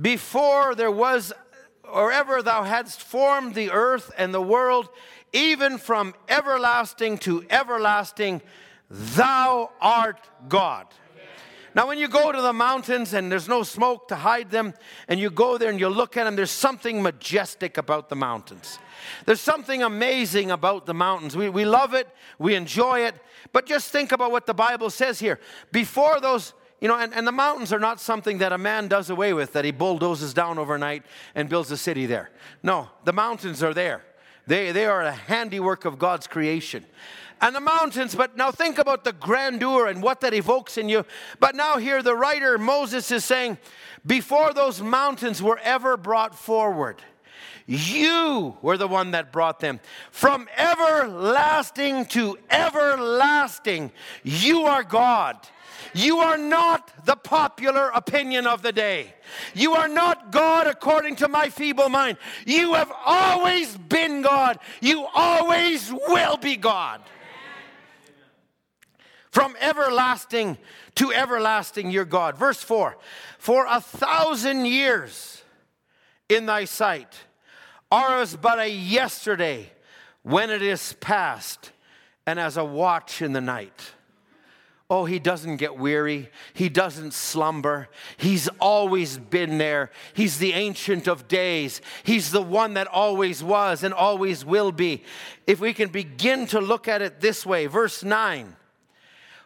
before 0.00 0.74
there 0.74 0.90
was, 0.90 1.30
or 1.84 2.10
ever 2.10 2.42
thou 2.42 2.62
hadst 2.62 3.02
formed 3.02 3.54
the 3.54 3.70
earth 3.70 4.10
and 4.16 4.32
the 4.32 4.40
world, 4.40 4.88
even 5.34 5.76
from 5.76 6.14
everlasting 6.26 7.18
to 7.18 7.44
everlasting, 7.50 8.40
thou 8.90 9.70
art 9.80 10.28
God. 10.48 10.86
Now, 11.72 11.86
when 11.86 11.98
you 11.98 12.08
go 12.08 12.32
to 12.32 12.42
the 12.42 12.52
mountains 12.52 13.14
and 13.14 13.30
there's 13.30 13.46
no 13.46 13.62
smoke 13.62 14.08
to 14.08 14.16
hide 14.16 14.50
them, 14.50 14.74
and 15.06 15.20
you 15.20 15.30
go 15.30 15.56
there 15.56 15.70
and 15.70 15.78
you 15.78 15.88
look 15.88 16.16
at 16.16 16.24
them, 16.24 16.34
there's 16.34 16.50
something 16.50 17.00
majestic 17.00 17.78
about 17.78 18.08
the 18.08 18.16
mountains. 18.16 18.80
There's 19.24 19.40
something 19.40 19.82
amazing 19.82 20.50
about 20.50 20.86
the 20.86 20.94
mountains. 20.94 21.36
We, 21.36 21.48
we 21.48 21.64
love 21.64 21.94
it, 21.94 22.08
we 22.40 22.56
enjoy 22.56 23.00
it, 23.00 23.14
but 23.52 23.66
just 23.66 23.90
think 23.90 24.10
about 24.10 24.32
what 24.32 24.46
the 24.46 24.54
Bible 24.54 24.90
says 24.90 25.20
here. 25.20 25.38
Before 25.70 26.20
those, 26.20 26.54
you 26.80 26.88
know, 26.88 26.98
and, 26.98 27.14
and 27.14 27.24
the 27.24 27.32
mountains 27.32 27.72
are 27.72 27.78
not 27.78 28.00
something 28.00 28.38
that 28.38 28.52
a 28.52 28.58
man 28.58 28.88
does 28.88 29.08
away 29.08 29.32
with, 29.32 29.52
that 29.52 29.64
he 29.64 29.70
bulldozes 29.70 30.34
down 30.34 30.58
overnight 30.58 31.04
and 31.36 31.48
builds 31.48 31.70
a 31.70 31.76
city 31.76 32.04
there. 32.04 32.30
No, 32.64 32.88
the 33.04 33.12
mountains 33.12 33.62
are 33.62 33.74
there. 33.74 34.04
They, 34.46 34.72
they 34.72 34.86
are 34.86 35.02
a 35.02 35.12
handiwork 35.12 35.84
of 35.84 36.00
God's 36.00 36.26
creation. 36.26 36.84
And 37.40 37.56
the 37.56 37.60
mountains, 37.60 38.14
but 38.14 38.36
now 38.36 38.50
think 38.50 38.78
about 38.78 39.04
the 39.04 39.12
grandeur 39.12 39.86
and 39.86 40.02
what 40.02 40.20
that 40.20 40.34
evokes 40.34 40.76
in 40.76 40.88
you. 40.88 41.06
But 41.38 41.54
now, 41.54 41.78
here 41.78 42.02
the 42.02 42.14
writer 42.14 42.58
Moses 42.58 43.10
is 43.10 43.24
saying, 43.24 43.56
before 44.04 44.52
those 44.52 44.82
mountains 44.82 45.42
were 45.42 45.58
ever 45.62 45.96
brought 45.96 46.34
forward, 46.34 47.02
you 47.66 48.56
were 48.62 48.76
the 48.76 48.88
one 48.88 49.12
that 49.12 49.32
brought 49.32 49.60
them. 49.60 49.80
From 50.10 50.48
everlasting 50.56 52.06
to 52.06 52.38
everlasting, 52.50 53.92
you 54.22 54.62
are 54.64 54.82
God. 54.82 55.38
You 55.94 56.18
are 56.18 56.36
not 56.36 57.06
the 57.06 57.16
popular 57.16 57.90
opinion 57.94 58.46
of 58.46 58.62
the 58.62 58.72
day. 58.72 59.14
You 59.54 59.74
are 59.74 59.88
not 59.88 60.30
God 60.30 60.66
according 60.66 61.16
to 61.16 61.28
my 61.28 61.48
feeble 61.48 61.88
mind. 61.88 62.18
You 62.44 62.74
have 62.74 62.92
always 63.04 63.76
been 63.76 64.22
God. 64.22 64.58
You 64.80 65.06
always 65.14 65.92
will 65.92 66.36
be 66.36 66.56
God. 66.56 67.00
From 69.30 69.54
everlasting 69.60 70.58
to 70.96 71.12
everlasting, 71.12 71.90
your 71.90 72.04
God. 72.04 72.36
Verse 72.36 72.62
4 72.62 72.96
For 73.38 73.66
a 73.68 73.80
thousand 73.80 74.66
years 74.66 75.42
in 76.28 76.46
thy 76.46 76.64
sight 76.64 77.14
are 77.90 78.20
as 78.20 78.36
but 78.36 78.58
a 78.58 78.68
yesterday 78.68 79.70
when 80.22 80.50
it 80.50 80.62
is 80.62 80.94
past, 81.00 81.72
and 82.26 82.38
as 82.38 82.56
a 82.56 82.64
watch 82.64 83.22
in 83.22 83.32
the 83.32 83.40
night. 83.40 83.92
Oh, 84.90 85.04
he 85.04 85.20
doesn't 85.20 85.56
get 85.56 85.78
weary. 85.78 86.30
He 86.52 86.68
doesn't 86.68 87.14
slumber. 87.14 87.88
He's 88.16 88.48
always 88.60 89.18
been 89.18 89.56
there. 89.58 89.90
He's 90.14 90.38
the 90.38 90.52
ancient 90.52 91.06
of 91.06 91.28
days. 91.28 91.80
He's 92.02 92.32
the 92.32 92.42
one 92.42 92.74
that 92.74 92.88
always 92.88 93.42
was 93.42 93.84
and 93.84 93.94
always 93.94 94.44
will 94.44 94.72
be. 94.72 95.04
If 95.46 95.60
we 95.60 95.72
can 95.72 95.90
begin 95.90 96.46
to 96.48 96.60
look 96.60 96.88
at 96.88 97.02
it 97.02 97.20
this 97.20 97.46
way, 97.46 97.66
verse 97.66 98.02
9 98.02 98.56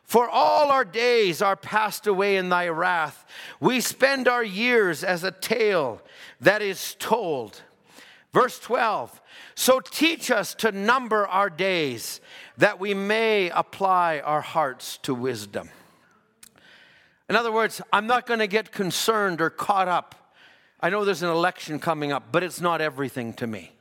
For 0.05 0.29
all 0.29 0.71
our 0.71 0.85
days 0.85 1.43
are 1.43 1.57
passed 1.57 2.07
away 2.07 2.37
in 2.37 2.49
thy 2.51 2.69
wrath. 2.69 3.27
We 3.59 3.81
spend 3.81 4.29
our 4.29 4.45
years 4.45 5.03
as 5.03 5.25
a 5.25 5.31
tale 5.31 6.03
that 6.41 6.63
is 6.63 6.95
told. 6.99 7.63
Verse 8.33 8.59
12 8.59 9.21
So 9.55 9.81
teach 9.81 10.31
us 10.31 10.55
to 10.57 10.73
number 10.73 11.27
our 11.27 11.49
days 11.49 12.21
that 12.59 12.79
we 12.79 12.93
may 12.93 13.51
apply 13.51 14.21
our 14.21 14.43
hearts 14.43 14.99
to 14.99 15.15
wisdom. 15.15 15.71
In 17.29 17.37
other 17.37 17.51
words, 17.51 17.81
I'm 17.93 18.07
not 18.07 18.27
going 18.27 18.41
to 18.41 18.47
get 18.47 18.71
concerned 18.71 19.41
or 19.41 19.49
caught 19.49 19.89
up. 19.89 20.15
I 20.81 20.91
know 20.91 21.05
there's 21.05 21.23
an 21.23 21.31
election 21.31 21.79
coming 21.79 22.13
up, 22.13 22.25
but 22.31 22.43
it's 22.43 22.61
not 22.61 22.83
everything 22.83 23.33
to 23.35 23.47
me. 23.47 23.73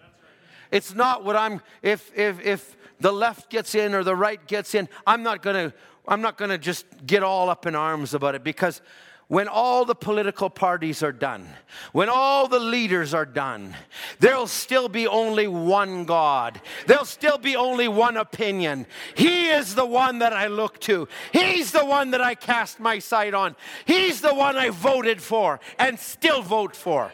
It's 0.71 0.95
not 0.95 1.25
what 1.25 1.35
I'm, 1.35 1.61
if, 1.81 2.09
if, 2.17 2.39
if 2.43 2.77
the 2.99 3.11
left 3.11 3.49
gets 3.49 3.75
in 3.75 3.93
or 3.93 4.03
the 4.03 4.15
right 4.15 4.45
gets 4.47 4.73
in, 4.73 4.87
I'm 5.05 5.21
not 5.21 5.41
going 5.41 5.69
to, 5.69 5.75
I'm 6.07 6.21
not 6.21 6.37
going 6.37 6.49
to 6.49 6.57
just 6.57 6.85
get 7.05 7.23
all 7.23 7.49
up 7.49 7.65
in 7.65 7.75
arms 7.75 8.13
about 8.13 8.35
it 8.35 8.43
because 8.43 8.81
when 9.27 9.47
all 9.47 9.85
the 9.85 9.95
political 9.95 10.49
parties 10.49 11.01
are 11.01 11.11
done, 11.11 11.47
when 11.91 12.09
all 12.09 12.47
the 12.47 12.59
leaders 12.59 13.13
are 13.13 13.25
done, 13.25 13.75
there'll 14.19 14.47
still 14.47 14.89
be 14.89 15.07
only 15.07 15.47
one 15.47 16.05
God. 16.05 16.61
There'll 16.87 17.05
still 17.05 17.37
be 17.37 17.55
only 17.55 17.87
one 17.87 18.17
opinion. 18.17 18.85
He 19.15 19.47
is 19.47 19.75
the 19.75 19.85
one 19.85 20.19
that 20.19 20.33
I 20.33 20.47
look 20.47 20.79
to. 20.81 21.07
He's 21.31 21.71
the 21.71 21.85
one 21.85 22.11
that 22.11 22.21
I 22.21 22.35
cast 22.35 22.79
my 22.79 22.99
sight 22.99 23.33
on. 23.33 23.55
He's 23.85 24.21
the 24.21 24.33
one 24.33 24.55
I 24.57 24.69
voted 24.69 25.21
for 25.21 25.59
and 25.79 25.99
still 25.99 26.41
vote 26.41 26.75
for. 26.75 27.11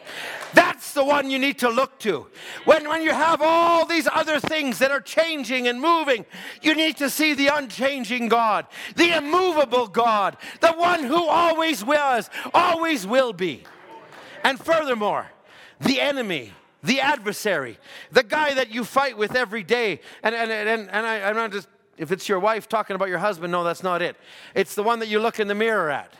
That's 0.52 0.92
the 0.94 1.04
one 1.04 1.30
you 1.30 1.38
need 1.38 1.58
to 1.60 1.68
look 1.68 1.98
to. 2.00 2.26
When, 2.64 2.88
when 2.88 3.02
you 3.02 3.12
have 3.12 3.40
all 3.40 3.86
these 3.86 4.08
other 4.12 4.40
things 4.40 4.78
that 4.80 4.90
are 4.90 5.00
changing 5.00 5.68
and 5.68 5.80
moving, 5.80 6.26
you 6.60 6.74
need 6.74 6.96
to 6.96 7.08
see 7.08 7.34
the 7.34 7.48
unchanging 7.48 8.28
God, 8.28 8.66
the 8.96 9.16
immovable 9.16 9.86
God, 9.86 10.36
the 10.60 10.72
one 10.72 11.04
who 11.04 11.24
always 11.28 11.84
was, 12.00 12.30
always 12.52 13.06
will 13.06 13.32
be. 13.32 13.64
And 14.42 14.58
furthermore, 14.58 15.26
the 15.80 16.00
enemy, 16.00 16.52
the 16.82 17.00
adversary, 17.00 17.78
the 18.10 18.22
guy 18.22 18.54
that 18.54 18.70
you 18.70 18.84
fight 18.84 19.16
with 19.16 19.34
every 19.34 19.62
day. 19.62 20.00
And, 20.22 20.34
and, 20.34 20.50
and, 20.50 20.90
and 20.90 21.06
I, 21.06 21.22
I'm 21.22 21.36
not 21.36 21.52
just, 21.52 21.68
if 21.98 22.12
it's 22.12 22.28
your 22.28 22.40
wife 22.40 22.68
talking 22.68 22.96
about 22.96 23.08
your 23.08 23.18
husband, 23.18 23.52
no, 23.52 23.64
that's 23.64 23.82
not 23.82 24.02
it. 24.02 24.16
It's 24.54 24.74
the 24.74 24.82
one 24.82 24.98
that 25.00 25.08
you 25.08 25.20
look 25.20 25.40
in 25.40 25.48
the 25.48 25.54
mirror 25.54 25.90
at. 25.90 26.12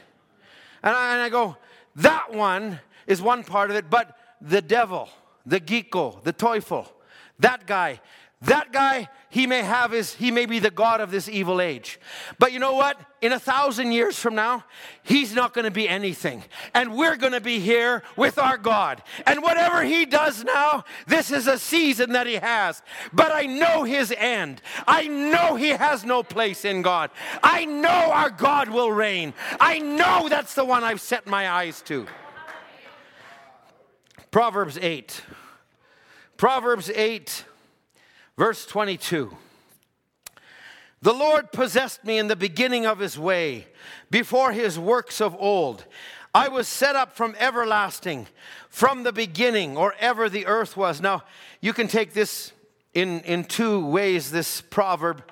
And 0.82 0.94
I, 0.94 1.12
and 1.14 1.22
I 1.22 1.28
go, 1.28 1.56
that 1.96 2.32
one 2.32 2.80
is 3.06 3.20
one 3.20 3.44
part 3.44 3.70
of 3.70 3.76
it, 3.76 3.90
but 3.90 4.16
the 4.40 4.62
devil, 4.62 5.08
the 5.44 5.60
geeko, 5.60 6.22
the 6.22 6.32
teufel, 6.32 6.88
that 7.38 7.66
guy, 7.66 8.00
that 8.42 8.72
guy, 8.72 9.08
he 9.30 9.46
may 9.46 9.62
have 9.62 9.92
his, 9.92 10.14
he 10.14 10.30
may 10.30 10.44
be 10.44 10.58
the 10.58 10.70
God 10.70 11.00
of 11.00 11.10
this 11.10 11.28
evil 11.28 11.60
age. 11.60 11.98
But 12.38 12.52
you 12.52 12.58
know 12.58 12.74
what? 12.74 12.98
In 13.22 13.32
a 13.32 13.38
thousand 13.38 13.92
years 13.92 14.18
from 14.18 14.34
now, 14.34 14.64
he's 15.02 15.34
not 15.34 15.54
going 15.54 15.64
to 15.64 15.70
be 15.70 15.88
anything. 15.88 16.42
And 16.74 16.96
we're 16.96 17.16
going 17.16 17.32
to 17.32 17.40
be 17.40 17.60
here 17.60 18.02
with 18.16 18.38
our 18.38 18.58
God. 18.58 19.02
And 19.26 19.42
whatever 19.42 19.84
he 19.84 20.04
does 20.04 20.42
now, 20.42 20.84
this 21.06 21.30
is 21.30 21.46
a 21.46 21.58
season 21.58 22.12
that 22.12 22.26
he 22.26 22.34
has. 22.34 22.82
But 23.12 23.30
I 23.30 23.46
know 23.46 23.84
his 23.84 24.12
end. 24.16 24.62
I 24.86 25.06
know 25.06 25.54
he 25.54 25.70
has 25.70 26.04
no 26.04 26.22
place 26.24 26.64
in 26.64 26.82
God. 26.82 27.10
I 27.42 27.64
know 27.66 27.88
our 27.88 28.30
God 28.30 28.68
will 28.68 28.90
reign. 28.90 29.32
I 29.60 29.78
know 29.78 30.28
that's 30.28 30.54
the 30.54 30.64
one 30.64 30.82
I've 30.82 31.00
set 31.00 31.26
my 31.26 31.48
eyes 31.48 31.82
to. 31.82 32.06
Proverbs 34.30 34.78
8. 34.80 35.22
Proverbs 36.36 36.90
8, 36.94 37.44
verse 38.40 38.64
22. 38.64 39.36
The 41.02 41.12
Lord 41.12 41.52
possessed 41.52 42.06
me 42.06 42.16
in 42.16 42.28
the 42.28 42.34
beginning 42.34 42.86
of 42.86 42.98
his 42.98 43.18
way, 43.18 43.66
before 44.10 44.52
his 44.52 44.78
works 44.78 45.20
of 45.20 45.36
old. 45.38 45.84
I 46.34 46.48
was 46.48 46.66
set 46.66 46.96
up 46.96 47.14
from 47.14 47.36
everlasting, 47.38 48.28
from 48.70 49.02
the 49.02 49.12
beginning, 49.12 49.76
or 49.76 49.94
ever 50.00 50.30
the 50.30 50.46
earth 50.46 50.74
was. 50.74 51.02
Now, 51.02 51.24
you 51.60 51.74
can 51.74 51.86
take 51.86 52.14
this 52.14 52.52
in, 52.94 53.20
in 53.24 53.44
two 53.44 53.84
ways, 53.84 54.30
this 54.30 54.62
proverb, 54.62 55.22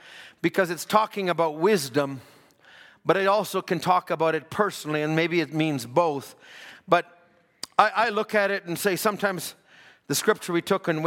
because 0.42 0.68
it's 0.68 0.84
talking 0.84 1.30
about 1.30 1.56
wisdom, 1.56 2.20
but 3.06 3.16
it 3.16 3.26
also 3.26 3.62
can 3.62 3.80
talk 3.80 4.10
about 4.10 4.34
it 4.34 4.50
personally, 4.50 5.00
and 5.00 5.16
maybe 5.16 5.40
it 5.40 5.54
means 5.54 5.86
both. 5.86 6.34
But 6.86 7.06
I, 7.78 7.88
I 7.88 8.08
look 8.10 8.34
at 8.34 8.50
it 8.50 8.66
and 8.66 8.78
say 8.78 8.96
sometimes 8.96 9.54
the 10.08 10.14
scripture 10.14 10.52
we 10.52 10.62
took 10.62 10.88
on, 10.88 11.02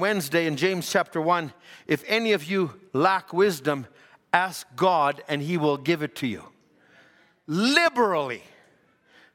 Wednesday 0.00 0.46
in 0.46 0.56
James 0.56 0.90
chapter 0.90 1.20
1 1.20 1.52
if 1.86 2.02
any 2.08 2.32
of 2.32 2.44
you 2.44 2.72
lack 2.92 3.32
wisdom, 3.32 3.86
ask 4.32 4.66
God 4.74 5.22
and 5.28 5.40
he 5.40 5.56
will 5.56 5.76
give 5.76 6.02
it 6.02 6.16
to 6.16 6.26
you. 6.26 6.42
Liberally. 7.46 8.42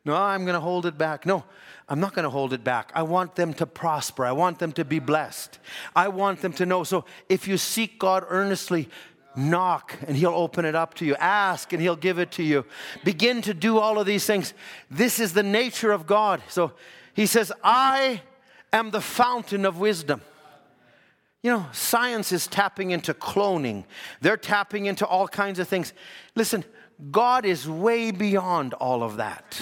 No, 0.04 0.16
I'm 0.16 0.44
going 0.44 0.56
to 0.56 0.60
hold 0.60 0.88
it 0.88 0.98
back. 0.98 1.28
No, 1.28 1.44
I'm 1.88 2.00
not 2.00 2.16
going 2.16 2.24
to 2.24 2.30
hold 2.32 2.54
it 2.54 2.64
back. 2.64 2.92
I 2.96 3.04
want 3.04 3.36
them 3.36 3.54
to 3.54 3.68
prosper. 3.68 4.26
I 4.26 4.32
want 4.32 4.58
them 4.58 4.72
to 4.74 4.84
be 4.84 4.98
blessed. 4.98 5.60
I 5.96 6.08
want 6.08 6.42
them 6.42 6.54
to 6.54 6.66
know. 6.66 6.84
So 6.84 7.06
if 7.30 7.48
you 7.48 7.58
seek 7.58 8.00
God 8.00 8.26
earnestly, 8.28 8.90
Knock 9.34 9.98
and 10.08 10.18
he'll 10.18 10.34
open 10.34 10.66
it 10.66 10.76
up 10.76 10.94
to 10.96 11.06
you. 11.06 11.16
Ask 11.16 11.72
and 11.72 11.82
he'll 11.82 11.96
give 11.96 12.20
it 12.20 12.32
to 12.32 12.44
you. 12.44 12.66
Begin 13.06 13.42
to 13.44 13.54
do 13.54 13.78
all 13.78 13.98
of 13.98 14.06
these 14.06 14.26
things. 14.26 14.54
This 14.90 15.22
is 15.22 15.32
the 15.32 15.42
nature 15.44 15.94
of 15.94 16.06
God. 16.06 16.42
So 16.50 16.74
he 17.14 17.26
says, 17.26 17.50
I 17.64 18.22
am 18.74 18.92
the 18.92 19.02
fountain 19.02 19.66
of 19.66 19.80
wisdom. 19.80 20.22
You 21.44 21.52
know, 21.52 21.66
science 21.72 22.32
is 22.32 22.46
tapping 22.48 22.92
into 22.92 23.14
cloning, 23.14 23.86
they're 24.22 24.38
tapping 24.38 24.86
into 24.86 25.06
all 25.06 25.28
kinds 25.28 25.60
of 25.60 25.68
things. 25.68 25.94
Listen, 26.36 26.64
God 27.10 27.46
is 27.46 27.68
way 27.68 28.12
beyond 28.12 28.74
all 28.76 29.02
of 29.02 29.18
that. 29.18 29.60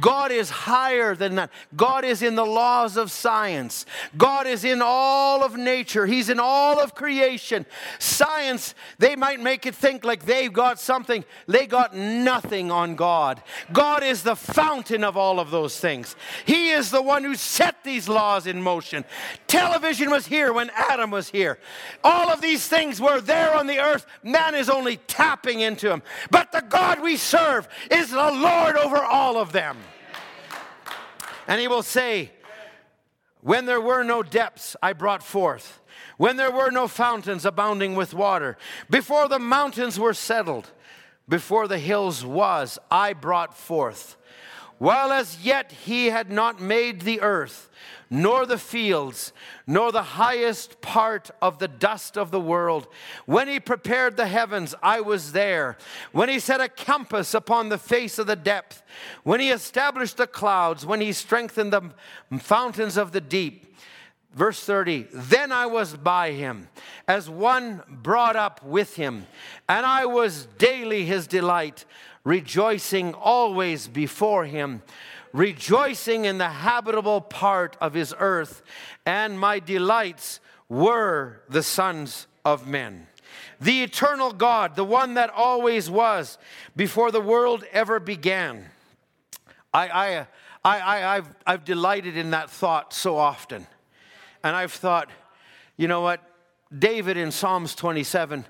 God 0.00 0.30
is 0.30 0.50
higher 0.50 1.14
than 1.14 1.36
that. 1.36 1.50
God 1.76 2.04
is 2.04 2.22
in 2.22 2.34
the 2.34 2.46
laws 2.46 2.96
of 2.96 3.10
science. 3.10 3.86
God 4.16 4.46
is 4.46 4.64
in 4.64 4.80
all 4.82 5.42
of 5.42 5.56
nature. 5.56 6.06
He's 6.06 6.28
in 6.28 6.38
all 6.40 6.78
of 6.78 6.94
creation. 6.94 7.66
Science, 7.98 8.74
they 8.98 9.16
might 9.16 9.40
make 9.40 9.66
it 9.66 9.74
think 9.74 10.04
like 10.04 10.24
they've 10.24 10.52
got 10.52 10.78
something. 10.78 11.24
They 11.46 11.66
got 11.66 11.96
nothing 11.96 12.70
on 12.70 12.94
God. 12.94 13.42
God 13.72 14.02
is 14.02 14.22
the 14.22 14.36
fountain 14.36 15.04
of 15.04 15.16
all 15.16 15.40
of 15.40 15.50
those 15.50 15.78
things. 15.78 16.16
He 16.44 16.70
is 16.70 16.90
the 16.90 17.02
one 17.02 17.24
who 17.24 17.34
set 17.34 17.84
these 17.84 18.08
laws 18.08 18.46
in 18.46 18.62
motion. 18.62 19.04
Television 19.46 20.10
was 20.10 20.26
here 20.26 20.52
when 20.52 20.70
Adam 20.74 21.10
was 21.10 21.28
here. 21.28 21.58
All 22.04 22.28
of 22.30 22.40
these 22.40 22.66
things 22.66 23.00
were 23.00 23.20
there 23.20 23.54
on 23.54 23.66
the 23.66 23.78
earth. 23.78 24.06
Man 24.22 24.54
is 24.54 24.68
only 24.68 24.96
tapping 24.96 25.60
into 25.60 25.88
them. 25.88 26.02
But 26.30 26.52
the 26.52 26.62
God 26.62 27.02
we 27.02 27.16
serve 27.16 27.68
is 27.90 28.10
the 28.10 28.16
Lord 28.16 28.76
over 28.76 28.98
all 28.98 29.36
of 29.36 29.52
them. 29.52 29.76
And 31.48 31.60
he 31.60 31.66
will 31.66 31.82
say, 31.82 32.30
When 33.40 33.64
there 33.64 33.80
were 33.80 34.04
no 34.04 34.22
depths, 34.22 34.76
I 34.82 34.92
brought 34.92 35.22
forth. 35.22 35.80
When 36.18 36.36
there 36.36 36.52
were 36.52 36.70
no 36.70 36.86
fountains 36.86 37.44
abounding 37.46 37.96
with 37.96 38.12
water. 38.12 38.58
Before 38.90 39.26
the 39.26 39.38
mountains 39.38 39.98
were 39.98 40.14
settled, 40.14 40.70
before 41.28 41.66
the 41.66 41.78
hills 41.78 42.24
was, 42.24 42.78
I 42.90 43.14
brought 43.14 43.56
forth. 43.56 44.16
While 44.78 45.10
as 45.10 45.44
yet 45.44 45.72
he 45.72 46.06
had 46.06 46.30
not 46.30 46.60
made 46.60 47.00
the 47.00 47.20
earth, 47.20 47.70
nor 48.10 48.46
the 48.46 48.58
fields, 48.58 49.32
nor 49.66 49.92
the 49.92 50.02
highest 50.02 50.80
part 50.80 51.30
of 51.42 51.58
the 51.58 51.68
dust 51.68 52.16
of 52.16 52.30
the 52.30 52.40
world. 52.40 52.88
When 53.26 53.48
he 53.48 53.60
prepared 53.60 54.16
the 54.16 54.26
heavens, 54.26 54.74
I 54.82 55.00
was 55.00 55.32
there. 55.32 55.76
When 56.12 56.28
he 56.28 56.38
set 56.38 56.60
a 56.60 56.68
compass 56.68 57.34
upon 57.34 57.68
the 57.68 57.78
face 57.78 58.18
of 58.18 58.26
the 58.26 58.36
depth, 58.36 58.82
when 59.24 59.40
he 59.40 59.50
established 59.50 60.16
the 60.16 60.26
clouds, 60.26 60.86
when 60.86 61.00
he 61.00 61.12
strengthened 61.12 61.72
the 61.72 61.92
fountains 62.38 62.96
of 62.96 63.12
the 63.12 63.20
deep. 63.20 63.66
Verse 64.34 64.62
30 64.62 65.08
Then 65.12 65.52
I 65.52 65.66
was 65.66 65.96
by 65.96 66.32
him, 66.32 66.68
as 67.06 67.28
one 67.28 67.82
brought 67.88 68.36
up 68.36 68.62
with 68.64 68.96
him, 68.96 69.26
and 69.68 69.84
I 69.84 70.06
was 70.06 70.46
daily 70.58 71.04
his 71.04 71.26
delight, 71.26 71.84
rejoicing 72.24 73.14
always 73.14 73.88
before 73.88 74.44
him 74.44 74.82
rejoicing 75.32 76.24
in 76.24 76.38
the 76.38 76.48
habitable 76.48 77.20
part 77.20 77.76
of 77.80 77.94
his 77.94 78.14
earth, 78.18 78.62
and 79.04 79.38
my 79.38 79.58
delights 79.58 80.40
were 80.68 81.42
the 81.48 81.62
sons 81.62 82.26
of 82.44 82.66
men. 82.66 83.06
The 83.60 83.82
eternal 83.82 84.32
God, 84.32 84.76
the 84.76 84.84
one 84.84 85.14
that 85.14 85.30
always 85.30 85.90
was 85.90 86.38
before 86.76 87.10
the 87.10 87.20
world 87.20 87.64
ever 87.72 87.98
began. 87.98 88.66
I, 89.72 89.88
I, 89.88 90.26
I, 90.64 90.80
I, 90.80 91.14
have 91.16 91.36
I've 91.46 91.64
delighted 91.64 92.16
in 92.16 92.30
that 92.30 92.50
thought 92.50 92.92
so 92.92 93.16
often. 93.16 93.66
And 94.44 94.54
I've 94.54 94.72
thought, 94.72 95.10
you 95.76 95.88
know 95.88 96.00
what? 96.00 96.20
David 96.76 97.16
in 97.16 97.32
Psalms 97.32 97.74
27, 97.74 98.44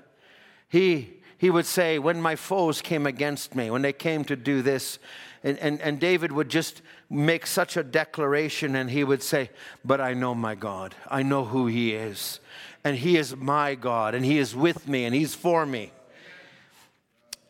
he, 0.67 1.13
he 1.37 1.49
would 1.49 1.65
say, 1.65 1.99
When 1.99 2.21
my 2.21 2.35
foes 2.35 2.81
came 2.81 3.05
against 3.05 3.55
me, 3.55 3.71
when 3.71 3.81
they 3.81 3.93
came 3.93 4.23
to 4.25 4.35
do 4.35 4.61
this, 4.61 4.99
and, 5.43 5.57
and, 5.59 5.81
and 5.81 5.99
David 5.99 6.31
would 6.31 6.49
just 6.49 6.81
make 7.09 7.47
such 7.47 7.77
a 7.77 7.83
declaration 7.83 8.75
and 8.75 8.89
he 8.89 9.03
would 9.03 9.23
say, 9.23 9.49
But 9.85 10.01
I 10.01 10.13
know 10.13 10.35
my 10.35 10.55
God. 10.55 10.95
I 11.09 11.23
know 11.23 11.45
who 11.45 11.67
he 11.67 11.93
is. 11.93 12.39
And 12.83 12.97
he 12.97 13.17
is 13.17 13.35
my 13.35 13.75
God. 13.75 14.15
And 14.15 14.25
he 14.25 14.37
is 14.37 14.55
with 14.55 14.87
me 14.87 15.05
and 15.05 15.15
he's 15.15 15.35
for 15.35 15.65
me. 15.65 15.91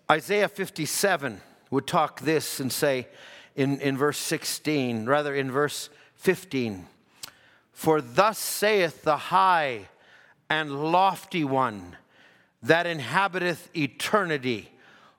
Isaiah 0.10 0.48
57 0.48 1.42
would 1.72 1.88
talk 1.88 2.22
this 2.22 2.60
and 2.60 2.72
say 2.72 3.08
in, 3.56 3.80
in 3.80 3.98
verse 3.98 4.18
16, 4.18 5.06
rather 5.06 5.36
in 5.36 5.52
verse 5.52 5.90
15, 6.16 6.88
For 7.72 8.02
thus 8.02 8.38
saith 8.38 9.04
the 9.04 9.18
high 9.18 9.88
and 10.50 10.92
lofty 10.92 11.44
one 11.44 11.96
that 12.64 12.86
inhabiteth 12.86 13.70
eternity, 13.76 14.72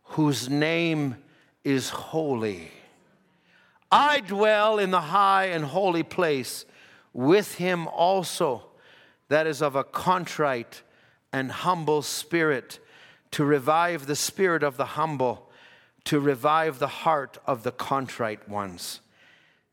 whose 0.05 0.49
name 0.49 1.17
is 1.65 1.91
holy. 1.91 2.71
I 3.91 4.21
dwell 4.21 4.79
in 4.79 4.91
the 4.91 5.01
high 5.01 5.47
and 5.47 5.65
holy 5.65 6.03
place 6.03 6.65
with 7.13 7.57
him 7.57 7.89
also, 7.89 8.65
that 9.29 9.47
is 9.47 9.63
of 9.63 9.77
a 9.77 9.85
contrite 9.85 10.83
and 11.33 11.51
humble 11.51 12.03
spirit, 12.03 12.79
to 13.33 13.45
revive 13.45 14.07
the 14.07 14.17
spirit 14.17 14.63
of 14.63 14.77
the 14.77 14.85
humble, 14.85 15.51
to 16.05 16.19
revive 16.19 16.79
the 16.79 16.89
heart 16.89 17.39
of 17.47 17.63
the 17.63 17.73
contrite 17.73 18.49
ones. 18.49 19.01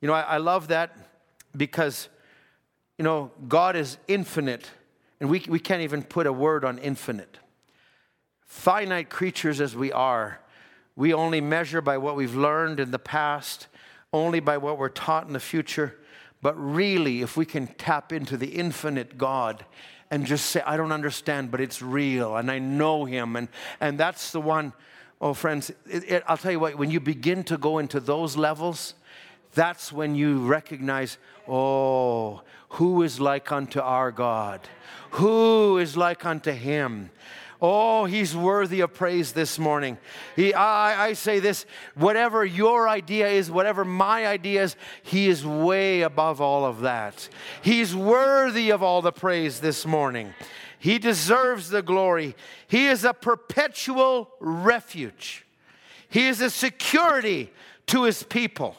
You 0.02 0.08
know, 0.08 0.14
I, 0.14 0.22
I 0.22 0.38
love 0.38 0.68
that 0.68 0.96
because, 1.56 2.10
you 2.98 3.04
know, 3.04 3.32
God 3.48 3.76
is 3.76 3.98
infinite, 4.08 4.70
and 5.20 5.30
we, 5.30 5.44
we 5.48 5.60
can't 5.60 5.82
even 5.82 6.04
put 6.04 6.28
a 6.28 6.34
word 6.34 6.66
on 6.66 6.78
infinite. 6.80 7.38
Finite 8.46 9.10
creatures 9.10 9.60
as 9.60 9.76
we 9.76 9.92
are, 9.92 10.40
we 10.98 11.14
only 11.14 11.40
measure 11.40 11.80
by 11.80 11.98
what 12.00 12.16
we've 12.16 12.36
learned 12.36 12.82
in 12.82 12.90
the 12.90 13.00
past, 13.00 13.68
only 14.12 14.40
by 14.40 14.58
what 14.58 14.80
we're 14.80 14.90
taught 14.90 15.28
in 15.28 15.34
the 15.34 15.40
future. 15.40 15.96
But 16.42 16.56
really, 16.56 17.22
if 17.22 17.38
we 17.38 17.46
can 17.46 17.68
tap 17.68 18.12
into 18.12 18.36
the 18.36 18.48
infinite 18.48 19.16
God 19.16 19.64
and 20.10 20.26
just 20.26 20.48
say, 20.48 20.62
I 20.66 20.76
don't 20.76 20.92
understand, 20.92 21.52
but 21.52 21.62
it's 21.62 21.84
real, 21.84 22.36
and 22.36 22.50
I 22.50 22.58
know 22.58 23.06
Him, 23.06 23.36
and, 23.36 23.48
and 23.80 24.00
that's 24.00 24.32
the 24.32 24.42
one, 24.42 24.74
oh, 25.22 25.34
friends, 25.34 25.70
it, 25.90 26.04
it, 26.10 26.24
I'll 26.28 26.38
tell 26.38 26.52
you 26.52 26.60
what, 26.60 26.76
when 26.76 26.90
you 26.90 27.00
begin 27.00 27.44
to 27.46 27.58
go 27.58 27.78
into 27.78 28.00
those 28.00 28.36
levels, 28.36 28.96
that's 29.54 29.92
when 29.92 30.16
you 30.16 30.48
recognize, 30.48 31.18
oh, 31.48 32.42
who 32.70 33.04
is 33.04 33.20
like 33.20 33.52
unto 33.52 33.80
our 33.80 34.12
God? 34.12 34.62
Who 35.12 35.78
is 35.78 35.96
like 35.96 36.26
unto 36.26 36.52
Him? 36.52 37.12
Oh, 37.60 38.06
he's 38.06 38.36
worthy 38.36 38.82
of 38.82 38.94
praise 38.94 39.32
this 39.32 39.58
morning. 39.58 39.98
He, 40.36 40.54
I, 40.54 41.08
I 41.08 41.14
say 41.14 41.40
this 41.40 41.66
whatever 41.96 42.46
your 42.46 42.88
idea 42.88 43.28
is, 43.30 43.50
whatever 43.50 43.84
my 43.84 44.28
idea 44.28 44.64
is, 44.64 44.76
he 45.02 45.28
is 45.28 45.46
way 45.46 46.02
above 46.02 46.40
all 46.40 46.66
of 46.66 46.82
that. 46.82 47.28
He's 47.64 47.96
worthy 47.96 48.70
of 48.70 48.84
all 48.84 49.02
the 49.02 49.12
praise 49.12 49.60
this 49.60 49.88
morning. 49.88 50.36
He 50.78 51.00
deserves 51.00 51.70
the 51.70 51.82
glory. 51.82 52.36
He 52.68 52.86
is 52.86 53.04
a 53.04 53.14
perpetual 53.14 54.30
refuge, 54.40 55.46
He 56.10 56.28
is 56.28 56.42
a 56.42 56.52
security 56.52 57.52
to 57.88 58.04
His 58.04 58.22
people. 58.22 58.76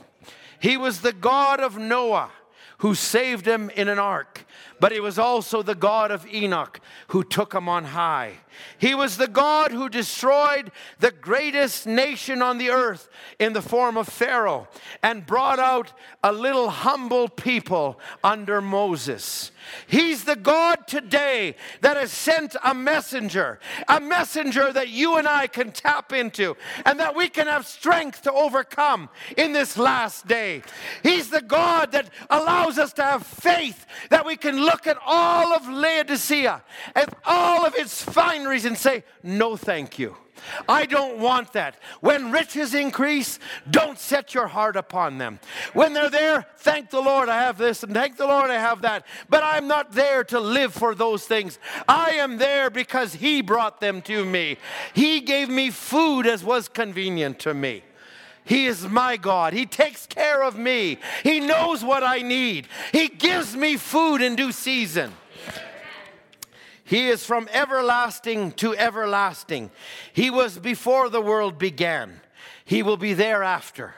He 0.61 0.77
was 0.77 1.01
the 1.01 1.13
God 1.13 1.61
of 1.61 1.79
Noah 1.79 2.31
who 2.79 2.95
saved 2.95 3.47
him 3.47 3.71
in 3.71 3.89
an 3.89 3.99
ark 3.99 4.45
but 4.81 4.93
he 4.93 5.01
was 5.01 5.19
also 5.19 5.63
the 5.63 5.75
God 5.75 6.11
of 6.11 6.27
Enoch 6.33 6.81
who 7.09 7.25
took 7.25 7.55
him 7.55 7.69
on 7.69 7.85
high. 7.85 8.35
He 8.79 8.95
was 8.95 9.17
the 9.17 9.29
God 9.29 9.73
who 9.73 9.89
destroyed 9.89 10.71
the 10.99 11.11
greatest 11.11 11.87
nation 11.87 12.43
on 12.43 12.59
the 12.59 12.71
earth 12.71 13.09
in 13.39 13.53
the 13.53 13.63
form 13.63 13.97
of 13.97 14.09
Pharaoh 14.09 14.69
and 15.03 15.27
brought 15.27 15.59
out 15.59 15.93
a 16.23 16.33
little 16.33 16.71
humble 16.71 17.29
people 17.29 17.99
under 18.23 18.61
Moses. 18.61 19.51
He's 19.87 20.25
the 20.25 20.37
God 20.37 20.87
today 20.87 21.57
that 21.81 21.97
has 21.97 22.13
sent 22.13 22.57
a 22.65 22.75
messenger, 22.75 23.61
a 23.87 24.01
messenger 24.01 24.73
that 24.73 24.89
you 24.89 25.17
and 25.17 25.29
I 25.29 25.47
can 25.47 25.73
tap 25.73 26.13
into 26.13 26.57
and 26.85 27.01
that 27.01 27.15
we 27.15 27.29
can 27.29 27.47
have 27.47 27.67
strength 27.67 28.23
to 28.23 28.33
overcome 28.33 29.09
in 29.37 29.53
this 29.53 29.77
last 29.77 30.27
day. 30.27 30.63
He's 31.03 31.31
the 31.31 31.43
God 31.43 31.93
that 31.93 32.11
allows 32.31 32.79
us 32.79 32.93
to 32.95 33.03
have 33.03 33.27
faith 33.27 33.87
that 34.11 34.27
we 34.27 34.37
can 34.37 34.65
look 34.65 34.87
at 34.87 34.99
all 35.05 35.53
of 35.53 35.69
Laodicea 35.69 36.63
and 36.95 37.09
all 37.25 37.67
of 37.67 37.75
its 37.75 38.03
fineries 38.49 38.65
and 38.65 38.79
say, 38.79 39.05
No, 39.23 39.57
thank 39.57 39.99
you. 39.99 40.17
I 40.69 40.87
don't 40.87 41.19
want 41.19 41.53
that. 41.55 41.75
When 42.01 42.31
riches 42.31 42.73
increase, 42.73 43.41
don't 43.69 43.99
set 43.99 44.35
your 44.35 44.47
heart 44.47 44.77
upon 44.77 45.19
them. 45.19 45.41
When 45.73 45.93
they're 45.93 46.09
there, 46.09 46.47
thank 46.59 46.91
the 46.91 47.01
Lord 47.01 47.29
I 47.29 47.43
have 47.43 47.59
this 47.59 47.83
and 47.83 47.93
thank 47.93 48.17
the 48.17 48.27
Lord 48.27 48.49
I 48.49 48.55
have 48.55 48.83
that. 48.83 49.05
But 49.29 49.43
I'm 49.43 49.67
not 49.67 49.93
there 49.93 50.23
to 50.25 50.39
live 50.39 50.73
for 50.73 50.95
those 50.95 51.27
things. 51.27 51.59
I 51.89 52.13
am 52.13 52.39
there 52.39 52.71
because 52.71 53.15
He 53.15 53.43
brought 53.43 53.81
them 53.81 54.01
to 54.03 54.25
me. 54.25 54.59
He 54.95 55.21
gave 55.21 55.49
me 55.49 55.71
food 55.71 56.27
as 56.27 56.45
was 56.45 56.69
convenient 56.69 57.41
to 57.41 57.53
me. 57.53 57.83
He 58.45 58.67
is 58.67 58.89
my 58.89 59.19
God. 59.19 59.53
He 59.53 59.67
takes 59.67 60.07
care 60.07 60.43
of 60.43 60.57
me. 60.57 60.99
He 61.23 61.41
knows 61.41 61.85
what 61.85 62.03
I 62.03 62.23
need. 62.23 62.69
He 62.93 63.09
gives 63.09 63.55
me 63.55 63.77
food 63.77 64.23
in 64.23 64.37
due 64.37 64.53
season. 64.53 65.13
He 66.89 67.09
is 67.09 67.25
from 67.27 67.51
everlasting 67.53 68.53
to 68.53 68.75
everlasting. 68.75 69.71
He 70.11 70.31
was 70.31 70.59
before 70.59 71.11
the 71.11 71.21
world 71.21 71.59
began. 71.59 72.23
He 72.65 72.83
will 72.83 72.97
be 72.97 73.13
thereafter. 73.13 73.95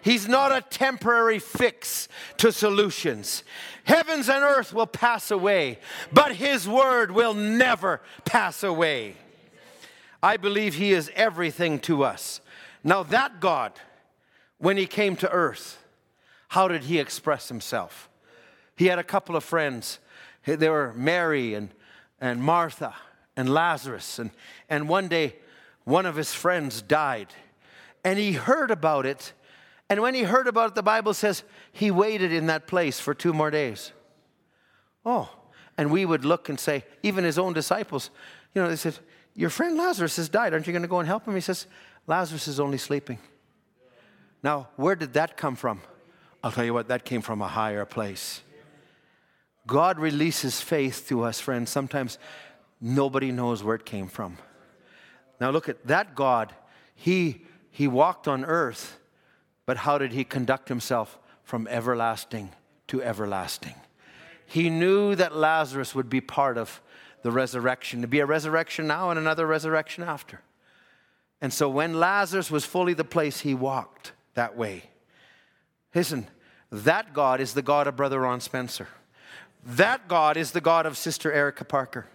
He's 0.00 0.26
not 0.26 0.50
a 0.50 0.62
temporary 0.62 1.38
fix 1.38 2.08
to 2.38 2.50
solutions. 2.50 3.44
Heavens 3.84 4.30
and 4.30 4.42
earth 4.42 4.72
will 4.72 4.86
pass 4.86 5.30
away, 5.30 5.78
but 6.10 6.36
His 6.36 6.66
word 6.66 7.10
will 7.10 7.34
never 7.34 8.00
pass 8.24 8.62
away. 8.62 9.14
I 10.22 10.38
believe 10.38 10.74
He 10.74 10.94
is 10.94 11.10
everything 11.14 11.78
to 11.80 12.02
us. 12.02 12.40
Now, 12.82 13.02
that 13.02 13.40
God, 13.40 13.74
when 14.56 14.78
he 14.78 14.86
came 14.86 15.16
to 15.16 15.30
earth, 15.30 15.84
how 16.48 16.66
did 16.66 16.84
he 16.84 16.98
express 16.98 17.48
himself? 17.48 18.08
He 18.74 18.86
had 18.86 18.98
a 18.98 19.04
couple 19.04 19.36
of 19.36 19.44
friends. 19.44 19.98
They 20.44 20.68
were 20.68 20.94
Mary 20.94 21.54
and, 21.54 21.68
and 22.22 22.40
Martha 22.40 22.94
and 23.36 23.52
Lazarus. 23.52 24.18
And, 24.18 24.30
and 24.70 24.88
one 24.88 25.08
day, 25.08 25.34
one 25.84 26.06
of 26.06 26.14
his 26.14 26.32
friends 26.32 26.80
died. 26.80 27.34
And 28.04 28.18
he 28.18 28.32
heard 28.32 28.70
about 28.70 29.04
it. 29.04 29.32
And 29.90 30.00
when 30.00 30.14
he 30.14 30.22
heard 30.22 30.46
about 30.46 30.70
it, 30.70 30.74
the 30.76 30.82
Bible 30.82 31.12
says 31.12 31.42
he 31.72 31.90
waited 31.90 32.32
in 32.32 32.46
that 32.46 32.66
place 32.66 33.00
for 33.00 33.12
two 33.12 33.34
more 33.34 33.50
days. 33.50 33.92
Oh, 35.04 35.28
and 35.76 35.90
we 35.90 36.06
would 36.06 36.24
look 36.24 36.48
and 36.48 36.58
say, 36.58 36.84
even 37.02 37.24
his 37.24 37.38
own 37.38 37.52
disciples, 37.52 38.10
you 38.54 38.62
know, 38.62 38.68
they 38.68 38.76
said, 38.76 38.98
Your 39.34 39.50
friend 39.50 39.76
Lazarus 39.76 40.16
has 40.16 40.28
died. 40.28 40.52
Aren't 40.52 40.66
you 40.68 40.72
going 40.72 40.82
to 40.82 40.88
go 40.88 41.00
and 41.00 41.08
help 41.08 41.26
him? 41.26 41.34
He 41.34 41.40
says, 41.40 41.66
Lazarus 42.06 42.46
is 42.46 42.60
only 42.60 42.78
sleeping. 42.78 43.18
Now, 44.44 44.68
where 44.76 44.94
did 44.94 45.14
that 45.14 45.36
come 45.36 45.56
from? 45.56 45.80
I'll 46.44 46.52
tell 46.52 46.64
you 46.64 46.74
what, 46.74 46.88
that 46.88 47.04
came 47.04 47.20
from 47.20 47.42
a 47.42 47.48
higher 47.48 47.84
place. 47.84 48.42
God 49.66 49.98
releases 49.98 50.60
faith 50.60 51.06
to 51.08 51.22
us, 51.22 51.40
friends. 51.40 51.70
Sometimes 51.70 52.18
nobody 52.80 53.30
knows 53.30 53.62
where 53.62 53.76
it 53.76 53.84
came 53.84 54.08
from. 54.08 54.38
Now, 55.40 55.50
look 55.50 55.68
at 55.68 55.86
that 55.86 56.14
God. 56.14 56.54
He, 56.94 57.46
he 57.70 57.88
walked 57.88 58.28
on 58.28 58.44
earth, 58.44 58.98
but 59.66 59.78
how 59.78 59.98
did 59.98 60.12
he 60.12 60.24
conduct 60.24 60.68
himself 60.68 61.18
from 61.44 61.66
everlasting 61.68 62.50
to 62.88 63.02
everlasting? 63.02 63.74
He 64.46 64.68
knew 64.68 65.14
that 65.14 65.34
Lazarus 65.34 65.94
would 65.94 66.10
be 66.10 66.20
part 66.20 66.58
of 66.58 66.80
the 67.22 67.30
resurrection, 67.30 68.02
to 68.02 68.08
be 68.08 68.20
a 68.20 68.26
resurrection 68.26 68.86
now 68.86 69.10
and 69.10 69.18
another 69.18 69.46
resurrection 69.46 70.02
after. 70.02 70.40
And 71.40 71.52
so 71.52 71.68
when 71.68 71.98
Lazarus 71.98 72.50
was 72.50 72.64
fully 72.64 72.94
the 72.94 73.04
place, 73.04 73.40
he 73.40 73.54
walked 73.54 74.12
that 74.34 74.56
way. 74.56 74.84
Listen, 75.94 76.26
that 76.70 77.12
God 77.12 77.40
is 77.40 77.54
the 77.54 77.62
God 77.62 77.86
of 77.86 77.96
Brother 77.96 78.20
Ron 78.20 78.40
Spencer. 78.40 78.88
That 79.64 80.08
God 80.08 80.36
is 80.36 80.52
the 80.52 80.60
God 80.60 80.86
of 80.86 80.96
Sister 80.96 81.32
Erica 81.32 81.64
Parker. 81.64 82.06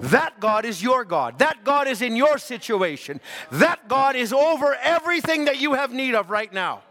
That 0.00 0.40
God 0.40 0.64
is 0.64 0.82
your 0.82 1.04
God. 1.04 1.38
That 1.38 1.64
God 1.64 1.86
is 1.86 2.02
in 2.02 2.16
your 2.16 2.38
situation. 2.38 3.20
That 3.52 3.88
God 3.88 4.16
is 4.16 4.32
over 4.32 4.74
everything 4.76 5.44
that 5.44 5.60
you 5.60 5.74
have 5.74 5.92
need 5.92 6.14
of 6.14 6.30
right 6.30 6.52
now. 6.52 6.82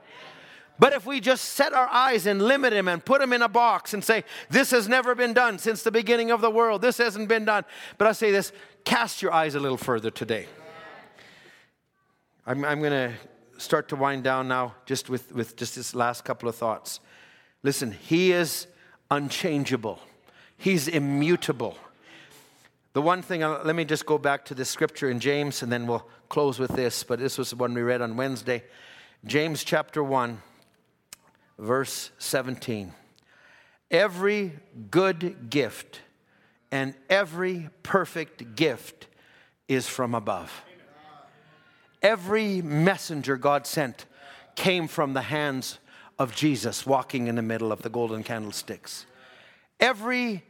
But 0.77 0.93
if 0.93 1.05
we 1.05 1.19
just 1.19 1.43
set 1.43 1.73
our 1.73 1.89
eyes 1.89 2.25
and 2.25 2.41
limit 2.41 2.71
him 2.71 2.87
and 2.87 3.03
put 3.03 3.21
him 3.21 3.33
in 3.33 3.41
a 3.41 3.49
box 3.49 3.93
and 3.93 4.01
say, 4.01 4.23
This 4.49 4.71
has 4.71 4.87
never 4.87 5.13
been 5.13 5.33
done 5.33 5.59
since 5.59 5.83
the 5.83 5.91
beginning 5.91 6.31
of 6.31 6.39
the 6.39 6.49
world, 6.49 6.81
this 6.81 6.97
hasn't 6.97 7.27
been 7.27 7.43
done. 7.43 7.65
But 7.97 8.07
I 8.07 8.13
say 8.13 8.31
this 8.31 8.53
cast 8.85 9.21
your 9.21 9.33
eyes 9.33 9.55
a 9.55 9.59
little 9.59 9.77
further 9.77 10.09
today. 10.09 10.47
I'm, 12.47 12.63
I'm 12.63 12.79
going 12.79 12.93
to 12.93 13.13
start 13.59 13.89
to 13.89 13.97
wind 13.97 14.23
down 14.23 14.47
now 14.47 14.73
just 14.85 15.09
with, 15.09 15.33
with 15.33 15.57
just 15.57 15.75
this 15.75 15.93
last 15.93 16.23
couple 16.23 16.47
of 16.47 16.55
thoughts. 16.55 17.01
Listen, 17.61 17.91
He 17.91 18.31
is 18.31 18.67
unchangeable, 19.09 19.99
He's 20.57 20.87
immutable. 20.87 21.77
The 22.93 23.01
one 23.01 23.21
thing, 23.21 23.43
uh, 23.43 23.61
let 23.63 23.75
me 23.75 23.85
just 23.85 24.05
go 24.05 24.17
back 24.17 24.43
to 24.45 24.55
the 24.55 24.65
scripture 24.65 25.09
in 25.09 25.19
James 25.19 25.63
and 25.63 25.71
then 25.71 25.87
we'll 25.87 26.05
close 26.27 26.59
with 26.59 26.71
this, 26.71 27.03
but 27.03 27.19
this 27.19 27.37
was 27.37 27.51
the 27.51 27.55
one 27.55 27.73
we 27.73 27.81
read 27.81 28.01
on 28.01 28.17
Wednesday. 28.17 28.63
James 29.25 29.63
chapter 29.63 30.03
1, 30.03 30.41
verse 31.57 32.11
17. 32.17 32.93
Every 33.89 34.53
good 34.91 35.49
gift 35.49 36.01
and 36.71 36.93
every 37.09 37.69
perfect 37.83 38.55
gift 38.55 39.07
is 39.67 39.87
from 39.87 40.13
above 40.13 40.63
Every 42.01 42.61
messenger 42.61 43.35
God 43.35 43.67
sent 43.67 44.05
came 44.55 44.87
from 44.87 45.13
the 45.13 45.21
hands 45.21 45.79
of 46.19 46.35
Jesus 46.35 46.85
walking 46.85 47.27
in 47.27 47.35
the 47.35 47.41
middle 47.41 47.71
of 47.71 47.81
the 47.81 47.89
golden 47.89 48.23
candlesticks. 48.23 49.05
Every 49.79 50.43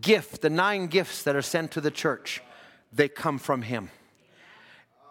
gift, 0.00 0.40
the 0.40 0.50
nine 0.50 0.86
gifts 0.86 1.22
that 1.22 1.36
are 1.36 1.42
sent 1.42 1.70
to 1.72 1.80
the 1.80 1.90
church, 1.90 2.42
they 2.92 3.08
come 3.08 3.38
from 3.38 3.62
Him. 3.62 3.90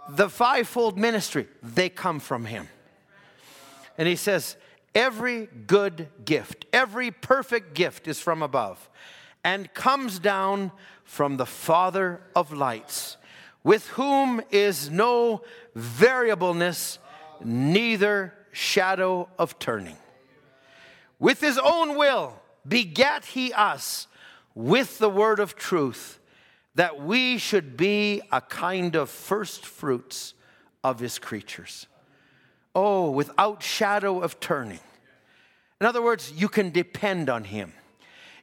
The 0.10 0.30
fivefold 0.30 0.98
ministry, 0.98 1.48
they 1.61 1.90
come 1.90 2.20
from 2.20 2.45
Him. 2.45 2.68
And 3.98 4.07
He 4.07 4.15
says, 4.15 4.57
Every 4.95 5.48
good 5.48 6.10
gift, 6.26 6.65
every 6.74 7.10
perfect 7.10 7.74
gift 7.74 8.07
is 8.07 8.20
from 8.20 8.44
above 8.44 8.90
and 9.44 9.74
comes 9.74 10.20
down 10.20 10.72
from 11.03 11.38
the 11.38 11.45
Father 11.45 12.22
of 12.36 12.52
lights 12.52 13.18
with 13.64 13.88
whom 13.90 14.41
is 14.52 14.90
no 14.90 15.41
variableness, 15.74 16.99
neither 17.44 18.34
shadow 18.53 19.27
of 19.38 19.59
turning. 19.59 19.97
With 21.19 21.41
his 21.41 21.57
own 21.57 21.97
will 21.97 22.39
begat 22.65 23.25
he 23.25 23.51
us 23.51 24.07
with 24.55 24.99
the 24.99 25.09
word 25.09 25.39
of 25.39 25.55
truth, 25.55 26.19
that 26.75 27.01
we 27.01 27.38
should 27.38 27.75
be 27.75 28.21
a 28.31 28.39
kind 28.39 28.95
of 28.95 29.09
first 29.09 29.65
fruits 29.65 30.34
of 30.84 30.99
his 30.99 31.19
creatures. 31.19 31.88
Oh, 32.75 33.11
without 33.11 33.61
shadow 33.61 34.21
of 34.21 34.39
turning. 34.39 34.80
In 35.81 35.88
other 35.88 36.01
words, 36.01 36.31
you 36.31 36.47
can 36.47 36.69
depend 36.69 37.30
on 37.30 37.43
him. 37.43 37.73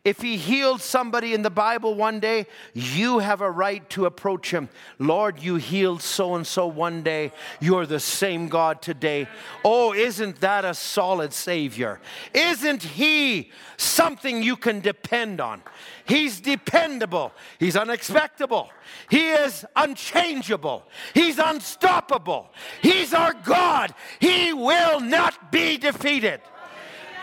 If 0.02 0.22
he 0.22 0.38
healed 0.38 0.80
somebody 0.80 1.34
in 1.34 1.42
the 1.42 1.50
Bible 1.50 1.94
one 1.94 2.20
day, 2.20 2.46
you 2.72 3.18
have 3.18 3.42
a 3.42 3.50
right 3.50 3.88
to 3.90 4.06
approach 4.06 4.50
him. 4.50 4.70
Lord, 4.98 5.42
you 5.42 5.56
healed 5.56 6.00
so 6.00 6.36
and 6.36 6.46
so 6.46 6.66
one 6.66 7.02
day. 7.02 7.32
You're 7.60 7.84
the 7.84 8.00
same 8.00 8.48
God 8.48 8.80
today. 8.80 9.28
Oh, 9.62 9.92
isn't 9.92 10.40
that 10.40 10.64
a 10.64 10.72
solid 10.72 11.34
Savior? 11.34 12.00
Isn't 12.32 12.82
he 12.82 13.50
something 13.76 14.42
you 14.42 14.56
can 14.56 14.80
depend 14.80 15.38
on? 15.38 15.60
He's 16.06 16.40
dependable. 16.40 17.32
He's 17.58 17.76
unexpectable. 17.76 18.70
He 19.10 19.28
is 19.28 19.66
unchangeable. 19.76 20.86
He's 21.12 21.38
unstoppable. 21.38 22.48
He's 22.80 23.12
our 23.12 23.34
God. 23.34 23.92
He 24.18 24.54
will 24.54 25.00
not 25.00 25.52
be 25.52 25.76
defeated. 25.76 26.40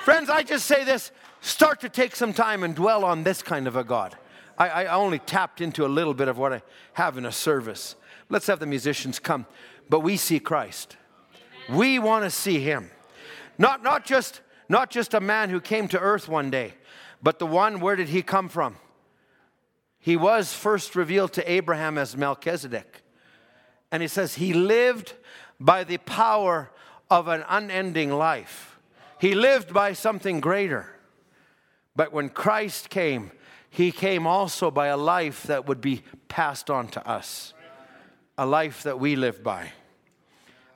Friends, 0.03 0.29
I 0.29 0.43
just 0.43 0.67
say 0.67 0.83
this 0.83 1.11
start 1.41 1.81
to 1.81 1.89
take 1.89 2.15
some 2.15 2.33
time 2.33 2.63
and 2.63 2.75
dwell 2.75 3.05
on 3.05 3.23
this 3.23 3.41
kind 3.41 3.67
of 3.67 3.75
a 3.75 3.83
God. 3.83 4.15
I, 4.57 4.69
I, 4.69 4.95
only 4.95 5.19
tapped 5.19 5.61
into 5.61 5.85
a 5.85 5.87
little 5.87 6.15
bit 6.15 6.27
of 6.27 6.37
what 6.37 6.51
I 6.51 6.61
have 6.93 7.17
in 7.17 7.25
a 7.25 7.31
service. 7.31 7.95
Let's 8.29 8.47
have 8.47 8.59
the 8.59 8.65
musicians 8.65 9.19
come. 9.19 9.45
But 9.89 9.99
we 9.99 10.17
see 10.17 10.39
Christ. 10.39 10.97
We 11.69 11.99
want 11.99 12.23
to 12.23 12.31
see 12.31 12.59
him. 12.59 12.89
Not, 13.57 13.83
not, 13.83 14.03
just, 14.05 14.41
not 14.67 14.89
just 14.89 15.13
a 15.13 15.19
man 15.19 15.49
who 15.49 15.61
came 15.61 15.87
to 15.89 15.99
earth 15.99 16.27
one 16.27 16.49
day, 16.49 16.73
but 17.21 17.39
the 17.39 17.45
one, 17.45 17.79
where 17.79 17.95
did 17.95 18.09
he 18.09 18.21
come 18.21 18.49
from? 18.49 18.77
He 19.99 20.15
was 20.15 20.53
first 20.53 20.95
revealed 20.95 21.33
to 21.33 21.51
Abraham 21.51 21.97
as 21.97 22.15
Melchizedek. 22.17 23.03
And 23.91 24.01
he 24.01 24.07
says 24.07 24.35
he 24.35 24.53
lived 24.53 25.13
by 25.59 25.83
the 25.83 25.97
power 25.97 26.71
of 27.09 27.27
an 27.27 27.43
unending 27.47 28.11
life. 28.11 28.79
He 29.19 29.33
lived 29.33 29.73
by 29.73 29.93
something 29.93 30.39
greater. 30.39 30.96
But 31.97 32.13
when 32.13 32.29
Christ 32.29 32.91
came, 32.91 33.31
he 33.71 33.91
came 33.91 34.27
also 34.27 34.69
by 34.69 34.87
a 34.87 34.95
life 34.95 35.43
that 35.43 35.67
would 35.67 35.81
be 35.81 36.03
passed 36.27 36.69
on 36.69 36.87
to 36.89 37.05
us, 37.05 37.55
a 38.37 38.45
life 38.45 38.83
that 38.83 38.99
we 38.99 39.15
live 39.15 39.43
by. 39.43 39.71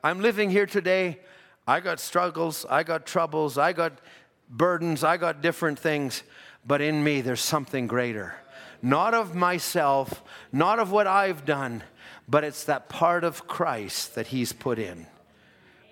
I'm 0.03 0.19
living 0.19 0.49
here 0.49 0.65
today. 0.65 1.19
I 1.67 1.79
got 1.79 1.99
struggles, 1.99 2.65
I 2.67 2.81
got 2.81 3.05
troubles, 3.05 3.59
I 3.59 3.71
got 3.71 4.01
burdens, 4.49 5.03
I 5.03 5.17
got 5.17 5.43
different 5.43 5.77
things, 5.77 6.23
but 6.65 6.81
in 6.81 7.03
me 7.03 7.21
there's 7.21 7.39
something 7.39 7.85
greater. 7.85 8.33
Not 8.81 9.13
of 9.13 9.35
myself, 9.35 10.23
not 10.51 10.79
of 10.79 10.91
what 10.91 11.05
I've 11.05 11.45
done, 11.45 11.83
but 12.27 12.43
it's 12.43 12.63
that 12.63 12.89
part 12.89 13.23
of 13.23 13.47
Christ 13.47 14.15
that 14.15 14.27
He's 14.27 14.53
put 14.53 14.79
in. 14.79 15.05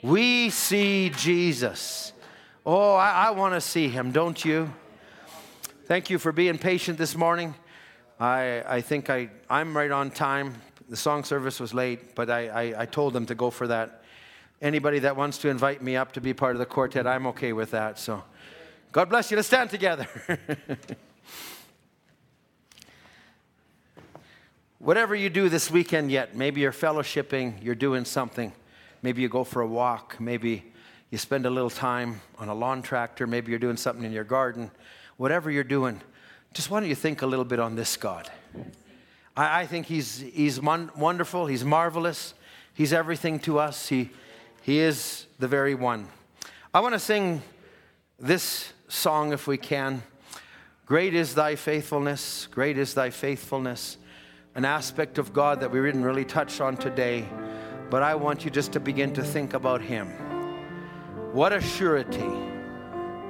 We 0.02 0.50
see 0.50 1.12
Jesus. 1.12 2.14
Oh, 2.66 2.96
I, 2.96 3.28
I 3.28 3.32
want 3.32 3.54
to 3.54 3.62
see 3.62 3.90
Him, 3.90 4.12
don't 4.12 4.44
you? 4.44 4.74
Thank 5.90 6.10
you 6.12 6.20
for 6.20 6.32
being 6.32 6.60
patient 6.60 7.00
this 7.00 7.16
morning. 7.16 7.56
I, 8.20 8.62
I 8.68 8.80
think 8.80 9.10
I, 9.10 9.32
I'm 9.50 9.76
right 9.76 9.90
on 9.90 10.12
time. 10.12 10.54
The 10.88 10.96
song 10.96 11.24
service 11.24 11.60
was 11.60 11.74
late, 11.74 12.14
but 12.14 12.30
I, 12.30 12.48
I, 12.48 12.82
I 12.82 12.86
told 12.86 13.14
them 13.14 13.26
to 13.26 13.34
go 13.34 13.50
for 13.50 13.66
that. 13.66 14.04
Anybody 14.62 15.00
that 15.00 15.16
wants 15.16 15.40
to 15.40 15.50
invite 15.50 15.82
me 15.82 15.96
up 15.96 16.12
to 16.12 16.22
be 16.22 16.32
part 16.32 16.54
of 16.56 16.60
the 16.60 16.68
quartet, 16.68 17.08
I'm 17.08 17.26
okay 17.26 17.54
with 17.54 17.72
that. 17.72 17.98
So 17.98 18.24
God 18.92 19.10
bless 19.10 19.32
you. 19.32 19.38
Let's 19.38 19.48
stand 19.48 19.72
together. 19.72 20.08
Whatever 24.78 25.16
you 25.16 25.32
do 25.32 25.50
this 25.50 25.72
weekend 25.72 26.12
yet, 26.12 26.36
maybe 26.36 26.62
you're 26.62 26.72
fellowshipping, 26.72 27.64
you're 27.64 27.74
doing 27.74 28.06
something. 28.06 28.54
Maybe 29.02 29.24
you 29.24 29.28
go 29.28 29.44
for 29.44 29.64
a 29.64 29.68
walk, 29.68 30.18
maybe 30.20 30.66
you 31.10 31.18
spend 31.18 31.48
a 31.48 31.50
little 31.50 31.72
time 31.72 32.22
on 32.38 32.48
a 32.48 32.54
lawn 32.54 32.84
tractor, 32.84 33.26
maybe 33.26 33.50
you're 33.50 33.58
doing 33.58 33.78
something 33.78 34.06
in 34.06 34.12
your 34.12 34.24
garden 34.24 34.70
whatever 35.20 35.52
you're 35.52 35.66
doing, 35.66 36.00
just 36.54 36.72
why 36.72 36.80
don't 36.80 36.88
you 36.88 36.96
think 36.96 37.22
a 37.22 37.28
little 37.28 37.44
bit 37.44 37.60
on 37.60 37.76
this 37.76 37.98
God? 37.98 38.32
I, 39.36 39.62
I 39.62 39.66
think 39.66 39.86
He's, 39.86 40.20
he's 40.20 40.62
mon- 40.62 40.90
wonderful, 40.96 41.46
He's 41.46 41.66
marvelous, 41.66 42.34
He's 42.74 42.94
everything 42.94 43.38
to 43.40 43.60
us, 43.60 43.90
He, 43.90 44.12
he 44.62 44.80
is 44.80 45.26
the 45.38 45.48
very 45.48 45.76
one. 45.76 46.08
I 46.74 46.80
want 46.80 46.94
to 46.94 47.00
sing 47.00 47.42
this 48.18 48.72
song 48.88 49.34
if 49.34 49.46
we 49.46 49.58
can. 49.58 50.04
Great 50.86 51.14
is 51.14 51.36
thy 51.36 51.56
faithfulness, 51.56 52.48
great 52.50 52.78
is 52.78 52.94
thy 52.94 53.10
faithfulness. 53.10 53.98
An 54.56 54.64
aspect 54.64 55.18
of 55.18 55.34
God 55.34 55.60
that 55.60 55.70
we 55.70 55.82
didn't 55.82 56.06
really 56.06 56.26
touch 56.26 56.62
on 56.62 56.78
today, 56.78 57.28
but 57.90 58.04
I 58.04 58.16
want 58.16 58.46
you 58.46 58.52
just 58.52 58.72
to 58.72 58.80
begin 58.80 59.14
to 59.16 59.24
think 59.24 59.54
about 59.54 59.82
Him. 59.82 60.08
What 61.34 61.52
a 61.52 61.60
surety, 61.60 62.49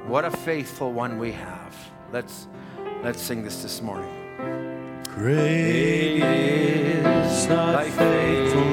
what 0.09 0.25
a 0.25 0.31
faithful 0.31 0.91
one 0.91 1.19
we 1.19 1.31
have. 1.31 1.75
Let's 2.11 2.47
let's 3.03 3.21
sing 3.21 3.43
this 3.43 3.61
this 3.61 3.79
morning. 3.79 4.09
Great 5.03 6.23
is 6.23 7.47
thy 7.47 7.89
faithfulness. 7.91 8.68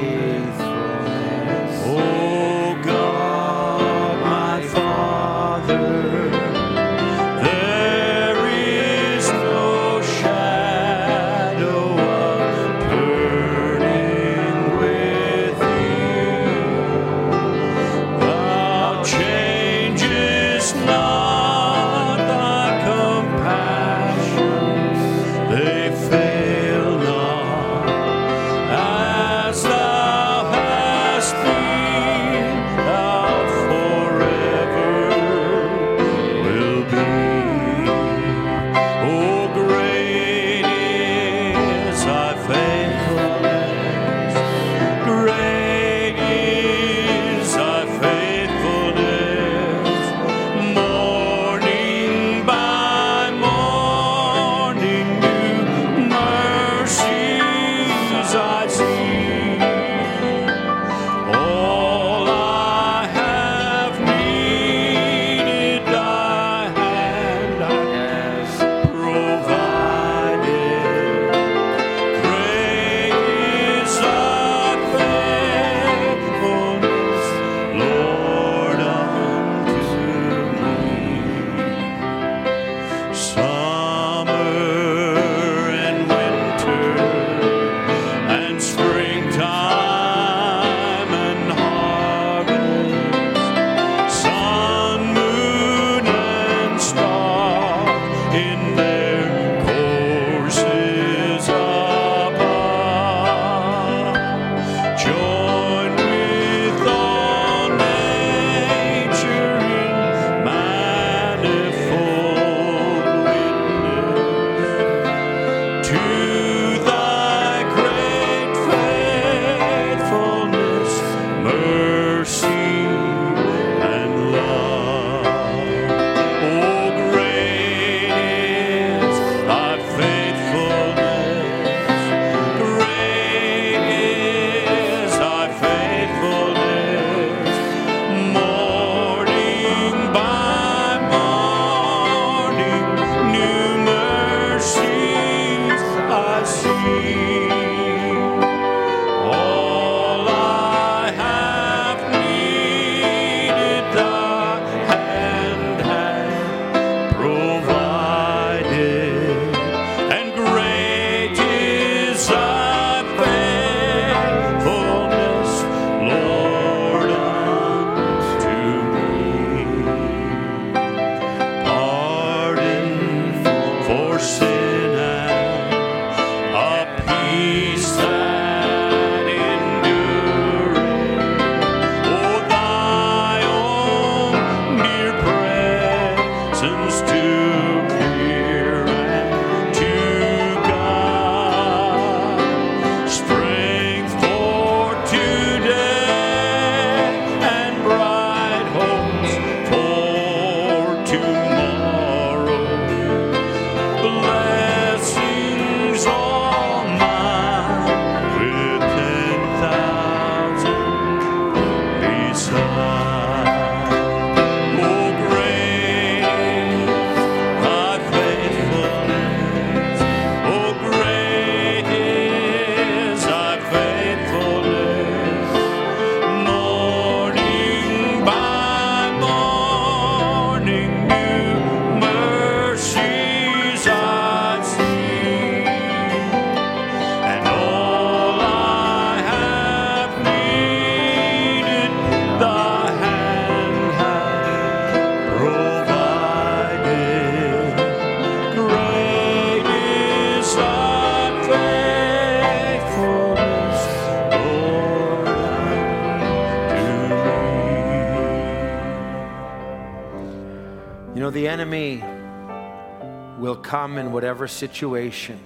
Come 263.67 263.97
in 263.97 264.13
whatever 264.13 264.47
situation. 264.47 265.37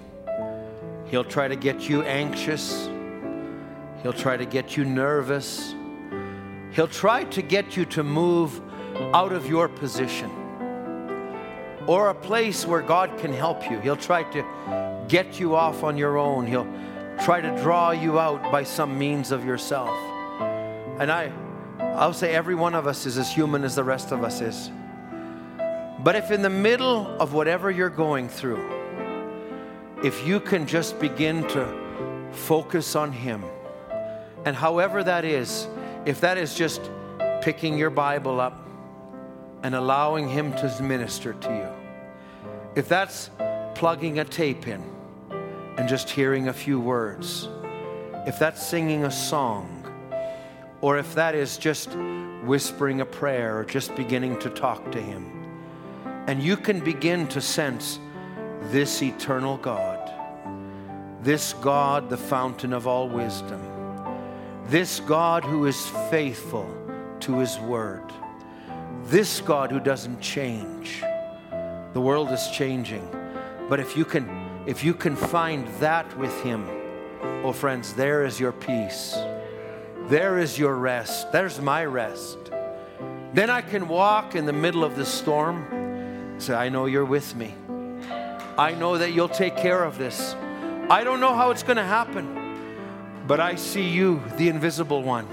He'll 1.07 1.23
try 1.23 1.47
to 1.47 1.55
get 1.55 1.89
you 1.89 2.03
anxious. 2.03 2.87
He'll 4.03 4.13
try 4.13 4.37
to 4.37 4.45
get 4.45 4.77
you 4.77 4.85
nervous. 4.85 5.73
He'll 6.71 6.87
try 6.87 7.23
to 7.25 7.41
get 7.41 7.75
you 7.75 7.83
to 7.85 8.03
move 8.03 8.61
out 9.13 9.33
of 9.33 9.49
your 9.49 9.67
position 9.67 10.29
or 11.87 12.09
a 12.09 12.13
place 12.13 12.63
where 12.65 12.83
God 12.83 13.17
can 13.17 13.33
help 13.33 13.69
you. 13.71 13.79
He'll 13.79 13.95
try 13.95 14.21
to 14.31 15.05
get 15.07 15.39
you 15.39 15.55
off 15.55 15.83
on 15.83 15.97
your 15.97 16.19
own. 16.19 16.45
He'll 16.45 16.71
try 17.23 17.41
to 17.41 17.49
draw 17.63 17.89
you 17.89 18.19
out 18.19 18.51
by 18.51 18.63
some 18.63 18.99
means 18.99 19.31
of 19.31 19.43
yourself. 19.43 19.89
And 20.99 21.11
I, 21.11 21.31
I'll 21.79 22.13
say 22.13 22.35
every 22.35 22.55
one 22.55 22.75
of 22.75 22.85
us 22.85 23.07
is 23.07 23.17
as 23.17 23.31
human 23.31 23.63
as 23.63 23.73
the 23.73 23.83
rest 23.83 24.11
of 24.11 24.23
us 24.23 24.41
is. 24.41 24.69
But 26.03 26.15
if 26.15 26.31
in 26.31 26.41
the 26.41 26.49
middle 26.49 27.05
of 27.21 27.33
whatever 27.33 27.69
you're 27.69 27.89
going 27.89 28.27
through, 28.27 28.67
if 30.03 30.25
you 30.25 30.39
can 30.39 30.65
just 30.65 30.99
begin 30.99 31.47
to 31.49 32.29
focus 32.31 32.95
on 32.95 33.11
Him, 33.11 33.43
and 34.43 34.55
however 34.55 35.03
that 35.03 35.25
is, 35.25 35.67
if 36.07 36.21
that 36.21 36.39
is 36.39 36.55
just 36.55 36.89
picking 37.41 37.77
your 37.77 37.91
Bible 37.91 38.39
up 38.39 38.67
and 39.61 39.75
allowing 39.75 40.27
Him 40.27 40.53
to 40.53 40.81
minister 40.81 41.33
to 41.33 41.49
you, 41.49 41.67
if 42.75 42.89
that's 42.89 43.29
plugging 43.75 44.17
a 44.17 44.25
tape 44.25 44.67
in 44.67 44.83
and 45.77 45.87
just 45.87 46.09
hearing 46.09 46.47
a 46.47 46.53
few 46.53 46.79
words, 46.79 47.47
if 48.25 48.39
that's 48.39 48.65
singing 48.65 49.05
a 49.05 49.11
song, 49.11 49.77
or 50.81 50.97
if 50.97 51.13
that 51.13 51.35
is 51.35 51.59
just 51.59 51.95
whispering 52.43 53.01
a 53.01 53.05
prayer 53.05 53.59
or 53.59 53.63
just 53.63 53.95
beginning 53.95 54.39
to 54.39 54.49
talk 54.49 54.91
to 54.91 54.99
Him, 54.99 55.40
and 56.27 56.41
you 56.41 56.55
can 56.55 56.79
begin 56.79 57.27
to 57.29 57.41
sense 57.41 57.99
this 58.69 59.01
eternal 59.01 59.57
God, 59.57 59.99
this 61.23 61.53
God, 61.53 62.09
the 62.09 62.17
fountain 62.17 62.73
of 62.73 62.87
all 62.87 63.09
wisdom, 63.09 63.61
this 64.67 64.99
God 65.01 65.43
who 65.43 65.65
is 65.65 65.87
faithful 66.09 66.69
to 67.21 67.39
His 67.39 67.59
word, 67.59 68.03
this 69.05 69.41
God 69.41 69.71
who 69.71 69.79
doesn't 69.79 70.21
change. 70.21 71.03
The 71.93 72.01
world 72.01 72.31
is 72.31 72.47
changing, 72.49 73.07
but 73.67 73.79
if 73.79 73.97
you 73.97 74.05
can, 74.05 74.63
if 74.65 74.83
you 74.83 74.93
can 74.93 75.15
find 75.15 75.67
that 75.79 76.17
with 76.17 76.39
Him, 76.41 76.67
oh 77.43 77.51
friends, 77.51 77.93
there 77.93 78.23
is 78.25 78.39
your 78.39 78.51
peace. 78.51 79.17
There 80.07 80.39
is 80.39 80.59
your 80.59 80.75
rest. 80.75 81.31
There's 81.31 81.61
my 81.61 81.85
rest. 81.85 82.37
Then 83.33 83.49
I 83.49 83.61
can 83.61 83.87
walk 83.87 84.35
in 84.35 84.45
the 84.45 84.53
middle 84.53 84.83
of 84.83 84.97
the 84.97 85.05
storm. 85.05 85.80
Say, 86.41 86.55
I 86.55 86.69
know 86.69 86.87
you're 86.87 87.05
with 87.05 87.35
me. 87.35 87.53
I 88.57 88.73
know 88.73 88.97
that 88.97 89.13
you'll 89.13 89.29
take 89.29 89.55
care 89.55 89.83
of 89.83 89.99
this. 89.99 90.33
I 90.89 91.03
don't 91.03 91.19
know 91.19 91.35
how 91.35 91.51
it's 91.51 91.61
going 91.61 91.77
to 91.77 91.83
happen, 91.83 93.25
but 93.27 93.39
I 93.39 93.53
see 93.53 93.87
you, 93.87 94.23
the 94.37 94.49
invisible 94.49 95.03
one. 95.03 95.27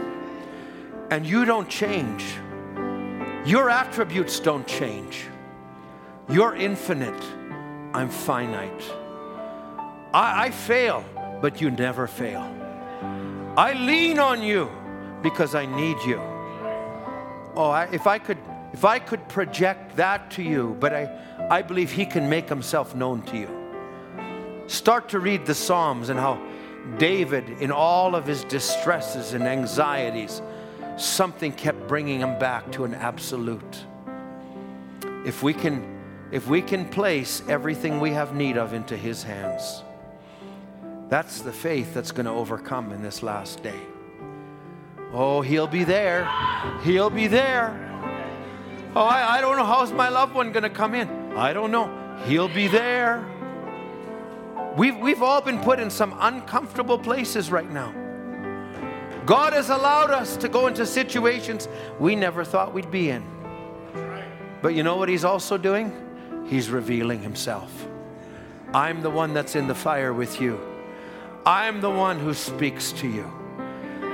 And 1.11 1.25
you 1.25 1.47
don't 1.47 1.67
change. 1.67 2.27
Your 3.47 3.71
attributes 3.71 4.39
don't 4.39 4.67
change. 4.67 5.25
You're 6.29 6.55
infinite. 6.55 7.25
I'm 7.95 8.11
finite. 8.11 8.83
I, 10.13 10.45
I 10.45 10.51
fail, 10.51 11.07
but 11.41 11.59
you 11.59 11.71
never 11.71 12.07
fail. 12.07 12.43
I 13.57 13.73
lean 13.73 14.19
on 14.19 14.43
you 14.43 14.71
because 15.23 15.55
I 15.55 15.65
need 15.65 15.97
you. 16.05 16.21
Oh, 17.57 17.71
I, 17.73 17.89
if 17.93 18.07
I 18.07 18.19
could, 18.19 18.37
if 18.73 18.85
I 18.85 18.99
could 18.99 19.27
project 19.29 19.97
that 19.97 20.31
to 20.33 20.43
you, 20.43 20.77
but 20.81 20.93
I, 20.93 21.49
I 21.51 21.63
believe 21.63 21.91
He 21.91 22.07
can 22.07 22.29
make 22.29 22.49
Himself 22.49 22.95
known 22.95 23.23
to 23.23 23.37
you. 23.37 23.49
Start 24.67 25.09
to 25.11 25.19
read 25.19 25.47
the 25.47 25.55
Psalms 25.55 26.11
and 26.11 26.21
how 26.21 26.41
David, 26.97 27.49
in 27.61 27.71
all 27.71 28.15
of 28.15 28.27
his 28.27 28.45
distresses 28.45 29.35
and 29.35 29.45
anxieties, 29.45 30.41
something 30.97 31.53
kept 31.53 31.87
bringing 31.87 32.21
him 32.21 32.39
back 32.39 32.71
to 32.73 32.85
an 32.85 32.95
absolute. 32.95 33.85
If 35.25 35.43
we 35.43 35.53
can, 35.53 36.01
if 36.33 36.47
we 36.47 36.63
can 36.63 36.89
place 36.89 37.43
everything 37.49 38.01
we 38.01 38.11
have 38.13 38.35
need 38.35 38.57
of 38.57 38.73
into 38.73 38.97
His 38.97 39.23
hands, 39.23 39.83
that's 41.09 41.41
the 41.41 41.53
faith 41.53 41.95
that's 41.95 42.13
going 42.13 42.27
to 42.27 42.33
overcome 42.33 42.93
in 42.93 43.03
this 43.03 43.23
last 43.23 43.63
day. 43.63 43.81
Oh, 45.13 45.41
He'll 45.41 45.67
be 45.67 45.85
there. 45.85 46.31
He'll 46.83 47.11
be 47.11 47.27
there. 47.27 47.88
Oh, 48.97 49.03
I, 49.03 49.39
I 49.39 49.41
don't 49.41 49.57
know 49.57 49.65
how's 49.65 49.93
my 49.93 50.09
loved 50.09 50.35
one 50.35 50.53
going 50.53 50.63
to 50.63 50.71
come 50.71 50.95
in. 50.95 51.09
I 51.37 51.53
don't 51.53 51.71
know. 51.71 52.23
He'll 52.27 52.49
be 52.49 52.69
there. 52.69 53.27
We've, 54.77 54.97
we've 54.97 55.23
all 55.23 55.41
been 55.41 55.61
put 55.61 55.79
in 55.79 55.91
some 55.91 56.15
uncomfortable 56.19 56.99
places 56.99 57.51
right 57.51 57.71
now. 57.71 57.93
God 59.27 59.53
has 59.53 59.69
allowed 59.69 60.11
us 60.11 60.37
to 60.39 60.49
go 60.49 60.69
into 60.69 60.87
situations 60.87 61.69
we 61.99 62.17
never 62.17 62.45
thought 62.45 62.73
we'd 62.73 62.91
be 62.91 63.11
in. 63.11 63.23
But 64.63 64.75
you 64.75 64.83
know 64.83 64.97
what 64.97 65.09
He's 65.09 65.25
also 65.25 65.59
doing? 65.59 65.93
He's 66.47 66.71
revealing 66.71 67.21
Himself. 67.21 67.87
I'm 68.73 69.03
the 69.03 69.11
one 69.11 69.35
that's 69.35 69.55
in 69.55 69.67
the 69.67 69.75
fire 69.75 70.13
with 70.13 70.41
you. 70.41 70.59
I'm 71.45 71.81
the 71.81 71.91
one 71.91 72.19
who 72.19 72.35
speaks 72.35 72.93
to 72.93 73.09
you. 73.09 73.31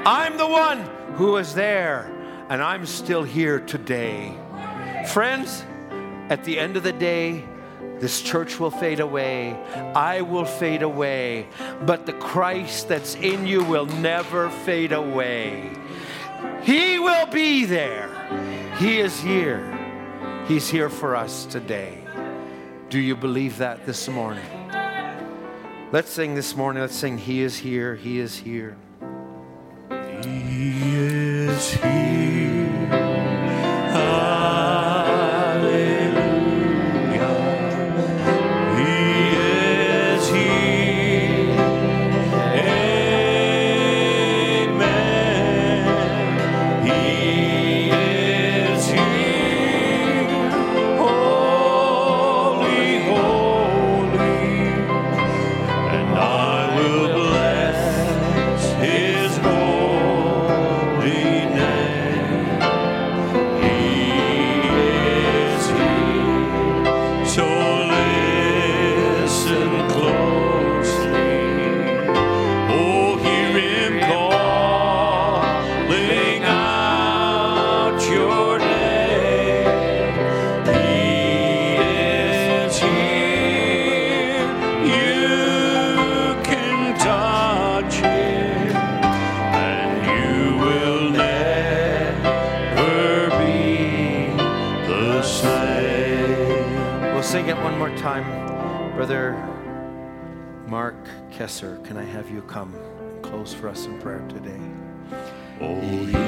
I'm 0.05 0.36
the 0.36 0.46
one 0.46 0.80
who 1.14 1.36
is 1.36 1.55
there, 1.55 2.10
and 2.48 2.62
I'm 2.62 2.84
still 2.86 3.22
here 3.22 3.60
today. 3.60 4.36
Friends, 5.06 5.64
at 6.28 6.44
the 6.44 6.59
end 6.59 6.76
of 6.76 6.82
the 6.82 6.93
day, 6.93 7.44
this 8.01 8.20
church 8.20 8.59
will 8.59 8.70
fade 8.70 9.01
away. 9.01 9.52
I 9.94 10.22
will 10.22 10.44
fade 10.44 10.82
away. 10.82 11.47
But 11.86 12.06
the 12.06 12.12
Christ 12.14 12.89
that's 12.89 13.14
in 13.14 13.47
you 13.47 13.62
will 13.62 13.86
never 13.86 14.51
fade 14.51 14.93
away. 14.93 15.70
He 16.62 16.98
will 16.98 17.26
be 17.26 17.64
there. 17.64 18.10
He 18.78 18.98
is 18.98 19.20
here. 19.20 19.70
He's 20.48 20.68
here 20.68 20.90
for 20.90 21.14
us 21.16 21.47
today. 21.47 21.98
Do 22.90 22.98
you 22.98 23.16
believe 23.16 23.59
that 23.59 23.86
this 23.86 24.09
morning? 24.09 24.44
Let's 25.93 26.10
sing 26.10 26.35
this 26.35 26.56
morning. 26.56 26.81
Let's 26.82 26.97
sing, 26.97 27.18
He 27.18 27.43
is 27.43 27.56
here. 27.56 27.94
He 27.94 28.18
is 28.18 28.36
here. 28.36 28.76
He 30.22 30.97
is 30.97 31.74
here. 31.74 32.73
Can 101.85 101.98
I 101.98 102.05
have 102.05 102.31
you 102.31 102.40
come 102.43 102.74
and 102.74 103.23
close 103.23 103.52
for 103.52 103.69
us 103.69 103.85
in 103.85 104.01
prayer 104.01 104.27
today? 104.28 104.61
Oh, 105.61 106.23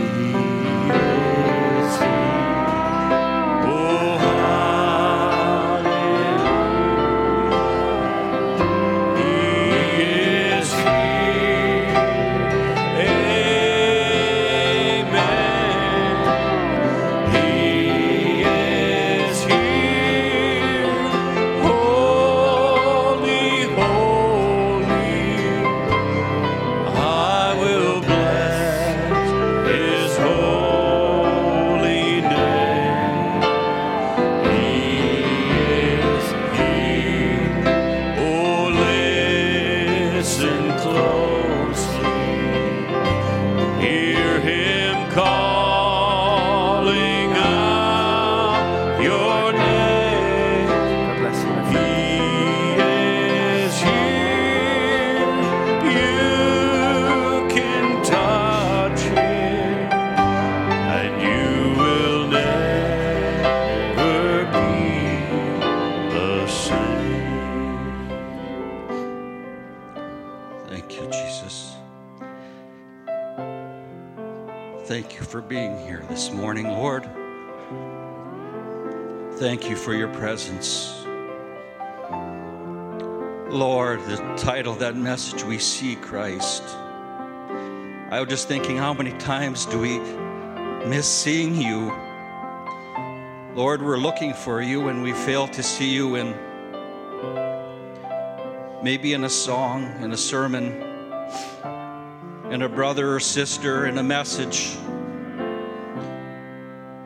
presence. 80.37 81.03
Lord, 83.51 84.05
the 84.05 84.17
title 84.37 84.75
of 84.75 84.81
that 84.81 84.95
message, 84.95 85.43
We 85.45 85.59
See 85.59 85.97
Christ. 85.97 86.63
I 88.11 88.21
was 88.21 88.29
just 88.29 88.47
thinking, 88.47 88.77
how 88.77 88.93
many 88.93 89.13
times 89.13 89.65
do 89.65 89.79
we 89.79 89.99
miss 90.87 91.09
seeing 91.09 91.55
you? 91.55 91.91
Lord, 93.55 93.81
we're 93.81 93.97
looking 93.97 94.35
for 94.35 94.61
you 94.61 94.89
and 94.89 95.03
we 95.03 95.15
fail 95.15 95.49
to 95.49 95.63
see 95.63 95.89
you 95.89 96.17
in 96.17 96.35
maybe 98.83 99.15
in 99.15 99.25
a 99.25 99.31
song, 99.31 99.85
in 100.03 100.13
a 100.13 100.19
sermon, 100.19 100.67
in 102.53 102.61
a 102.61 102.69
brother 102.69 103.15
or 103.15 103.21
sister, 103.21 103.87
in 103.87 103.97
a 103.97 104.03
message. 104.03 104.77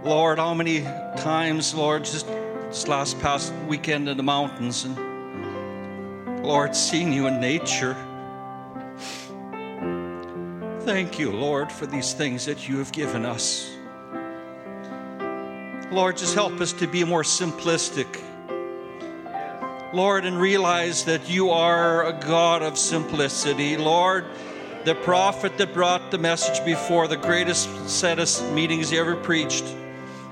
Lord, 0.02 0.40
how 0.40 0.52
many 0.52 0.80
times, 1.16 1.72
Lord, 1.76 2.04
just 2.04 2.26
this 2.80 2.88
last 2.88 3.20
past 3.20 3.52
weekend 3.68 4.08
in 4.08 4.16
the 4.16 4.22
mountains, 4.22 4.86
and 4.86 6.42
Lord, 6.42 6.74
seeing 6.74 7.12
you 7.12 7.26
in 7.26 7.38
nature. 7.38 7.94
Thank 10.80 11.18
you, 11.18 11.30
Lord, 11.30 11.70
for 11.70 11.84
these 11.84 12.14
things 12.14 12.46
that 12.46 12.70
you 12.70 12.78
have 12.78 12.90
given 12.90 13.26
us. 13.26 13.70
Lord, 15.92 16.16
just 16.16 16.34
help 16.34 16.58
us 16.62 16.72
to 16.74 16.86
be 16.86 17.04
more 17.04 17.22
simplistic. 17.22 18.06
Lord, 19.92 20.24
and 20.24 20.40
realize 20.40 21.04
that 21.04 21.28
you 21.28 21.50
are 21.50 22.06
a 22.06 22.14
God 22.14 22.62
of 22.62 22.78
simplicity. 22.78 23.76
Lord, 23.76 24.24
the 24.86 24.94
prophet 24.94 25.58
that 25.58 25.74
brought 25.74 26.10
the 26.10 26.18
message 26.18 26.64
before 26.64 27.08
the 27.08 27.18
greatest 27.18 27.90
set 27.90 28.18
of 28.18 28.52
meetings 28.54 28.88
he 28.88 28.96
ever 28.96 29.16
preached 29.16 29.64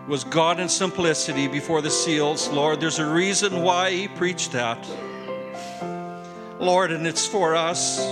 was 0.08 0.24
God 0.24 0.58
in 0.58 0.68
simplicity 0.68 1.46
before 1.46 1.82
the 1.82 1.90
seals. 1.90 2.48
Lord, 2.48 2.80
there's 2.80 2.98
a 2.98 3.08
reason 3.08 3.62
why 3.62 3.92
he 3.92 4.08
preached 4.08 4.52
that. 4.52 4.84
Lord, 6.58 6.90
and 6.90 7.06
it's 7.06 7.26
for 7.26 7.54
us. 7.54 8.04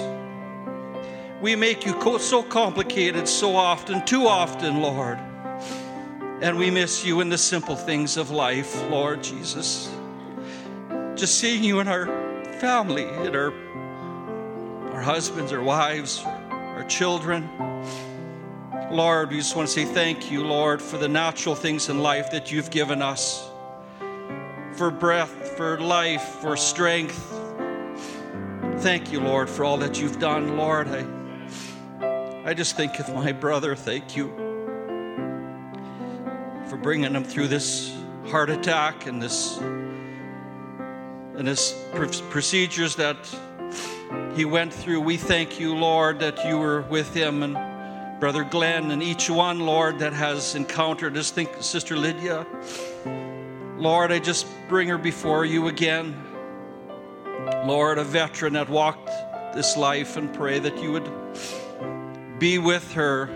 We 1.41 1.57
make 1.57 1.85
you 1.85 2.19
so 2.21 2.43
complicated 2.43 3.27
so 3.27 3.57
often, 3.57 4.05
too 4.05 4.27
often, 4.27 4.81
Lord. 4.81 5.19
And 6.41 6.57
we 6.59 6.71
miss 6.71 7.05
you 7.05 7.21
in 7.21 7.31
the 7.31 7.39
simple 7.39 7.75
things 7.77 8.17
of 8.17 8.31
life, 8.31 8.81
Lord 8.91 9.23
Jesus 9.23 9.91
just 11.17 11.39
seeing 11.39 11.65
you 11.65 11.81
in 11.81 11.89
our 11.89 12.07
family, 12.61 13.05
in 13.05 13.35
our 13.35 13.53
our 14.93 15.03
husbands, 15.03 15.53
our 15.53 15.63
wives, 15.63 16.23
our 16.25 16.85
children. 16.85 17.49
Lord, 18.91 19.31
we 19.31 19.39
just 19.39 19.57
want 19.57 19.69
to 19.69 19.75
say 19.75 19.85
thank 19.85 20.31
you, 20.31 20.45
Lord, 20.45 20.81
for 20.81 20.97
the 20.97 21.09
natural 21.09 21.57
things 21.57 21.89
in 21.89 21.99
life 21.99 22.31
that 22.31 22.53
you've 22.53 22.71
given 22.71 23.03
us. 23.03 23.51
For 24.77 24.93
breath, 24.93 25.57
for 25.57 25.81
life, 25.81 26.23
for 26.23 26.57
strength. 26.57 27.19
Thank 28.79 29.11
you, 29.11 29.19
Lord, 29.19 29.51
for 29.51 29.65
all 29.65 29.77
that 29.79 30.01
you've 30.01 30.21
done, 30.21 30.57
Lord. 30.57 30.87
I, 30.87 31.05
I 32.45 32.55
just 32.55 32.77
think 32.77 33.01
of 33.01 33.13
my 33.13 33.33
brother. 33.33 33.75
Thank 33.75 34.17
you 34.17 34.29
for 36.69 36.77
bringing 36.77 37.13
him 37.13 37.25
through 37.25 37.49
this 37.49 37.93
heart 38.29 38.51
attack 38.51 39.07
and 39.07 39.21
this 39.21 39.57
and 39.59 41.49
his 41.49 41.75
pr- 41.93 42.07
procedures 42.31 42.95
that 42.97 43.17
he 44.37 44.45
went 44.45 44.73
through. 44.73 45.01
We 45.01 45.17
thank 45.17 45.59
you, 45.59 45.75
Lord, 45.75 46.21
that 46.21 46.45
you 46.47 46.57
were 46.57 46.83
with 46.83 47.13
him 47.13 47.43
and 47.43 47.76
Brother 48.19 48.45
Glenn 48.45 48.91
and 48.93 49.03
each 49.03 49.29
one, 49.29 49.61
Lord, 49.61 49.99
that 49.99 50.15
has 50.15 50.55
encountered 50.55 51.13
this. 51.13 51.31
Think, 51.31 51.51
Sister 51.61 51.97
Lydia. 51.97 52.47
Lord, 53.77 54.11
I 54.11 54.19
just 54.19 54.47
bring 54.71 54.89
her 54.89 54.97
before 54.97 55.45
you 55.45 55.69
again. 55.69 56.17
Lord, 57.67 57.99
a 57.99 58.05
veteran 58.05 58.55
that 58.55 58.71
walked 58.71 59.11
this 59.55 59.77
life 59.77 60.17
and 60.17 60.33
pray 60.33 60.59
that 60.59 60.79
you 60.83 60.93
would 60.93 61.11
be 62.39 62.57
with 62.59 62.91
her. 62.95 63.29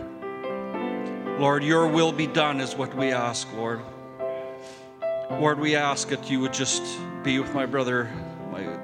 Lord, 1.39 1.63
your 1.63 1.87
will 1.87 2.13
be 2.13 2.27
done 2.27 2.59
is 2.59 2.75
what 2.75 2.95
we 2.95 3.13
ask, 3.13 3.53
Lord. 3.53 3.81
Lord, 5.31 5.61
we 5.61 5.77
ask 5.77 6.09
that 6.09 6.31
you 6.31 6.41
would 6.41 6.55
just 6.55 6.83
be 7.23 7.39
with 7.39 7.53
my 7.53 7.67
brother, 7.67 8.11
my 8.51 8.79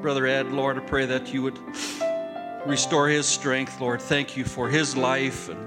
brother 0.00 0.26
Ed. 0.26 0.50
Lord, 0.50 0.78
I 0.78 0.80
pray 0.80 1.04
that 1.04 1.32
you 1.32 1.42
would 1.42 1.58
restore 2.66 3.08
his 3.08 3.26
strength, 3.26 3.80
Lord. 3.80 4.00
Thank 4.00 4.36
you 4.36 4.44
for 4.44 4.68
his 4.68 4.96
life. 4.96 5.48
And 5.48 5.58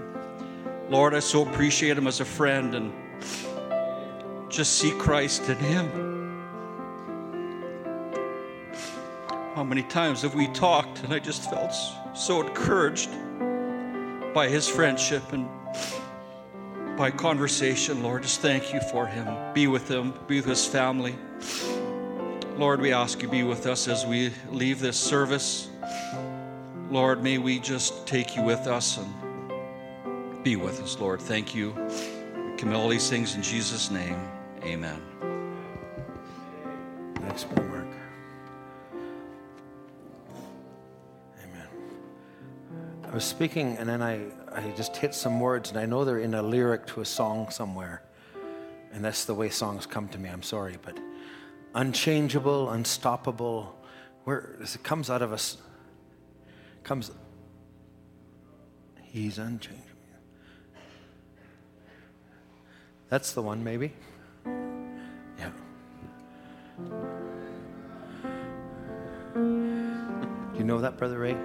Lord, 0.89 1.13
I 1.13 1.19
so 1.19 1.45
appreciate 1.47 1.97
him 1.97 2.07
as 2.07 2.19
a 2.19 2.25
friend 2.25 2.75
and 2.75 2.93
just 4.49 4.77
see 4.77 4.91
Christ 4.91 5.49
in 5.49 5.57
him. 5.57 6.41
How 9.55 9.63
many 9.63 9.83
times 9.83 10.21
have 10.21 10.35
we 10.35 10.47
talked 10.49 11.03
and 11.03 11.13
I 11.13 11.19
just 11.19 11.49
felt 11.49 11.73
so 12.13 12.41
encouraged 12.41 13.09
by 14.33 14.49
his 14.49 14.67
friendship 14.67 15.31
and 15.31 15.47
by 16.97 17.11
conversation, 17.11 18.03
Lord. 18.03 18.23
Just 18.23 18.41
thank 18.41 18.73
you 18.73 18.79
for 18.79 19.05
him. 19.05 19.53
Be 19.53 19.67
with 19.67 19.89
him, 19.89 20.13
be 20.27 20.37
with 20.37 20.45
his 20.45 20.65
family. 20.65 21.15
Lord, 22.57 22.79
we 22.79 22.93
ask 22.93 23.21
you 23.21 23.27
be 23.27 23.43
with 23.43 23.65
us 23.65 23.87
as 23.87 24.05
we 24.05 24.31
leave 24.49 24.79
this 24.79 24.97
service. 24.97 25.69
Lord, 26.89 27.23
may 27.23 27.39
we 27.39 27.59
just 27.59 28.05
take 28.05 28.35
you 28.35 28.43
with 28.43 28.67
us 28.67 28.97
and 28.99 30.43
be 30.43 30.55
with 30.55 30.81
us, 30.81 30.99
Lord. 30.99 31.19
Thank 31.19 31.55
you. 31.55 31.71
We 31.71 32.57
commit 32.57 32.75
all 32.75 32.89
these 32.89 33.09
things 33.09 33.33
in 33.35 33.41
Jesus' 33.41 33.89
name. 33.89 34.17
Amen. 34.63 35.01
Thanks, 37.15 37.47
Mark. 37.55 37.87
Amen. 41.43 41.67
I 43.03 43.13
was 43.13 43.23
speaking 43.23 43.77
and 43.77 43.89
then 43.89 44.03
I, 44.03 44.21
I 44.53 44.71
just 44.77 44.95
hit 44.95 45.15
some 45.15 45.39
words 45.39 45.71
and 45.71 45.79
I 45.79 45.87
know 45.87 46.05
they're 46.05 46.19
in 46.19 46.35
a 46.35 46.43
lyric 46.43 46.85
to 46.87 47.01
a 47.01 47.05
song 47.05 47.49
somewhere. 47.49 48.03
And 48.93 49.03
that's 49.03 49.25
the 49.25 49.33
way 49.33 49.49
songs 49.49 49.87
come 49.87 50.07
to 50.09 50.19
me. 50.19 50.29
I'm 50.29 50.43
sorry, 50.43 50.77
but 50.81 50.97
unchangeable, 51.73 52.69
unstoppable, 52.69 53.75
where 54.23 54.55
it 54.61 54.77
comes 54.83 55.09
out 55.09 55.21
of 55.21 55.33
us, 55.33 55.57
comes. 56.85 57.11
He's 59.01 59.37
unchangeable. 59.39 59.83
That's 63.09 63.33
the 63.33 63.41
one, 63.41 63.63
maybe. 63.63 63.91
Yeah. 64.45 65.51
You 70.57 70.63
know 70.63 70.79
that, 70.79 70.97
Brother 70.97 71.19
Ray? 71.19 71.35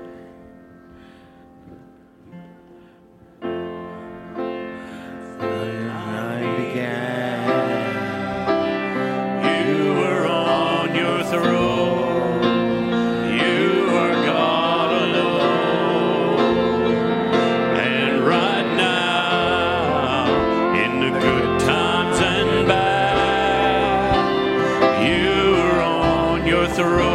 Bad, 26.82 27.04
you 27.04 27.09